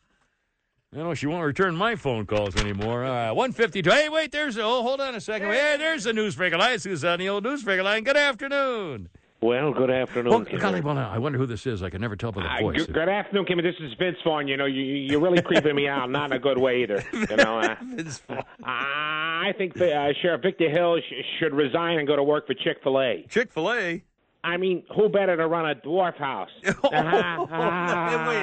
I 0.91 0.97
don't 0.97 1.05
know 1.05 1.13
she 1.13 1.27
won't 1.27 1.43
return 1.45 1.75
my 1.75 1.95
phone 1.95 2.25
calls 2.25 2.55
anymore. 2.55 3.05
Uh, 3.05 3.33
152. 3.33 3.89
Hey, 3.89 4.09
wait, 4.09 4.31
there's, 4.31 4.57
oh, 4.57 4.81
hold 4.81 4.99
on 5.01 5.13
a 5.13 5.21
second. 5.21 5.49
Hey, 5.49 5.75
there's 5.77 6.05
the 6.05 6.11
newsbreaker 6.11 6.57
line. 6.57 6.79
Who's 6.83 7.03
on 7.03 7.19
the 7.19 7.29
old 7.29 7.43
newsbreaker 7.43 7.83
line? 7.83 8.03
Good 8.03 8.17
afternoon. 8.17 9.09
Well, 9.41 9.71
good 9.71 9.89
afternoon. 9.89 10.45
Kimmy. 10.45 10.59
golly, 10.59 10.81
well, 10.81 10.97
I 10.97 11.17
wonder 11.17 11.37
who 11.37 11.45
this 11.45 11.65
is. 11.65 11.81
I 11.81 11.89
can 11.89 12.01
never 12.01 12.17
tell 12.17 12.33
by 12.33 12.43
the 12.43 12.49
Uh, 12.51 12.59
voice. 12.59 12.85
good, 12.85 12.93
good 12.93 13.07
afternoon, 13.09 13.45
Kimmy. 13.45 13.63
This 13.63 13.75
is 13.79 13.93
Vince 13.97 14.17
Vaughn. 14.25 14.49
You 14.49 14.57
know, 14.57 14.65
you, 14.65 14.81
you're 14.83 15.21
really 15.21 15.41
creeping 15.41 15.75
me 15.75 15.87
out, 15.87 16.09
not 16.11 16.31
in 16.31 16.37
a 16.37 16.39
good 16.39 16.57
way 16.57 16.83
either. 16.83 17.01
You 17.29 17.37
know, 17.37 17.59
uh, 17.59 17.75
I 18.63 19.53
think 19.57 19.75
the, 19.75 19.95
uh, 19.95 20.13
Sheriff 20.21 20.41
Victor 20.41 20.69
Hill 20.69 20.99
sh- 20.99 21.23
should 21.39 21.53
resign 21.53 21.99
and 21.99 22.07
go 22.07 22.15
to 22.17 22.23
work 22.23 22.47
for 22.47 22.53
Chick 22.53 22.77
Fil 22.83 22.99
A. 22.99 23.25
Chick 23.29 23.51
Fil 23.53 23.71
A. 23.71 24.03
I 24.43 24.57
mean, 24.57 24.83
who 24.95 25.09
better 25.09 25.35
to 25.35 25.47
run 25.47 25.69
a 25.69 25.75
dwarf 25.75 26.15
house? 26.15 26.49
Wait 26.63 26.73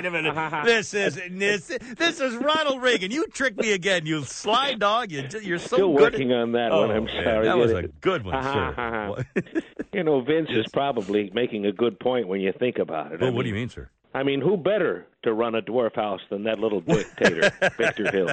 a 0.05 0.11
minute. 0.11 0.37
This 0.67 0.93
is 0.95 1.19
this, 1.31 1.67
this 1.97 2.21
is 2.21 2.35
Ronald 2.37 2.83
Reagan. 2.83 3.11
You 3.11 3.27
tricked 3.29 3.59
me 3.59 3.73
again, 3.73 4.05
you 4.05 4.23
sly 4.25 4.75
dog. 4.75 5.11
You, 5.11 5.27
you're 5.43 5.59
so 5.59 5.77
Still 5.77 5.93
good. 5.93 6.13
working 6.13 6.33
at, 6.33 6.39
on 6.39 6.53
that 6.53 6.73
oh, 6.73 6.87
one. 6.87 6.91
I'm 6.91 7.05
man, 7.05 7.25
sorry. 7.25 7.45
That 7.47 7.57
was 7.57 7.73
a 7.73 7.83
good 8.01 8.25
one, 8.25 8.35
ha, 8.35 8.73
sir. 8.75 8.83
Uh-huh. 8.83 9.61
you 9.93 10.05
know, 10.05 10.21
Vince 10.21 10.49
is 10.51 10.67
probably 10.73 11.31
making 11.35 11.67
a 11.67 11.73
good 11.73 11.99
point 11.99 12.29
when 12.29 12.41
you 12.41 12.53
think 12.59 12.79
about 12.79 13.13
it. 13.13 13.21
Well, 13.21 13.31
I 13.31 13.33
what 13.33 13.43
do 13.43 13.49
you 13.49 13.55
mean- 13.55 13.63
mean, 13.63 13.69
sir? 13.71 13.91
I 14.17 14.23
mean, 14.23 14.41
who 14.41 14.57
better 14.57 15.07
to 15.25 15.33
run 15.35 15.55
a 15.55 15.63
dwarf 15.63 15.95
house 15.95 16.21
than 16.31 16.45
that 16.45 16.59
little 16.59 16.81
dictator, 16.81 17.51
Victor 17.77 18.11
Hill? 18.11 18.29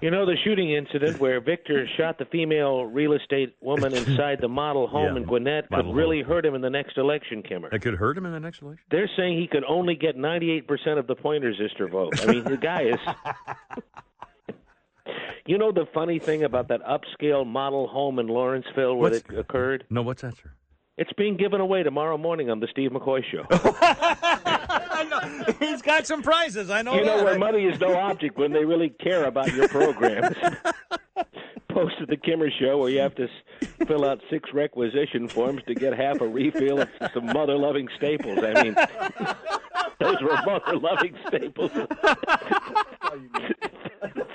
You 0.00 0.10
know 0.10 0.24
the 0.24 0.36
shooting 0.44 0.70
incident 0.70 1.20
where 1.20 1.40
Victor 1.40 1.86
shot 1.98 2.18
the 2.18 2.24
female 2.26 2.84
real 2.84 3.12
estate 3.12 3.56
woman 3.60 3.92
inside 3.92 4.38
the 4.40 4.48
model 4.48 4.86
home 4.96 5.16
Yeah, 5.16 5.22
in 5.22 5.24
Gwinnett 5.24 5.64
could 5.68 5.76
model 5.76 5.92
really 5.92 6.22
hurt 6.22 6.46
him 6.46 6.54
in 6.54 6.62
the 6.62 6.70
next 6.70 6.96
election, 6.96 7.42
Kimmer. 7.42 7.68
That 7.70 7.82
could 7.82 7.94
hurt 7.96 8.16
him 8.16 8.24
in 8.26 8.32
the 8.32 8.40
next 8.40 8.62
election. 8.62 8.84
They're 8.90 9.10
saying 9.16 9.38
he 9.38 9.46
could 9.46 9.64
only 9.64 9.96
get 9.96 10.16
98% 10.16 10.64
of 10.98 11.06
the 11.06 11.14
Pointer 11.16 11.52
Sister 11.54 11.88
vote. 11.88 12.18
I 12.22 12.26
mean, 12.32 12.44
the 12.44 12.56
guy 12.56 12.82
is. 12.84 12.98
You 15.46 15.58
know 15.58 15.72
the 15.72 15.86
funny 15.92 16.20
thing 16.20 16.44
about 16.44 16.68
that 16.68 16.80
upscale 16.84 17.44
model 17.44 17.88
home 17.88 18.20
in 18.20 18.28
Lawrenceville 18.28 18.94
where 18.94 19.10
What's- 19.10 19.18
it 19.28 19.36
occurred? 19.38 19.84
No, 19.90 20.02
what's 20.02 20.22
that, 20.22 20.36
sir? 20.36 20.52
It's 21.00 21.12
being 21.14 21.38
given 21.38 21.62
away 21.62 21.82
tomorrow 21.82 22.18
morning 22.18 22.50
on 22.50 22.60
the 22.60 22.68
Steve 22.70 22.90
McCoy 22.90 23.24
show. 23.24 23.44
He's 25.58 25.80
got 25.80 26.06
some 26.06 26.22
prizes. 26.22 26.68
I 26.68 26.82
know 26.82 26.94
you 26.94 27.06
know 27.06 27.16
that. 27.16 27.24
where 27.24 27.38
money 27.38 27.64
is 27.64 27.80
no 27.80 27.96
object 27.96 28.36
when 28.36 28.52
they 28.52 28.66
really 28.66 28.90
care 28.90 29.24
about 29.24 29.50
your 29.54 29.66
programs. 29.68 30.36
Post 31.16 31.28
Posted 31.70 32.08
the 32.08 32.18
Kimmer 32.18 32.50
show 32.50 32.76
where 32.76 32.90
you 32.90 32.98
have 32.98 33.14
to 33.14 33.28
fill 33.86 34.04
out 34.04 34.20
six 34.28 34.50
requisition 34.52 35.26
forms 35.26 35.62
to 35.68 35.74
get 35.74 35.96
half 35.96 36.20
a 36.20 36.28
refill 36.28 36.80
of 36.80 36.88
some 37.14 37.24
mother-loving 37.24 37.88
staples. 37.96 38.38
I 38.42 38.62
mean, 38.62 38.74
those 40.00 40.20
were 40.20 40.36
mother-loving 40.44 41.16
staples. 41.28 41.70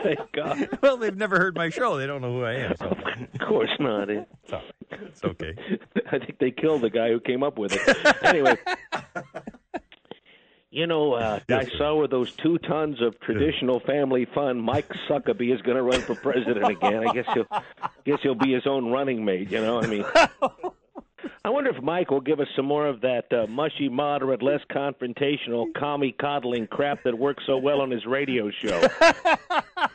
Thank 0.02 0.32
God. 0.34 0.80
well, 0.82 0.98
they've 0.98 1.16
never 1.16 1.38
heard 1.38 1.56
my 1.56 1.70
show. 1.70 1.98
They 1.98 2.08
don't 2.08 2.24
know 2.24 2.34
who 2.34 2.44
I 2.44 2.54
am. 2.54 2.76
So. 2.78 2.88
Of 2.88 3.48
course 3.48 3.70
not. 3.80 4.10
It- 4.10 4.28
It's, 5.02 5.24
all 5.24 5.32
right. 5.40 5.42
it's 5.42 5.60
okay. 5.62 5.80
I 6.12 6.20
think 6.20 6.40
they 6.40 6.52
killed 6.52 6.82
the 6.82 6.90
guy 6.90 7.10
who 7.10 7.20
came 7.20 7.44
up 7.44 7.58
with 7.58 7.74
it. 7.74 8.24
Anyway, 8.24 8.58
you 10.72 10.88
know, 10.88 11.14
uh, 11.14 11.40
Yes, 11.48 11.66
I 11.68 11.70
sir. 11.70 11.78
saw 11.78 12.02
with 12.02 12.12
those 12.12 12.32
two 12.36 12.58
tons 12.60 13.02
of 13.02 13.20
traditional 13.20 13.80
family 13.80 14.26
fun, 14.26 14.60
Mike 14.60 14.90
Suckabee 15.10 15.54
is 15.54 15.62
going 15.62 15.78
to 15.78 15.84
run 15.84 16.02
for 16.02 16.16
president 16.16 16.68
again. 16.68 17.08
I 17.08 17.14
guess 17.14 17.26
he'll, 17.34 17.48
guess 18.06 18.20
he'll 18.22 18.36
be 18.36 18.54
his 18.54 18.68
own 18.68 18.92
running 18.92 19.24
mate. 19.26 19.52
You 19.52 19.62
know, 19.62 19.80
I 19.82 19.88
mean. 19.88 20.06
I 21.46 21.50
wonder 21.50 21.70
if 21.70 21.80
Mike 21.84 22.10
will 22.10 22.22
give 22.22 22.40
us 22.40 22.48
some 22.56 22.66
more 22.66 22.88
of 22.88 23.02
that 23.02 23.32
uh, 23.32 23.46
mushy, 23.46 23.88
moderate, 23.88 24.42
less 24.42 24.62
confrontational, 24.72 25.68
commie 25.76 26.12
coddling 26.12 26.66
crap 26.66 27.04
that 27.04 27.20
works 27.20 27.44
so 27.46 27.60
well 27.60 27.82
on 27.82 27.92
his 27.92 28.04
radio 28.08 28.50
show. 28.50 28.82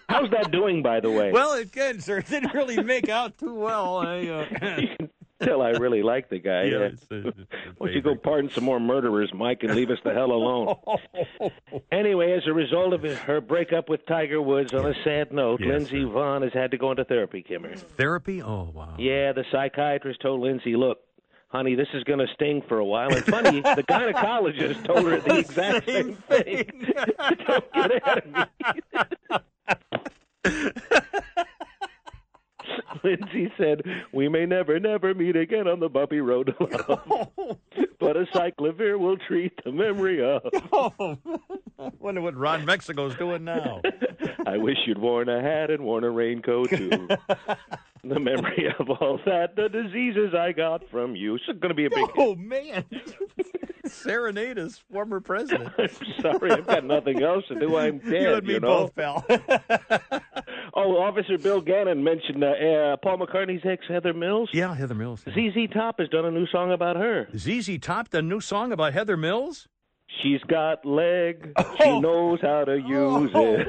How's 0.08 0.30
that 0.30 0.52
doing, 0.52 0.80
by 0.80 1.00
the 1.00 1.10
way? 1.10 1.32
Well, 1.32 1.54
again, 1.54 2.00
sir, 2.00 2.18
it 2.18 2.28
didn't 2.28 2.54
really 2.54 2.80
make 2.80 3.08
out 3.08 3.36
too 3.36 3.52
well. 3.52 3.96
I, 3.96 4.28
uh, 4.28 5.06
Tell 5.42 5.62
I 5.62 5.70
really 5.70 6.02
like 6.02 6.28
the 6.28 6.38
guy. 6.38 6.64
Yeah, 6.64 6.78
it's 6.80 7.06
it's 7.10 7.38
a 7.38 7.46
Why 7.78 7.86
don't 7.86 7.96
you 7.96 8.02
go 8.02 8.14
pardon 8.14 8.50
some 8.50 8.64
more 8.64 8.78
murderers, 8.78 9.32
Mike, 9.34 9.62
and 9.62 9.74
leave 9.74 9.90
us 9.90 9.98
the 10.04 10.12
hell 10.12 10.32
alone? 10.32 10.76
anyway, 11.92 12.32
as 12.32 12.42
a 12.46 12.52
result 12.52 12.92
of 12.92 13.02
her 13.02 13.40
breakup 13.40 13.88
with 13.88 14.04
Tiger 14.04 14.42
Woods, 14.42 14.74
on 14.74 14.84
a 14.84 14.94
sad 15.02 15.32
note, 15.32 15.60
Yes, 15.60 15.70
Lindsey 15.70 16.04
Vonn 16.04 16.42
has 16.42 16.52
had 16.52 16.72
to 16.72 16.76
go 16.76 16.90
into 16.90 17.04
therapy, 17.04 17.42
Kimmer. 17.42 17.74
Therapy? 17.74 18.42
Oh, 18.42 18.70
wow. 18.74 18.96
Yeah, 18.98 19.32
the 19.32 19.44
psychiatrist 19.50 20.20
told 20.20 20.42
Lindsay, 20.42 20.76
look, 20.76 20.98
honey, 21.50 21.74
this 21.74 21.88
is 21.94 22.04
going 22.04 22.20
to 22.20 22.26
sting 22.34 22.62
for 22.68 22.78
a 22.78 22.84
while. 22.84 23.12
And 23.12 23.24
funny, 23.24 23.60
the 23.60 23.84
gynecologist 23.88 24.84
told 24.84 25.04
her 25.06 25.20
the 25.20 25.38
exact 25.38 25.86
same 25.86 26.14
thing. 26.14 26.92
Don't 27.46 27.72
get 27.72 28.02
ahead 28.02 28.18
of 28.18 28.26
me. 28.32 28.44
Lindsay 33.04 33.52
said, 33.56 33.82
"We 34.12 34.28
may 34.28 34.46
never, 34.46 34.78
never 34.80 35.14
meet 35.14 35.36
again 35.36 35.68
on 35.68 35.80
the 35.80 35.88
bumpy 35.88 36.20
road 36.20 36.54
to 36.58 36.64
love, 36.64 37.28
but 38.00 38.16
a 38.16 38.24
cyclovir 38.34 38.98
will 38.98 39.16
treat 39.16 39.52
the 39.64 39.72
memory 39.72 40.22
of." 40.22 40.42
Oh, 40.72 41.16
wonder 41.98 42.20
what 42.20 42.36
Ron 42.36 42.64
Mexico's 42.64 43.14
doing 43.16 43.44
now. 43.44 43.80
I 44.46 44.58
wish 44.58 44.76
you'd 44.86 44.98
worn 44.98 45.28
a 45.28 45.40
hat 45.40 45.70
and 45.70 45.82
worn 45.82 46.04
a 46.04 46.10
raincoat 46.10 46.68
too. 46.70 47.08
the 48.04 48.20
memory 48.20 48.66
of 48.78 48.88
all 48.90 49.18
that, 49.24 49.56
the 49.56 49.68
diseases 49.68 50.34
I 50.34 50.52
got 50.52 50.88
from 50.90 51.16
you. 51.16 51.36
It's 51.36 51.46
going 51.46 51.68
to 51.68 51.74
be 51.74 51.86
a 51.86 51.90
big. 51.90 52.10
Oh 52.18 52.34
man, 52.34 52.84
serenade 53.86 54.58
his 54.58 54.78
former 54.92 55.20
president. 55.20 55.72
I'm 55.78 55.88
sorry, 56.20 56.52
I've 56.52 56.66
got 56.66 56.84
nothing 56.84 57.22
else 57.22 57.44
to 57.48 57.58
do. 57.58 57.76
I'm 57.76 57.98
dead. 57.98 58.22
you 58.22 58.34
and 58.34 58.46
me 58.46 58.58
know? 58.58 58.88
both, 58.88 58.94
pal. 58.94 59.24
Oh, 60.74 60.98
Officer 60.98 61.38
Bill 61.38 61.60
Gannon 61.60 62.04
mentioned 62.04 62.44
uh, 62.44 62.48
uh, 62.48 62.96
Paul 62.98 63.18
McCartney's 63.18 63.64
ex 63.64 63.84
Heather 63.88 64.12
Mills. 64.14 64.50
yeah, 64.52 64.74
Heather 64.74 64.94
Mills. 64.94 65.20
ZZ 65.28 65.68
Top 65.72 65.98
has 65.98 66.08
done 66.08 66.24
a 66.24 66.30
new 66.30 66.46
song 66.46 66.72
about 66.72 66.96
her. 66.96 67.28
ZZ 67.36 67.78
Top, 67.80 68.10
the 68.10 68.22
new 68.22 68.40
song 68.40 68.72
about 68.72 68.92
Heather 68.92 69.16
Mills. 69.16 69.68
She's 70.22 70.40
got 70.48 70.84
leg. 70.84 71.52
She 71.80 72.00
knows 72.00 72.40
how 72.42 72.64
to 72.64 72.76
use 72.76 73.30
it. 73.34 73.68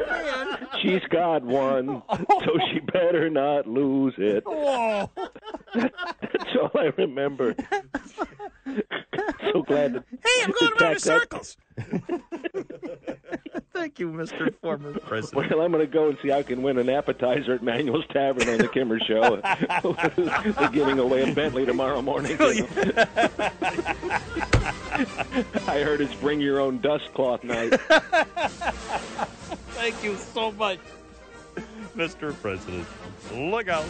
She's 0.81 1.01
got 1.09 1.43
one, 1.43 2.01
so 2.09 2.57
she 2.71 2.79
better 2.79 3.29
not 3.29 3.67
lose 3.67 4.13
it. 4.17 4.43
That's 4.45 6.55
all 6.59 6.71
I 6.75 6.91
remember. 6.97 7.55
so 9.53 9.61
glad 9.63 9.93
to 9.93 10.03
Hey, 10.23 10.43
I'm 10.43 10.51
going 10.59 10.61
around 10.61 10.71
in 10.71 10.77
tack 10.77 10.93
that- 10.93 11.01
circles. 11.01 11.57
Thank 13.73 13.99
you, 13.99 14.11
Mr. 14.11 14.53
Former 14.61 14.93
President. 14.99 15.49
Well, 15.49 15.61
I'm 15.61 15.71
going 15.71 15.83
to 15.85 15.91
go 15.91 16.09
and 16.09 16.17
see 16.21 16.29
how 16.29 16.37
I 16.37 16.43
can 16.43 16.61
win 16.61 16.77
an 16.77 16.89
appetizer 16.89 17.55
at 17.55 17.63
Manuel's 17.63 18.05
Tavern 18.07 18.47
on 18.47 18.59
the 18.59 18.67
Kimmer 18.67 18.99
Show. 18.99 19.37
They're 20.59 20.69
giving 20.69 20.99
away 20.99 21.29
a 21.29 21.33
Bentley 21.33 21.65
tomorrow 21.65 22.01
morning. 22.01 22.37
I 25.67 25.81
heard 25.81 26.01
it's 26.01 26.13
bring 26.15 26.41
your 26.41 26.59
own 26.59 26.79
dust 26.79 27.11
cloth 27.13 27.43
night. 27.43 27.73
Thank 29.71 30.03
you 30.03 30.15
so 30.15 30.51
much, 30.51 30.79
Mr. 31.95 32.39
President. 32.39 32.85
Look 33.33 33.67
out. 33.67 33.85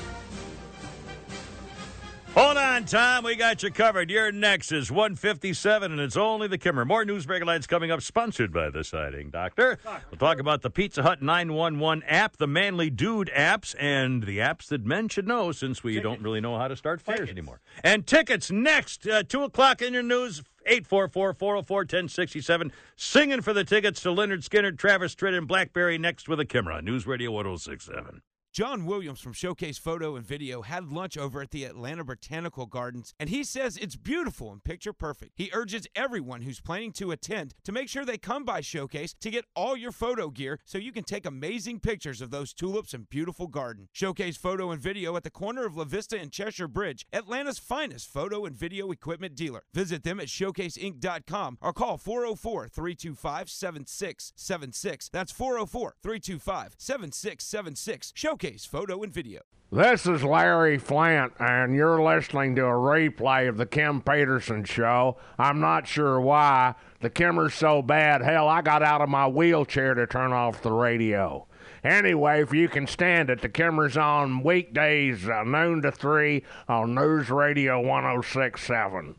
Hold 2.33 2.55
on, 2.55 2.85
Tom. 2.85 3.25
We 3.25 3.35
got 3.35 3.61
you 3.61 3.71
covered. 3.71 4.09
Your 4.09 4.31
next 4.31 4.71
is 4.71 4.89
157, 4.89 5.91
and 5.91 5.99
it's 5.99 6.15
only 6.15 6.47
the 6.47 6.57
Kimmer. 6.57 6.85
More 6.85 7.03
news 7.03 7.25
break 7.25 7.43
lines 7.43 7.67
coming 7.67 7.91
up, 7.91 8.01
sponsored 8.01 8.53
by 8.53 8.69
the 8.69 8.85
Siding 8.85 9.31
Doctor. 9.31 9.77
We'll 10.09 10.17
talk 10.17 10.39
about 10.39 10.61
the 10.61 10.69
Pizza 10.69 11.03
Hut 11.03 11.21
911 11.21 12.03
app, 12.07 12.37
the 12.37 12.47
Manly 12.47 12.89
Dude 12.89 13.29
apps, 13.35 13.75
and 13.77 14.23
the 14.23 14.37
apps 14.37 14.67
that 14.67 14.85
men 14.85 15.09
should 15.09 15.27
know 15.27 15.51
since 15.51 15.83
we 15.83 15.99
don't 15.99 16.21
really 16.21 16.39
know 16.39 16.57
how 16.57 16.69
to 16.69 16.77
start 16.77 17.01
fires 17.01 17.29
anymore. 17.29 17.59
And 17.83 18.07
tickets 18.07 18.49
next, 18.49 19.05
uh, 19.05 19.23
2 19.23 19.43
o'clock 19.43 19.81
in 19.81 19.93
your 19.93 20.03
news. 20.03 20.41
844-404-1067. 20.69 22.71
Singing 22.95 23.41
for 23.41 23.51
the 23.51 23.63
tickets 23.65 23.99
to 24.03 24.09
Lynyrd 24.09 24.47
Skynyrd, 24.47 24.77
Travis 24.77 25.15
Tritt, 25.15 25.35
and 25.37 25.47
Blackberry 25.47 25.97
next 25.97 26.29
with 26.29 26.39
a 26.39 26.45
Kimmer 26.45 26.71
on 26.71 26.85
News 26.85 27.05
Radio 27.07 27.31
1067. 27.31 28.21
John 28.53 28.85
Williams 28.85 29.21
from 29.21 29.31
Showcase 29.31 29.77
Photo 29.77 30.17
and 30.17 30.27
Video 30.27 30.61
had 30.61 30.91
lunch 30.91 31.17
over 31.17 31.41
at 31.41 31.51
the 31.51 31.63
Atlanta 31.63 32.03
Botanical 32.03 32.65
Gardens, 32.65 33.13
and 33.17 33.29
he 33.29 33.45
says 33.45 33.77
it's 33.77 33.95
beautiful 33.95 34.51
and 34.51 34.61
picture 34.61 34.91
perfect. 34.91 35.31
He 35.35 35.49
urges 35.53 35.87
everyone 35.95 36.41
who's 36.41 36.59
planning 36.59 36.91
to 36.93 37.11
attend 37.11 37.53
to 37.63 37.71
make 37.71 37.87
sure 37.87 38.03
they 38.03 38.17
come 38.17 38.43
by 38.43 38.59
Showcase 38.59 39.15
to 39.21 39.31
get 39.31 39.45
all 39.55 39.77
your 39.77 39.93
photo 39.93 40.29
gear 40.29 40.59
so 40.65 40.77
you 40.77 40.91
can 40.91 41.05
take 41.05 41.25
amazing 41.25 41.79
pictures 41.79 42.19
of 42.19 42.29
those 42.29 42.53
tulips 42.53 42.93
and 42.93 43.09
beautiful 43.09 43.47
garden. 43.47 43.87
Showcase 43.93 44.35
Photo 44.35 44.69
and 44.71 44.81
Video 44.81 45.15
at 45.15 45.23
the 45.23 45.29
corner 45.29 45.65
of 45.65 45.77
La 45.77 45.85
Vista 45.85 46.19
and 46.19 46.29
Cheshire 46.29 46.67
Bridge, 46.67 47.07
Atlanta's 47.13 47.57
finest 47.57 48.11
photo 48.11 48.43
and 48.43 48.53
video 48.53 48.91
equipment 48.91 49.33
dealer. 49.33 49.63
Visit 49.73 50.03
them 50.03 50.19
at 50.19 50.27
showcaseinc.com 50.27 51.57
or 51.61 51.71
call 51.71 51.97
404 51.97 52.67
325 52.67 53.49
7676. 53.49 55.09
That's 55.13 55.31
404 55.31 55.95
325 56.03 56.75
7676. 56.77 58.11
Showcase 58.41 58.65
Photo 58.65 59.03
and 59.03 59.13
Video. 59.13 59.41
This 59.71 60.07
is 60.07 60.23
Larry 60.23 60.79
Flynt, 60.79 61.33
and 61.39 61.75
you're 61.75 62.01
listening 62.01 62.55
to 62.55 62.63
a 62.63 62.69
replay 62.69 63.47
of 63.47 63.57
the 63.57 63.67
Kim 63.67 64.01
Peterson 64.01 64.63
show. 64.63 65.17
I'm 65.37 65.59
not 65.59 65.85
sure 65.85 66.19
why. 66.19 66.73
The 67.01 67.11
Kimmer's 67.11 67.53
so 67.53 67.83
bad, 67.83 68.23
hell, 68.23 68.47
I 68.47 68.63
got 68.63 68.81
out 68.81 69.01
of 69.01 69.09
my 69.09 69.27
wheelchair 69.27 69.93
to 69.93 70.07
turn 70.07 70.33
off 70.33 70.63
the 70.63 70.71
radio. 70.71 71.45
Anyway, 71.83 72.41
if 72.41 72.51
you 72.51 72.67
can 72.67 72.87
stand 72.87 73.29
it, 73.29 73.41
the 73.41 73.49
Kimmer's 73.49 73.95
on 73.95 74.41
weekdays, 74.41 75.29
uh, 75.29 75.43
noon 75.43 75.83
to 75.83 75.91
3 75.91 76.43
on 76.67 76.95
News 76.95 77.29
Radio 77.29 77.79
1067. 77.79 79.15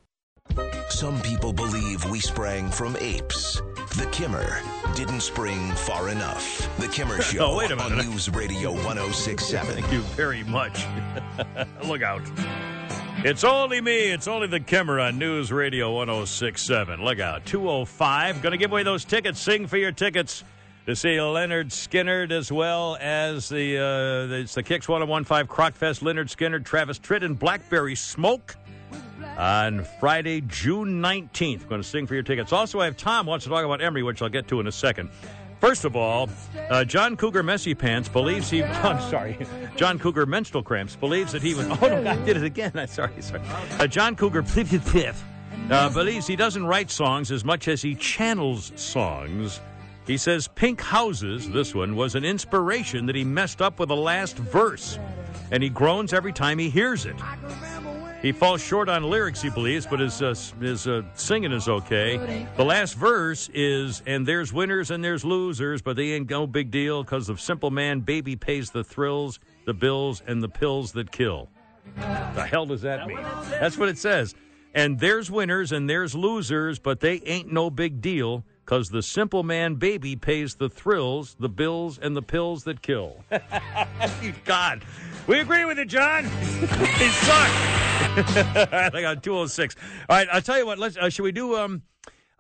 Some 0.89 1.23
people 1.23 1.53
believe 1.53 2.05
we 2.11 2.19
sprang 2.19 2.69
from 2.73 2.97
apes. 2.97 3.63
The 3.97 4.07
Kimmer 4.11 4.61
didn't 4.95 5.21
spring 5.21 5.71
far 5.73 6.09
enough. 6.09 6.69
The 6.79 6.89
Kimmer 6.89 7.21
Show 7.23 7.53
Oh, 7.53 7.57
wait 7.59 7.71
a 7.71 7.79
on 7.79 7.91
minute. 7.91 8.07
News 8.07 8.31
Radio 8.31 8.71
1067. 8.73 9.75
Thank 9.75 9.93
you 9.93 10.01
very 10.01 10.43
much. 10.45 10.87
Look 11.85 12.03
out. 12.03 12.23
It's 13.19 13.45
only 13.45 13.81
me. 13.81 14.11
It's 14.11 14.27
only 14.27 14.47
the 14.47 14.61
Kimmer 14.61 14.99
on 14.99 15.19
News 15.19 15.53
Radio 15.53 15.93
1067. 15.93 17.05
Look 17.05 17.21
out. 17.21 17.45
205. 17.45 18.41
Going 18.41 18.53
to 18.53 18.57
give 18.59 18.73
away 18.73 18.83
those 18.83 19.05
tickets. 19.05 19.39
Sing 19.39 19.67
for 19.67 19.77
your 19.77 19.93
tickets 19.93 20.43
to 20.87 20.97
see 20.97 21.11
Lynyrd 21.17 21.67
Skynyrd 21.67 22.33
as 22.33 22.51
well 22.51 22.97
as 22.99 23.49
the, 23.51 23.77
uh, 23.77 24.27
the, 24.27 24.41
it's 24.41 24.55
the 24.55 24.63
Kicks 24.63 24.89
1015 24.89 25.47
Crockfest. 25.55 26.01
Lynyrd 26.03 26.35
Skynyrd, 26.35 26.65
Travis 26.65 26.99
Tritt, 26.99 27.23
and 27.25 27.39
Blackberry 27.39 27.95
Smoke 27.95 28.57
on 29.37 29.85
Friday, 30.01 30.41
June 30.43 31.01
19th. 31.03 31.69
Going 31.69 31.81
to 31.83 31.87
sing 31.89 32.07
for 32.07 32.15
your 32.15 32.23
tickets. 32.23 32.53
Also, 32.53 32.81
I 32.81 32.85
have 32.87 32.97
Tom 32.97 33.27
wants 33.27 33.45
to 33.45 33.51
talk 33.51 33.65
about 33.65 33.81
Emory, 33.81 34.03
which 34.03 34.23
I'll 34.23 34.29
get 34.29 34.49
to 34.49 34.61
in 34.61 34.67
a 34.67 34.73
second. 34.73 35.11
First 35.61 35.85
of 35.85 35.95
all, 35.95 36.29
uh, 36.71 36.85
John 36.85 37.17
Cougar 37.17 37.45
Messy 37.45 37.73
Pants 37.75 38.09
believes 38.09 38.51
he. 38.51 38.65
I'm 38.65 39.01
sorry. 39.11 39.39
John 39.77 39.99
Cougar 39.99 40.27
Menstrual 40.27 40.65
Cramps 40.65 40.97
believes 40.97 41.33
that 41.33 41.43
he 41.43 41.55
was. 41.55 41.67
Oh, 41.83 42.01
no, 42.01 42.11
I 42.11 42.17
did 42.25 42.37
it 42.37 42.43
again. 42.43 42.73
I'm 42.75 42.87
sorry. 42.89 43.13
sorry. 43.21 43.43
Uh, 43.79 43.87
John 43.87 44.17
Cougar 44.17 44.45
uh, 45.71 45.89
believes 45.91 46.27
he 46.27 46.35
doesn't 46.37 46.67
write 46.67 46.91
songs 46.91 47.31
as 47.31 47.45
much 47.45 47.69
as 47.69 47.81
he 47.81 47.95
channels 47.95 48.73
songs. 48.75 49.61
He 50.07 50.17
says 50.17 50.49
Pink 50.49 50.81
Houses, 50.81 51.49
this 51.49 51.75
one, 51.75 51.95
was 51.95 52.17
an 52.17 52.25
inspiration 52.25 53.07
that 53.07 53.15
he 53.15 53.23
messed 53.23 53.63
up 53.63 53.79
with 53.79 53.89
the 53.89 53.97
last 53.97 54.37
verse. 54.37 54.99
And 55.53 55.63
he 55.63 55.69
groans 55.69 56.13
every 56.13 56.33
time 56.33 56.59
he 56.59 56.71
hears 56.71 57.07
it. 57.07 57.15
He 58.23 58.31
falls 58.31 58.63
short 58.63 58.89
on 58.89 59.03
lyrics, 59.03 59.43
he 59.43 59.51
believes, 59.51 59.85
but 59.85 59.99
his 59.99 60.23
uh, 60.23 60.35
his 60.61 60.87
uh, 60.87 61.03
singing 61.15 61.51
is 61.51 61.69
okay. 61.69 62.47
The 62.57 62.65
last 62.65 62.95
verse 62.95 63.51
is, 63.53 64.01
and 64.07 64.25
there's 64.25 64.53
winners 64.53 64.93
and 64.93 65.03
there's 65.03 65.25
losers, 65.25 65.83
but 65.83 65.97
they 65.97 66.13
ain't 66.13 66.31
no 66.31 66.47
big 66.47 66.71
deal 66.71 67.03
because 67.03 67.29
of 67.29 67.41
simple 67.41 67.73
man, 67.73 67.99
baby 67.99 68.37
pays 68.37 68.71
the 68.71 68.85
thrills, 68.85 69.41
the 69.67 69.75
bills, 69.75 70.23
and 70.29 70.41
the 70.41 70.49
pills 70.49 70.93
that 70.93 71.11
kill. 71.11 71.49
The 71.97 72.47
hell 72.49 72.65
does 72.65 72.83
that 72.83 73.09
mean? 73.09 73.19
That's 73.51 73.77
what 73.77 73.89
it 73.89 73.99
says. 73.99 74.37
And 74.73 75.01
there's 75.01 75.29
winners 75.29 75.73
and 75.73 75.91
there's 75.91 76.15
losers, 76.15 76.79
but 76.79 77.01
they 77.01 77.21
ain't 77.27 77.53
no 77.53 77.71
big 77.71 78.01
deal 78.01 78.45
because 78.65 78.89
the 78.89 79.03
simple 79.03 79.43
man, 79.43 79.75
baby 79.75 80.15
pays 80.15 80.55
the 80.55 80.69
thrills, 80.69 81.37
the 81.41 81.49
bills, 81.49 81.99
and 81.99 82.17
the 82.17 82.23
pills 82.23 82.65
that 82.65 82.81
kill. 82.83 83.17
God. 84.45 84.85
We 85.27 85.39
agree 85.41 85.65
with 85.65 85.79
you, 85.79 85.85
John. 85.85 86.25
he 86.25 87.09
sucked. 87.09 87.55
I 88.75 89.01
got 89.01 89.23
206. 89.23 89.77
All 90.09 90.17
right, 90.17 90.29
I'll 90.33 90.43
tell 90.43 90.59
you 90.59 90.67
what. 90.67 90.79
Let's. 90.79 90.97
Uh, 90.97 91.09
should 91.09 91.23
we 91.23 91.33
do? 91.33 91.57
Um, 91.57 91.83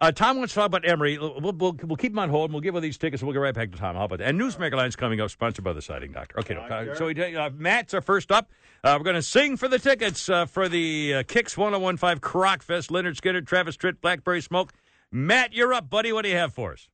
uh, 0.01 0.11
Tom 0.11 0.39
wants 0.39 0.53
to 0.55 0.59
talk 0.59 0.67
about 0.67 0.87
Emory. 0.89 1.17
We'll, 1.17 1.41
we'll, 1.41 1.77
we'll 1.85 1.97
keep 1.97 2.11
him 2.13 2.19
on 2.19 2.29
hold. 2.29 2.47
and 2.51 2.55
We'll 2.55 2.61
give 2.61 2.75
away 2.75 2.81
these 2.81 2.99
tickets. 2.99 3.23
and 3.23 3.29
We'll 3.29 3.35
get 3.35 3.39
right 3.41 3.55
back 3.55 3.71
to 3.71 3.79
Tom. 3.79 3.95
How 3.95 4.05
about 4.07 4.19
that? 4.19 4.29
And 4.29 4.41
Newsmaker 4.41 4.75
Line's 4.75 4.97
coming 4.97 5.21
up, 5.21 5.31
sponsored 5.31 5.65
by 5.65 5.73
the 5.73 5.81
Siding 5.81 6.11
Doctor. 6.11 6.41
Okay, 6.41 6.55
no, 6.55 6.63
uh, 6.63 6.95
so 6.97 7.07
we, 7.07 7.37
uh, 7.37 7.51
Matt's 7.51 7.95
our 7.95 8.01
first 8.01 8.33
up. 8.33 8.51
Uh, 8.83 8.97
we're 8.99 9.05
going 9.05 9.15
to 9.15 9.23
sing 9.23 9.57
for 9.57 9.69
the 9.69 9.79
tickets 9.79 10.29
uh, 10.29 10.45
for 10.47 10.69
the 10.69 11.15
uh, 11.15 11.23
Kicks 11.29 11.57
1015 11.57 12.19
Crockfest. 12.19 12.91
Lynyrd 12.91 13.15
Skynyrd, 13.17 13.47
Travis 13.47 13.77
Tritt, 13.77 14.01
Blackberry 14.01 14.41
Smoke. 14.41 14.73
Matt, 15.13 15.53
you're 15.53 15.73
up, 15.73 15.89
buddy. 15.89 16.13
What 16.13 16.23
do 16.23 16.31
you 16.31 16.37
have 16.37 16.53
for 16.53 16.73
us? 16.73 16.89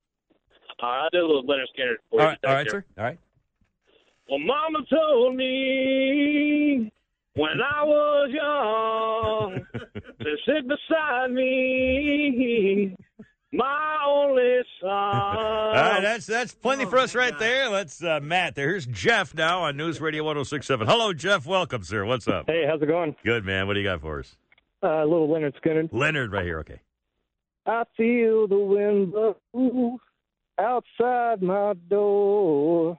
All 0.80 0.90
right, 0.90 1.04
I'll 1.04 1.10
do 1.10 1.18
a 1.20 1.26
little 1.26 1.44
Lynyrd 1.44 1.64
Skynyrd 1.78 1.96
for 2.10 2.20
All 2.20 2.26
you. 2.26 2.28
right, 2.28 2.38
all 2.46 2.52
right, 2.54 2.70
sir. 2.70 2.84
All 2.98 3.04
right. 3.04 3.18
Well, 4.28 4.40
Mama 4.40 4.80
told 4.90 5.36
me 5.36 6.92
when 7.34 7.60
I 7.62 7.82
was 7.82 8.30
young 8.30 9.66
to 10.20 10.36
sit 10.44 10.68
beside 10.68 11.30
me, 11.30 12.94
my 13.52 13.96
only 14.06 14.58
son. 14.82 14.90
All 14.90 15.72
right, 15.72 16.00
that's 16.02 16.26
that's 16.26 16.54
plenty 16.54 16.84
for 16.84 16.98
us 16.98 17.14
right 17.14 17.38
there. 17.38 17.70
Let's 17.70 18.02
uh, 18.02 18.20
Matt. 18.22 18.54
There. 18.54 18.68
Here's 18.68 18.84
Jeff 18.84 19.34
now 19.34 19.62
on 19.62 19.78
News 19.78 19.98
Radio 19.98 20.24
1067. 20.24 20.86
Hello, 20.86 21.14
Jeff. 21.14 21.46
Welcome, 21.46 21.82
sir. 21.82 22.04
What's 22.04 22.28
up? 22.28 22.44
Hey, 22.48 22.66
how's 22.68 22.82
it 22.82 22.86
going? 22.86 23.16
Good, 23.24 23.46
man. 23.46 23.66
What 23.66 23.74
do 23.74 23.80
you 23.80 23.86
got 23.86 24.02
for 24.02 24.18
us? 24.20 24.36
Uh, 24.82 25.04
little 25.04 25.28
Lynyrd 25.28 25.54
Skynyrd. 25.64 25.88
Leonard, 25.92 26.32
right 26.32 26.44
here. 26.44 26.58
Okay. 26.58 26.80
I 27.64 27.84
feel 27.96 28.46
the 28.46 28.58
wind 28.58 29.12
blow 29.12 29.98
outside 30.58 31.42
my 31.42 31.72
door. 31.88 32.98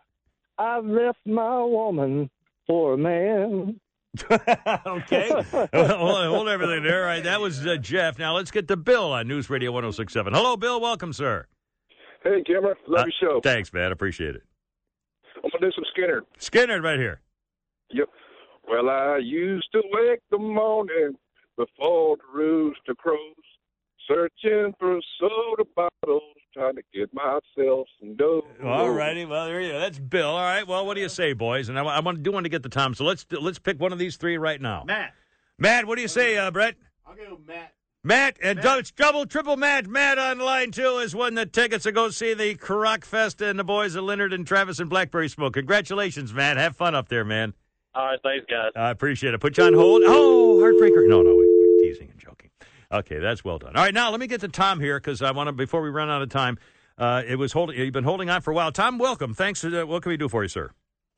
I've 0.59 0.85
left 0.85 1.19
my 1.25 1.63
woman 1.63 2.29
for 2.67 2.93
a 2.93 2.97
man. 2.97 3.79
okay. 4.85 5.29
hold, 5.29 6.25
hold 6.25 6.49
everything 6.49 6.83
there. 6.83 7.01
All 7.01 7.05
right, 7.07 7.23
that 7.23 7.39
was 7.39 7.65
uh, 7.65 7.77
Jeff. 7.77 8.19
Now 8.19 8.35
let's 8.35 8.51
get 8.51 8.67
to 8.67 8.75
Bill 8.77 9.13
on 9.13 9.27
News 9.27 9.49
Radio 9.49 9.71
1067. 9.71 10.33
Hello, 10.33 10.57
Bill. 10.57 10.81
Welcome, 10.81 11.13
sir. 11.13 11.45
Hey, 12.23 12.43
Kimmer. 12.45 12.75
Love 12.87 13.03
Uh, 13.03 13.05
your 13.05 13.13
show. 13.35 13.41
Thanks, 13.41 13.71
man. 13.71 13.91
Appreciate 13.91 14.35
it. 14.35 14.43
I'm 15.37 15.49
going 15.51 15.61
to 15.61 15.67
do 15.67 15.71
some 15.73 15.85
Skynyrd. 15.95 16.21
Skynyrd, 16.39 16.83
right 16.83 16.99
here. 16.99 17.21
Yep. 17.91 18.09
Well, 18.67 18.89
I 18.89 19.17
used 19.23 19.69
to 19.71 19.81
wake 19.93 20.19
the 20.29 20.37
morning 20.37 21.13
before 21.57 22.17
the 22.17 22.23
rooster 22.37 22.95
crows, 22.95 23.17
searching 24.07 24.73
for 24.79 24.99
soda 25.19 25.63
bottles, 25.75 26.23
trying 26.53 26.75
to 26.75 26.81
get 26.93 27.13
myself 27.13 27.87
some 27.99 28.15
dough. 28.15 28.45
All 28.63 28.89
righty. 28.89 29.25
Well, 29.25 29.45
there 29.45 29.61
you 29.61 29.71
go. 29.71 29.79
That's 29.79 29.99
Bill. 29.99 30.29
All 30.29 30.39
right. 30.41 30.67
Well, 30.67 30.85
what 30.85 30.95
do 30.95 31.01
you 31.01 31.09
say, 31.09 31.33
boys? 31.33 31.69
And 31.69 31.77
I, 31.79 31.83
I 31.83 31.99
want 31.99 32.17
to 32.17 32.23
do 32.23 32.31
want 32.31 32.45
to 32.45 32.49
get 32.49 32.63
the 32.63 32.69
time, 32.69 32.93
So 32.93 33.03
let's 33.03 33.25
let's 33.31 33.59
pick 33.59 33.79
one 33.79 33.91
of 33.93 33.99
these 33.99 34.17
three 34.17 34.37
right 34.37 34.59
now. 34.59 34.83
Matt. 34.85 35.13
Matt, 35.57 35.85
what 35.85 35.95
do 35.95 36.01
you 36.01 36.07
say, 36.07 36.37
uh, 36.37 36.51
Brett? 36.51 36.75
I'll 37.05 37.15
go 37.15 37.37
Matt. 37.45 37.73
Matt 38.01 38.37
and 38.41 38.61
dou- 38.61 38.77
it's 38.77 38.91
double 38.91 39.25
triple 39.25 39.57
match. 39.57 39.85
Matt 39.85 40.17
on 40.17 40.39
line 40.39 40.71
two 40.71 40.99
has 40.99 41.13
won 41.13 41.33
the 41.33 41.45
tickets 41.45 41.83
to 41.83 41.91
go 41.91 42.09
see 42.09 42.33
the 42.33 42.55
Karak 42.55 43.03
Fest 43.03 43.41
and 43.41 43.59
the 43.59 43.63
boys 43.65 43.95
of 43.95 44.05
Leonard 44.05 44.31
and 44.31 44.47
Travis 44.47 44.79
and 44.79 44.89
Blackberry 44.89 45.27
Smoke. 45.27 45.53
Congratulations, 45.55 46.33
Matt. 46.33 46.55
Have 46.55 46.77
fun 46.77 46.95
up 46.95 47.09
there, 47.09 47.25
man. 47.25 47.53
All 47.93 48.05
right, 48.05 48.19
thanks, 48.23 48.45
guys. 48.49 48.71
I 48.75 48.91
appreciate 48.91 49.33
it. 49.33 49.41
Put 49.41 49.57
you 49.57 49.65
on 49.65 49.73
hold. 49.73 50.03
Oh, 50.05 50.59
heartbreaker. 50.61 51.09
No, 51.09 51.21
no, 51.21 51.35
we, 51.35 51.41
we 51.41 51.79
teasing 51.89 52.09
and 52.09 52.19
joking. 52.19 52.28
Okay, 52.91 53.19
that's 53.19 53.43
well 53.43 53.59
done. 53.59 53.75
All 53.75 53.83
right, 53.83 53.93
now 53.93 54.09
let 54.09 54.19
me 54.19 54.25
get 54.27 54.41
to 54.41 54.47
Tom 54.47 54.79
here 54.79 54.99
because 54.99 55.21
I 55.21 55.31
want 55.31 55.47
to 55.47 55.51
before 55.51 55.81
we 55.81 55.89
run 55.89 56.09
out 56.09 56.21
of 56.21 56.29
time. 56.29 56.57
Uh, 56.97 57.21
it 57.25 57.35
was 57.35 57.53
holding. 57.53 57.77
You've 57.77 57.93
been 57.93 58.03
holding 58.03 58.29
on 58.29 58.41
for 58.41 58.51
a 58.51 58.55
while. 58.55 58.71
Tom, 58.71 58.97
welcome. 58.97 59.33
Thanks. 59.33 59.61
For, 59.61 59.67
uh, 59.81 59.85
what 59.85 60.01
can 60.01 60.09
we 60.09 60.17
do 60.17 60.27
for 60.27 60.43
you, 60.43 60.49
sir? 60.49 60.71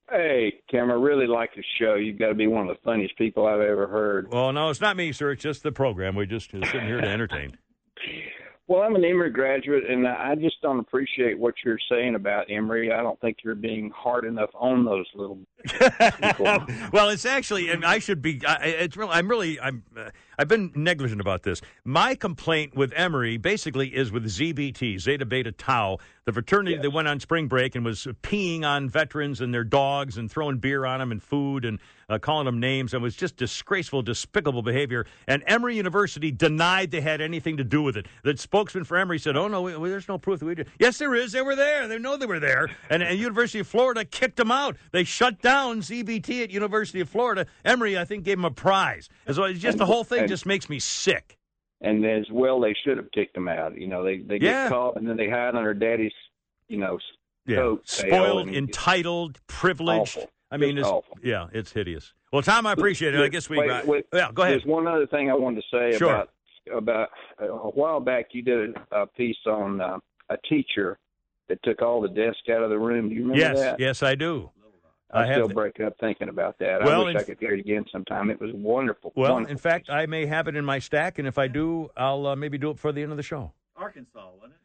Hey, 0.09 0.59
Kim, 0.69 0.91
I 0.91 0.95
really 0.95 1.27
like 1.27 1.51
the 1.55 1.63
show. 1.79 1.95
You've 1.95 2.19
got 2.19 2.27
to 2.27 2.35
be 2.35 2.45
one 2.45 2.67
of 2.67 2.75
the 2.75 2.81
funniest 2.83 3.17
people 3.17 3.47
I've 3.47 3.61
ever 3.61 3.87
heard. 3.87 4.29
Well, 4.29 4.51
no, 4.51 4.69
it's 4.69 4.81
not 4.81 4.97
me, 4.97 5.13
sir. 5.13 5.31
It's 5.31 5.41
just 5.41 5.63
the 5.63 5.71
program. 5.71 6.15
We're 6.15 6.25
just 6.25 6.51
sitting 6.51 6.81
here 6.81 6.99
to 6.99 7.07
entertain. 7.07 7.57
Well, 8.71 8.83
I'm 8.83 8.95
an 8.95 9.03
Emory 9.03 9.31
graduate, 9.31 9.83
and 9.89 10.07
I 10.07 10.33
just 10.35 10.61
don't 10.61 10.79
appreciate 10.79 11.37
what 11.37 11.55
you're 11.65 11.79
saying 11.89 12.15
about 12.15 12.45
Emory. 12.49 12.93
I 12.93 13.01
don't 13.01 13.19
think 13.19 13.39
you're 13.43 13.53
being 13.53 13.91
hard 13.93 14.23
enough 14.23 14.49
on 14.53 14.85
those 14.85 15.05
little 15.13 15.39
people. 16.21 16.45
well, 16.93 17.09
it's 17.09 17.25
actually, 17.25 17.69
and 17.69 17.83
I 17.83 17.99
should 17.99 18.21
be. 18.21 18.39
I, 18.47 18.67
it's 18.67 18.95
really, 18.95 19.11
I'm 19.11 19.27
really, 19.27 19.59
I'm, 19.59 19.83
uh, 19.97 20.11
I've 20.41 20.47
been 20.47 20.71
negligent 20.73 21.21
about 21.21 21.43
this. 21.43 21.61
My 21.85 22.15
complaint 22.15 22.75
with 22.75 22.93
Emory 22.95 23.37
basically 23.37 23.89
is 23.95 24.11
with 24.11 24.25
ZBT, 24.25 24.99
Zeta 24.99 25.23
Beta 25.23 25.51
Tau, 25.51 25.99
the 26.25 26.33
fraternity 26.33 26.77
that 26.77 26.89
went 26.89 27.07
on 27.07 27.19
spring 27.19 27.47
break 27.47 27.75
and 27.75 27.85
was 27.85 28.07
peeing 28.23 28.63
on 28.63 28.89
veterans 28.89 29.39
and 29.39 29.53
their 29.53 29.63
dogs 29.63 30.17
and 30.17 30.31
throwing 30.31 30.57
beer 30.57 30.83
on 30.83 30.99
them 30.99 31.11
and 31.11 31.21
food 31.21 31.63
and 31.63 31.77
uh, 32.09 32.17
calling 32.17 32.45
them 32.45 32.59
names. 32.59 32.93
and 32.95 33.03
was 33.03 33.15
just 33.15 33.37
disgraceful, 33.37 34.01
despicable 34.01 34.63
behavior. 34.63 35.05
And 35.27 35.43
Emory 35.45 35.77
University 35.77 36.31
denied 36.31 36.89
they 36.89 37.01
had 37.01 37.21
anything 37.21 37.57
to 37.57 37.63
do 37.63 37.83
with 37.83 37.95
it. 37.95 38.07
The 38.23 38.35
spokesman 38.35 38.83
for 38.83 38.97
Emory 38.97 39.19
said, 39.19 39.37
"Oh 39.37 39.47
no, 39.47 39.61
we, 39.61 39.77
we- 39.77 39.89
there's 39.89 40.07
no 40.07 40.17
proof 40.17 40.39
that 40.39 40.45
we 40.45 40.55
did." 40.55 40.67
Yes, 40.79 40.97
there 40.97 41.13
is. 41.15 41.31
They 41.33 41.41
were 41.41 41.55
there. 41.55 41.87
They 41.87 41.99
know 41.99 42.17
they 42.17 42.25
were 42.25 42.39
there. 42.39 42.67
And, 42.89 43.01
and 43.03 43.17
University 43.19 43.59
of 43.59 43.67
Florida 43.67 44.03
kicked 44.05 44.37
them 44.37 44.51
out. 44.51 44.75
They 44.91 45.03
shut 45.03 45.41
down 45.41 45.81
ZBT 45.81 46.43
at 46.43 46.49
University 46.49 46.99
of 46.99 47.09
Florida. 47.09 47.45
Emory, 47.63 47.97
I 47.97 48.05
think, 48.05 48.25
gave 48.25 48.37
them 48.37 48.45
a 48.45 48.51
prize. 48.51 49.07
And 49.27 49.35
so 49.35 49.43
it's 49.43 49.59
just 49.59 49.77
the 49.77 49.85
whole 49.85 50.03
thing 50.03 50.27
just 50.31 50.45
makes 50.45 50.69
me 50.69 50.79
sick. 50.79 51.37
and 51.83 52.05
as 52.05 52.25
well, 52.31 52.59
they 52.59 52.75
should 52.83 52.97
have 52.97 53.09
kicked 53.11 53.33
them 53.33 53.47
out. 53.47 53.75
You 53.77 53.87
know, 53.87 54.03
they 54.03 54.17
they 54.19 54.37
get 54.39 54.47
Yeah. 54.51 54.69
caught 54.69 54.95
and 54.97 55.07
then 55.07 55.17
they 55.17 55.29
hide 55.29 55.55
under 55.55 55.73
daddy's, 55.73 56.13
you 56.67 56.77
know, 56.77 56.99
Yeah, 57.47 57.55
coat. 57.57 57.81
spoiled, 57.89 58.49
entitled, 58.49 59.39
privileged. 59.47 60.17
Awful. 60.17 60.29
I 60.51 60.57
mean, 60.57 60.77
it's 60.77 60.87
awful. 60.87 61.17
yeah, 61.23 61.47
it's 61.53 61.71
hideous. 61.71 62.13
Well, 62.31 62.41
Tom, 62.43 62.65
I 62.67 62.73
appreciate 62.73 63.13
it. 63.15 63.21
I 63.21 63.27
guess 63.29 63.49
we. 63.49 63.57
Wait, 63.57 63.67
got- 63.67 63.87
wait. 63.87 64.05
yeah, 64.13 64.29
go 64.33 64.43
ahead. 64.43 64.53
There's 64.55 64.65
one 64.65 64.85
other 64.87 65.07
thing 65.07 65.29
I 65.31 65.33
wanted 65.33 65.63
to 65.63 65.67
say 65.91 65.97
Sure. 65.97 66.13
about 66.13 66.29
about 66.71 67.09
a 67.39 67.47
while 67.47 67.99
back. 67.99 68.27
You 68.33 68.41
did 68.43 68.75
a 68.91 69.07
piece 69.07 69.37
on 69.47 69.81
uh, 69.81 69.97
a 70.29 70.37
teacher 70.47 70.99
that 71.49 71.61
took 71.63 71.81
all 71.81 71.99
the 72.01 72.07
desks 72.09 72.47
out 72.49 72.61
of 72.63 72.69
the 72.69 72.77
room. 72.77 73.09
Do 73.09 73.15
you 73.15 73.21
remember 73.21 73.39
Yes, 73.39 73.59
that? 73.59 73.79
yes, 73.79 74.03
I 74.03 74.13
do. 74.15 74.51
I, 75.13 75.23
I 75.23 75.25
have 75.27 75.35
still 75.35 75.47
the- 75.49 75.53
break 75.53 75.79
up 75.79 75.97
thinking 75.99 76.29
about 76.29 76.57
that. 76.59 76.83
Well, 76.83 77.01
I 77.01 77.03
wish 77.05 77.15
in- 77.15 77.21
I 77.21 77.23
could 77.23 77.39
hear 77.39 77.53
it 77.53 77.59
again 77.59 77.85
sometime. 77.91 78.29
It 78.29 78.39
was 78.39 78.51
wonderful. 78.53 79.11
Well, 79.15 79.33
wonderful. 79.33 79.51
in 79.51 79.57
fact, 79.57 79.89
I 79.89 80.05
may 80.05 80.25
have 80.25 80.47
it 80.47 80.55
in 80.55 80.65
my 80.65 80.79
stack, 80.79 81.19
and 81.19 81.27
if 81.27 81.37
I 81.37 81.47
do, 81.47 81.89
I'll 81.97 82.27
uh, 82.27 82.35
maybe 82.35 82.57
do 82.57 82.71
it 82.71 82.79
for 82.79 82.91
the 82.91 83.01
end 83.01 83.11
of 83.11 83.17
the 83.17 83.23
show. 83.23 83.51
Arkansas, 83.75 84.29
wasn't 84.35 84.53
it? 84.53 84.57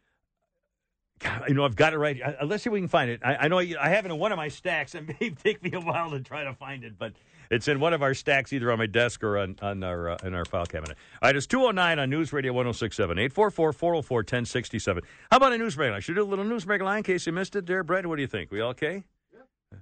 God, 1.19 1.45
you 1.49 1.55
know, 1.55 1.65
I've 1.65 1.77
got 1.77 1.95
it 1.95 1.99
right. 1.99 2.21
I, 2.23 2.45
let's 2.45 2.63
see 2.63 2.69
if 2.69 2.73
we 2.73 2.81
can 2.81 2.89
find 2.89 3.11
it. 3.11 3.21
I, 3.25 3.37
I 3.37 3.49
know 3.49 3.59
I, 3.59 3.75
I 3.81 3.89
have 3.89 4.05
it 4.05 4.11
in 4.11 4.19
one 4.19 4.33
of 4.33 4.37
my 4.37 4.49
stacks. 4.49 4.95
It 4.95 5.21
may 5.21 5.31
take 5.31 5.63
me 5.63 5.71
a 5.73 5.81
while 5.81 6.11
to 6.11 6.21
try 6.21 6.45
to 6.45 6.53
find 6.53 6.85
it, 6.85 6.99
but 6.99 7.15
it's 7.51 7.69
in 7.69 7.81
one 7.81 7.95
of 7.95 8.03
our 8.03 8.13
stacks, 8.13 8.53
either 8.53 8.71
on 8.71 8.77
my 8.79 8.87
desk 8.87 9.25
or 9.25 9.39
on, 9.39 9.57
on 9.63 9.83
our 9.83 10.11
uh, 10.11 10.19
in 10.25 10.35
our 10.35 10.45
file 10.45 10.67
cabinet. 10.67 10.97
All 11.23 11.29
right, 11.29 11.37
it's 11.37 11.47
209 11.47 11.99
on 11.99 12.11
News 12.11 12.33
Radio 12.35 12.53
1067, 12.53 13.19
844 13.19 13.73
404 13.73 14.19
1067. 14.19 15.03
How 15.31 15.37
about 15.39 15.53
a 15.55 15.59
news 15.59 15.77
break? 15.77 15.93
I 15.93 16.01
should 16.01 16.17
do 16.17 16.23
a 16.23 16.25
little 16.25 16.45
news 16.45 16.67
break 16.67 16.83
line 16.83 16.99
in 16.99 17.03
case 17.05 17.27
you 17.27 17.33
missed 17.33 17.57
it 17.57 17.65
there, 17.67 17.83
Brett. 17.83 18.05
What 18.07 18.17
do 18.17 18.23
you 18.23 18.29
think? 18.29 18.51
We 18.51 18.61
all 18.61 18.71
okay? 18.71 19.05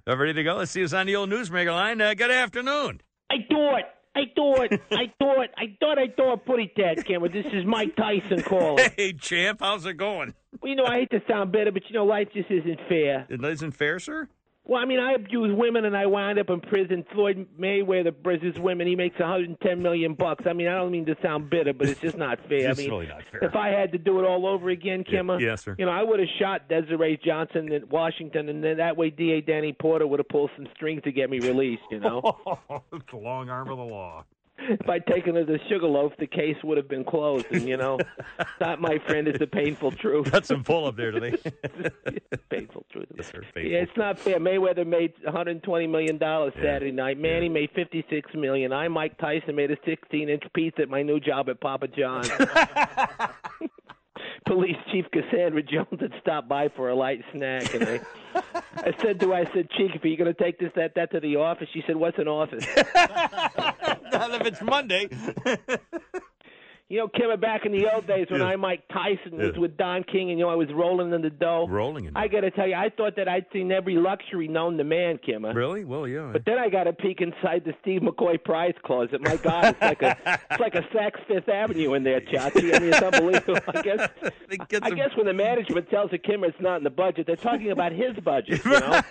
Ready 0.07 0.33
to 0.33 0.43
go? 0.43 0.55
Let's 0.55 0.71
see 0.71 0.81
who's 0.81 0.93
on 0.93 1.07
the 1.07 1.15
old 1.15 1.29
newsmaker 1.29 1.71
line. 1.71 2.01
Uh, 2.01 2.13
good 2.13 2.31
afternoon. 2.31 3.01
I 3.29 3.35
thought, 3.49 3.83
I 4.15 4.21
thought, 4.35 4.71
I 4.91 5.11
thought, 5.19 5.47
I 5.57 5.77
thought, 5.79 5.97
I 5.97 6.07
thought, 6.15 6.45
pretty 6.45 6.71
dead, 6.75 7.05
Cameron. 7.05 7.31
This 7.31 7.45
is 7.51 7.65
Mike 7.65 7.95
Tyson 7.95 8.43
calling. 8.43 8.89
Hey, 8.97 9.13
champ, 9.13 9.59
how's 9.61 9.85
it 9.85 9.95
going? 9.95 10.33
Well, 10.61 10.69
you 10.69 10.75
know, 10.75 10.85
I 10.85 10.99
hate 10.99 11.11
to 11.11 11.21
sound 11.27 11.51
bitter, 11.51 11.71
but 11.71 11.83
you 11.89 11.93
know, 11.93 12.05
life 12.05 12.29
just 12.33 12.49
isn't 12.49 12.79
fair. 12.87 13.25
It 13.29 13.43
isn't 13.43 13.71
fair, 13.71 13.99
sir? 13.99 14.27
Well, 14.67 14.81
I 14.81 14.85
mean, 14.85 14.99
I 14.99 15.13
abused 15.13 15.55
women 15.55 15.85
and 15.85 15.95
I 15.95 16.07
wind 16.07 16.39
up 16.39 16.49
in 16.49 16.59
prison. 16.59 17.05
Floyd 17.13 17.47
Mayweather 17.59 18.07
abuses 18.07 18.59
women. 18.59 18.87
He 18.87 18.95
makes 18.95 19.19
110 19.19 19.81
million 19.81 20.15
bucks. 20.15 20.45
I 20.47 20.53
mean, 20.53 20.67
I 20.67 20.75
don't 20.75 20.91
mean 20.91 21.05
to 21.05 21.15
sound 21.21 21.51
bitter, 21.51 21.71
but 21.71 21.87
it's 21.87 22.01
just 22.01 22.17
not 22.17 22.39
fair. 22.49 22.71
It's 22.71 22.79
I 22.79 22.81
mean, 22.81 22.89
really 22.89 23.07
not 23.07 23.21
fair. 23.31 23.43
If 23.43 23.55
I 23.55 23.69
had 23.69 23.91
to 23.91 23.99
do 23.99 24.19
it 24.19 24.25
all 24.25 24.47
over 24.47 24.69
again, 24.69 25.03
Kimmer, 25.03 25.39
yes, 25.39 25.63
sir. 25.63 25.75
You 25.77 25.85
know, 25.85 25.91
I 25.91 26.01
would 26.01 26.19
have 26.19 26.29
shot 26.39 26.67
Desiree 26.67 27.19
Johnson 27.23 27.71
in 27.71 27.87
Washington, 27.89 28.49
and 28.49 28.63
then 28.63 28.77
that 28.77 28.97
way 28.97 29.11
D.A. 29.11 29.41
Danny 29.41 29.71
Porter 29.71 30.07
would 30.07 30.19
have 30.19 30.29
pulled 30.29 30.49
some 30.55 30.67
strings 30.75 31.03
to 31.03 31.11
get 31.11 31.29
me 31.29 31.39
released. 31.39 31.83
You 31.91 31.99
know, 31.99 32.59
it's 32.91 33.05
the 33.11 33.17
long 33.17 33.49
arm 33.49 33.69
of 33.69 33.77
the 33.77 33.83
law. 33.83 34.25
If 34.57 34.89
I'd 34.89 35.05
taken 35.07 35.35
her 35.35 35.45
to 35.45 35.57
Sugarloaf, 35.69 36.13
the 36.17 36.27
case 36.27 36.55
would 36.63 36.77
have 36.77 36.87
been 36.87 37.03
closed. 37.03 37.45
And 37.51 37.67
you 37.67 37.77
know, 37.77 37.99
that, 38.59 38.79
my 38.79 38.99
friend, 38.99 39.27
is 39.27 39.37
the 39.39 39.47
painful 39.47 39.91
truth. 39.91 40.31
Got 40.31 40.45
some 40.45 40.63
pull 40.63 40.85
up 40.85 40.95
there, 40.95 41.11
they? 41.11 41.31
painful 42.49 42.85
truth. 42.91 43.07
Yes, 43.15 43.31
sir. 43.31 43.43
Yeah, 43.55 43.79
it's 43.79 43.97
not 43.97 44.19
fair. 44.19 44.39
Mayweather 44.39 44.85
made 44.85 45.13
120 45.23 45.87
million 45.87 46.17
dollars 46.17 46.53
Saturday 46.55 46.91
night. 46.91 47.17
Manny 47.17 47.49
made 47.49 47.69
56 47.75 48.33
million. 48.33 48.73
I, 48.73 48.87
Mike 48.87 49.17
Tyson, 49.17 49.55
made 49.55 49.71
a 49.71 49.77
16-inch 49.77 50.43
pizza 50.53 50.83
at 50.83 50.89
my 50.89 51.03
new 51.03 51.19
job 51.19 51.49
at 51.49 51.59
Papa 51.59 51.87
John's. 51.87 52.29
Police 54.45 54.77
Chief 54.91 55.05
Cassandra 55.11 55.63
Jones 55.63 55.99
had 55.99 56.11
stopped 56.21 56.47
by 56.47 56.69
for 56.69 56.89
a 56.89 56.95
light 56.95 57.23
snack, 57.31 57.73
and 57.73 57.83
I, 57.83 58.01
I 58.75 58.93
said 59.01 59.19
to 59.21 59.29
her, 59.29 59.33
I 59.33 59.45
said, 59.53 59.69
Chief, 59.71 59.91
are 60.03 60.07
you 60.07 60.17
going 60.17 60.33
to 60.33 60.43
take 60.43 60.59
this 60.59 60.71
that 60.75 60.93
that 60.95 61.11
to 61.11 61.19
the 61.19 61.37
office? 61.37 61.67
She 61.73 61.83
said, 61.87 61.95
What's 61.95 62.19
an 62.19 62.27
office? 62.27 62.65
Not 62.95 64.31
if 64.35 64.47
it's 64.47 64.61
Monday. 64.61 65.09
You 66.87 66.99
know, 66.99 67.07
Kimmer, 67.07 67.35
back 67.35 67.65
in 67.65 67.71
the 67.71 67.91
old 67.91 68.05
days 68.05 68.27
when 68.29 68.41
Yeah. 68.41 68.47
I, 68.49 68.55
Mike 68.57 68.83
Tyson, 68.93 69.37
was 69.37 69.53
Yeah. 69.55 69.59
with 69.59 69.75
Don 69.75 70.03
King, 70.03 70.29
and 70.29 70.37
you 70.37 70.45
know, 70.45 70.51
I 70.51 70.55
was 70.55 70.71
rolling 70.71 71.11
in 71.13 71.21
the 71.23 71.31
dough. 71.31 71.65
Rolling 71.67 72.05
in 72.05 72.13
the 72.13 72.19
I 72.19 72.27
got 72.27 72.41
to 72.41 72.51
tell 72.51 72.67
you, 72.67 72.75
I 72.75 72.89
thought 72.89 73.15
that 73.15 73.27
I'd 73.27 73.47
seen 73.51 73.71
every 73.71 73.95
luxury 73.95 74.47
known 74.47 74.77
to 74.77 74.83
man, 74.83 75.17
Kimmer. 75.17 75.51
Really? 75.51 75.83
Well, 75.83 76.07
yeah. 76.07 76.29
But 76.31 76.45
then 76.45 76.59
I 76.59 76.69
got 76.69 76.85
a 76.85 76.93
peek 76.93 77.21
inside 77.21 77.63
the 77.65 77.73
Steve 77.81 78.01
McCoy 78.01 78.41
prize 78.43 78.75
closet. 78.83 79.19
My 79.21 79.35
God, 79.37 79.65
it's 79.73 79.81
like 79.81 80.01
a 80.03 80.15
it's 80.51 80.59
like 80.59 80.75
a 80.75 80.83
Saks 80.95 81.25
Fifth 81.27 81.49
Avenue 81.49 81.95
in 81.95 82.03
there, 82.03 82.21
Chachi. 82.21 82.75
I 82.75 82.79
mean, 82.79 82.93
it's 82.93 83.01
unbelievable. 83.01 83.57
I 83.67 83.81
guess 83.81 84.07
I 84.83 84.89
guess 84.91 85.09
when 85.15 85.25
the 85.25 85.33
management 85.33 85.89
tells 85.89 86.13
a 86.13 86.19
Kimmer 86.19 86.47
it's 86.49 86.61
not 86.61 86.77
in 86.77 86.83
the 86.83 86.91
budget, 86.91 87.25
they're 87.25 87.35
talking 87.35 87.71
about 87.71 87.93
his 87.93 88.13
budget. 88.23 88.63
You 88.63 88.71
know? 88.79 89.01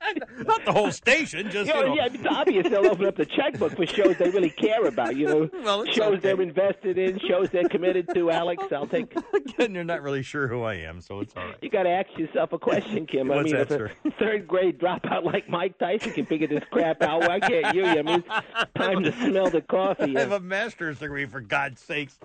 Not 0.46 0.64
the 0.64 0.72
whole 0.72 0.90
station, 0.90 1.50
just 1.50 1.68
You 1.68 1.74
know, 1.74 1.80
you 1.80 1.88
know. 1.88 1.94
yeah, 1.94 2.08
it's 2.12 2.26
obvious 2.28 2.68
they'll 2.68 2.86
open 2.86 3.06
up 3.06 3.16
the 3.16 3.26
checkbook 3.26 3.76
for 3.76 3.86
shows 3.86 4.16
they 4.18 4.30
really 4.30 4.50
care 4.50 4.86
about. 4.86 5.16
You 5.16 5.26
know, 5.26 5.50
Well, 5.62 5.84
shows 5.86 6.14
okay. 6.14 6.20
they're 6.20 6.42
invested 6.42 6.98
in, 6.98 7.18
shows 7.20 7.50
they're 7.50 7.68
committed 7.68 8.08
to. 8.14 8.30
Alex, 8.30 8.64
I'll 8.72 8.86
take. 8.86 9.14
Again, 9.34 9.74
you're 9.74 9.84
not 9.84 10.02
really 10.02 10.22
sure 10.22 10.48
who 10.48 10.62
I 10.62 10.74
am, 10.74 11.00
so 11.00 11.20
it's 11.20 11.34
all 11.36 11.44
right. 11.46 11.56
You 11.62 11.70
got 11.70 11.84
to 11.84 11.90
ask 11.90 12.08
yourself 12.18 12.52
a 12.52 12.58
question, 12.58 13.06
Kim. 13.06 13.30
I 13.30 13.42
mean, 13.42 13.54
that, 13.54 13.70
if 13.70 13.90
a 14.04 14.10
third 14.18 14.46
grade 14.46 14.78
dropout 14.78 15.24
like 15.24 15.48
Mike 15.48 15.78
Tyson 15.78 16.12
can 16.12 16.26
figure 16.26 16.48
this 16.48 16.62
crap 16.70 17.02
out, 17.02 17.20
why 17.28 17.40
can't 17.40 17.74
you? 17.74 17.84
I 17.84 18.02
mean, 18.02 18.24
it's 18.26 18.72
time 18.76 19.02
to 19.04 19.12
smell 19.12 19.50
the 19.50 19.62
coffee. 19.62 20.16
I 20.16 20.20
have 20.20 20.32
a 20.32 20.40
master's 20.40 20.98
degree, 20.98 21.26
for 21.26 21.40
God's 21.40 21.80
sakes. 21.80 22.18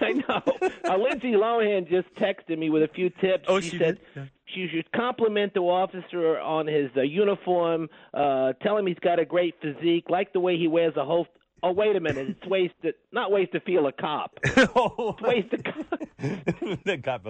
I 0.00 0.12
know. 0.12 0.42
Uh, 0.84 0.96
Lindsay 0.96 1.32
Lohan 1.32 1.88
just 1.88 2.12
texted 2.16 2.58
me 2.58 2.70
with 2.70 2.82
a 2.82 2.88
few 2.88 3.10
tips. 3.10 3.44
Oh, 3.48 3.60
she, 3.60 3.70
she 3.70 3.78
said 3.78 4.00
did? 4.14 4.30
She 4.54 4.68
should 4.72 4.90
compliment 4.92 5.54
the 5.54 5.60
officer 5.60 6.38
on 6.38 6.66
his 6.66 6.90
uh, 6.96 7.02
uniform, 7.02 7.88
uh, 8.14 8.52
tell 8.62 8.76
him 8.76 8.86
he's 8.86 8.98
got 9.00 9.18
a 9.18 9.24
great 9.24 9.54
physique, 9.60 10.06
like 10.08 10.32
the 10.32 10.40
way 10.40 10.56
he 10.56 10.68
wears 10.68 10.96
a 10.96 11.04
holster. 11.04 11.32
Oh, 11.62 11.72
wait 11.72 11.94
a 11.94 12.00
minute. 12.00 12.28
It's 12.28 12.46
ways 12.46 12.70
to 12.82 12.92
not 13.12 13.30
ways 13.30 13.48
to 13.52 13.60
feel 13.60 13.86
a 13.86 13.92
cop. 13.92 14.32
oh, 14.74 15.16
it's 15.18 15.22
ways 15.22 15.44
to. 15.50 16.78
the 16.84 16.98
cop 16.98 17.26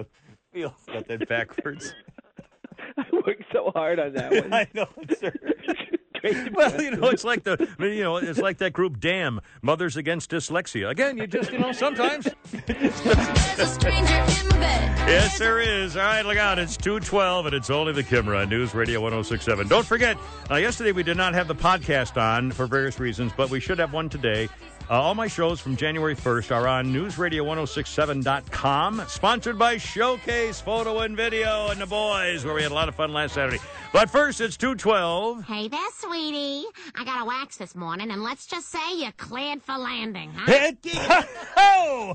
feels 0.53 0.73
got 0.87 1.07
that 1.09 1.29
backwards. 1.29 1.95
I 2.97 3.05
worked 3.13 3.45
so 3.53 3.71
hard 3.75 3.99
on 3.99 4.15
that 4.15 4.33
one. 4.33 4.53
I 4.53 4.67
know, 4.75 4.87
sir. 5.19 5.33
well, 6.53 6.81
you 6.81 6.93
know, 6.93 7.09
it's 7.09 7.25
like 7.25 7.43
the 7.43 7.69
you 7.81 8.03
know, 8.03 8.19
it's 8.19 8.39
like 8.39 8.59
that 8.59 8.73
group 8.73 9.01
Damn 9.01 9.41
Mothers 9.61 9.97
Against 9.97 10.31
Dyslexia. 10.31 10.91
Again, 10.91 11.19
you 11.19 11.27
just 11.27 11.51
you 11.53 11.59
know 11.59 11.73
sometimes. 11.73 12.29
yes, 15.07 15.39
there 15.39 15.61
is. 15.61 15.97
All 15.97 16.03
right, 16.03 16.25
look 16.25 16.37
out. 16.37 16.59
It's 16.59 16.77
212 16.77 17.47
and 17.47 17.55
it's 17.55 17.71
only 17.71 17.93
the 17.93 18.05
Kimra 18.05 18.49
News 18.49 18.75
Radio 18.75 19.01
1067. 19.01 19.67
Don't 19.67 19.87
forget, 19.87 20.17
uh, 20.51 20.57
yesterday 20.57 20.93
we 20.93 21.03
did 21.03 21.17
not 21.17 21.35
have 21.35 21.49
the 21.49 21.55
podcast 21.55 22.21
on 22.21 22.53
for 22.53 22.67
various 22.67 23.01
reasons, 23.01 23.33
but 23.37 23.51
we 23.51 23.59
should 23.59 23.79
have 23.81 23.93
one 23.93 24.09
today. 24.09 24.49
Uh, 24.91 25.01
all 25.01 25.15
my 25.15 25.29
shows 25.29 25.61
from 25.61 25.77
January 25.77 26.15
1st 26.15 26.55
are 26.55 26.69
on 26.69 26.93
newsradio1067.com, 26.93 29.03
sponsored 29.09 29.59
by 29.59 29.77
Showcase 29.79 30.61
Photo 30.61 30.99
and 31.01 31.17
Video 31.17 31.69
and 31.69 31.81
the 31.81 31.87
Boys, 31.87 32.45
where 32.45 32.55
we 32.55 32.63
had 32.63 32.73
a 32.73 32.75
lot 32.75 32.89
of 32.89 32.95
fun 32.95 33.13
last 33.13 33.35
Saturday. 33.35 33.59
But 33.93 34.11
first, 34.11 34.41
it's 34.41 34.57
212. 34.57 35.45
Hey 35.45 35.69
there, 35.69 35.81
sweetie. 36.13 36.67
I 36.95 37.05
got 37.05 37.23
a 37.23 37.25
wax 37.25 37.57
this 37.57 37.75
morning, 37.75 38.11
and 38.11 38.23
let's 38.23 38.47
just 38.47 38.69
say 38.69 38.99
you're 38.99 39.13
cleared 39.13 39.63
for 39.63 39.79
landing, 39.79 40.31
huh? 40.35 42.15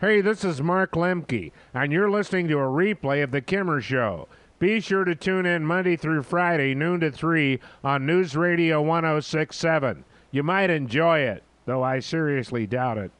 Hey, 0.00 0.20
this 0.20 0.44
is 0.44 0.62
Mark 0.62 0.92
Lemke, 0.92 1.50
and 1.74 1.92
you're 1.92 2.10
listening 2.10 2.46
to 2.48 2.58
a 2.58 2.62
replay 2.62 3.22
of 3.22 3.32
The 3.32 3.40
Kimmer 3.40 3.80
Show. 3.80 4.28
Be 4.60 4.80
sure 4.80 5.02
to 5.04 5.16
tune 5.16 5.44
in 5.44 5.64
Monday 5.64 5.96
through 5.96 6.22
Friday, 6.22 6.72
noon 6.72 7.00
to 7.00 7.10
3 7.10 7.58
on 7.82 8.06
News 8.06 8.36
Radio 8.36 8.80
1067. 8.80 10.04
You 10.30 10.44
might 10.44 10.70
enjoy 10.70 11.20
it, 11.20 11.42
though 11.66 11.82
I 11.82 11.98
seriously 11.98 12.64
doubt 12.64 12.98
it. 12.98 13.10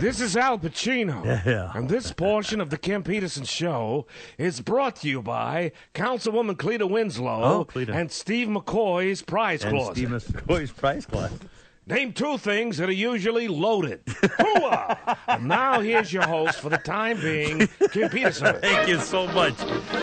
This 0.00 0.20
is 0.20 0.36
Al 0.36 0.58
Pacino. 0.58 1.24
Yeah. 1.46 1.70
And 1.74 1.88
this 1.88 2.12
portion 2.12 2.60
of 2.60 2.68
the 2.70 2.76
Kim 2.76 3.02
Peterson 3.02 3.44
Show 3.44 4.06
is 4.36 4.60
brought 4.60 4.96
to 4.96 5.08
you 5.08 5.22
by 5.22 5.72
Councilwoman 5.94 6.58
Cleta 6.58 6.86
Winslow 6.86 7.42
Oh, 7.42 7.64
Cleta. 7.64 7.92
and 7.94 8.10
Steve 8.10 8.48
McCoy's 8.48 9.22
prize 9.22 9.64
And 9.64 9.74
clause. 9.76 9.92
Steve 9.92 10.08
McCoy's 10.08 10.72
prize 10.72 11.06
clause. 11.06 11.30
Name 11.88 12.12
two 12.12 12.36
things 12.36 12.76
that 12.76 12.88
are 12.90 12.92
usually 12.92 13.48
loaded. 13.48 14.04
Hooah! 14.06 15.16
and 15.26 15.48
now 15.48 15.80
here's 15.80 16.12
your 16.12 16.26
host 16.26 16.60
for 16.60 16.68
the 16.68 16.76
time 16.76 17.18
being, 17.18 17.66
Kim 17.92 18.08
Peterson. 18.10 18.60
Thank 18.60 18.88
you 18.88 19.00
so 19.00 19.26
much. 19.28 19.54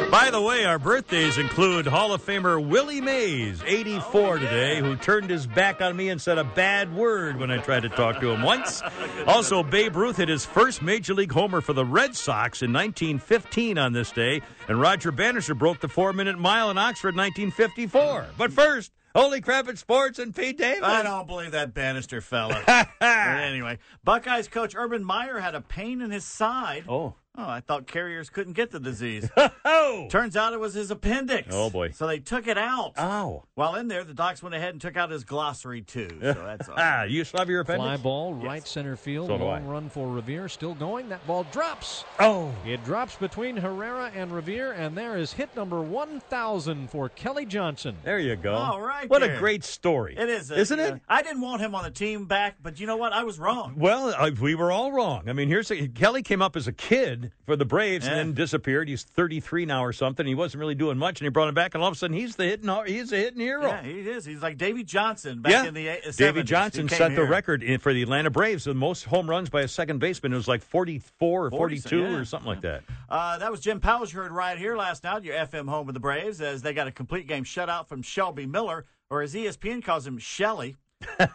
By 0.09 0.31
the 0.31 0.41
way, 0.41 0.65
our 0.65 0.79
birthdays 0.79 1.37
include 1.37 1.85
Hall 1.85 2.11
of 2.11 2.25
Famer 2.25 2.65
Willie 2.65 3.01
Mays, 3.01 3.61
84 3.63 4.39
today, 4.39 4.79
who 4.79 4.95
turned 4.95 5.29
his 5.29 5.45
back 5.45 5.79
on 5.79 5.95
me 5.95 6.09
and 6.09 6.19
said 6.19 6.39
a 6.39 6.43
bad 6.43 6.91
word 6.95 7.37
when 7.37 7.51
I 7.51 7.57
tried 7.59 7.83
to 7.83 7.89
talk 7.89 8.19
to 8.21 8.31
him 8.31 8.41
once. 8.41 8.81
Also, 9.27 9.63
Babe 9.63 9.95
Ruth 9.95 10.17
hit 10.17 10.29
his 10.29 10.45
first 10.45 10.81
Major 10.83 11.13
League 11.15 11.31
homer 11.31 11.59
for 11.59 11.73
the 11.73 11.83
Red 11.83 12.15
Sox 12.15 12.61
in 12.61 12.71
1915 12.71 13.77
on 13.77 13.91
this 13.91 14.11
day, 14.11 14.41
and 14.67 14.79
Roger 14.79 15.11
Bannister 15.11 15.55
broke 15.55 15.79
the 15.79 15.87
four 15.87 16.13
minute 16.13 16.37
mile 16.37 16.69
in 16.69 16.77
Oxford 16.77 17.15
in 17.15 17.17
1954. 17.17 18.27
But 18.37 18.51
first, 18.53 18.91
Holy 19.15 19.39
crap 19.39 19.69
at 19.69 19.77
sports 19.77 20.19
and 20.19 20.35
Pete 20.35 20.57
Davis. 20.57 20.83
I 20.83 21.01
don't 21.01 21.25
believe 21.25 21.51
that 21.51 21.73
Bannister 21.73 22.19
fella. 22.19 22.61
but 22.67 22.89
anyway, 23.01 23.79
Buckeyes 24.03 24.49
coach 24.49 24.75
Urban 24.75 25.05
Meyer 25.05 25.39
had 25.39 25.55
a 25.55 25.61
pain 25.61 26.01
in 26.01 26.11
his 26.11 26.25
side. 26.25 26.83
Oh. 26.89 27.15
Oh, 27.37 27.49
I 27.49 27.59
thought 27.59 27.85
carriers 27.85 28.29
couldn't 28.29 28.53
get 28.53 28.71
the 28.71 28.79
disease. 28.79 29.29
oh. 29.65 30.07
Turns 30.09 30.37
out 30.37 30.53
it 30.53 30.59
was 30.59 30.73
his 30.73 30.89
appendix. 30.89 31.49
Oh, 31.51 31.69
boy. 31.69 31.91
So 31.91 32.07
they 32.07 32.19
took 32.19 32.47
it 32.47 32.57
out. 32.57 32.93
Ow. 32.97 33.43
While 33.55 33.75
in 33.75 33.89
there, 33.89 34.03
the 34.03 34.13
docs 34.13 34.41
went 34.41 34.55
ahead 34.55 34.69
and 34.69 34.81
took 34.81 34.95
out 34.95 35.09
his 35.11 35.23
glossary 35.23 35.81
too. 35.81 36.07
So 36.35 36.43
that's 36.43 36.67
all. 36.67 36.75
Ah, 36.77 37.03
you 37.03 37.23
still 37.23 37.39
have 37.39 37.49
your 37.49 37.61
appendix? 37.61 37.83
Fly 37.85 37.97
ball, 37.97 38.33
right 38.33 38.67
center 38.67 38.95
field. 38.95 39.27
So 39.27 39.37
do 39.37 39.43
long 39.43 39.65
I. 39.65 39.71
run 39.71 39.89
for 39.89 40.07
Revere. 40.07 40.49
Still 40.49 40.73
going. 40.73 41.07
That 41.07 41.25
ball 41.25 41.45
drops. 41.51 42.03
Oh. 42.19 42.51
It 42.65 42.83
drops 42.83 43.15
between 43.15 43.55
Herrera 43.55 44.11
and 44.13 44.31
Revere, 44.31 44.73
and 44.73 44.97
there 44.97 45.17
is 45.17 45.31
hit 45.31 45.55
number 45.55 45.81
1,000 45.81 46.89
for 46.89 47.09
Kelly 47.09 47.45
Johnson. 47.45 47.95
There 48.03 48.19
you 48.19 48.35
go. 48.35 48.53
All 48.53 48.81
right. 48.81 49.09
What 49.09 49.21
there. 49.21 49.35
a 49.35 49.39
great 49.39 49.63
story. 49.63 50.15
It 50.17 50.29
is, 50.29 50.51
uh, 50.51 50.55
Isn't 50.55 50.79
uh, 50.79 50.83
it? 50.83 51.01
I 51.07 51.21
didn't 51.21 51.41
want 51.41 51.61
him 51.61 51.73
on 51.73 51.83
the 51.83 51.91
team 51.91 52.25
back, 52.25 52.55
but 52.61 52.79
you 52.79 52.87
know 52.87 52.97
what? 52.97 53.13
I 53.13 53.23
was 53.23 53.39
wrong. 53.39 53.75
Well, 53.77 54.09
uh, 54.09 54.31
we 54.41 54.55
were 54.55 54.71
all 54.71 54.91
wrong. 54.91 55.29
I 55.29 55.33
mean, 55.33 55.47
here's 55.47 55.71
a, 55.71 55.87
Kelly 55.87 56.23
came 56.23 56.41
up 56.41 56.55
as 56.55 56.67
a 56.67 56.73
kid 56.73 57.24
for 57.45 57.55
the 57.55 57.65
Braves 57.65 58.05
Yeah. 58.05 58.11
and 58.11 58.19
then 58.19 58.33
disappeared. 58.33 58.87
He's 58.89 59.03
33 59.03 59.65
now 59.65 59.83
or 59.83 59.93
something. 59.93 60.25
He 60.25 60.35
wasn't 60.35 60.59
really 60.61 60.75
doing 60.75 60.97
much, 60.97 61.19
and 61.19 61.25
he 61.25 61.29
brought 61.29 61.47
him 61.47 61.55
back, 61.55 61.73
and 61.75 61.81
all 61.83 61.89
of 61.89 61.95
a 61.95 61.97
sudden 61.97 62.15
he's 62.15 62.35
the 62.35 62.45
hitting 62.45 62.69
he's 62.85 63.11
a 63.11 63.17
hitting 63.17 63.39
hero. 63.39 63.67
Yeah, 63.67 63.81
he 63.83 63.99
is. 64.01 64.25
He's 64.25 64.41
like 64.41 64.57
Davy 64.57 64.83
Johnson 64.83 65.41
back 65.41 65.51
Yeah. 65.51 65.65
in 65.65 65.73
the 65.73 65.87
eight- 65.87 66.03
70s. 66.05 66.17
Davy 66.17 66.43
Johnson 66.43 66.89
set 66.89 67.15
the 67.15 67.23
record 67.23 67.63
in, 67.63 67.79
for 67.79 67.93
the 67.93 68.01
Atlanta 68.03 68.29
Braves, 68.29 68.63
the 68.65 68.73
most 68.73 69.03
home 69.05 69.29
runs 69.29 69.49
by 69.49 69.61
a 69.61 69.67
second 69.67 69.99
baseman. 69.99 70.33
It 70.33 70.37
was 70.37 70.47
like 70.47 70.61
44 70.63 71.45
or 71.47 71.49
40, 71.51 71.79
42 71.79 71.99
yeah. 71.99 72.17
or 72.17 72.25
something 72.25 72.47
like 72.47 72.61
that. 72.61 72.83
Uh, 73.09 73.37
that 73.37 73.51
was 73.51 73.59
Jim 73.59 73.79
Powell's 73.79 74.11
heard 74.11 74.31
right 74.31 74.57
here 74.57 74.75
last 74.75 75.03
night, 75.03 75.23
your 75.23 75.35
FM 75.35 75.67
home 75.67 75.87
of 75.87 75.93
the 75.93 75.99
Braves, 75.99 76.41
as 76.41 76.61
they 76.61 76.73
got 76.73 76.87
a 76.87 76.91
complete 76.91 77.27
game 77.27 77.43
shutout 77.43 77.87
from 77.87 78.01
Shelby 78.01 78.45
Miller, 78.45 78.85
or 79.09 79.21
as 79.21 79.33
ESPN 79.35 79.83
calls 79.83 80.05
him, 80.07 80.17
Shelly, 80.17 80.75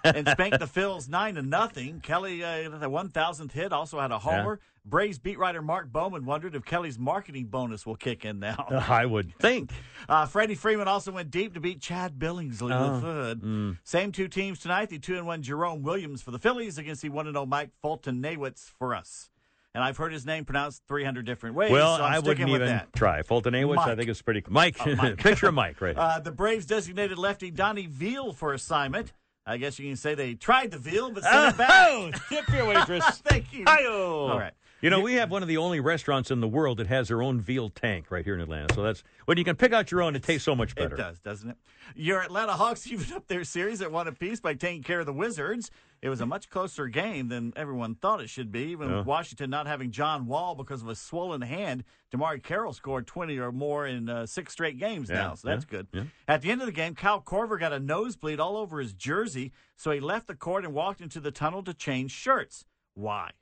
and 0.05 0.29
spanked 0.29 0.59
the 0.59 0.67
Phils 0.81 1.09
nine 1.09 1.35
to 1.35 1.43
nothing. 1.43 2.01
Kelly, 2.01 2.43
uh, 2.43 2.69
the 2.79 2.89
one 2.89 3.09
thousandth 3.09 3.53
hit, 3.53 3.73
also 3.73 4.01
had 4.01 4.11
a 4.13 4.19
homer. 4.19 4.61
Braves 4.87 5.19
beat 5.19 5.39
writer 5.39 5.61
Mark 5.61 5.93
Bowman 5.93 6.25
wondered 6.25 6.55
if 6.55 6.65
Kelly's 6.65 6.99
marketing 6.99 7.47
bonus 7.47 7.85
will 7.85 7.97
kick 7.97 8.25
in 8.25 8.41
now. 8.41 8.67
I 8.89 9.05
would 9.05 9.35
think. 9.39 9.71
Uh, 10.09 10.25
Freddie 10.25 10.55
Freeman 10.55 10.89
also 10.89 11.13
went 11.13 11.31
deep 11.31 11.53
to 11.55 11.61
beat 11.61 11.81
Chad 11.83 12.19
Billingsley 12.19 12.73
Oh, 12.75 12.95
with 12.95 13.03
Hood. 13.03 13.43
mm. 13.43 13.79
Same 13.85 14.11
two 14.11 14.27
teams 14.27 14.59
tonight. 14.59 14.89
The 14.89 14.99
two 14.99 15.17
and 15.19 15.27
one 15.27 15.43
Jerome 15.43 15.83
Williams 15.83 16.23
for 16.23 16.31
the 16.31 16.39
Phillies 16.39 16.79
against 16.79 17.03
the 17.03 17.11
one 17.11 17.27
and 17.27 17.35
zero 17.37 17.45
Mike 17.45 17.71
Foltynewicz 17.85 18.71
for 18.79 18.95
us. 18.95 19.29
And 19.75 19.85
I've 19.85 19.99
heard 19.99 20.13
his 20.13 20.27
name 20.27 20.45
pronounced 20.47 20.83
300 20.89 21.25
different 21.25 21.55
ways. 21.55 21.71
well, 21.71 21.99
so 21.99 22.03
I'm 22.05 22.15
I 22.15 22.19
wouldn't 22.19 22.49
even 22.49 22.67
that. 22.67 22.93
try. 22.93 23.23
Fulton 23.23 23.53
Awitz, 23.55 23.79
I 23.79 23.87
Mike. 23.89 23.97
think 23.99 24.11
is 24.11 24.21
pretty. 24.23 24.43
Mike, 24.49 24.77
Oh, 24.85 24.97
Mike. 24.97 25.19
picture 25.23 25.53
Mike, 25.53 25.81
right? 25.81 25.97
Uh, 25.97 26.19
the 26.19 26.33
Braves 26.33 26.67
designated 26.67 27.19
lefty 27.19 27.53
Donnie 27.53 27.87
Veal 27.87 28.33
for 28.33 28.53
assignment. 28.53 29.13
I 29.47 29.57
guess 29.57 29.79
you 29.79 29.89
can 29.89 29.97
say 29.97 30.15
they 30.15 30.35
tried 30.35 30.71
the 30.71 30.79
veal, 30.79 31.11
but 31.11 31.23
sent 31.25 31.55
it 31.55 31.59
back. 31.59 31.71
Oh, 31.73 32.11
tip 32.29 32.49
your 32.51 32.67
waitress. 32.67 33.05
Thank 33.25 33.53
you. 33.53 33.65
Hi-yo. 33.67 34.29
All 34.31 34.39
right. 34.39 34.53
You 34.83 34.89
know, 34.89 35.01
we 35.01 35.15
have 35.15 35.31
one 35.31 35.43
of 35.43 35.49
the 35.49 35.59
only 35.59 35.79
restaurants 35.79 36.31
in 36.31 36.41
the 36.41 36.49
world 36.49 36.79
that 36.79 36.87
has 36.87 37.09
their 37.09 37.23
own 37.23 37.39
veal 37.41 37.69
tank 37.69 38.11
right 38.11 38.25
here 38.25 38.35
in 38.35 38.41
Atlanta. 38.41 38.73
So 38.75 38.83
that's 38.83 39.03
when 39.27 39.37
you 39.37 39.45
can 39.45 39.55
pick 39.57 39.75
out 39.75 39.91
your 39.91 40.01
own, 40.01 40.17
it 40.17 40.23
tastes 40.23 40.45
so 40.45 40.55
much 40.55 40.75
better. 40.75 40.95
It 40.95 40.99
does, 40.99 41.19
doesn't 41.21 41.51
it? 41.51 41.57
Your 41.95 42.23
Atlanta 42.23 42.53
Hawks 42.53 42.87
even 42.91 43.15
up 43.15 43.29
their 43.29 43.45
series 43.45 43.83
at 43.83 43.93
one 43.93 44.09
apiece 44.09 44.41
by 44.41 44.55
taking 44.55 44.83
care 44.83 45.01
of 45.01 45.07
the 45.07 45.13
Wizards. 45.13 45.71
It 46.01 46.09
was 46.09 46.23
a 46.23 46.27
much 46.27 46.49
closer 46.49 46.87
game 46.87 47.29
than 47.29 47.53
everyone 47.57 47.95
thought 47.95 48.23
it 48.23 48.31
should 48.31 48.51
be. 48.51 48.69
Even 48.71 48.89
Yeah. 48.89 48.99
with 48.99 49.07
Washington 49.07 49.51
not 49.51 49.67
having 49.67 49.91
John 49.91 50.27
Wall 50.27 50.55
because 50.55 50.81
of 50.81 50.89
a 50.89 50.95
swollen 50.95 51.43
hand, 51.43 51.85
DeMarre 52.11 52.43
Carroll 52.43 52.73
scored 52.73 53.07
20 53.07 53.37
or 53.39 53.53
more 53.53 53.87
in 53.87 54.09
uh, 54.09 54.25
six 54.25 54.55
straight 54.55 54.79
games 54.79 55.11
Yeah, 55.11 55.17
now, 55.17 55.35
so 55.35 55.49
that's 55.49 55.67
yeah, 55.71 55.83
good. 55.93 56.11
At 56.27 56.41
the 56.41 56.51
end 56.51 56.63
of 56.63 56.67
the 56.67 56.73
game, 56.73 56.95
Kyle 56.95 57.21
Korver 57.21 57.61
got 57.61 57.75
a 57.75 57.79
nosebleed 57.79 58.41
all 58.41 58.57
over 58.57 58.81
his 58.81 58.95
jersey, 58.95 59.53
so 59.77 59.91
he 59.91 60.01
left 60.01 60.27
the 60.27 60.35
court 60.35 60.65
and 60.65 60.73
walked 60.73 61.03
into 61.03 61.21
the 61.21 61.31
tunnel 61.31 61.63
to 61.65 61.75
change 61.75 62.13
shirts. 62.13 62.65
Why? 62.95 63.33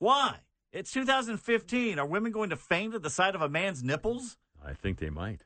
Why? 0.00 0.38
It's 0.72 0.90
2015. 0.92 1.98
Are 1.98 2.06
women 2.06 2.32
going 2.32 2.50
to 2.50 2.56
faint 2.56 2.94
at 2.94 3.02
the 3.02 3.10
sight 3.10 3.34
of 3.34 3.42
a 3.42 3.48
man's 3.48 3.82
nipples? 3.82 4.38
I 4.64 4.72
think 4.72 4.98
they 4.98 5.10
might. 5.10 5.44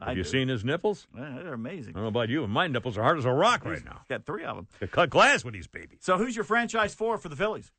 I 0.00 0.08
Have 0.08 0.16
you 0.16 0.24
do. 0.24 0.28
seen 0.28 0.48
his 0.48 0.64
nipples? 0.64 1.06
Yeah, 1.16 1.40
they're 1.42 1.52
amazing. 1.52 1.90
I 1.90 1.96
don't 1.96 2.02
know 2.04 2.08
about 2.08 2.28
you, 2.28 2.40
but 2.40 2.48
my 2.50 2.66
nipples 2.66 2.96
are 2.98 3.02
hard 3.02 3.18
as 3.18 3.24
a 3.24 3.30
rock 3.32 3.64
right 3.64 3.84
now. 3.84 4.00
Got 4.08 4.24
three 4.24 4.44
of 4.44 4.56
them. 4.56 4.66
They 4.80 4.86
cut 4.86 5.10
glass 5.10 5.44
with 5.44 5.54
these 5.54 5.66
babies. 5.66 5.98
So 6.00 6.16
who's 6.16 6.34
your 6.34 6.44
franchise 6.44 6.94
four 6.94 7.18
for 7.18 7.28
the 7.28 7.36
Phillies? 7.36 7.70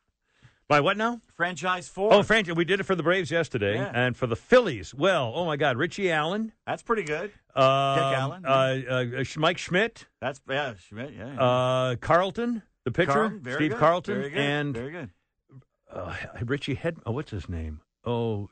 By 0.69 0.81
what 0.81 0.97
now? 0.97 1.21
Franchise 1.35 1.87
four. 1.87 2.13
Oh, 2.13 2.23
Frank, 2.23 2.47
we 2.55 2.65
did 2.65 2.79
it 2.79 2.83
for 2.83 2.93
the 2.95 3.03
Braves 3.03 3.31
yesterday, 3.31 3.75
Yeah. 3.75 3.91
and 3.93 4.15
for 4.15 4.27
the 4.27 4.35
Phillies. 4.35 4.93
Well, 4.93 5.31
oh 5.33 5.45
my 5.45 5.55
God, 5.57 5.77
Richie 5.77 6.11
Allen, 6.11 6.51
That's 6.65 6.83
pretty 6.83 7.03
good. 7.03 7.31
um, 7.55 7.63
Allen, 7.63 8.45
uh, 8.45 8.81
uh, 8.89 9.23
Mike 9.37 9.57
Schmidt, 9.57 10.05
That's 10.21 10.39
yeah, 10.47 10.73
Schmidt, 10.87 11.13
yeah. 11.17 11.33
yeah. 11.33 11.41
uh, 11.41 11.95
Carlton, 11.95 12.61
the 12.83 12.91
pitcher, 12.91 13.29
very 13.29 13.55
Steve 13.55 13.71
good, 13.71 13.79
Carlton, 13.79 14.15
very 14.15 14.29
good, 14.29 14.39
and 14.39 14.73
very 14.75 14.91
good. 14.91 15.09
Uh, 15.91 16.15
Richie 16.45 16.75
Head. 16.75 16.97
Oh, 17.05 17.11
what's 17.11 17.31
his 17.31 17.47
name? 17.49 17.79
Oh, 18.05 18.49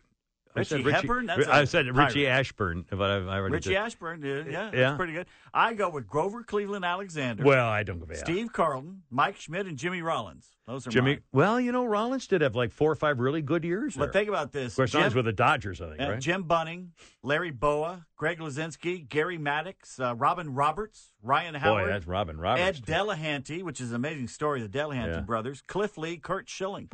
I 0.55 0.59
Richie 0.59 0.69
said 0.69 0.85
Richie. 0.85 0.95
Hepburn? 0.99 1.25
That's 1.25 1.47
I 1.47 1.65
said 1.65 1.85
Richie 1.87 2.23
pirate. 2.23 2.27
Ashburn, 2.39 2.85
but 2.89 3.01
I, 3.11 3.15
I 3.17 3.37
already 3.39 3.55
Richie 3.55 3.69
did. 3.71 3.75
Ashburn, 3.77 4.21
yeah, 4.23 4.35
yeah, 4.35 4.43
Yeah. 4.45 4.69
that's 4.71 4.95
pretty 4.97 5.11
good. 5.11 5.25
I 5.53 5.73
go 5.73 5.89
with 5.89 6.07
Grover 6.07 6.43
Cleveland 6.43 6.85
Alexander. 6.85 7.43
Well, 7.43 7.67
I 7.67 7.83
don't 7.83 7.99
go. 7.99 8.05
a 8.09 8.15
Steve 8.15 8.53
Carlton, 8.53 9.03
Mike 9.09 9.35
Schmidt, 9.35 9.65
and 9.65 9.77
Jimmy 9.77 10.01
Rollins. 10.01 10.47
Those 10.65 10.87
are 10.87 10.91
Jimmy. 10.91 11.11
mine. 11.15 11.21
Well, 11.33 11.59
you 11.59 11.73
know, 11.73 11.83
Rollins 11.85 12.25
did 12.25 12.39
have 12.39 12.55
like 12.55 12.71
four 12.71 12.89
or 12.89 12.95
five 12.95 13.19
really 13.19 13.41
good 13.41 13.65
years. 13.65 13.95
But 13.97 14.13
there. 14.13 14.21
think 14.21 14.29
about 14.29 14.53
this: 14.53 14.75
course, 14.77 14.91
Jim- 14.93 15.13
with 15.13 15.25
the 15.25 15.33
Dodgers, 15.33 15.81
I 15.81 15.89
think, 15.89 16.01
Uh, 16.01 16.11
right? 16.11 16.19
Jim 16.21 16.43
Bunning, 16.43 16.93
Larry 17.21 17.51
Bowa, 17.51 18.05
Greg 18.15 18.39
Luzinski, 18.39 19.07
Gary 19.09 19.37
Maddox, 19.37 19.99
uh, 19.99 20.15
Robin 20.15 20.53
Roberts, 20.53 21.11
Ryan 21.21 21.55
Howard. 21.55 21.83
Boy, 21.85 21.89
that's 21.91 22.07
Robin 22.07 22.37
Roberts. 22.37 22.79
Ed 22.79 22.85
Delahanty, 22.85 23.61
which 23.61 23.81
is 23.81 23.89
an 23.89 23.97
amazing 23.97 24.29
story, 24.29 24.61
the 24.61 24.69
Delahanty 24.69 25.15
Yeah. 25.15 25.19
brothers, 25.19 25.61
Cliff 25.67 25.97
Lee, 25.97 26.15
Curt 26.17 26.47
Schilling. 26.49 26.89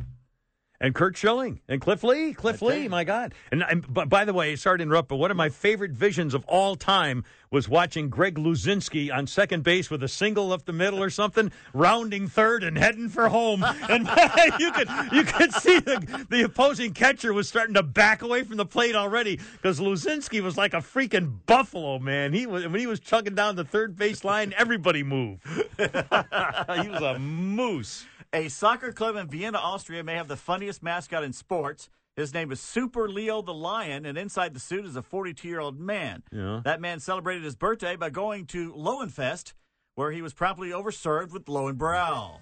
And 0.82 0.96
Curt 0.96 1.16
Schilling 1.16 1.60
and 1.70 1.80
Cliff 1.80 2.04
Lee. 2.04 2.34
Cliff 2.34 2.60
Lee, 2.60 2.88
my 2.88 3.04
God. 3.04 3.36
And, 3.52 3.64
and 3.64 3.86
but 3.94 4.10
by 4.10 4.26
the 4.26 4.34
way, 4.34 4.56
sorry 4.56 4.80
to 4.80 4.82
interrupt, 4.82 5.10
but 5.10 5.18
one 5.18 5.30
of 5.30 5.38
my 5.38 5.48
favorite 5.48 5.92
visions 5.92 6.34
of 6.34 6.44
all 6.46 6.76
time 6.76 7.24
was 7.52 7.70
watching 7.70 8.10
Greg 8.10 8.36
Luzinski 8.36 9.14
on 9.14 9.28
second 9.28 9.64
base 9.64 9.92
with 9.92 10.02
a 10.02 10.08
single 10.08 10.52
up 10.52 10.66
the 10.66 10.74
middle 10.74 11.04
or 11.04 11.12
something, 11.12 11.52
rounding 11.74 12.28
third 12.28 12.64
and 12.64 12.78
heading 12.78 13.10
for 13.10 13.30
home. 13.30 13.64
And 13.92 14.08
you 14.60 14.72
could 14.72 14.88
you 15.12 15.24
could 15.24 15.54
see 15.54 15.80
the, 15.80 16.26
the 16.30 16.44
opposing 16.44 16.94
catcher 16.94 17.34
was 17.34 17.50
starting 17.50 17.74
to 17.74 17.84
back 17.84 18.22
away 18.22 18.44
from 18.44 18.56
the 18.58 18.66
plate 18.66 18.96
already 18.96 19.40
because 19.54 19.80
Luzinski 19.80 20.42
was 20.42 20.56
like 20.56 20.74
a 20.74 20.78
freaking 20.78 21.40
buffalo, 21.46 22.00
man. 22.00 22.32
He 22.32 22.46
was 22.46 22.64
when 22.64 22.80
he 22.80 22.88
was 22.88 23.00
chugging 23.02 23.36
down 23.36 23.56
the 23.56 23.66
third 23.66 23.98
base 23.98 24.24
line, 24.24 24.54
everybody 24.58 25.04
moved. 25.04 25.46
he 25.78 26.90
was 26.90 27.02
a 27.02 27.20
moose. 27.20 28.06
A 28.34 28.48
soccer 28.48 28.94
club 28.94 29.18
in 29.18 29.28
Vienna, 29.28 29.58
Austria 29.58 30.06
may 30.06 30.14
have 30.16 30.30
the 30.30 30.38
funniest 30.38 30.82
mascot 30.82 31.22
in 31.22 31.34
sports. 31.34 31.90
His 32.16 32.34
name 32.34 32.50
is 32.52 32.62
Super 32.62 33.10
Leo 33.10 33.42
the 33.42 33.54
Lion, 33.54 34.06
and 34.06 34.18
inside 34.18 34.54
the 34.54 34.60
suit 34.60 34.86
is 34.86 34.96
a 34.96 35.02
42 35.02 35.46
year 35.50 35.60
old 35.60 35.78
man. 35.78 36.24
Yeah. 36.32 36.62
That 36.64 36.80
man 36.80 37.02
celebrated 37.02 37.44
his 37.44 37.58
birthday 37.58 37.98
by 37.98 38.10
going 38.10 38.46
to 38.48 38.72
Lowenfest, 38.72 39.52
where 39.96 40.12
he 40.12 40.22
was 40.22 40.34
promptly 40.34 40.70
overserved 40.70 41.34
with 41.34 41.46
Lowenbrau. 41.46 42.38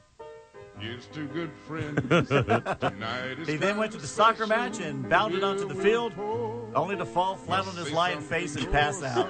Here's 0.78 1.08
two 1.08 1.28
good 1.28 1.52
friends. 1.68 2.00
He 3.48 3.58
then 3.58 3.78
went 3.78 3.92
to 3.94 3.98
the 3.98 4.08
soccer 4.08 4.46
match 4.46 4.80
and 4.80 5.10
bounded 5.10 5.44
onto 5.44 5.68
the 5.68 5.76
field, 5.76 6.14
only 6.76 6.96
to 6.98 7.06
fall 7.06 7.36
flat 7.36 7.68
on 7.68 7.76
his 7.76 7.92
lion 7.92 8.22
face 8.22 8.56
and 8.56 8.72
pass 8.72 9.02
out. 9.02 9.28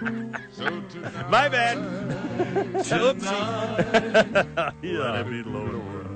My 0.00 1.48
bad. 1.48 1.78
Oopsie. 2.88 4.74
yeah, 4.82 5.22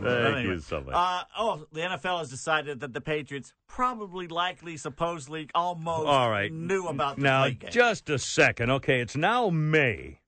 Thank 0.04 0.36
Anyway, 0.36 0.54
you 0.54 0.60
so 0.60 0.80
much. 0.82 0.94
Uh, 0.94 1.22
oh, 1.38 1.66
the 1.72 1.80
NFL 1.80 2.18
has 2.18 2.28
decided 2.30 2.80
that 2.80 2.92
the 2.92 3.00
Patriots 3.00 3.54
probably, 3.66 4.28
likely, 4.28 4.76
supposedly, 4.76 5.48
almost 5.54 6.06
All 6.06 6.30
right. 6.30 6.52
knew 6.52 6.86
about 6.88 7.16
the 7.16 7.22
now, 7.22 7.48
just 7.70 8.10
a 8.10 8.18
second. 8.18 8.70
Okay, 8.70 9.00
it's 9.00 9.16
now 9.16 9.48
May. 9.50 10.20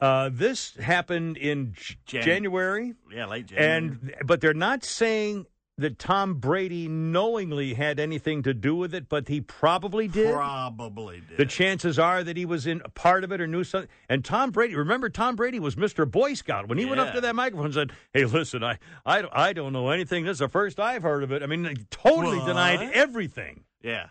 Uh, 0.00 0.28
this 0.32 0.74
happened 0.76 1.36
in 1.36 1.74
Jan- 2.04 2.22
January, 2.22 2.94
yeah, 3.12 3.26
late 3.26 3.46
January. 3.46 3.76
and 3.76 4.14
but 4.26 4.40
they're 4.40 4.52
not 4.52 4.84
saying 4.84 5.46
that 5.78 5.98
Tom 5.98 6.34
Brady 6.34 6.88
knowingly 6.88 7.74
had 7.74 8.00
anything 8.00 8.42
to 8.44 8.54
do 8.54 8.74
with 8.74 8.94
it, 8.94 9.08
but 9.10 9.28
he 9.28 9.42
probably 9.42 10.08
did. 10.08 10.32
Probably 10.32 11.20
did. 11.28 11.36
The 11.36 11.44
chances 11.44 11.98
are 11.98 12.24
that 12.24 12.36
he 12.36 12.46
was 12.46 12.66
in 12.66 12.80
a 12.84 12.88
part 12.88 13.24
of 13.24 13.32
it 13.32 13.40
or 13.42 13.46
knew 13.46 13.62
something. 13.62 13.90
And 14.08 14.24
Tom 14.24 14.50
Brady, 14.52 14.74
remember, 14.74 15.10
Tom 15.10 15.36
Brady 15.36 15.60
was 15.60 15.76
Mr. 15.76 16.10
Boy 16.10 16.32
Scout 16.34 16.68
when 16.68 16.78
he 16.78 16.86
went 16.86 17.00
up 17.00 17.12
to 17.14 17.20
that 17.20 17.34
microphone 17.34 17.66
and 17.66 17.74
said, 17.74 17.92
"Hey, 18.14 18.24
listen, 18.24 18.64
I, 18.64 18.78
I, 19.04 19.24
I 19.30 19.52
don't 19.52 19.74
know 19.74 19.90
anything. 19.90 20.24
This 20.24 20.36
is 20.36 20.38
the 20.38 20.48
first 20.48 20.80
I've 20.80 21.02
heard 21.02 21.22
of 21.22 21.30
it." 21.32 21.42
I 21.42 21.46
mean, 21.46 21.64
he 21.64 21.76
totally 21.90 22.38
What? 22.38 22.46
denied 22.46 22.90
everything. 22.94 23.64
Yeah. 23.82 24.06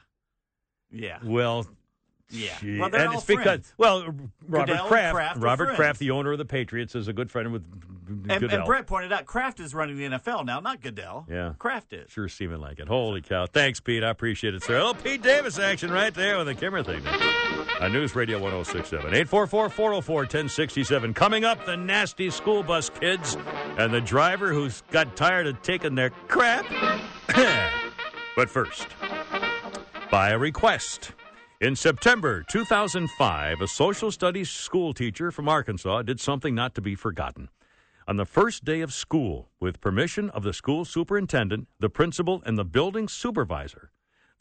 Yeah. 0.92 1.18
Well, 1.24 1.66
Yeah. 2.32 2.58
gee, 2.60 2.80
Well, 2.80 2.90
they're 2.90 3.02
and 3.02 3.10
all 3.10 3.18
it's 3.18 3.26
because 3.26 3.72
well, 3.78 4.04
Robert 4.48 4.68
Goodell 4.72 4.88
Kraft, 4.88 5.14
Kraft 5.16 5.40
Robert. 5.42 5.76
Kraft, 5.76 6.00
the 6.00 6.12
owner 6.12 6.32
of 6.32 6.38
the 6.40 6.46
Patriots, 6.46 6.96
is 6.96 7.08
a 7.08 7.14
good 7.14 7.30
friend 7.30 7.52
with 7.54 7.64
And, 8.08 8.28
Goodell. 8.42 8.50
and 8.60 8.66
Brett 8.66 8.88
pointed 8.88 9.14
out 9.14 9.26
Kraft 9.26 9.60
is 9.60 9.76
running 9.76 9.96
the 9.98 10.06
NFL 10.06 10.44
now, 10.46 10.60
not 10.60 10.82
Goodell. 10.82 11.28
Yeah. 11.30 11.54
Kraft 11.60 11.94
is. 11.94 12.10
Sure 12.12 12.28
seeming 12.28 12.60
like 12.62 12.80
it. 12.80 12.88
Holy 12.88 13.22
cow. 13.22 13.46
Thanks, 13.46 13.80
Pete. 13.80 14.04
I 14.04 14.10
appreciate 14.10 14.56
it, 14.56 14.64
sir. 14.64 14.80
Oh, 14.80 14.94
Pete 14.96 15.22
Davis 15.22 15.60
action 15.60 15.92
right 15.92 16.14
there 16.14 16.38
with 16.40 16.48
the 16.48 16.56
Kimmer 16.56 16.82
thing. 16.84 17.06
On 17.80 17.92
News 17.94 18.16
Radio 18.16 18.40
1067. 18.40 19.06
844 19.08 19.70
404 19.70 20.16
1067. 20.22 21.14
Coming 21.14 21.46
up, 21.46 21.64
the 21.66 21.78
nasty 21.78 22.30
school 22.32 22.64
bus 22.64 22.90
kids 22.90 23.38
and 23.78 23.94
the 23.94 24.02
driver 24.02 24.52
who's 24.54 24.82
got 24.92 25.16
tired 25.16 25.46
of 25.46 25.62
taking 25.62 25.94
their 25.94 26.10
crap. 26.28 26.66
but 28.36 28.50
first, 28.50 28.88
by 30.10 30.30
a 30.30 30.38
request. 30.40 31.12
In 31.62 31.78
September 31.78 32.44
2005, 32.44 33.62
a 33.62 33.68
social 33.68 34.12
studies 34.12 34.50
school 34.50 34.94
teacher 34.94 35.32
from 35.32 35.48
Arkansas 35.48 36.02
did 36.02 36.20
something 36.20 36.54
not 36.54 36.76
to 36.76 36.82
be 36.82 36.96
forgotten. 36.96 37.48
On 38.10 38.18
the 38.18 38.26
first 38.26 38.66
day 38.66 38.82
of 38.82 38.94
school, 38.94 39.50
with 39.62 39.80
permission 39.80 40.30
of 40.32 40.44
the 40.44 40.52
school 40.52 40.84
superintendent, 40.84 41.70
the 41.80 41.90
principal, 41.90 42.44
and 42.46 42.58
the 42.58 42.66
building 42.66 43.08
supervisor, 43.08 43.92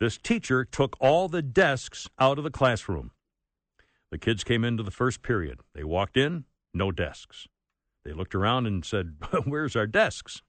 this 0.00 0.18
teacher 0.18 0.64
took 0.64 0.96
all 0.98 1.28
the 1.28 1.40
desks 1.40 2.08
out 2.18 2.36
of 2.36 2.42
the 2.42 2.50
classroom. 2.50 3.12
The 4.10 4.18
kids 4.18 4.42
came 4.42 4.64
into 4.64 4.82
the 4.82 4.90
first 4.90 5.22
period. 5.22 5.60
They 5.72 5.84
walked 5.84 6.16
in, 6.16 6.46
no 6.74 6.90
desks. 6.90 7.46
They 8.04 8.12
looked 8.12 8.34
around 8.34 8.66
and 8.66 8.84
said, 8.84 9.14
Where's 9.44 9.76
our 9.76 9.86
desks? 9.86 10.42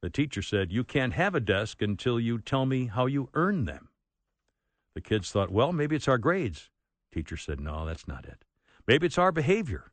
The 0.00 0.08
teacher 0.08 0.40
said, 0.40 0.72
You 0.72 0.84
can't 0.84 1.12
have 1.12 1.34
a 1.34 1.40
desk 1.40 1.82
until 1.82 2.18
you 2.18 2.38
tell 2.38 2.64
me 2.64 2.86
how 2.86 3.04
you 3.04 3.28
earn 3.34 3.66
them. 3.66 3.87
The 4.98 5.02
kids 5.02 5.30
thought, 5.30 5.52
Well, 5.52 5.72
maybe 5.72 5.94
it's 5.94 6.08
our 6.08 6.18
grades. 6.18 6.70
Teacher 7.14 7.36
said, 7.36 7.60
No, 7.60 7.86
that's 7.86 8.08
not 8.08 8.24
it. 8.24 8.44
Maybe 8.84 9.06
it's 9.06 9.16
our 9.16 9.30
behavior. 9.30 9.92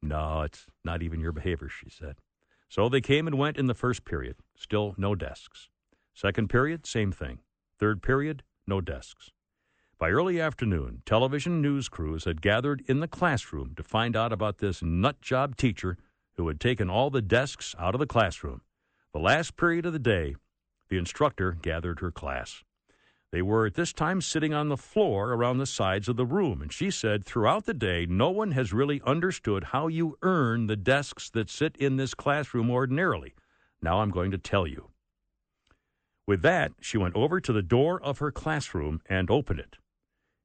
No, 0.00 0.42
it's 0.42 0.66
not 0.84 1.02
even 1.02 1.18
your 1.18 1.32
behavior, 1.32 1.68
she 1.68 1.90
said. 1.90 2.18
So 2.68 2.88
they 2.88 3.00
came 3.00 3.26
and 3.26 3.36
went 3.36 3.56
in 3.56 3.66
the 3.66 3.74
first 3.74 4.04
period. 4.04 4.36
Still 4.54 4.94
no 4.96 5.16
desks. 5.16 5.68
Second 6.14 6.48
period, 6.48 6.86
same 6.86 7.10
thing. 7.10 7.40
Third 7.80 8.04
period, 8.04 8.44
no 8.68 8.80
desks. 8.80 9.32
By 9.98 10.10
early 10.10 10.40
afternoon, 10.40 11.02
television 11.04 11.60
news 11.60 11.88
crews 11.88 12.24
had 12.24 12.40
gathered 12.40 12.84
in 12.86 13.00
the 13.00 13.08
classroom 13.08 13.74
to 13.74 13.82
find 13.82 14.14
out 14.14 14.32
about 14.32 14.58
this 14.58 14.80
nut 14.80 15.20
job 15.20 15.56
teacher 15.56 15.98
who 16.36 16.46
had 16.46 16.60
taken 16.60 16.88
all 16.88 17.10
the 17.10 17.20
desks 17.20 17.74
out 17.80 17.96
of 17.96 17.98
the 17.98 18.06
classroom. 18.06 18.60
The 19.12 19.18
last 19.18 19.56
period 19.56 19.86
of 19.86 19.92
the 19.92 19.98
day, 19.98 20.36
the 20.88 20.98
instructor 20.98 21.58
gathered 21.60 21.98
her 21.98 22.12
class. 22.12 22.62
They 23.32 23.42
were 23.42 23.66
at 23.66 23.74
this 23.74 23.92
time 23.92 24.20
sitting 24.20 24.52
on 24.52 24.68
the 24.68 24.76
floor 24.76 25.32
around 25.32 25.58
the 25.58 25.66
sides 25.66 26.08
of 26.08 26.16
the 26.16 26.26
room, 26.26 26.60
and 26.60 26.72
she 26.72 26.90
said, 26.90 27.24
Throughout 27.24 27.64
the 27.64 27.74
day, 27.74 28.04
no 28.06 28.30
one 28.30 28.50
has 28.52 28.72
really 28.72 29.00
understood 29.06 29.64
how 29.64 29.86
you 29.86 30.18
earn 30.22 30.66
the 30.66 30.76
desks 30.76 31.30
that 31.30 31.48
sit 31.48 31.76
in 31.76 31.96
this 31.96 32.14
classroom 32.14 32.70
ordinarily. 32.70 33.34
Now 33.80 34.00
I'm 34.00 34.10
going 34.10 34.32
to 34.32 34.38
tell 34.38 34.66
you. 34.66 34.90
With 36.26 36.42
that, 36.42 36.72
she 36.80 36.98
went 36.98 37.14
over 37.14 37.40
to 37.40 37.52
the 37.52 37.62
door 37.62 38.02
of 38.02 38.18
her 38.18 38.32
classroom 38.32 39.00
and 39.06 39.30
opened 39.30 39.60
it. 39.60 39.76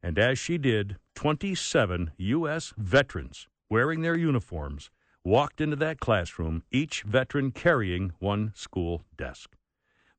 And 0.03 0.19
as 0.19 0.37
she 0.37 0.59
did, 0.59 0.97
27 1.15 2.11
U.S. 2.17 2.73
veterans, 2.77 3.47
wearing 3.69 4.01
their 4.01 4.15
uniforms, 4.15 4.91
walked 5.23 5.59
into 5.59 5.75
that 5.77 5.99
classroom, 5.99 6.61
each 6.71 7.01
veteran 7.01 7.51
carrying 7.51 8.13
one 8.19 8.51
school 8.53 9.03
desk. 9.17 9.55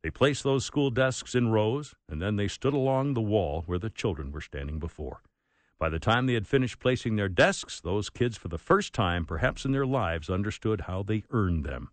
They 0.07 0.11
placed 0.11 0.45
those 0.45 0.65
school 0.65 0.91
desks 0.91 1.35
in 1.35 1.51
rows, 1.51 1.97
and 2.09 2.23
then 2.23 2.37
they 2.37 2.47
stood 2.47 2.75
along 2.75 3.15
the 3.15 3.21
wall 3.21 3.65
where 3.67 3.81
the 3.81 3.91
children 3.91 4.31
were 4.31 4.41
standing 4.41 4.79
before. 4.79 5.21
By 5.81 5.89
the 5.89 5.99
time 5.99 6.27
they 6.27 6.35
had 6.35 6.47
finished 6.47 6.79
placing 6.79 7.17
their 7.17 7.29
desks, 7.29 7.81
those 7.81 8.09
kids, 8.09 8.37
for 8.37 8.47
the 8.47 8.57
first 8.57 8.93
time, 8.93 9.25
perhaps 9.25 9.65
in 9.65 9.73
their 9.73 9.85
lives, 9.85 10.31
understood 10.31 10.83
how 10.83 11.03
they 11.03 11.25
earned 11.33 11.65
them. 11.65 11.91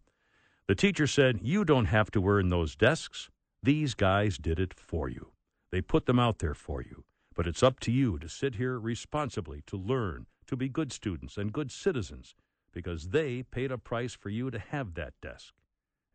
The 0.68 0.76
teacher 0.76 1.08
said, 1.08 1.40
You 1.42 1.66
don't 1.66 1.86
have 1.86 2.12
to 2.12 2.30
earn 2.30 2.50
those 2.50 2.76
desks. 2.76 3.32
These 3.64 3.96
guys 3.96 4.38
did 4.38 4.60
it 4.60 4.76
for 4.76 5.10
you. 5.10 5.32
They 5.72 5.82
put 5.82 6.06
them 6.06 6.20
out 6.20 6.38
there 6.38 6.54
for 6.54 6.84
you. 6.84 7.06
But 7.34 7.48
it's 7.48 7.64
up 7.64 7.80
to 7.80 7.92
you 7.92 8.20
to 8.20 8.30
sit 8.30 8.58
here 8.58 8.78
responsibly, 8.78 9.64
to 9.66 9.76
learn, 9.76 10.28
to 10.46 10.56
be 10.56 10.70
good 10.70 10.94
students 10.94 11.36
and 11.36 11.52
good 11.52 11.72
citizens, 11.72 12.36
because 12.72 13.10
they 13.10 13.42
paid 13.42 13.72
a 13.72 13.80
price 13.80 14.14
for 14.14 14.30
you 14.30 14.52
to 14.52 14.60
have 14.60 14.94
that 14.94 15.16
desk. 15.20 15.56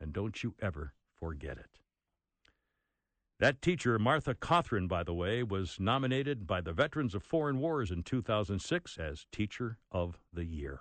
And 0.00 0.12
don't 0.12 0.44
you 0.44 0.54
ever 0.62 0.94
forget 1.18 1.58
it. 1.58 1.80
That 3.40 3.62
teacher, 3.62 3.98
Martha 4.00 4.34
Cothran, 4.34 4.88
by 4.88 5.04
the 5.04 5.14
way, 5.14 5.44
was 5.44 5.76
nominated 5.78 6.44
by 6.46 6.60
the 6.60 6.72
Veterans 6.72 7.14
of 7.14 7.22
Foreign 7.22 7.60
Wars 7.60 7.92
in 7.92 8.02
2006 8.02 8.98
as 8.98 9.26
Teacher 9.30 9.78
of 9.92 10.18
the 10.32 10.44
Year. 10.44 10.80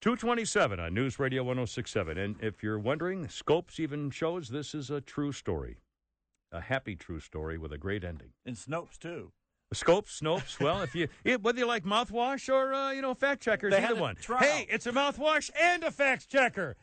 227 0.00 0.80
on 0.80 0.94
News 0.94 1.18
Radio 1.18 1.42
1067. 1.42 2.16
And 2.16 2.36
if 2.40 2.62
you're 2.62 2.78
wondering, 2.78 3.28
Scopes 3.28 3.78
even 3.78 4.10
shows 4.10 4.48
this 4.48 4.74
is 4.74 4.90
a 4.90 5.02
true 5.02 5.32
story. 5.32 5.78
A 6.50 6.62
happy 6.62 6.96
true 6.96 7.20
story 7.20 7.58
with 7.58 7.72
a 7.72 7.78
great 7.78 8.04
ending. 8.04 8.30
And 8.46 8.56
Snopes, 8.56 8.96
too. 8.98 9.32
Scopes, 9.74 10.18
Snopes. 10.22 10.58
Well, 10.58 10.80
if 10.80 10.94
you 10.94 11.08
whether 11.42 11.58
you 11.58 11.66
like 11.66 11.84
mouthwash 11.84 12.48
or 12.48 12.72
uh, 12.72 12.90
you 12.92 13.02
know 13.02 13.12
fact 13.12 13.42
checkers, 13.42 13.72
They 13.74 13.84
either 13.84 14.00
one. 14.00 14.16
trial. 14.16 14.40
Hey, 14.40 14.66
it's 14.70 14.86
a 14.86 14.92
mouthwash 14.92 15.50
and 15.60 15.84
a 15.84 15.90
fact 15.90 16.30
checker. 16.30 16.74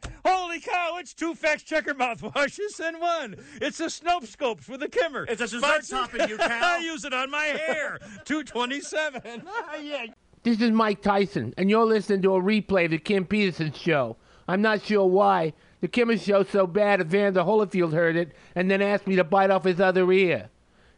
Holy 0.56 0.62
cow! 0.62 0.98
It's 1.00 1.14
two 1.14 1.36
fact 1.36 1.66
checker 1.66 1.94
mouthwashes 1.94 2.80
and 2.80 3.02
one. 3.02 3.36
It's 3.62 3.82
a 3.82 3.88
Snope 3.88 4.26
Scopes 4.26 4.70
with 4.70 4.82
a 4.84 4.88
Kimmer. 4.88 5.26
It's 5.28 5.42
a 5.42 5.48
dessert 5.50 5.86
topping, 5.90 6.30
you 6.30 6.38
cow. 6.38 6.76
I 6.78 6.78
use 6.78 7.04
it 7.04 7.14
on 7.14 7.30
my 7.30 7.44
hair. 7.44 8.00
Two 8.24 8.42
twenty-seven. 8.44 9.44
Ah, 9.48 9.76
yeah. 9.76 10.06
This 10.44 10.62
is 10.62 10.72
Mike 10.72 11.02
Tyson, 11.02 11.54
and 11.58 11.70
you're 11.70 11.86
listening 11.86 12.22
to 12.22 12.36
a 12.36 12.42
replay 12.42 12.86
of 12.86 12.92
the 12.92 13.00
Kim 13.00 13.26
Peterson 13.26 13.74
Show. 13.74 14.16
I'm 14.48 14.62
not 14.62 14.82
sure 14.82 15.06
why. 15.06 15.52
The 15.82 15.90
Kimmer 15.90 16.18
Show's 16.18 16.50
so 16.50 16.68
bad, 16.68 17.02
Evander 17.02 17.42
Holyfield 17.42 17.92
heard 17.92 18.16
it 18.16 18.32
and 18.56 18.72
then 18.72 18.82
asked 18.82 19.08
me 19.08 19.18
to 19.18 19.24
bite 19.26 19.50
off 19.52 19.66
his 19.66 19.82
other 19.82 20.10
ear. 20.12 20.50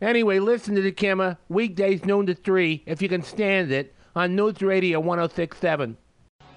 Anyway, 0.02 0.38
listen 0.38 0.76
to 0.76 0.82
the 0.82 0.92
Kimmer, 0.92 1.38
weekdays 1.50 2.06
noon 2.06 2.28
to 2.28 2.36
3, 2.36 2.84
if 2.86 3.02
you 3.02 3.10
can 3.10 3.24
stand 3.24 3.72
it, 3.72 3.96
on 4.16 4.36
News 4.36 4.62
Radio 4.62 5.00
1067. 5.00 5.98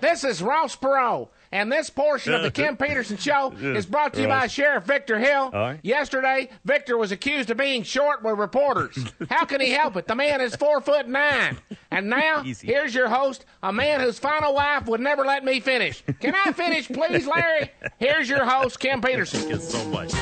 This 0.00 0.24
is 0.24 0.42
Ross 0.42 0.76
Perot, 0.76 1.28
And 1.52 1.70
this 1.70 1.90
portion 1.90 2.32
of 2.32 2.42
the 2.42 2.50
Kim 2.62 2.76
Peterson 2.76 3.16
Show 3.16 3.52
is 3.60 3.86
brought 3.86 4.14
to 4.14 4.22
you 4.22 4.28
by 4.28 4.44
uh, 4.44 4.48
Sheriff 4.48 4.84
Victor 4.84 5.18
Hill. 5.18 5.50
Right. 5.50 5.80
Yesterday, 5.82 6.50
Victor 6.64 6.96
was 6.96 7.12
accused 7.12 7.50
of 7.50 7.56
being 7.56 7.82
short 7.82 8.22
with 8.22 8.38
reporters. 8.38 8.96
How 9.28 9.44
can 9.44 9.60
he 9.60 9.70
help 9.70 9.96
it? 9.96 10.06
The 10.06 10.14
man 10.14 10.40
is 10.40 10.54
four 10.56 10.80
foot 10.80 11.08
nine. 11.08 11.58
And 11.90 12.08
now, 12.08 12.42
here's 12.62 12.94
your 12.94 13.08
host, 13.08 13.44
a 13.62 13.72
man 13.72 14.00
whose 14.00 14.18
final 14.18 14.54
wife 14.54 14.86
would 14.86 15.00
never 15.00 15.24
let 15.24 15.44
me 15.44 15.60
finish. 15.60 16.02
Can 16.20 16.34
I 16.34 16.52
finish, 16.52 16.88
please, 16.88 17.26
Larry? 17.26 17.70
Here's 17.98 18.28
your 18.28 18.44
host, 18.44 18.78
Kim 18.78 19.00
Peterson. 19.00 19.40
Thank 19.40 19.52
you 19.52 19.58
so 19.58 19.84
much. 19.88 20.12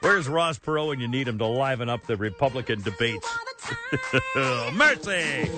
Where's 0.00 0.28
Ross 0.28 0.58
Perot 0.58 0.88
when 0.88 1.00
you 1.00 1.08
need 1.08 1.28
him 1.28 1.38
to 1.38 1.46
liven 1.46 1.90
up 1.90 2.06
the 2.06 2.16
Republican 2.16 2.80
debates? 2.82 3.28
Mercy! 4.72 5.50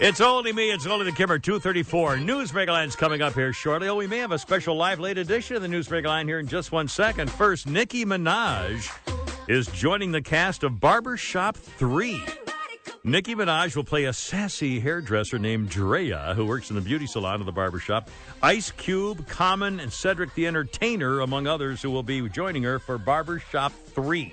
It's 0.00 0.20
only 0.20 0.52
me. 0.52 0.72
It's 0.72 0.86
only 0.86 1.04
the 1.04 1.12
Kimmer 1.12 1.38
234. 1.38 2.16
News 2.16 2.52
Line's 2.52 2.96
coming 2.96 3.22
up 3.22 3.34
here 3.34 3.52
shortly. 3.52 3.88
Oh, 3.88 3.94
we 3.94 4.08
may 4.08 4.18
have 4.18 4.32
a 4.32 4.38
special 4.38 4.76
live 4.76 4.98
late 4.98 5.18
edition 5.18 5.54
of 5.54 5.62
the 5.62 5.68
News 5.68 5.88
Line 5.88 6.26
here 6.26 6.40
in 6.40 6.48
just 6.48 6.72
one 6.72 6.88
second. 6.88 7.30
First, 7.30 7.68
Nicki 7.68 8.04
Minaj 8.04 8.90
is 9.48 9.68
joining 9.68 10.10
the 10.10 10.20
cast 10.20 10.64
of 10.64 10.80
Barbershop 10.80 11.56
3. 11.56 12.24
Nicki 13.04 13.36
Minaj 13.36 13.76
will 13.76 13.84
play 13.84 14.04
a 14.04 14.12
sassy 14.12 14.80
hairdresser 14.80 15.38
named 15.38 15.68
Drea, 15.68 16.32
who 16.34 16.44
works 16.44 16.70
in 16.70 16.76
the 16.76 16.82
beauty 16.82 17.06
salon 17.06 17.38
of 17.38 17.46
the 17.46 17.52
barbershop. 17.52 18.10
Ice 18.42 18.72
Cube, 18.72 19.28
Common, 19.28 19.78
and 19.78 19.92
Cedric 19.92 20.34
the 20.34 20.48
Entertainer, 20.48 21.20
among 21.20 21.46
others, 21.46 21.80
who 21.80 21.90
will 21.90 22.02
be 22.02 22.28
joining 22.28 22.64
her 22.64 22.80
for 22.80 22.98
Barbershop 22.98 23.72
3. 23.72 24.32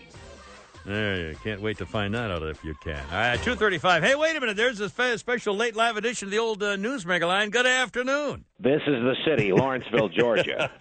There 0.85 1.29
you 1.29 1.35
can't 1.43 1.61
wait 1.61 1.77
to 1.77 1.85
find 1.85 2.13
that 2.15 2.31
out 2.31 2.41
if 2.43 2.63
you 2.63 2.73
can. 2.83 2.99
All 3.11 3.17
right, 3.17 3.35
235. 3.37 4.03
Hey, 4.03 4.15
wait 4.15 4.35
a 4.35 4.39
minute. 4.39 4.57
There's 4.57 4.79
a 4.79 4.89
spe- 4.89 5.17
special 5.17 5.55
late 5.55 5.75
live 5.75 5.95
edition 5.97 6.27
of 6.27 6.31
the 6.31 6.39
old 6.39 6.63
uh, 6.63 6.75
Newsmaker 6.75 7.27
Line. 7.27 7.49
Good 7.51 7.67
afternoon. 7.67 8.45
This 8.59 8.81
is 8.87 9.03
the 9.03 9.15
city, 9.25 9.51
Lawrenceville, 9.53 10.09
Georgia. 10.17 10.71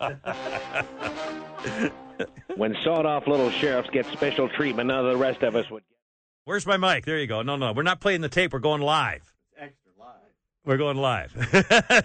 when 2.56 2.74
sawed 2.84 3.06
off 3.06 3.26
little 3.26 3.50
sheriffs 3.50 3.90
get 3.90 4.06
special 4.06 4.48
treatment, 4.48 4.88
none 4.88 5.04
of 5.04 5.12
the 5.12 5.16
rest 5.18 5.42
of 5.42 5.54
us 5.56 5.68
would. 5.70 5.80
Get. 5.82 5.96
Where's 6.44 6.66
my 6.66 6.76
mic? 6.76 7.04
There 7.04 7.18
you 7.18 7.26
go. 7.26 7.42
No, 7.42 7.56
no, 7.56 7.72
we're 7.72 7.82
not 7.82 8.00
playing 8.00 8.22
the 8.22 8.28
tape. 8.28 8.52
We're 8.52 8.58
going 8.60 8.80
live. 8.82 9.34
Extra 9.58 9.92
live. 9.98 10.16
We're 10.64 10.78
going 10.78 10.96
live. 10.96 11.32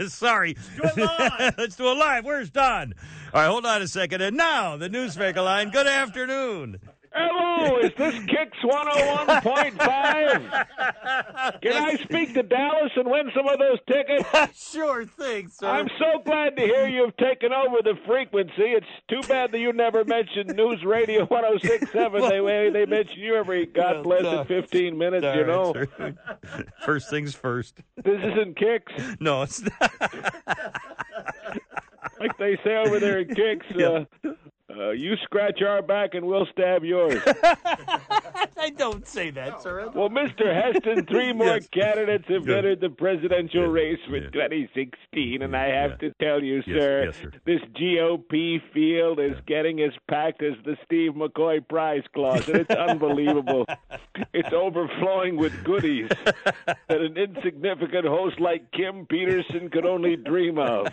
Sorry. 0.11 0.55
Let's 1.57 1.75
do 1.77 1.89
it 1.91 1.97
live. 1.97 2.25
Where's 2.25 2.49
Don? 2.49 2.93
All 3.33 3.41
right, 3.41 3.47
hold 3.47 3.65
on 3.65 3.81
a 3.81 3.87
second. 3.87 4.21
And 4.21 4.37
now, 4.37 4.77
the 4.77 4.89
Newsmaker 4.89 5.43
Line. 5.43 5.71
Good 5.71 5.87
afternoon. 5.87 6.79
Hello, 7.17 7.77
is 7.79 7.93
this 7.97 8.13
Kicks 8.27 8.57
101.5? 8.61 11.61
Can 11.61 11.73
I 11.73 11.95
speak 12.03 12.33
to 12.33 12.43
Dallas 12.43 12.91
and 12.97 13.09
win 13.09 13.31
some 13.33 13.47
of 13.47 13.57
those 13.57 13.79
tickets? 13.87 14.27
sure 14.73 15.05
thing, 15.05 15.47
sir. 15.47 15.65
I'm 15.67 15.87
so 15.97 16.19
glad 16.25 16.57
to 16.57 16.63
hear 16.63 16.87
you've 16.87 17.15
taken 17.15 17.53
over 17.53 17.77
the 17.81 17.93
frequency. 18.05 18.51
It's 18.57 18.85
too 19.09 19.21
bad 19.29 19.53
that 19.53 19.59
you 19.59 19.71
never 19.71 20.03
mentioned 20.03 20.53
News 20.55 20.83
Radio 20.83 21.23
1067. 21.25 22.21
They 22.21 22.69
they 22.71 22.85
mention 22.85 23.19
you 23.19 23.35
every 23.35 23.65
God 23.67 24.03
bless 24.03 24.23
no. 24.23 24.41
it 24.41 24.47
15 24.47 24.97
minutes, 24.97 25.25
All 25.25 25.35
you 25.35 25.45
know. 25.45 25.73
sir. 25.73 25.87
First 26.85 27.09
things 27.09 27.33
first. 27.33 27.79
This 27.95 28.19
isn't 28.21 28.57
Kicks. 28.57 28.91
No, 29.21 29.43
it's 29.43 29.61
not. 29.61 29.91
Like 32.19 32.37
they 32.37 32.57
say 32.63 32.77
over 32.77 32.99
there 32.99 33.19
at 33.19 33.29
Kicks, 33.29 33.65
uh, 33.75 34.05
uh, 34.77 34.91
you 34.91 35.15
scratch 35.23 35.61
our 35.61 35.81
back 35.81 36.13
and 36.13 36.25
we'll 36.25 36.47
stab 36.51 36.83
yours. 36.83 37.21
I 38.57 38.69
don't 38.77 39.07
say 39.07 39.29
that, 39.31 39.61
sir. 39.61 39.89
Well, 39.93 40.09
Mr. 40.09 40.53
Heston, 40.53 41.05
three 41.05 41.33
more 41.33 41.59
candidates 41.71 42.25
have 42.29 42.45
Good. 42.45 42.57
entered 42.57 42.81
the 42.81 42.89
presidential 42.89 43.67
race 43.67 43.99
for 44.07 44.19
2016, 44.19 45.41
and 45.41 45.55
I 45.55 45.67
have 45.67 45.99
to 45.99 46.11
tell 46.21 46.41
you, 46.43 46.63
Yes, 46.65 46.65
sir, 46.65 47.03
yes, 47.05 47.15
sir. 47.17 47.31
this 47.45 47.61
GOP 47.79 48.61
field 48.73 49.19
is 49.19 49.35
getting 49.45 49.81
as 49.81 49.91
packed 50.09 50.41
as 50.41 50.53
the 50.65 50.77
Steve 50.85 51.11
McCoy 51.13 51.67
prize 51.67 52.03
closet. 52.13 52.55
It's 52.55 52.69
unbelievable. 52.89 53.65
it's 54.33 54.53
overflowing 54.53 55.35
with 55.37 55.63
goodies 55.63 56.09
that 56.45 57.01
an 57.01 57.17
insignificant 57.17 58.05
host 58.05 58.39
like 58.39 58.71
Kim 58.71 59.05
Peterson 59.05 59.69
could 59.69 59.85
only 59.85 60.15
dream 60.15 60.57
of. 60.57 60.87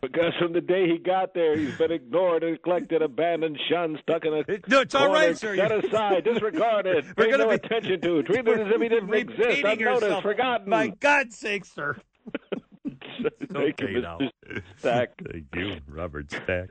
Because 0.00 0.32
from 0.38 0.52
the 0.52 0.60
day 0.60 0.88
he 0.88 0.98
got 0.98 1.34
there, 1.34 1.56
he's 1.56 1.76
been 1.76 1.92
ignored, 1.92 2.42
neglected, 2.42 3.02
abandoned, 3.02 3.58
shunned, 3.70 3.98
stuck 4.02 4.24
in 4.24 4.32
a 4.32 4.42
No, 4.68 4.80
it's 4.80 4.94
all 4.94 5.06
corner, 5.06 5.26
right, 5.26 5.38
sir. 5.38 5.56
set 5.56 5.70
You- 5.70 5.88
aside, 5.88 6.24
disregarded, 6.24 7.04
We're 7.16 7.30
gonna 7.30 7.44
no 7.44 7.48
be- 7.50 7.54
attention 7.56 8.00
to, 8.00 8.22
treated 8.22 8.60
as 8.60 8.66
if 8.74 8.80
he 8.80 8.88
didn't 8.88 9.12
exist, 9.14 9.40
unnoticed, 9.64 9.80
yourself. 9.80 10.22
forgotten. 10.22 10.68
My 10.68 10.88
God's 10.88 11.36
sake, 11.36 11.64
sir. 11.64 11.96
Thank 13.52 13.80
you, 13.80 13.86
okay 13.88 14.00
now. 14.00 14.18
Mr. 14.18 14.62
Stack. 14.78 15.10
Thank 15.30 15.46
you, 15.54 15.76
Robert 15.88 16.30
Stack. 16.30 16.70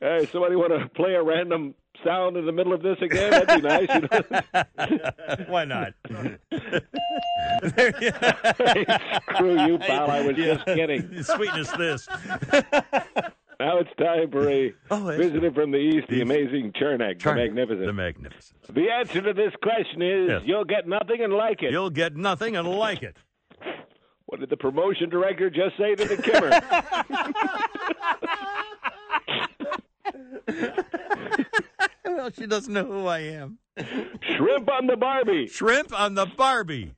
Hey, 0.00 0.26
somebody 0.32 0.56
want 0.56 0.72
to 0.78 0.88
play 0.90 1.14
a 1.14 1.22
random 1.22 1.74
sound 2.04 2.36
in 2.36 2.44
the 2.46 2.52
middle 2.52 2.72
of 2.72 2.82
this 2.82 2.98
again? 3.00 3.30
That'd 3.30 3.62
be 3.62 3.68
nice. 3.68 3.88
You 3.94 4.00
know? 4.10 5.44
Why 5.48 5.64
not? 5.64 5.92
Screw 9.34 9.66
you, 9.66 9.78
pal. 9.78 10.10
I 10.10 10.22
was 10.26 10.36
just 10.36 10.64
kidding. 10.66 11.22
Sweetness 11.22 11.70
this. 11.72 12.08
Now 13.60 13.78
it's 13.78 13.90
time 13.96 14.30
for 14.30 14.48
a 14.48 14.72
Oh, 14.90 15.04
visitor 15.16 15.52
from 15.52 15.70
the 15.70 15.76
east, 15.78 16.08
the 16.08 16.20
amazing 16.22 16.72
Chernak, 16.72 17.22
the 17.22 17.32
magnificent. 17.34 17.86
The 17.86 17.92
magnificent. 17.92 18.74
The 18.74 18.90
answer 18.90 19.20
to 19.22 19.32
this 19.32 19.52
question 19.62 20.02
is 20.02 20.28
Yes. 20.30 20.42
you'll 20.44 20.64
get 20.64 20.88
nothing 20.88 21.22
and 21.22 21.32
like 21.32 21.62
it. 21.62 21.70
You'll 21.70 21.90
get 21.90 22.16
nothing 22.16 22.56
and 22.56 22.66
like 22.66 23.02
it. 23.04 23.16
What 24.26 24.40
did 24.40 24.50
the 24.50 24.56
promotion 24.56 25.10
director 25.10 25.48
just 25.50 25.76
say 25.76 25.94
to 25.94 26.04
the 26.06 26.16
Kimmer? 26.16 26.50
well, 32.04 32.30
she 32.30 32.46
doesn't 32.46 32.72
know 32.72 32.84
who 32.84 33.06
I 33.06 33.18
am. 33.20 33.58
Shrimp 34.36 34.70
on 34.70 34.86
the 34.86 34.96
Barbie. 34.96 35.46
Shrimp 35.48 35.92
on 35.98 36.14
the 36.14 36.26
Barbie. 36.26 36.94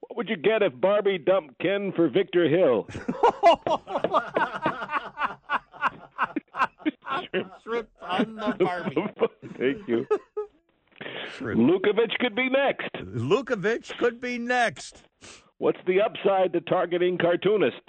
What 0.00 0.16
would 0.16 0.28
you 0.28 0.36
get 0.36 0.62
if 0.62 0.72
Barbie 0.80 1.18
dumped 1.18 1.58
Ken 1.58 1.92
for 1.94 2.08
Victor 2.08 2.48
Hill? 2.48 2.86
Shrimp 7.62 7.88
on 8.00 8.36
the 8.36 8.54
Barbie. 8.58 8.96
Thank 9.58 9.88
you. 9.88 10.06
Lukovic 11.40 12.16
could 12.20 12.34
be 12.34 12.48
next. 12.48 12.92
Lukovic 12.94 13.96
could 13.98 14.20
be 14.20 14.38
next. 14.38 15.02
What's 15.58 15.80
the 15.86 16.00
upside 16.00 16.52
to 16.52 16.60
targeting 16.60 17.18
cartoonists? 17.18 17.80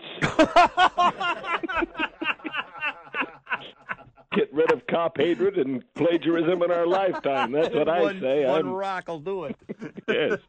Get 4.35 4.53
rid 4.53 4.69
of 4.73 4.85
cop 4.87 5.17
hatred 5.17 5.57
and 5.57 5.81
plagiarism 5.93 6.61
in 6.61 6.69
our 6.69 6.85
lifetime. 6.85 7.53
That's 7.53 7.73
what 7.73 7.87
I 7.87 8.01
one, 8.01 8.19
say. 8.19 8.45
One 8.45 8.59
I'm, 8.59 8.73
rock 8.73 9.07
will 9.07 9.19
do 9.19 9.45
it. 9.45 9.55
yes, 10.09 10.39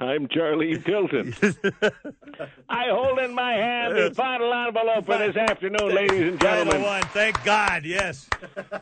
I'm 0.00 0.28
Charlie 0.28 0.78
Tilton. 0.78 1.34
I 2.70 2.86
hold 2.88 3.18
in 3.18 3.34
my 3.34 3.52
hand 3.52 3.96
the 3.96 4.14
final 4.14 4.52
envelope 4.54 5.04
for 5.04 5.18
this 5.18 5.36
afternoon, 5.36 5.94
ladies 5.94 6.28
and 6.28 6.40
gentlemen. 6.40 6.82
one. 6.82 7.02
Thank 7.08 7.44
God. 7.44 7.84
Yes. 7.84 8.30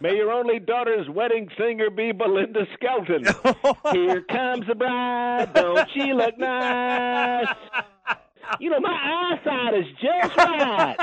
May 0.00 0.14
your 0.14 0.30
only 0.32 0.60
daughter's 0.60 1.08
wedding 1.08 1.50
singer 1.58 1.90
be 1.90 2.12
Belinda 2.12 2.66
Skelton. 2.74 3.24
Here 3.92 4.20
comes 4.22 4.66
the 4.68 4.76
bride, 4.76 5.54
don't 5.54 5.88
she 5.92 6.12
look 6.12 6.38
nice? 6.38 7.48
You 8.60 8.70
know, 8.70 8.78
my 8.78 9.38
eyesight 9.44 9.74
is 9.74 9.86
just 10.00 10.36
right. 10.36 10.96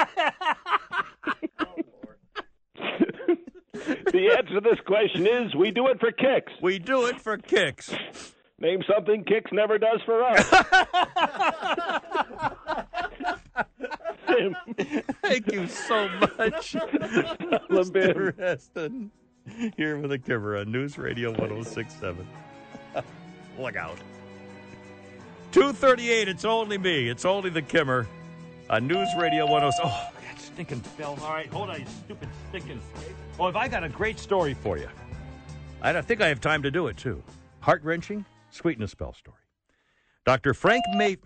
the 3.73 4.35
answer 4.37 4.55
to 4.55 4.61
this 4.61 4.79
question 4.85 5.25
is 5.27 5.55
we 5.55 5.71
do 5.71 5.87
it 5.87 5.99
for 5.99 6.11
kicks. 6.11 6.51
We 6.61 6.79
do 6.79 7.05
it 7.05 7.19
for 7.19 7.37
kicks. 7.37 7.93
Name 8.59 8.81
something 8.87 9.23
Kicks 9.25 9.51
never 9.51 9.77
does 9.77 9.99
for 10.05 10.23
us. 10.23 10.47
Thank 15.21 15.51
you 15.51 15.67
so 15.67 16.07
much. 16.19 16.73
Mr. 17.69 18.39
Heston. 18.39 19.11
Here 19.75 19.97
with 19.97 20.11
the 20.11 20.19
camera 20.19 20.61
on 20.61 20.71
News 20.71 20.97
Radio 20.97 21.31
1067. 21.31 22.25
Look 23.59 23.75
out. 23.75 23.97
238, 25.51 26.29
it's 26.29 26.45
only 26.45 26.77
me. 26.77 27.09
It's 27.09 27.25
only 27.25 27.49
the 27.49 27.61
Kimmer 27.61 28.07
on 28.69 28.87
News 28.87 29.09
Radio 29.17 29.45
107. 29.45 29.91
Oh, 29.93 30.09
that 30.12 30.12
stinking 30.53 30.83
bell. 30.97 31.17
All 31.21 31.33
right, 31.33 31.47
hold 31.47 31.69
on, 31.69 31.79
you 31.79 31.85
stupid 32.05 32.29
stinking. 32.49 32.81
Oh, 33.39 33.47
have 33.47 33.55
I 33.55 33.67
got 33.67 33.83
a 33.83 33.89
great 33.89 34.19
story 34.19 34.53
for 34.53 34.77
you? 34.77 34.87
I 35.81 35.99
think 36.01 36.21
I 36.21 36.27
have 36.27 36.39
time 36.39 36.63
to 36.63 36.71
do 36.71 36.87
it, 36.87 36.97
too. 36.97 37.21
Heart 37.59 37.83
wrenching, 37.83 38.25
sweetness 38.51 38.91
spell 38.91 39.13
story. 39.13 39.37
Dr. 40.25 40.53
Frank 40.53 40.83
May. 40.95 41.17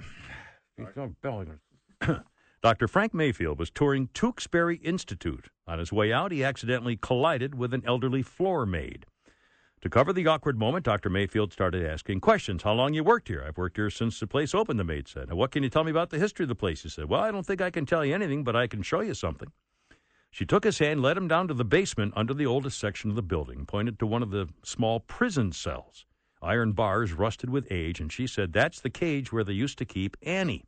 Dr. 2.64 2.88
Frank 2.88 3.14
Mayfield 3.14 3.60
was 3.60 3.70
touring 3.70 4.10
Tewksbury 4.14 4.78
Institute. 4.78 5.50
On 5.68 5.78
his 5.78 5.92
way 5.94 6.12
out, 6.12 6.32
he 6.32 6.44
accidentally 6.44 6.96
collided 6.96 7.54
with 7.56 7.74
an 7.74 7.84
elderly 7.86 8.24
floor 8.24 8.66
maid. 8.66 9.06
To 9.82 9.90
cover 9.90 10.12
the 10.12 10.26
awkward 10.26 10.58
moment, 10.58 10.86
Dr. 10.86 11.10
Mayfield 11.10 11.54
started 11.54 11.86
asking 11.86 12.20
questions. 12.20 12.64
How 12.64 12.74
long 12.74 12.96
you 12.96 13.04
worked 13.04 13.28
here? 13.28 13.46
I've 13.48 13.58
worked 13.58 13.78
here 13.78 13.92
since 13.92 14.20
the 14.20 14.26
place 14.26 14.56
opened, 14.56 14.80
the 14.80 14.84
maid 14.84 15.08
said. 15.08 15.30
Now, 15.30 15.36
what 15.36 15.52
can 15.52 15.62
you 15.62 15.70
tell 15.70 15.84
me 15.84 15.92
about 15.92 16.10
the 16.10 16.18
history 16.18 16.46
of 16.46 16.50
the 16.50 16.56
place? 16.56 16.82
He 16.82 16.90
said. 16.90 17.06
Well, 17.06 17.22
I 17.22 17.30
don't 17.30 17.46
think 17.46 17.62
I 17.62 17.70
can 17.70 17.86
tell 17.86 18.04
you 18.04 18.16
anything, 18.16 18.44
but 18.44 18.56
I 18.56 18.66
can 18.66 18.82
show 18.82 19.02
you 19.02 19.14
something. 19.14 19.52
She 20.32 20.46
took 20.46 20.64
his 20.64 20.80
hand, 20.80 21.02
led 21.02 21.16
him 21.16 21.28
down 21.28 21.48
to 21.48 21.54
the 21.54 21.64
basement 21.64 22.14
under 22.16 22.34
the 22.34 22.46
oldest 22.46 22.80
section 22.80 23.12
of 23.12 23.16
the 23.16 23.22
building, 23.22 23.66
pointed 23.66 24.00
to 24.00 24.08
one 24.08 24.24
of 24.24 24.32
the 24.32 24.50
small 24.64 25.00
prison 25.00 25.52
cells. 25.52 26.06
Iron 26.42 26.74
bars 26.74 27.14
rusted 27.14 27.50
with 27.50 27.72
age, 27.72 28.00
and 28.00 28.12
she 28.12 28.26
said, 28.26 28.54
That's 28.54 28.82
the 28.82 28.90
cage 28.90 29.32
where 29.32 29.44
they 29.44 29.54
used 29.54 29.78
to 29.78 29.86
keep 29.86 30.18
Annie. 30.24 30.66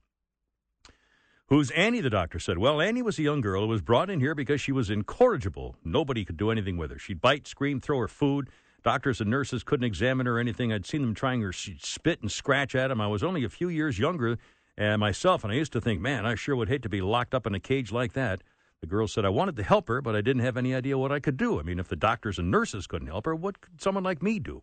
Who's 1.47 1.71
Annie? 1.71 2.01
The 2.01 2.11
doctor 2.11 2.37
said. 2.37 2.59
Well, 2.59 2.79
Annie 2.79 3.01
was 3.01 3.17
a 3.17 3.23
young 3.23 3.41
girl 3.41 3.63
who 3.63 3.67
was 3.67 3.81
brought 3.81 4.11
in 4.11 4.19
here 4.19 4.35
because 4.35 4.61
she 4.61 4.71
was 4.71 4.91
incorrigible. 4.91 5.75
Nobody 5.83 6.23
could 6.23 6.37
do 6.37 6.51
anything 6.51 6.77
with 6.77 6.91
her. 6.91 6.99
She'd 6.99 7.21
bite, 7.21 7.47
scream, 7.47 7.81
throw 7.81 7.97
her 7.97 8.07
food. 8.07 8.51
Doctors 8.83 9.19
and 9.19 9.29
nurses 9.29 9.63
couldn't 9.63 9.85
examine 9.85 10.25
her 10.25 10.37
or 10.37 10.39
anything. 10.39 10.71
I'd 10.71 10.85
seen 10.85 11.01
them 11.01 11.13
trying 11.13 11.41
her. 11.41 11.51
Spit 11.51 12.21
and 12.21 12.31
scratch 12.31 12.75
at 12.75 12.91
him. 12.91 13.01
I 13.01 13.07
was 13.07 13.23
only 13.23 13.43
a 13.43 13.49
few 13.49 13.69
years 13.69 13.99
younger 13.99 14.37
uh, 14.77 14.97
myself, 14.97 15.43
and 15.43 15.51
I 15.51 15.57
used 15.57 15.73
to 15.73 15.81
think, 15.81 15.99
man, 15.99 16.25
I 16.25 16.35
sure 16.35 16.55
would 16.55 16.69
hate 16.69 16.83
to 16.83 16.89
be 16.89 17.01
locked 17.01 17.33
up 17.33 17.45
in 17.45 17.53
a 17.53 17.59
cage 17.59 17.91
like 17.91 18.13
that. 18.13 18.41
The 18.81 18.87
girl 18.87 19.07
said, 19.07 19.25
I 19.25 19.29
wanted 19.29 19.57
to 19.57 19.63
help 19.63 19.89
her, 19.89 20.01
but 20.01 20.15
I 20.15 20.21
didn't 20.21 20.43
have 20.43 20.55
any 20.55 20.73
idea 20.73 20.97
what 20.97 21.11
I 21.11 21.19
could 21.19 21.35
do. 21.35 21.59
I 21.59 21.63
mean, 21.63 21.79
if 21.79 21.89
the 21.89 21.97
doctors 21.97 22.39
and 22.39 22.49
nurses 22.49 22.87
couldn't 22.87 23.09
help 23.09 23.25
her, 23.25 23.35
what 23.35 23.59
could 23.59 23.81
someone 23.81 24.05
like 24.05 24.23
me 24.23 24.39
do? 24.39 24.61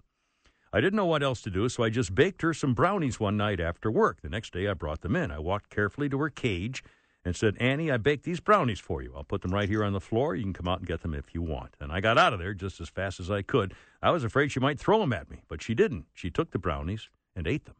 I 0.72 0.80
didn't 0.80 0.96
know 0.96 1.06
what 1.06 1.22
else 1.22 1.42
to 1.42 1.50
do, 1.50 1.68
so 1.68 1.82
I 1.82 1.90
just 1.90 2.14
baked 2.14 2.42
her 2.42 2.54
some 2.54 2.72
brownies 2.72 3.20
one 3.20 3.36
night 3.36 3.60
after 3.60 3.90
work. 3.90 4.22
The 4.22 4.30
next 4.30 4.54
day, 4.54 4.66
I 4.66 4.74
brought 4.74 5.02
them 5.02 5.16
in. 5.16 5.30
I 5.30 5.38
walked 5.38 5.68
carefully 5.68 6.08
to 6.08 6.18
her 6.18 6.30
cage 6.30 6.82
and 7.26 7.34
said, 7.34 7.56
Annie, 7.58 7.90
I 7.90 7.96
baked 7.96 8.22
these 8.22 8.38
brownies 8.38 8.78
for 8.78 9.02
you. 9.02 9.12
I'll 9.16 9.24
put 9.24 9.42
them 9.42 9.52
right 9.52 9.68
here 9.68 9.82
on 9.82 9.92
the 9.92 10.00
floor. 10.00 10.36
You 10.36 10.44
can 10.44 10.52
come 10.52 10.68
out 10.68 10.78
and 10.78 10.86
get 10.86 11.00
them 11.00 11.12
if 11.12 11.34
you 11.34 11.42
want. 11.42 11.74
And 11.80 11.90
I 11.90 12.00
got 12.00 12.16
out 12.16 12.32
of 12.32 12.38
there 12.38 12.54
just 12.54 12.80
as 12.80 12.88
fast 12.88 13.18
as 13.18 13.32
I 13.32 13.42
could. 13.42 13.74
I 14.00 14.12
was 14.12 14.22
afraid 14.22 14.52
she 14.52 14.60
might 14.60 14.78
throw 14.78 15.00
them 15.00 15.12
at 15.12 15.28
me, 15.28 15.38
but 15.48 15.60
she 15.60 15.74
didn't. 15.74 16.04
She 16.14 16.30
took 16.30 16.52
the 16.52 16.60
brownies 16.60 17.08
and 17.34 17.48
ate 17.48 17.64
them. 17.64 17.74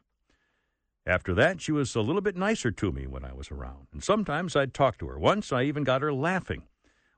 After 1.07 1.33
that, 1.35 1.61
she 1.61 1.71
was 1.71 1.95
a 1.95 2.01
little 2.01 2.23
bit 2.23 2.35
nicer 2.35 2.73
to 2.73 2.91
me 2.91 3.07
when 3.07 3.25
I 3.25 3.33
was 3.35 3.53
around, 3.53 3.87
and 3.93 4.03
sometimes 4.03 4.57
I'd 4.57 4.75
talk 4.75 4.99
to 4.99 5.07
her. 5.07 5.17
Once 5.17 5.53
I 5.53 5.63
even 5.63 5.85
got 5.85 6.03
her 6.03 6.13
laughing. 6.13 6.65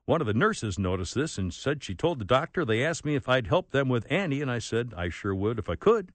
One 0.05 0.21
of 0.21 0.27
the 0.27 0.33
nurses 0.35 0.77
noticed 0.77 1.15
this 1.15 1.39
and 1.39 1.51
said 1.51 1.83
she 1.83 1.95
told 1.95 2.19
the 2.19 2.25
doctor 2.25 2.63
they 2.63 2.85
asked 2.85 3.05
me 3.05 3.15
if 3.15 3.27
I'd 3.27 3.47
help 3.47 3.71
them 3.71 3.89
with 3.89 4.05
Annie, 4.07 4.41
and 4.43 4.51
I 4.51 4.59
said 4.59 4.93
I 4.95 5.09
sure 5.09 5.33
would 5.33 5.57
if 5.57 5.67
I 5.67 5.75
could. 5.75 6.11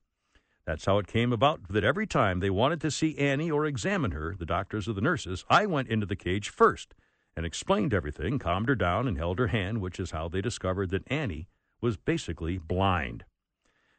That's 0.66 0.86
how 0.86 0.98
it 0.98 1.06
came 1.06 1.32
about 1.32 1.68
that 1.68 1.84
every 1.84 2.06
time 2.06 2.40
they 2.40 2.50
wanted 2.50 2.80
to 2.80 2.90
see 2.90 3.18
Annie 3.18 3.50
or 3.50 3.66
examine 3.66 4.12
her, 4.12 4.34
the 4.38 4.46
doctors 4.46 4.88
or 4.88 4.94
the 4.94 5.00
nurses, 5.02 5.44
I 5.50 5.66
went 5.66 5.88
into 5.88 6.06
the 6.06 6.16
cage 6.16 6.48
first 6.48 6.94
and 7.36 7.44
explained 7.44 7.92
everything, 7.92 8.38
calmed 8.38 8.68
her 8.68 8.74
down, 8.74 9.06
and 9.06 9.18
held 9.18 9.38
her 9.38 9.48
hand, 9.48 9.80
which 9.80 10.00
is 10.00 10.12
how 10.12 10.28
they 10.28 10.40
discovered 10.40 10.90
that 10.90 11.10
Annie 11.10 11.48
was 11.80 11.96
basically 11.96 12.56
blind. 12.58 13.24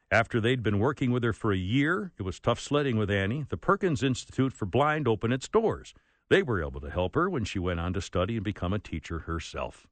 After 0.09 0.39
they'd 0.39 0.63
been 0.63 0.79
working 0.79 1.11
with 1.11 1.23
her 1.23 1.33
for 1.33 1.51
a 1.51 1.57
year, 1.57 2.11
it 2.17 2.23
was 2.23 2.39
tough 2.39 2.59
sledding 2.59 2.97
with 2.97 3.11
Annie. 3.11 3.45
The 3.49 3.57
Perkins 3.57 4.01
Institute 4.01 4.53
for 4.53 4.65
Blind 4.65 5.07
opened 5.07 5.33
its 5.33 5.47
doors. 5.47 5.93
They 6.29 6.41
were 6.41 6.63
able 6.63 6.81
to 6.81 6.89
help 6.89 7.15
her 7.15 7.29
when 7.29 7.43
she 7.43 7.59
went 7.59 7.79
on 7.79 7.93
to 7.93 8.01
study 8.01 8.35
and 8.35 8.43
become 8.43 8.73
a 8.73 8.79
teacher 8.79 9.19
herself. 9.19 9.87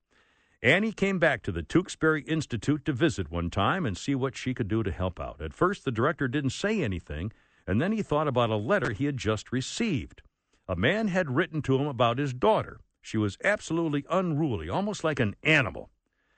Annie 0.63 0.93
came 0.93 1.19
back 1.19 1.43
to 1.43 1.51
the 1.51 1.61
Tewksbury 1.61 2.21
Institute 2.21 2.85
to 2.85 2.93
visit 2.93 3.29
one 3.29 3.49
time 3.49 3.85
and 3.85 3.97
see 3.97 4.15
what 4.15 4.37
she 4.37 4.53
could 4.53 4.69
do 4.69 4.81
to 4.81 4.93
help 4.93 5.19
out. 5.19 5.41
At 5.41 5.53
first, 5.53 5.83
the 5.83 5.91
director 5.91 6.29
didn't 6.29 6.51
say 6.51 6.81
anything, 6.81 7.33
and 7.67 7.81
then 7.81 7.91
he 7.91 8.01
thought 8.01 8.29
about 8.29 8.49
a 8.49 8.55
letter 8.55 8.93
he 8.93 9.03
had 9.03 9.17
just 9.17 9.51
received. 9.51 10.21
A 10.69 10.77
man 10.77 11.09
had 11.09 11.35
written 11.35 11.61
to 11.63 11.77
him 11.77 11.87
about 11.87 12.17
his 12.17 12.33
daughter. 12.33 12.79
She 13.01 13.17
was 13.17 13.37
absolutely 13.43 14.05
unruly, 14.09 14.69
almost 14.69 15.03
like 15.03 15.19
an 15.19 15.35
animal. 15.43 15.89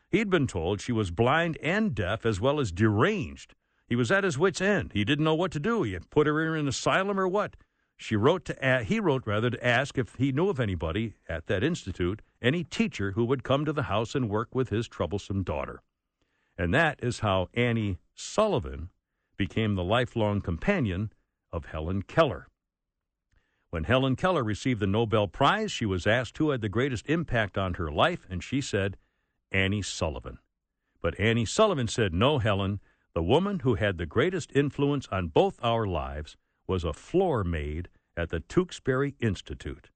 He'd 0.10 0.32
been 0.32 0.48
told 0.48 0.82
she 0.82 0.92
was 0.92 1.12
blind 1.12 1.60
and 1.62 1.94
deaf 1.94 2.26
as 2.26 2.42
well 2.42 2.60
as 2.60 2.72
deranged. 2.72 3.54
He 3.88 3.96
was 3.96 4.12
at 4.12 4.24
his 4.24 4.40
wits' 4.40 4.60
end. 4.60 4.94
He 4.94 5.06
didn't 5.06 5.26
know 5.26 5.36
what 5.36 5.52
to 5.52 5.60
do. 5.60 5.84
He 5.84 5.94
had 5.94 6.10
put 6.10 6.26
her 6.26 6.56
in 6.56 6.62
an 6.62 6.68
asylum 6.68 7.20
or 7.20 7.28
what. 7.28 7.56
She 7.98 8.16
wrote 8.16 8.46
to 8.46 8.84
he 8.84 9.00
wrote 9.00 9.26
rather 9.26 9.50
to 9.50 9.66
ask 9.66 9.98
if 9.98 10.16
he 10.16 10.32
knew 10.32 10.50
of 10.50 10.60
anybody 10.60 11.16
at 11.30 11.48
that 11.48 11.64
institute, 11.64 12.22
any 12.42 12.64
teacher 12.64 13.12
who 13.12 13.26
would 13.26 13.44
come 13.44 13.66
to 13.66 13.74
the 13.74 13.84
house 13.84 14.16
and 14.16 14.30
work 14.30 14.54
with 14.54 14.70
his 14.70 14.88
troublesome 14.88 15.44
daughter. 15.44 15.82
And 16.58 16.74
that 16.74 17.00
is 17.02 17.20
how 17.20 17.50
Annie 17.54 18.00
Sullivan 18.14 18.90
became 19.38 19.76
the 19.76 19.84
lifelong 19.84 20.42
companion 20.42 21.12
of 21.52 21.66
Helen 21.66 22.02
Keller. 22.02 22.48
When 23.70 23.86
Helen 23.86 24.16
Keller 24.16 24.44
received 24.44 24.80
the 24.80 24.88
Nobel 24.88 25.28
Prize, 25.28 25.72
she 25.72 25.86
was 25.86 26.08
asked 26.08 26.38
who 26.38 26.52
had 26.52 26.62
the 26.62 26.70
greatest 26.70 27.10
impact 27.10 27.58
on 27.58 27.74
her 27.74 27.92
life, 27.92 28.26
and 28.30 28.42
she 28.44 28.62
said, 28.62 28.96
Annie 29.52 29.82
Sullivan. 29.82 30.40
But 31.02 31.20
Annie 31.20 31.46
Sullivan 31.46 31.88
said, 31.88 32.14
No, 32.14 32.40
Helen, 32.40 32.80
the 33.14 33.24
woman 33.24 33.60
who 33.60 33.76
had 33.76 33.98
the 33.98 34.06
greatest 34.06 34.52
influence 34.56 35.08
on 35.12 35.28
both 35.28 35.60
our 35.62 35.86
lives 35.86 36.38
was 36.68 36.84
a 36.84 36.94
floor 36.94 37.44
maid 37.44 37.90
at 38.18 38.30
the 38.30 38.40
Tewksbury 38.40 39.16
Institute. 39.20 39.90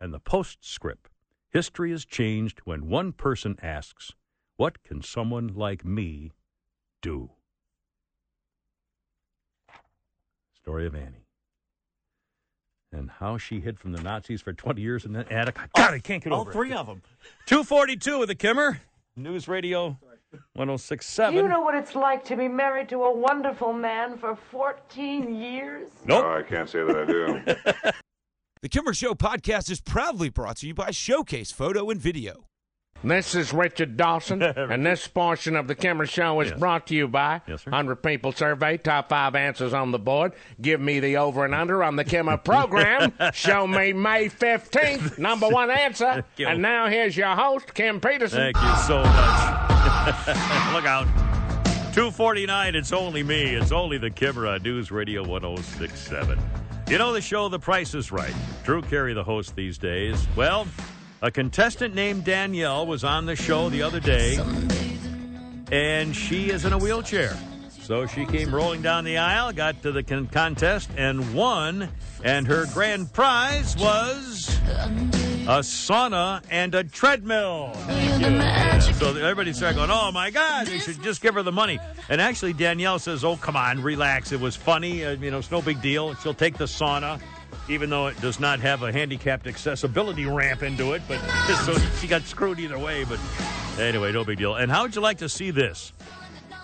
And 0.00 0.12
the 0.12 0.20
postscript 0.20 1.10
History 1.50 1.90
is 1.92 2.04
changed 2.04 2.60
when 2.64 2.88
one 2.88 3.12
person 3.12 3.56
asks, 3.62 4.12
What 4.56 4.82
can 4.82 5.00
someone 5.02 5.48
like 5.54 5.84
me 5.84 6.32
do? 7.00 7.30
Story 10.54 10.86
of 10.86 10.94
Annie. 10.94 11.24
And 12.92 13.10
how 13.10 13.38
she 13.38 13.60
hid 13.60 13.78
from 13.78 13.92
the 13.92 14.02
Nazis 14.02 14.40
for 14.42 14.52
20 14.52 14.80
years 14.82 15.04
in 15.04 15.12
that 15.14 15.30
attic. 15.30 15.56
God, 15.74 15.94
I 15.94 15.98
can't 15.98 16.22
get 16.22 16.32
All 16.32 16.42
over 16.42 16.52
three 16.52 16.72
it. 16.72 16.76
of 16.76 16.86
them. 16.86 17.02
242 17.46 18.18
with 18.18 18.28
the 18.28 18.34
Kimmer. 18.34 18.80
News 19.16 19.48
Radio 19.48 19.98
1067. 20.54 21.34
You 21.34 21.48
know 21.48 21.60
what 21.60 21.74
it's 21.74 21.94
like 21.94 22.24
to 22.24 22.36
be 22.36 22.48
married 22.48 22.88
to 22.90 23.04
a 23.04 23.14
wonderful 23.14 23.72
man 23.72 24.18
for 24.18 24.36
14 24.36 25.34
years? 25.34 25.88
Nope. 26.04 26.24
I 26.24 26.42
can't 26.42 26.68
say 26.68 26.82
that 26.84 26.96
I 26.96 27.04
do. 27.04 27.92
The 28.62 28.70
Kimmer 28.70 28.94
Show 28.94 29.14
podcast 29.14 29.70
is 29.70 29.82
proudly 29.82 30.30
brought 30.30 30.56
to 30.56 30.66
you 30.66 30.74
by 30.74 30.90
Showcase 30.90 31.52
Photo 31.52 31.90
and 31.90 32.00
Video. 32.00 32.46
This 33.04 33.34
is 33.36 33.52
Richard 33.52 33.96
Dawson, 33.96 34.42
and 34.42 34.84
this 34.84 35.06
portion 35.06 35.54
of 35.54 35.68
the 35.68 35.74
Kimmer 35.74 36.06
Show 36.06 36.40
is 36.40 36.50
brought 36.52 36.88
to 36.88 36.94
you 36.94 37.06
by 37.06 37.40
Yes, 37.46 37.64
100 37.64 37.96
People 37.96 38.32
Survey, 38.32 38.78
top 38.78 39.08
five 39.10 39.34
answers 39.36 39.72
on 39.72 39.92
the 39.92 39.98
board. 39.98 40.32
Give 40.60 40.80
me 40.80 40.98
the 40.98 41.18
over 41.18 41.44
and 41.44 41.54
under 41.54 41.84
on 41.84 41.94
the 41.96 42.04
Kimmer 42.04 42.36
program. 42.44 43.12
Show 43.32 43.66
me 43.66 43.92
May 43.92 44.28
15th, 44.28 45.18
number 45.20 45.48
one 45.48 45.70
answer. 45.70 46.24
And 46.38 46.60
now 46.62 46.88
here's 46.88 47.16
your 47.16 47.34
host, 47.36 47.74
Kim 47.74 48.00
Peterson. 48.00 48.52
Thank 48.52 48.56
you 48.56 48.76
so 48.86 48.98
much. 49.04 50.26
Look 50.72 50.86
out. 50.86 51.06
249, 51.94 52.74
it's 52.74 52.92
only 52.92 53.22
me. 53.22 53.54
It's 53.54 53.72
only 53.72 53.98
the 53.98 54.10
Kimmer 54.10 54.46
on 54.48 54.62
News 54.62 54.90
Radio 54.90 55.22
1067. 55.22 56.38
You 56.88 56.98
know 56.98 57.12
the 57.12 57.20
show 57.20 57.48
The 57.48 57.58
Price 57.58 57.94
is 57.94 58.10
Right. 58.12 58.34
Drew 58.64 58.82
Carey, 58.82 59.14
the 59.14 59.24
host 59.24 59.54
these 59.56 59.78
days. 59.78 60.26
Well, 60.36 60.66
a 61.22 61.30
contestant 61.30 61.94
named 61.94 62.24
Danielle 62.24 62.86
was 62.86 63.04
on 63.04 63.26
the 63.26 63.36
show 63.36 63.68
the 63.68 63.82
other 63.82 64.00
day, 64.00 64.38
and 65.72 66.14
she 66.14 66.50
is 66.50 66.64
in 66.64 66.72
a 66.72 66.78
wheelchair. 66.78 67.36
So 67.80 68.06
she 68.06 68.26
came 68.26 68.52
rolling 68.52 68.82
down 68.82 69.04
the 69.04 69.18
aisle, 69.18 69.52
got 69.52 69.82
to 69.82 69.92
the 69.92 70.02
con- 70.02 70.26
contest, 70.26 70.90
and 70.96 71.34
won. 71.34 71.88
And 72.24 72.46
her 72.48 72.66
grand 72.74 73.12
prize 73.12 73.76
was 73.76 74.48
a 75.46 75.60
sauna 75.60 76.42
and 76.50 76.74
a 76.74 76.82
treadmill. 76.82 77.72
So 78.94 79.14
everybody 79.14 79.52
started 79.52 79.76
going, 79.76 79.90
"Oh 79.92 80.10
my 80.10 80.30
God, 80.30 80.66
they 80.66 80.78
should 80.80 81.00
just 81.02 81.22
give 81.22 81.34
her 81.34 81.44
the 81.44 81.52
money." 81.52 81.78
And 82.08 82.20
actually, 82.20 82.54
Danielle 82.54 82.98
says, 82.98 83.24
"Oh 83.24 83.36
come 83.36 83.54
on, 83.56 83.80
relax. 83.82 84.32
It 84.32 84.40
was 84.40 84.56
funny. 84.56 85.04
Uh, 85.04 85.12
you 85.12 85.30
know, 85.30 85.38
it's 85.38 85.52
no 85.52 85.62
big 85.62 85.80
deal. 85.80 86.14
She'll 86.16 86.34
take 86.34 86.58
the 86.58 86.64
sauna." 86.64 87.20
Even 87.68 87.90
though 87.90 88.06
it 88.06 88.20
does 88.20 88.38
not 88.38 88.60
have 88.60 88.82
a 88.82 88.92
handicapped 88.92 89.46
accessibility 89.46 90.24
ramp 90.24 90.62
into 90.62 90.92
it, 90.92 91.02
but 91.08 91.18
so 91.64 91.74
she 92.00 92.06
got 92.06 92.22
screwed 92.22 92.60
either 92.60 92.78
way. 92.78 93.04
But 93.04 93.18
anyway, 93.78 94.12
no 94.12 94.24
big 94.24 94.38
deal. 94.38 94.54
And 94.54 94.70
how 94.70 94.82
would 94.82 94.94
you 94.94 95.00
like 95.00 95.18
to 95.18 95.28
see 95.28 95.50
this? 95.50 95.92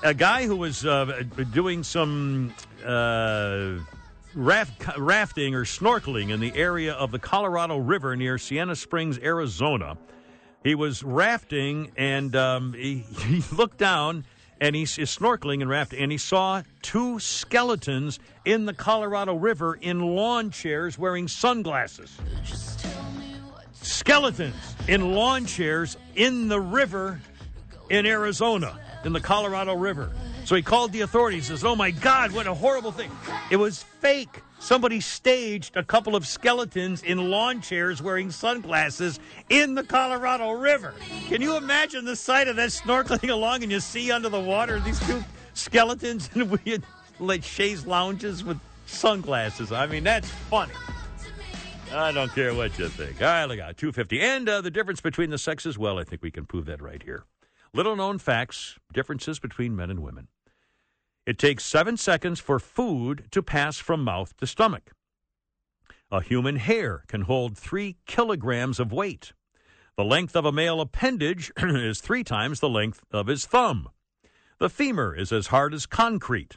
a 0.03 0.15
guy 0.15 0.47
who 0.47 0.57
was 0.57 0.85
uh, 0.85 1.23
doing 1.53 1.83
some 1.83 2.53
uh, 2.85 3.75
raft, 4.35 4.97
rafting 4.99 5.55
or 5.55 5.65
snorkeling 5.65 6.31
in 6.31 6.41
the 6.41 6.55
area 6.55 6.93
of 6.95 7.11
the 7.11 7.19
Colorado 7.19 7.77
River 7.77 8.17
near 8.17 8.39
Sienna 8.39 8.77
Springs, 8.77 9.19
Arizona. 9.19 9.97
He 10.65 10.75
was 10.75 11.03
rafting 11.03 11.93
and 11.97 12.35
um, 12.37 12.73
he, 12.73 12.99
he 13.27 13.43
looked 13.53 13.79
down 13.79 14.25
and 14.63 14.77
he's, 14.77 14.95
he's 14.95 15.15
snorkeling 15.15 15.61
and 15.61 15.69
rafting 15.69 15.99
and 16.01 16.13
he 16.13 16.19
saw 16.19 16.63
two 16.83 17.19
skeletons 17.19 18.21
in 18.45 18.65
the 18.65 18.73
Colorado 18.73 19.35
River 19.35 19.75
in 19.75 20.01
lawn 20.01 20.53
chairs 20.53 20.97
wearing 20.97 21.27
sunglasses. 21.27 22.17
Skeletons 23.73 24.55
in 24.87 25.15
lawn 25.15 25.47
chairs 25.47 25.97
in 26.15 26.47
the 26.47 26.61
river 26.61 27.21
in 27.91 28.07
Arizona, 28.07 28.79
in 29.05 29.13
the 29.13 29.21
Colorado 29.21 29.75
River. 29.75 30.13
So 30.45 30.55
he 30.55 30.63
called 30.63 30.93
the 30.93 31.01
authorities. 31.01 31.49
Says, 31.49 31.65
"Oh 31.65 31.75
my 31.75 31.91
God, 31.91 32.31
what 32.31 32.47
a 32.47 32.55
horrible 32.55 32.93
thing! 32.93 33.11
It 33.51 33.57
was 33.57 33.83
fake. 33.83 34.43
Somebody 34.63 35.01
staged 35.01 35.77
a 35.77 35.83
couple 35.83 36.15
of 36.15 36.25
skeletons 36.25 37.03
in 37.03 37.31
lawn 37.31 37.61
chairs 37.61 38.01
wearing 38.01 38.31
sunglasses 38.31 39.19
in 39.49 39.75
the 39.75 39.83
Colorado 39.83 40.53
River. 40.53 40.95
Can 41.27 41.43
you 41.43 41.57
imagine 41.57 42.05
the 42.05 42.15
sight 42.15 42.47
of 42.47 42.55
that 42.55 42.69
snorkeling 42.69 43.29
along 43.33 43.65
and 43.65 43.73
you 43.73 43.81
see 43.81 44.13
under 44.13 44.29
the 44.29 44.39
water 44.39 44.79
these 44.79 45.01
two 45.01 45.25
skeletons 45.55 46.31
in 46.37 46.49
weird 46.65 46.85
like 47.19 47.43
chaise 47.43 47.85
lounges 47.87 48.45
with 48.45 48.57
sunglasses. 48.87 49.73
I 49.73 49.87
mean, 49.87 50.05
that's 50.05 50.31
funny. 50.31 50.75
I 51.93 52.13
don't 52.13 52.33
care 52.33 52.55
what 52.55 52.79
you 52.79 52.89
think. 52.89 53.21
All 53.21 53.27
right, 53.27 53.45
look 53.47 53.59
out, 53.59 53.77
250. 53.77 54.21
And 54.21 54.49
uh, 54.49 54.61
the 54.61 54.71
difference 54.71 55.01
between 55.01 55.31
the 55.31 55.39
sexes, 55.39 55.77
well, 55.77 55.99
I 55.99 56.05
think 56.05 56.23
we 56.23 56.31
can 56.31 56.47
prove 56.47 56.67
that 56.67 56.81
right 56.81 57.03
here. 57.03 57.25
Little 57.75 57.97
known 57.97 58.19
facts, 58.19 58.79
differences 58.93 59.41
between 59.41 59.75
men 59.75 59.91
and 59.91 60.01
women. 60.01 60.29
It 61.25 61.39
takes 61.39 61.65
seven 61.65 61.97
seconds 61.97 62.41
for 62.41 62.59
food 62.59 63.29
to 63.31 63.43
pass 63.43 63.79
from 63.79 64.03
mouth 64.03 64.37
to 64.39 64.47
stomach. 64.47 64.93
A 66.11 66.21
human 66.21 66.57
hair 66.57 67.05
can 67.07 67.23
hold 67.23 67.57
three 67.57 67.97
kilograms 68.07 68.81
of 68.81 68.93
weight. 68.93 69.33
The 69.97 70.05
length 70.05 70.35
of 70.35 70.45
a 70.45 70.53
male 70.53 70.81
appendage 70.81 71.53
is 71.59 72.01
three 72.01 72.25
times 72.25 72.61
the 72.61 72.69
length 72.69 73.05
of 73.11 73.29
his 73.29 73.47
thumb. 73.47 73.89
The 74.59 74.69
femur 74.69 75.15
is 75.15 75.33
as 75.33 75.49
hard 75.49 75.73
as 75.75 75.87
concrete. 75.87 76.57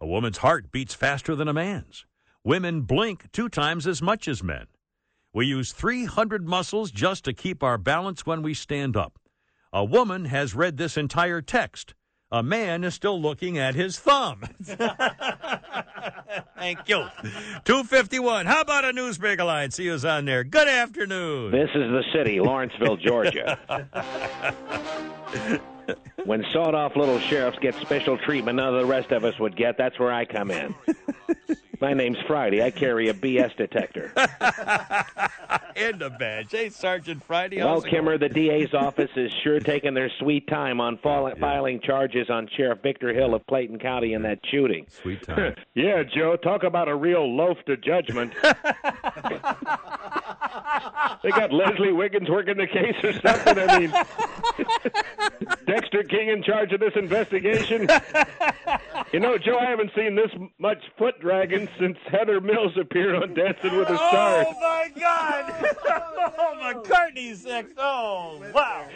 A 0.00 0.06
woman's 0.06 0.38
heart 0.38 0.72
beats 0.72 0.94
faster 0.94 1.36
than 1.36 1.48
a 1.48 1.52
man's. 1.52 2.04
Women 2.42 2.82
blink 2.82 3.30
two 3.32 3.48
times 3.48 3.86
as 3.86 4.02
much 4.02 4.26
as 4.26 4.42
men. 4.42 4.66
We 5.32 5.46
use 5.46 5.72
300 5.72 6.48
muscles 6.48 6.90
just 6.90 7.24
to 7.24 7.32
keep 7.32 7.62
our 7.62 7.78
balance 7.78 8.26
when 8.26 8.42
we 8.42 8.54
stand 8.54 8.96
up. 8.96 9.20
A 9.72 9.84
woman 9.84 10.24
has 10.24 10.54
read 10.54 10.76
this 10.76 10.96
entire 10.96 11.40
text. 11.40 11.94
A 12.32 12.44
man 12.44 12.84
is 12.84 12.94
still 12.94 13.20
looking 13.20 13.58
at 13.58 13.74
his 13.74 13.98
thumb. 13.98 14.42
Thank 16.56 16.88
you. 16.88 17.04
251. 17.64 18.46
How 18.46 18.60
about 18.60 18.84
a 18.84 18.92
newsmaker 18.92 19.44
line? 19.44 19.72
See 19.72 19.88
who's 19.88 20.04
on 20.04 20.26
there. 20.26 20.44
Good 20.44 20.68
afternoon. 20.68 21.50
This 21.50 21.70
is 21.74 21.90
the 21.90 22.04
city, 22.12 22.38
Lawrenceville, 22.38 22.98
Georgia. 22.98 23.58
when 26.24 26.44
sawed 26.52 26.76
off 26.76 26.94
little 26.94 27.18
sheriffs 27.18 27.58
get 27.58 27.74
special 27.76 28.16
treatment 28.16 28.56
none 28.56 28.74
of 28.74 28.80
the 28.80 28.86
rest 28.86 29.10
of 29.10 29.24
us 29.24 29.36
would 29.40 29.56
get, 29.56 29.76
that's 29.76 29.98
where 29.98 30.12
I 30.12 30.24
come 30.24 30.52
in. 30.52 30.72
My 31.80 31.94
name's 31.94 32.18
Friday. 32.26 32.62
I 32.62 32.70
carry 32.70 33.08
a 33.08 33.14
BS 33.14 33.56
detector. 33.56 34.12
and 35.76 36.02
a 36.02 36.10
badge. 36.10 36.50
Hey, 36.50 36.68
Sergeant 36.68 37.22
Friday. 37.24 37.58
Well, 37.58 37.74
how's 37.74 37.84
it 37.84 37.90
Kimmer, 37.90 38.18
the 38.18 38.28
DA's 38.28 38.74
office 38.74 39.10
is 39.16 39.30
sure 39.42 39.60
taking 39.60 39.94
their 39.94 40.10
sweet 40.18 40.46
time 40.48 40.80
on 40.80 40.98
fol- 40.98 41.32
filing 41.38 41.80
charges 41.80 42.30
on 42.30 42.48
Sheriff 42.56 42.80
Victor 42.82 43.12
Hill 43.12 43.34
of 43.34 43.46
Clayton 43.46 43.78
County 43.78 44.12
in 44.12 44.22
that 44.22 44.38
shooting. 44.50 44.86
Sweet 44.88 45.22
time. 45.22 45.54
yeah, 45.74 46.02
Joe, 46.02 46.36
talk 46.36 46.62
about 46.62 46.88
a 46.88 46.94
real 46.94 47.36
loaf 47.36 47.58
to 47.66 47.76
judgment. 47.76 48.32
they 51.22 51.30
got 51.30 51.52
Leslie 51.52 51.92
Wiggins 51.92 52.28
working 52.28 52.56
the 52.56 52.66
case 52.66 52.96
or 53.02 53.12
something. 53.12 53.58
I 53.58 53.78
mean, 53.78 53.92
Dexter 55.66 56.02
King 56.04 56.28
in 56.28 56.42
charge 56.42 56.72
of 56.72 56.80
this 56.80 56.92
investigation. 56.96 57.88
You 59.12 59.20
know, 59.20 59.36
Joe, 59.38 59.58
I 59.58 59.64
haven't 59.70 59.90
seen 59.96 60.14
this 60.14 60.30
much 60.58 60.82
foot 60.96 61.20
dragging 61.20 61.68
since 61.78 61.98
Heather 62.10 62.40
Mills 62.40 62.72
appeared 62.78 63.16
on 63.16 63.34
Dancing 63.34 63.76
with 63.76 63.88
the 63.88 63.96
Stars. 63.96 64.46
Oh, 64.56 64.60
my 64.60 64.90
God. 65.00 65.76
oh, 66.38 66.54
McCartney's 66.62 67.44
next. 67.44 67.74
Oh, 67.76 68.42
wow. 68.54 68.86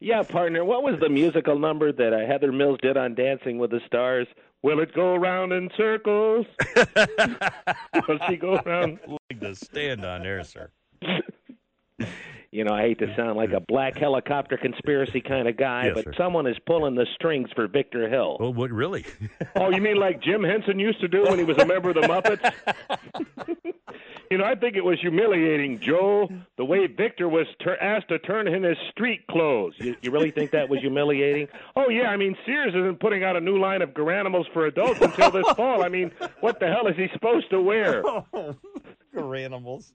Yeah, 0.00 0.22
partner, 0.22 0.64
what 0.64 0.82
was 0.82 0.98
the 1.00 1.08
musical 1.08 1.58
number 1.58 1.92
that 1.92 2.12
uh, 2.12 2.26
Heather 2.26 2.52
Mills 2.52 2.78
did 2.82 2.96
on 2.96 3.14
Dancing 3.14 3.58
with 3.58 3.70
the 3.70 3.80
Stars? 3.86 4.26
Will 4.62 4.80
it 4.80 4.94
go 4.94 5.16
round 5.16 5.52
in 5.52 5.70
circles? 5.76 6.46
Will 6.76 8.18
she 8.28 8.36
go 8.36 8.60
round? 8.64 8.98
Like 9.06 9.40
the 9.40 9.54
stand 9.54 10.04
on 10.04 10.22
there, 10.22 10.42
sir. 10.44 10.70
You 12.52 12.64
know, 12.64 12.74
I 12.74 12.82
hate 12.82 12.98
to 12.98 13.14
sound 13.14 13.36
like 13.36 13.52
a 13.52 13.60
black 13.60 13.96
helicopter 13.96 14.56
conspiracy 14.56 15.20
kind 15.20 15.46
of 15.46 15.56
guy, 15.56 15.84
Yes, 15.86 15.94
but 15.94 16.04
sir. 16.06 16.12
someone 16.18 16.48
is 16.48 16.56
pulling 16.66 16.96
the 16.96 17.06
strings 17.14 17.48
for 17.54 17.68
Victor 17.68 18.08
Hill. 18.08 18.38
Well, 18.40 18.52
what 18.52 18.72
really? 18.72 19.04
Oh, 19.54 19.70
you 19.70 19.80
mean 19.80 19.98
like 19.98 20.20
Jim 20.20 20.42
Henson 20.42 20.76
used 20.80 21.00
to 21.00 21.06
do 21.06 21.22
when 21.22 21.38
he 21.38 21.44
was 21.44 21.56
a 21.58 21.64
member 21.64 21.90
of 21.90 21.94
the 21.94 22.00
Muppets? 22.08 22.52
you 24.32 24.38
know, 24.38 24.42
I 24.44 24.56
think 24.56 24.74
it 24.74 24.84
was 24.84 24.98
humiliating, 25.00 25.78
Joe, 25.78 26.28
the 26.56 26.64
way 26.64 26.88
Victor 26.88 27.28
was 27.28 27.46
tur 27.60 27.76
asked 27.80 28.08
to 28.08 28.18
turn 28.18 28.48
in 28.48 28.64
his 28.64 28.76
street 28.90 29.24
clothes. 29.30 29.74
You, 29.78 29.94
you 30.02 30.10
really 30.10 30.32
think 30.32 30.50
that 30.50 30.68
was 30.68 30.80
humiliating? 30.80 31.46
Oh, 31.76 31.88
yeah, 31.88 32.08
I 32.08 32.16
mean, 32.16 32.36
Sears 32.44 32.74
isn't 32.74 32.98
putting 32.98 33.22
out 33.22 33.36
a 33.36 33.40
new 33.40 33.60
line 33.60 33.80
of 33.80 33.90
Garanimals 33.90 34.52
for 34.52 34.66
adults 34.66 35.00
until 35.00 35.30
this 35.30 35.46
fall. 35.56 35.84
I 35.84 35.88
mean, 35.88 36.10
what 36.40 36.58
the 36.58 36.66
hell 36.66 36.88
is 36.88 36.96
he 36.96 37.06
supposed 37.12 37.48
to 37.50 37.62
wear? 37.62 38.02
Oh, 38.34 38.56
animals. 39.34 39.92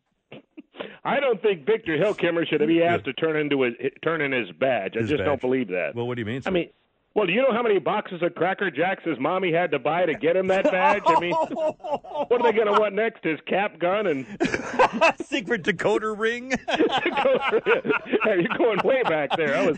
I 1.03 1.19
don't 1.19 1.41
think 1.41 1.65
Victor 1.65 1.95
Hill 1.97 2.13
Kimmer 2.13 2.45
should 2.45 2.65
be 2.67 2.81
asked 2.83 3.05
to 3.05 3.13
turn 3.13 3.35
into 3.37 3.61
his 3.61 3.73
turn 4.03 4.21
in 4.21 4.31
his 4.31 4.51
badge. 4.51 4.93
I 4.95 5.01
His 5.01 5.09
just 5.09 5.19
badge. 5.19 5.25
don't 5.25 5.41
believe 5.41 5.67
that. 5.69 5.93
Well, 5.95 6.07
what 6.07 6.15
do 6.15 6.21
you 6.21 6.25
mean? 6.25 6.41
I 6.45 6.49
mean, 6.49 6.69
Well, 7.13 7.27
do 7.27 7.33
you 7.33 7.41
know 7.41 7.53
how 7.53 7.61
many 7.63 7.79
boxes 7.79 8.21
of 8.21 8.35
Cracker 8.35 8.69
Jacks 8.71 9.03
his 9.05 9.17
mommy 9.19 9.51
had 9.53 9.71
to 9.71 9.79
buy 9.79 10.05
to 10.05 10.13
get 10.15 10.35
him 10.35 10.47
that 10.47 10.65
badge? 10.65 11.03
I 11.05 11.19
mean, 11.19 11.31
what 11.49 12.31
are 12.31 12.43
they 12.43 12.51
going 12.57 12.73
to 12.73 12.79
want 12.79 12.93
next? 12.95 13.23
His 13.23 13.39
cap 13.47 13.79
gun 13.79 14.07
and 14.07 14.25
secret 15.25 15.63
decoder 15.63 16.17
ring? 16.17 16.51
hey, 16.67 18.41
you're 18.41 18.57
going 18.57 18.79
way 18.83 19.01
back 19.03 19.29
there. 19.37 19.55
I 19.55 19.65
was. 19.67 19.77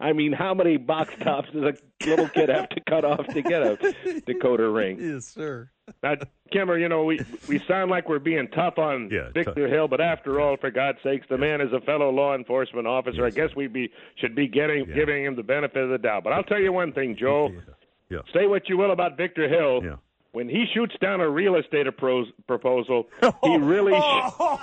I 0.00 0.12
mean, 0.12 0.32
how 0.32 0.54
many 0.54 0.76
box 0.76 1.12
tops 1.20 1.48
does 1.52 1.62
a 1.62 2.06
little 2.08 2.28
kid 2.28 2.48
have 2.48 2.68
to 2.70 2.80
cut 2.80 3.04
off 3.04 3.26
to 3.28 3.42
get 3.42 3.62
a 3.62 3.76
decoder 4.26 4.72
ring? 4.74 4.98
Yes, 5.00 5.26
sir. 5.26 5.70
Now, 6.02 6.14
Kimmer, 6.52 6.78
you 6.78 6.88
know, 6.88 7.04
we, 7.04 7.20
we 7.48 7.60
sound 7.66 7.90
like 7.90 8.08
we're 8.08 8.18
being 8.18 8.46
tough 8.48 8.78
on 8.78 9.08
Yeah, 9.10 9.30
Victor 9.34 9.66
Hill, 9.68 9.88
but 9.88 10.00
after 10.00 10.40
all, 10.40 10.56
for 10.56 10.70
God's 10.70 10.98
sakes, 11.02 11.26
the 11.28 11.38
man 11.38 11.60
is 11.60 11.72
a 11.72 11.80
fellow 11.80 12.10
law 12.10 12.34
enforcement 12.34 12.86
officer. 12.86 13.24
I 13.24 13.30
guess 13.30 13.50
we 13.56 13.66
be 13.66 13.90
should 14.16 14.34
be 14.34 14.46
getting 14.46 14.84
giving 14.94 15.24
him 15.24 15.34
the 15.34 15.42
benefit 15.42 15.82
of 15.82 15.90
the 15.90 15.98
doubt. 15.98 16.24
But 16.24 16.32
I'll 16.34 16.44
tell 16.44 16.60
you 16.60 16.72
one 16.72 16.92
thing, 16.92 17.16
Joe. 17.18 17.50
Yeah. 18.10 18.20
Say 18.32 18.46
what 18.46 18.70
you 18.70 18.78
will 18.78 18.90
about 18.90 19.18
Victor 19.18 19.50
Hill. 19.50 19.82
When 20.38 20.48
he 20.48 20.66
shoots 20.72 20.94
down 21.00 21.20
a 21.20 21.28
real 21.28 21.56
estate 21.56 21.88
appro- 21.88 22.32
proposal, 22.46 23.08
he 23.42 23.56
really 23.56 23.94
oh. 23.96 24.60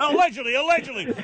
allegedly, 0.12 0.54
allegedly. 0.54 1.06
shoots 1.06 1.16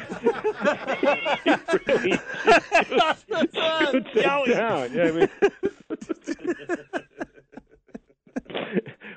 it 3.94 4.20
down. 4.20 4.48
Yeah, 4.48 4.88
I 5.04 5.12
mean, 5.12 5.28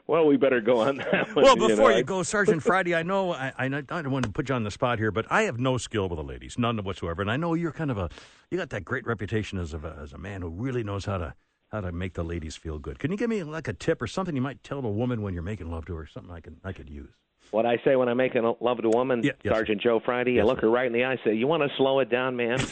well, 0.05 0.27
we 0.27 0.37
better 0.37 0.61
go 0.61 0.81
on 0.81 0.97
that 0.97 1.35
one. 1.35 1.43
Well, 1.43 1.55
before 1.55 1.89
know. 1.89 1.97
you, 1.97 2.03
go, 2.03 2.21
Sergeant 2.21 2.61
Friday, 2.61 2.93
I 2.93 3.01
know 3.01 3.33
I, 3.33 3.51
I, 3.57 3.65
I 3.65 3.69
don't 3.69 4.11
want 4.11 4.25
to 4.25 4.31
put 4.31 4.47
you 4.49 4.53
on 4.53 4.63
the 4.63 4.69
spot 4.69 4.99
here, 4.99 5.09
but 5.09 5.25
I 5.31 5.41
have 5.41 5.59
no 5.59 5.79
skill 5.79 6.07
with 6.07 6.17
the 6.17 6.23
ladies, 6.23 6.59
none 6.59 6.77
whatsoever. 6.83 7.23
And 7.23 7.31
I 7.31 7.37
know 7.37 7.55
you're 7.55 7.71
kind 7.71 7.89
of 7.89 7.97
a, 7.97 8.11
you 8.51 8.59
got 8.59 8.69
that 8.69 8.85
great 8.85 9.07
reputation 9.07 9.57
as 9.57 9.73
a, 9.73 9.97
as 9.99 10.13
a 10.13 10.19
man 10.19 10.43
who 10.43 10.49
really 10.49 10.83
knows 10.83 11.05
how 11.05 11.17
to 11.17 11.33
how 11.71 11.81
to 11.81 11.91
make 11.91 12.13
the 12.13 12.23
ladies 12.23 12.55
feel 12.55 12.77
good. 12.79 12.99
Can 12.99 13.11
you 13.11 13.17
give 13.17 13.29
me 13.29 13.43
like 13.43 13.67
a 13.67 13.73
tip 13.73 14.01
or 14.01 14.07
something 14.07 14.35
you 14.35 14.41
might 14.41 14.63
tell 14.63 14.79
a 14.79 14.89
woman 14.89 15.21
when 15.21 15.33
you're 15.33 15.43
making 15.43 15.71
love 15.71 15.85
to 15.85 15.95
her? 15.95 16.05
Something 16.07 16.31
I 16.31 16.39
can 16.41 16.57
I 16.63 16.73
could 16.73 16.89
use. 16.89 17.09
What 17.51 17.65
I 17.65 17.77
say 17.83 17.95
when 17.95 18.07
I'm 18.07 18.17
making 18.17 18.43
love 18.61 18.81
to 18.81 18.87
a 18.87 18.91
woman, 18.91 19.23
yes, 19.23 19.35
Sergeant 19.45 19.81
Joe 19.81 19.99
Friday, 20.03 20.33
Yes, 20.33 20.43
I 20.43 20.45
look 20.45 20.61
her 20.61 20.69
right 20.69 20.85
in 20.87 20.93
the 20.93 21.03
eye, 21.03 21.11
and 21.11 21.19
say, 21.23 21.33
"You 21.33 21.47
want 21.47 21.63
to 21.63 21.69
slow 21.77 21.99
it 21.99 22.09
down, 22.09 22.35
man?" 22.35 22.59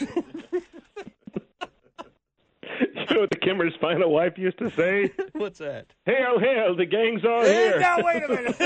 You 3.10 3.16
know 3.16 3.20
what 3.22 3.30
the 3.30 3.36
Kimmer's 3.38 3.74
final 3.80 4.12
wife 4.12 4.38
used 4.38 4.58
to 4.58 4.70
say? 4.70 5.10
What's 5.32 5.58
that? 5.58 5.86
Hail, 6.06 6.38
hail, 6.38 6.76
the 6.76 6.86
gang's 6.86 7.24
all 7.24 7.42
Hey, 7.42 7.54
here. 7.70 7.80
now, 7.80 7.96
wait 8.04 8.22
a 8.22 8.28
minute. 8.28 8.56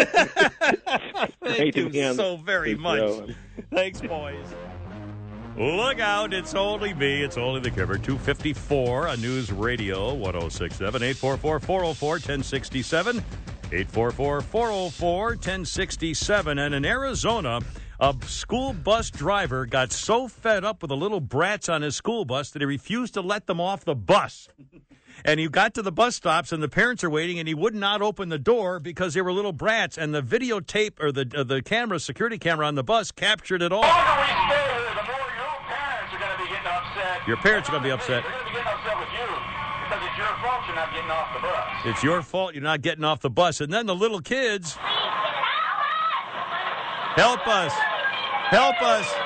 Great 1.41 1.57
Thank 1.57 1.77
you 1.77 1.89
be 1.89 2.13
so 2.13 2.37
very 2.37 2.75
the 2.75 2.81
much. 2.81 3.37
Thanks, 3.71 4.03
boys. 4.03 4.37
Look 5.57 6.01
out, 6.01 6.35
it's 6.35 6.55
only 6.55 6.95
me. 6.95 7.23
It's 7.23 7.37
only 7.37 7.61
the 7.61 7.71
Kimmer. 7.71 7.97
254 7.97 9.09
on 9.09 9.21
News 9.21 9.53
Radio 9.53 10.13
1067 10.15 11.01
844 11.01 11.61
404 11.61 12.11
1067. 12.11 13.19
844 13.19 14.41
404 14.41 15.25
1067. 15.29 16.59
And 16.59 16.75
in 16.75 16.85
Arizona, 16.85 17.61
a 18.01 18.17
school 18.27 18.73
bus 18.73 19.11
driver 19.11 19.65
got 19.65 19.93
so 19.93 20.27
fed 20.27 20.65
up 20.65 20.83
with 20.83 20.89
the 20.89 20.97
little 20.97 21.21
brats 21.21 21.69
on 21.69 21.83
his 21.83 21.95
school 21.95 22.25
bus 22.25 22.51
that 22.51 22.61
he 22.61 22.67
refused 22.67 23.15
to 23.15 23.21
let 23.21 23.47
them 23.47 23.61
off 23.61 23.85
the 23.85 23.95
bus. 23.95 24.49
And 25.25 25.41
he 25.41 25.49
got 25.49 25.73
to 25.75 25.83
the 25.83 25.93
bus 25.93 26.17
stops, 26.17 26.53
and 26.53 26.63
the 26.63 26.69
parents 26.69 27.03
are 27.03 27.09
waiting, 27.09 27.39
and 27.39 27.49
he 27.49 27.55
would 27.55 27.75
not 27.75 28.03
open 28.03 28.29
the 28.29 28.39
door 28.39 28.79
because 28.79 29.15
they 29.15 29.23
were 29.23 29.33
little 29.33 29.53
brats. 29.53 29.97
And 29.97 30.13
the 30.15 30.21
videotape 30.21 31.01
or 31.01 31.13
the 31.13 31.33
uh, 31.35 31.45
the 31.45 31.63
camera, 31.63 31.99
security 31.99 32.37
camera 32.37 32.67
on 32.67 32.75
the 32.75 32.83
bus, 32.83 33.11
captured 33.11 33.63
it 33.63 33.73
all. 33.73 33.85
Your 37.27 37.37
parents 37.39 37.69
are 37.69 37.73
going 37.73 37.83
to 37.83 37.89
be 37.89 37.93
upset. 37.93 38.23
They're 38.23 38.33
gonna 38.33 38.45
be 38.45 38.51
getting 38.53 38.67
upset 38.69 38.99
with 38.99 39.09
you 39.13 39.27
because 39.85 40.03
it's 40.07 40.19
your 40.19 40.27
fault 40.43 40.63
you're 40.67 40.77
not 40.77 40.93
getting 40.93 41.11
off 41.11 41.35
the 41.35 41.41
bus. 41.41 41.69
It's 41.85 42.03
your 42.03 42.23
fault 42.23 42.55
you're 42.55 42.63
not 42.63 42.83
getting 42.83 43.05
off 43.05 43.21
the 43.21 43.31
bus. 43.31 43.61
And 43.61 43.73
then 43.73 43.87
the 43.87 43.95
little 43.95 44.21
kids. 44.21 44.77
Help 47.17 47.47
us. 47.47 47.73
Help 48.51 48.83
us. 48.83 49.24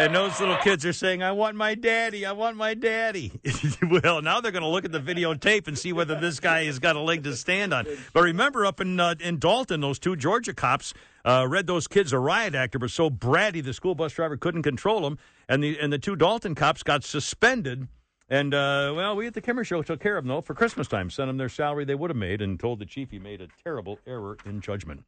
And 0.00 0.14
those 0.14 0.40
little 0.40 0.56
kids 0.56 0.86
are 0.86 0.94
saying, 0.94 1.22
I 1.22 1.32
want 1.32 1.56
my 1.56 1.74
daddy. 1.74 2.24
I 2.24 2.32
want 2.32 2.56
my 2.56 2.72
daddy. 2.72 3.38
well, 4.02 4.22
now 4.22 4.40
they're 4.40 4.50
going 4.50 4.62
to 4.62 4.68
look 4.68 4.86
at 4.86 4.92
the 4.92 4.98
videotape 4.98 5.68
and 5.68 5.78
see 5.78 5.92
whether 5.92 6.18
this 6.18 6.40
guy 6.40 6.64
has 6.64 6.78
got 6.78 6.96
a 6.96 7.00
leg 7.00 7.22
to 7.24 7.36
stand 7.36 7.74
on. 7.74 7.86
But 8.14 8.22
remember, 8.22 8.64
up 8.64 8.80
in, 8.80 8.98
uh, 8.98 9.16
in 9.20 9.38
Dalton, 9.38 9.82
those 9.82 9.98
two 9.98 10.16
Georgia 10.16 10.54
cops 10.54 10.94
uh, 11.26 11.44
read 11.46 11.66
those 11.66 11.86
kids 11.86 12.14
a 12.14 12.18
riot 12.18 12.54
actor, 12.54 12.78
but 12.78 12.90
so 12.90 13.10
bratty 13.10 13.62
the 13.62 13.74
school 13.74 13.94
bus 13.94 14.14
driver 14.14 14.38
couldn't 14.38 14.62
control 14.62 15.02
them. 15.02 15.18
And 15.50 15.62
the, 15.62 15.78
and 15.78 15.92
the 15.92 15.98
two 15.98 16.16
Dalton 16.16 16.54
cops 16.54 16.82
got 16.82 17.04
suspended. 17.04 17.86
And, 18.30 18.54
uh, 18.54 18.94
well, 18.96 19.14
we 19.16 19.26
at 19.26 19.34
the 19.34 19.42
Kimmer 19.42 19.64
Show 19.64 19.82
took 19.82 20.00
care 20.00 20.16
of 20.16 20.24
them, 20.24 20.30
though, 20.30 20.40
for 20.40 20.54
Christmas 20.54 20.88
time. 20.88 21.10
Sent 21.10 21.28
them 21.28 21.36
their 21.36 21.50
salary 21.50 21.84
they 21.84 21.94
would 21.94 22.08
have 22.08 22.16
made 22.16 22.40
and 22.40 22.58
told 22.58 22.78
the 22.78 22.86
chief 22.86 23.10
he 23.10 23.18
made 23.18 23.42
a 23.42 23.48
terrible 23.62 23.98
error 24.06 24.38
in 24.46 24.62
judgment. 24.62 25.04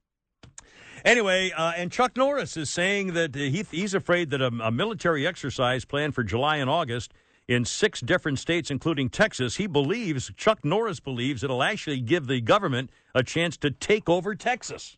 Anyway, 1.04 1.50
uh, 1.50 1.72
and 1.76 1.90
Chuck 1.90 2.16
Norris 2.16 2.56
is 2.56 2.70
saying 2.70 3.14
that 3.14 3.34
he, 3.34 3.64
he's 3.70 3.94
afraid 3.94 4.30
that 4.30 4.40
a, 4.40 4.46
a, 4.46 4.70
military 4.70 5.26
exercise 5.26 5.84
planned 5.84 6.14
for 6.14 6.22
July 6.22 6.56
and 6.58 6.70
August 6.70 7.12
in 7.48 7.64
six 7.64 8.00
different 8.00 8.38
states, 8.38 8.70
including 8.70 9.08
Texas, 9.08 9.56
he 9.56 9.66
believes, 9.66 10.30
Chuck 10.36 10.64
Norris 10.64 11.00
believes, 11.00 11.42
it'll 11.42 11.62
actually 11.62 12.00
give 12.00 12.26
the 12.28 12.40
government 12.40 12.90
a 13.14 13.22
chance 13.22 13.56
to 13.58 13.70
take 13.70 14.08
over 14.08 14.34
Texas. 14.34 14.96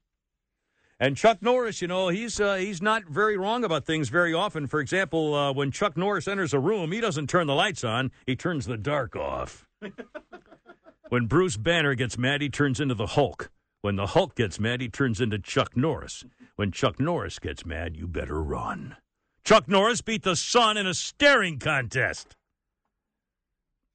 And 1.01 1.17
Chuck 1.17 1.39
Norris, 1.41 1.83
you 1.83 1.89
know, 1.89 2.09
he's 2.09 2.39
uh, 2.41 2.55
he's 2.55 2.81
not 2.81 3.05
very 3.05 3.37
wrong 3.37 3.65
about 3.65 3.85
things 3.85 4.11
very 4.11 4.33
often. 4.33 4.69
For 4.69 4.79
example, 4.79 5.35
uh, 5.35 5.53
when 5.53 5.73
Chuck 5.73 5.97
Norris 5.97 6.29
enters 6.29 6.55
a 6.55 6.61
room, 6.61 6.93
he 6.93 7.01
doesn't 7.01 7.29
turn 7.29 7.49
the 7.49 7.55
lights 7.55 7.83
on; 7.83 8.13
he 8.27 8.37
turns 8.37 8.67
the 8.67 8.77
dark 8.77 9.17
off. 9.17 9.67
when 11.09 11.27
Bruce 11.27 11.57
Banner 11.57 11.95
gets 11.97 12.17
mad, 12.17 12.43
he 12.43 12.49
turns 12.49 12.79
into 12.79 12.95
the 12.95 13.09
Hulk. 13.09 13.51
When 13.85 13.97
the 13.97 14.07
Hulk 14.07 14.35
gets 14.35 14.59
mad, 14.59 14.81
he 14.81 14.89
turns 14.89 15.21
into 15.21 15.39
Chuck 15.39 15.77
Norris. 15.77 16.25
When 16.57 16.73
Chuck 16.73 16.99
Norris 16.99 17.39
gets 17.39 17.67
mad, 17.67 17.99
you 17.99 18.09
better 18.09 18.43
run. 18.43 18.97
Chuck 19.45 19.69
Norris 19.69 20.01
beat 20.01 20.23
the 20.23 20.37
Sun 20.37 20.79
in 20.79 20.87
a 20.87 20.95
staring 20.95 21.59
contest. 21.59 22.35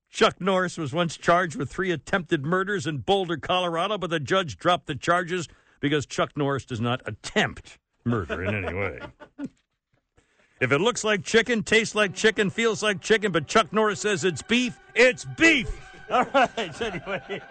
Chuck 0.08 0.40
Norris 0.40 0.78
was 0.78 0.94
once 0.94 1.18
charged 1.18 1.56
with 1.56 1.72
three 1.72 1.90
attempted 1.90 2.46
murders 2.46 2.86
in 2.86 3.00
Boulder, 3.00 3.38
Colorado, 3.38 3.98
but 3.98 4.12
the 4.12 4.20
judge 4.20 4.58
dropped 4.58 4.86
the 4.86 4.94
charges 4.94 5.48
because 5.80 6.06
Chuck 6.06 6.38
Norris 6.38 6.66
does 6.66 6.80
not 6.80 7.02
attempt 7.08 7.80
murder 8.06 8.44
in 8.44 8.64
any 8.64 8.76
way. 8.76 9.00
If 10.62 10.74
it 10.74 10.82
looks 10.82 11.06
like 11.06 11.24
chicken, 11.24 11.64
tastes 11.64 11.96
like 11.96 12.14
chicken, 12.14 12.50
feels 12.50 12.84
like 12.84 13.00
chicken, 13.00 13.32
but 13.32 13.48
Chuck 13.48 13.72
Norris 13.72 14.02
says 14.02 14.26
it's 14.26 14.42
beef, 14.42 14.78
it's 14.94 15.24
beef. 15.24 15.72
All 16.12 16.26
right. 16.34 16.82
Anyway, 16.82 17.42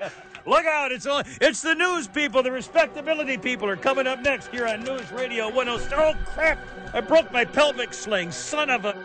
look 0.48 0.64
out! 0.64 0.92
It's 0.92 1.06
all, 1.06 1.22
it's 1.40 1.62
the 1.62 1.74
news 1.74 2.08
people, 2.08 2.42
the 2.42 2.50
respectability 2.50 3.36
people 3.36 3.68
are 3.68 3.76
coming 3.76 4.06
up 4.06 4.20
next 4.20 4.48
here 4.48 4.66
on 4.66 4.82
News 4.82 5.12
Radio 5.12 5.46
106. 5.48 5.92
Oh 5.96 6.14
crap! 6.24 6.58
I 6.92 7.00
broke 7.00 7.30
my 7.32 7.44
pelvic 7.44 7.92
sling. 7.92 8.32
Son 8.32 8.70
of 8.70 8.84
a. 8.84 8.96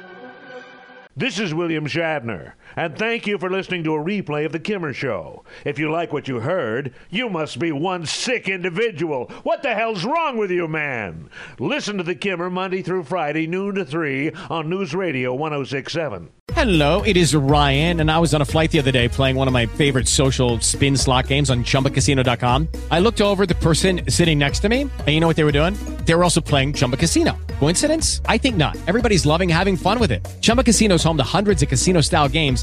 This 1.15 1.37
is 1.37 1.53
William 1.53 1.85
Shatner, 1.85 2.53
and 2.75 2.97
thank 2.97 3.27
you 3.27 3.37
for 3.37 3.49
listening 3.49 3.83
to 3.83 3.95
a 3.95 4.03
replay 4.03 4.45
of 4.45 4.51
The 4.51 4.59
Kimmer 4.59 4.93
Show. 4.93 5.43
If 5.65 5.79
you 5.79 5.91
like 5.91 6.11
what 6.11 6.27
you 6.27 6.39
heard, 6.39 6.93
you 7.09 7.29
must 7.29 7.59
be 7.59 7.71
one 7.71 8.05
sick 8.05 8.49
individual. 8.49 9.25
What 9.43 9.63
the 9.63 9.73
hell's 9.73 10.05
wrong 10.05 10.37
with 10.37 10.51
you, 10.51 10.67
man? 10.67 11.29
Listen 11.59 11.97
to 11.97 12.03
The 12.03 12.15
Kimmer 12.15 12.49
Monday 12.49 12.81
through 12.81 13.03
Friday, 13.03 13.47
noon 13.47 13.75
to 13.75 13.85
3 13.85 14.31
on 14.49 14.69
News 14.69 14.93
Radio 14.93 15.33
1067. 15.33 16.29
Hello, 16.51 17.01
it 17.03 17.15
is 17.15 17.33
Ryan, 17.33 18.01
and 18.01 18.11
I 18.11 18.19
was 18.19 18.33
on 18.33 18.41
a 18.41 18.45
flight 18.45 18.69
the 18.69 18.79
other 18.79 18.91
day 18.91 19.07
playing 19.07 19.37
one 19.37 19.47
of 19.47 19.53
my 19.53 19.65
favorite 19.65 20.09
social 20.09 20.59
spin 20.59 20.97
slot 20.97 21.27
games 21.27 21.49
on 21.49 21.63
chumbacasino.com. 21.63 22.67
I 22.91 22.99
looked 22.99 23.21
over 23.21 23.45
the 23.45 23.55
person 23.55 24.01
sitting 24.09 24.39
next 24.39 24.59
to 24.59 24.69
me, 24.69 24.81
and 24.81 25.07
you 25.07 25.21
know 25.21 25.27
what 25.27 25.37
they 25.37 25.45
were 25.45 25.53
doing? 25.53 25.73
They 26.05 26.15
were 26.15 26.23
also 26.23 26.41
playing 26.41 26.73
Chumba 26.73 26.97
Casino. 26.97 27.37
Coincidence? 27.59 28.21
I 28.25 28.37
think 28.37 28.57
not. 28.57 28.75
Everybody's 28.87 29.25
loving 29.25 29.47
having 29.47 29.77
fun 29.77 29.99
with 29.99 30.11
it. 30.11 30.27
Chumba 30.41 30.63
Casino 30.63 30.95
is 30.95 31.03
home 31.03 31.15
to 31.15 31.23
hundreds 31.23 31.63
of 31.63 31.69
casino 31.69 32.01
style 32.01 32.27
games 32.27 32.62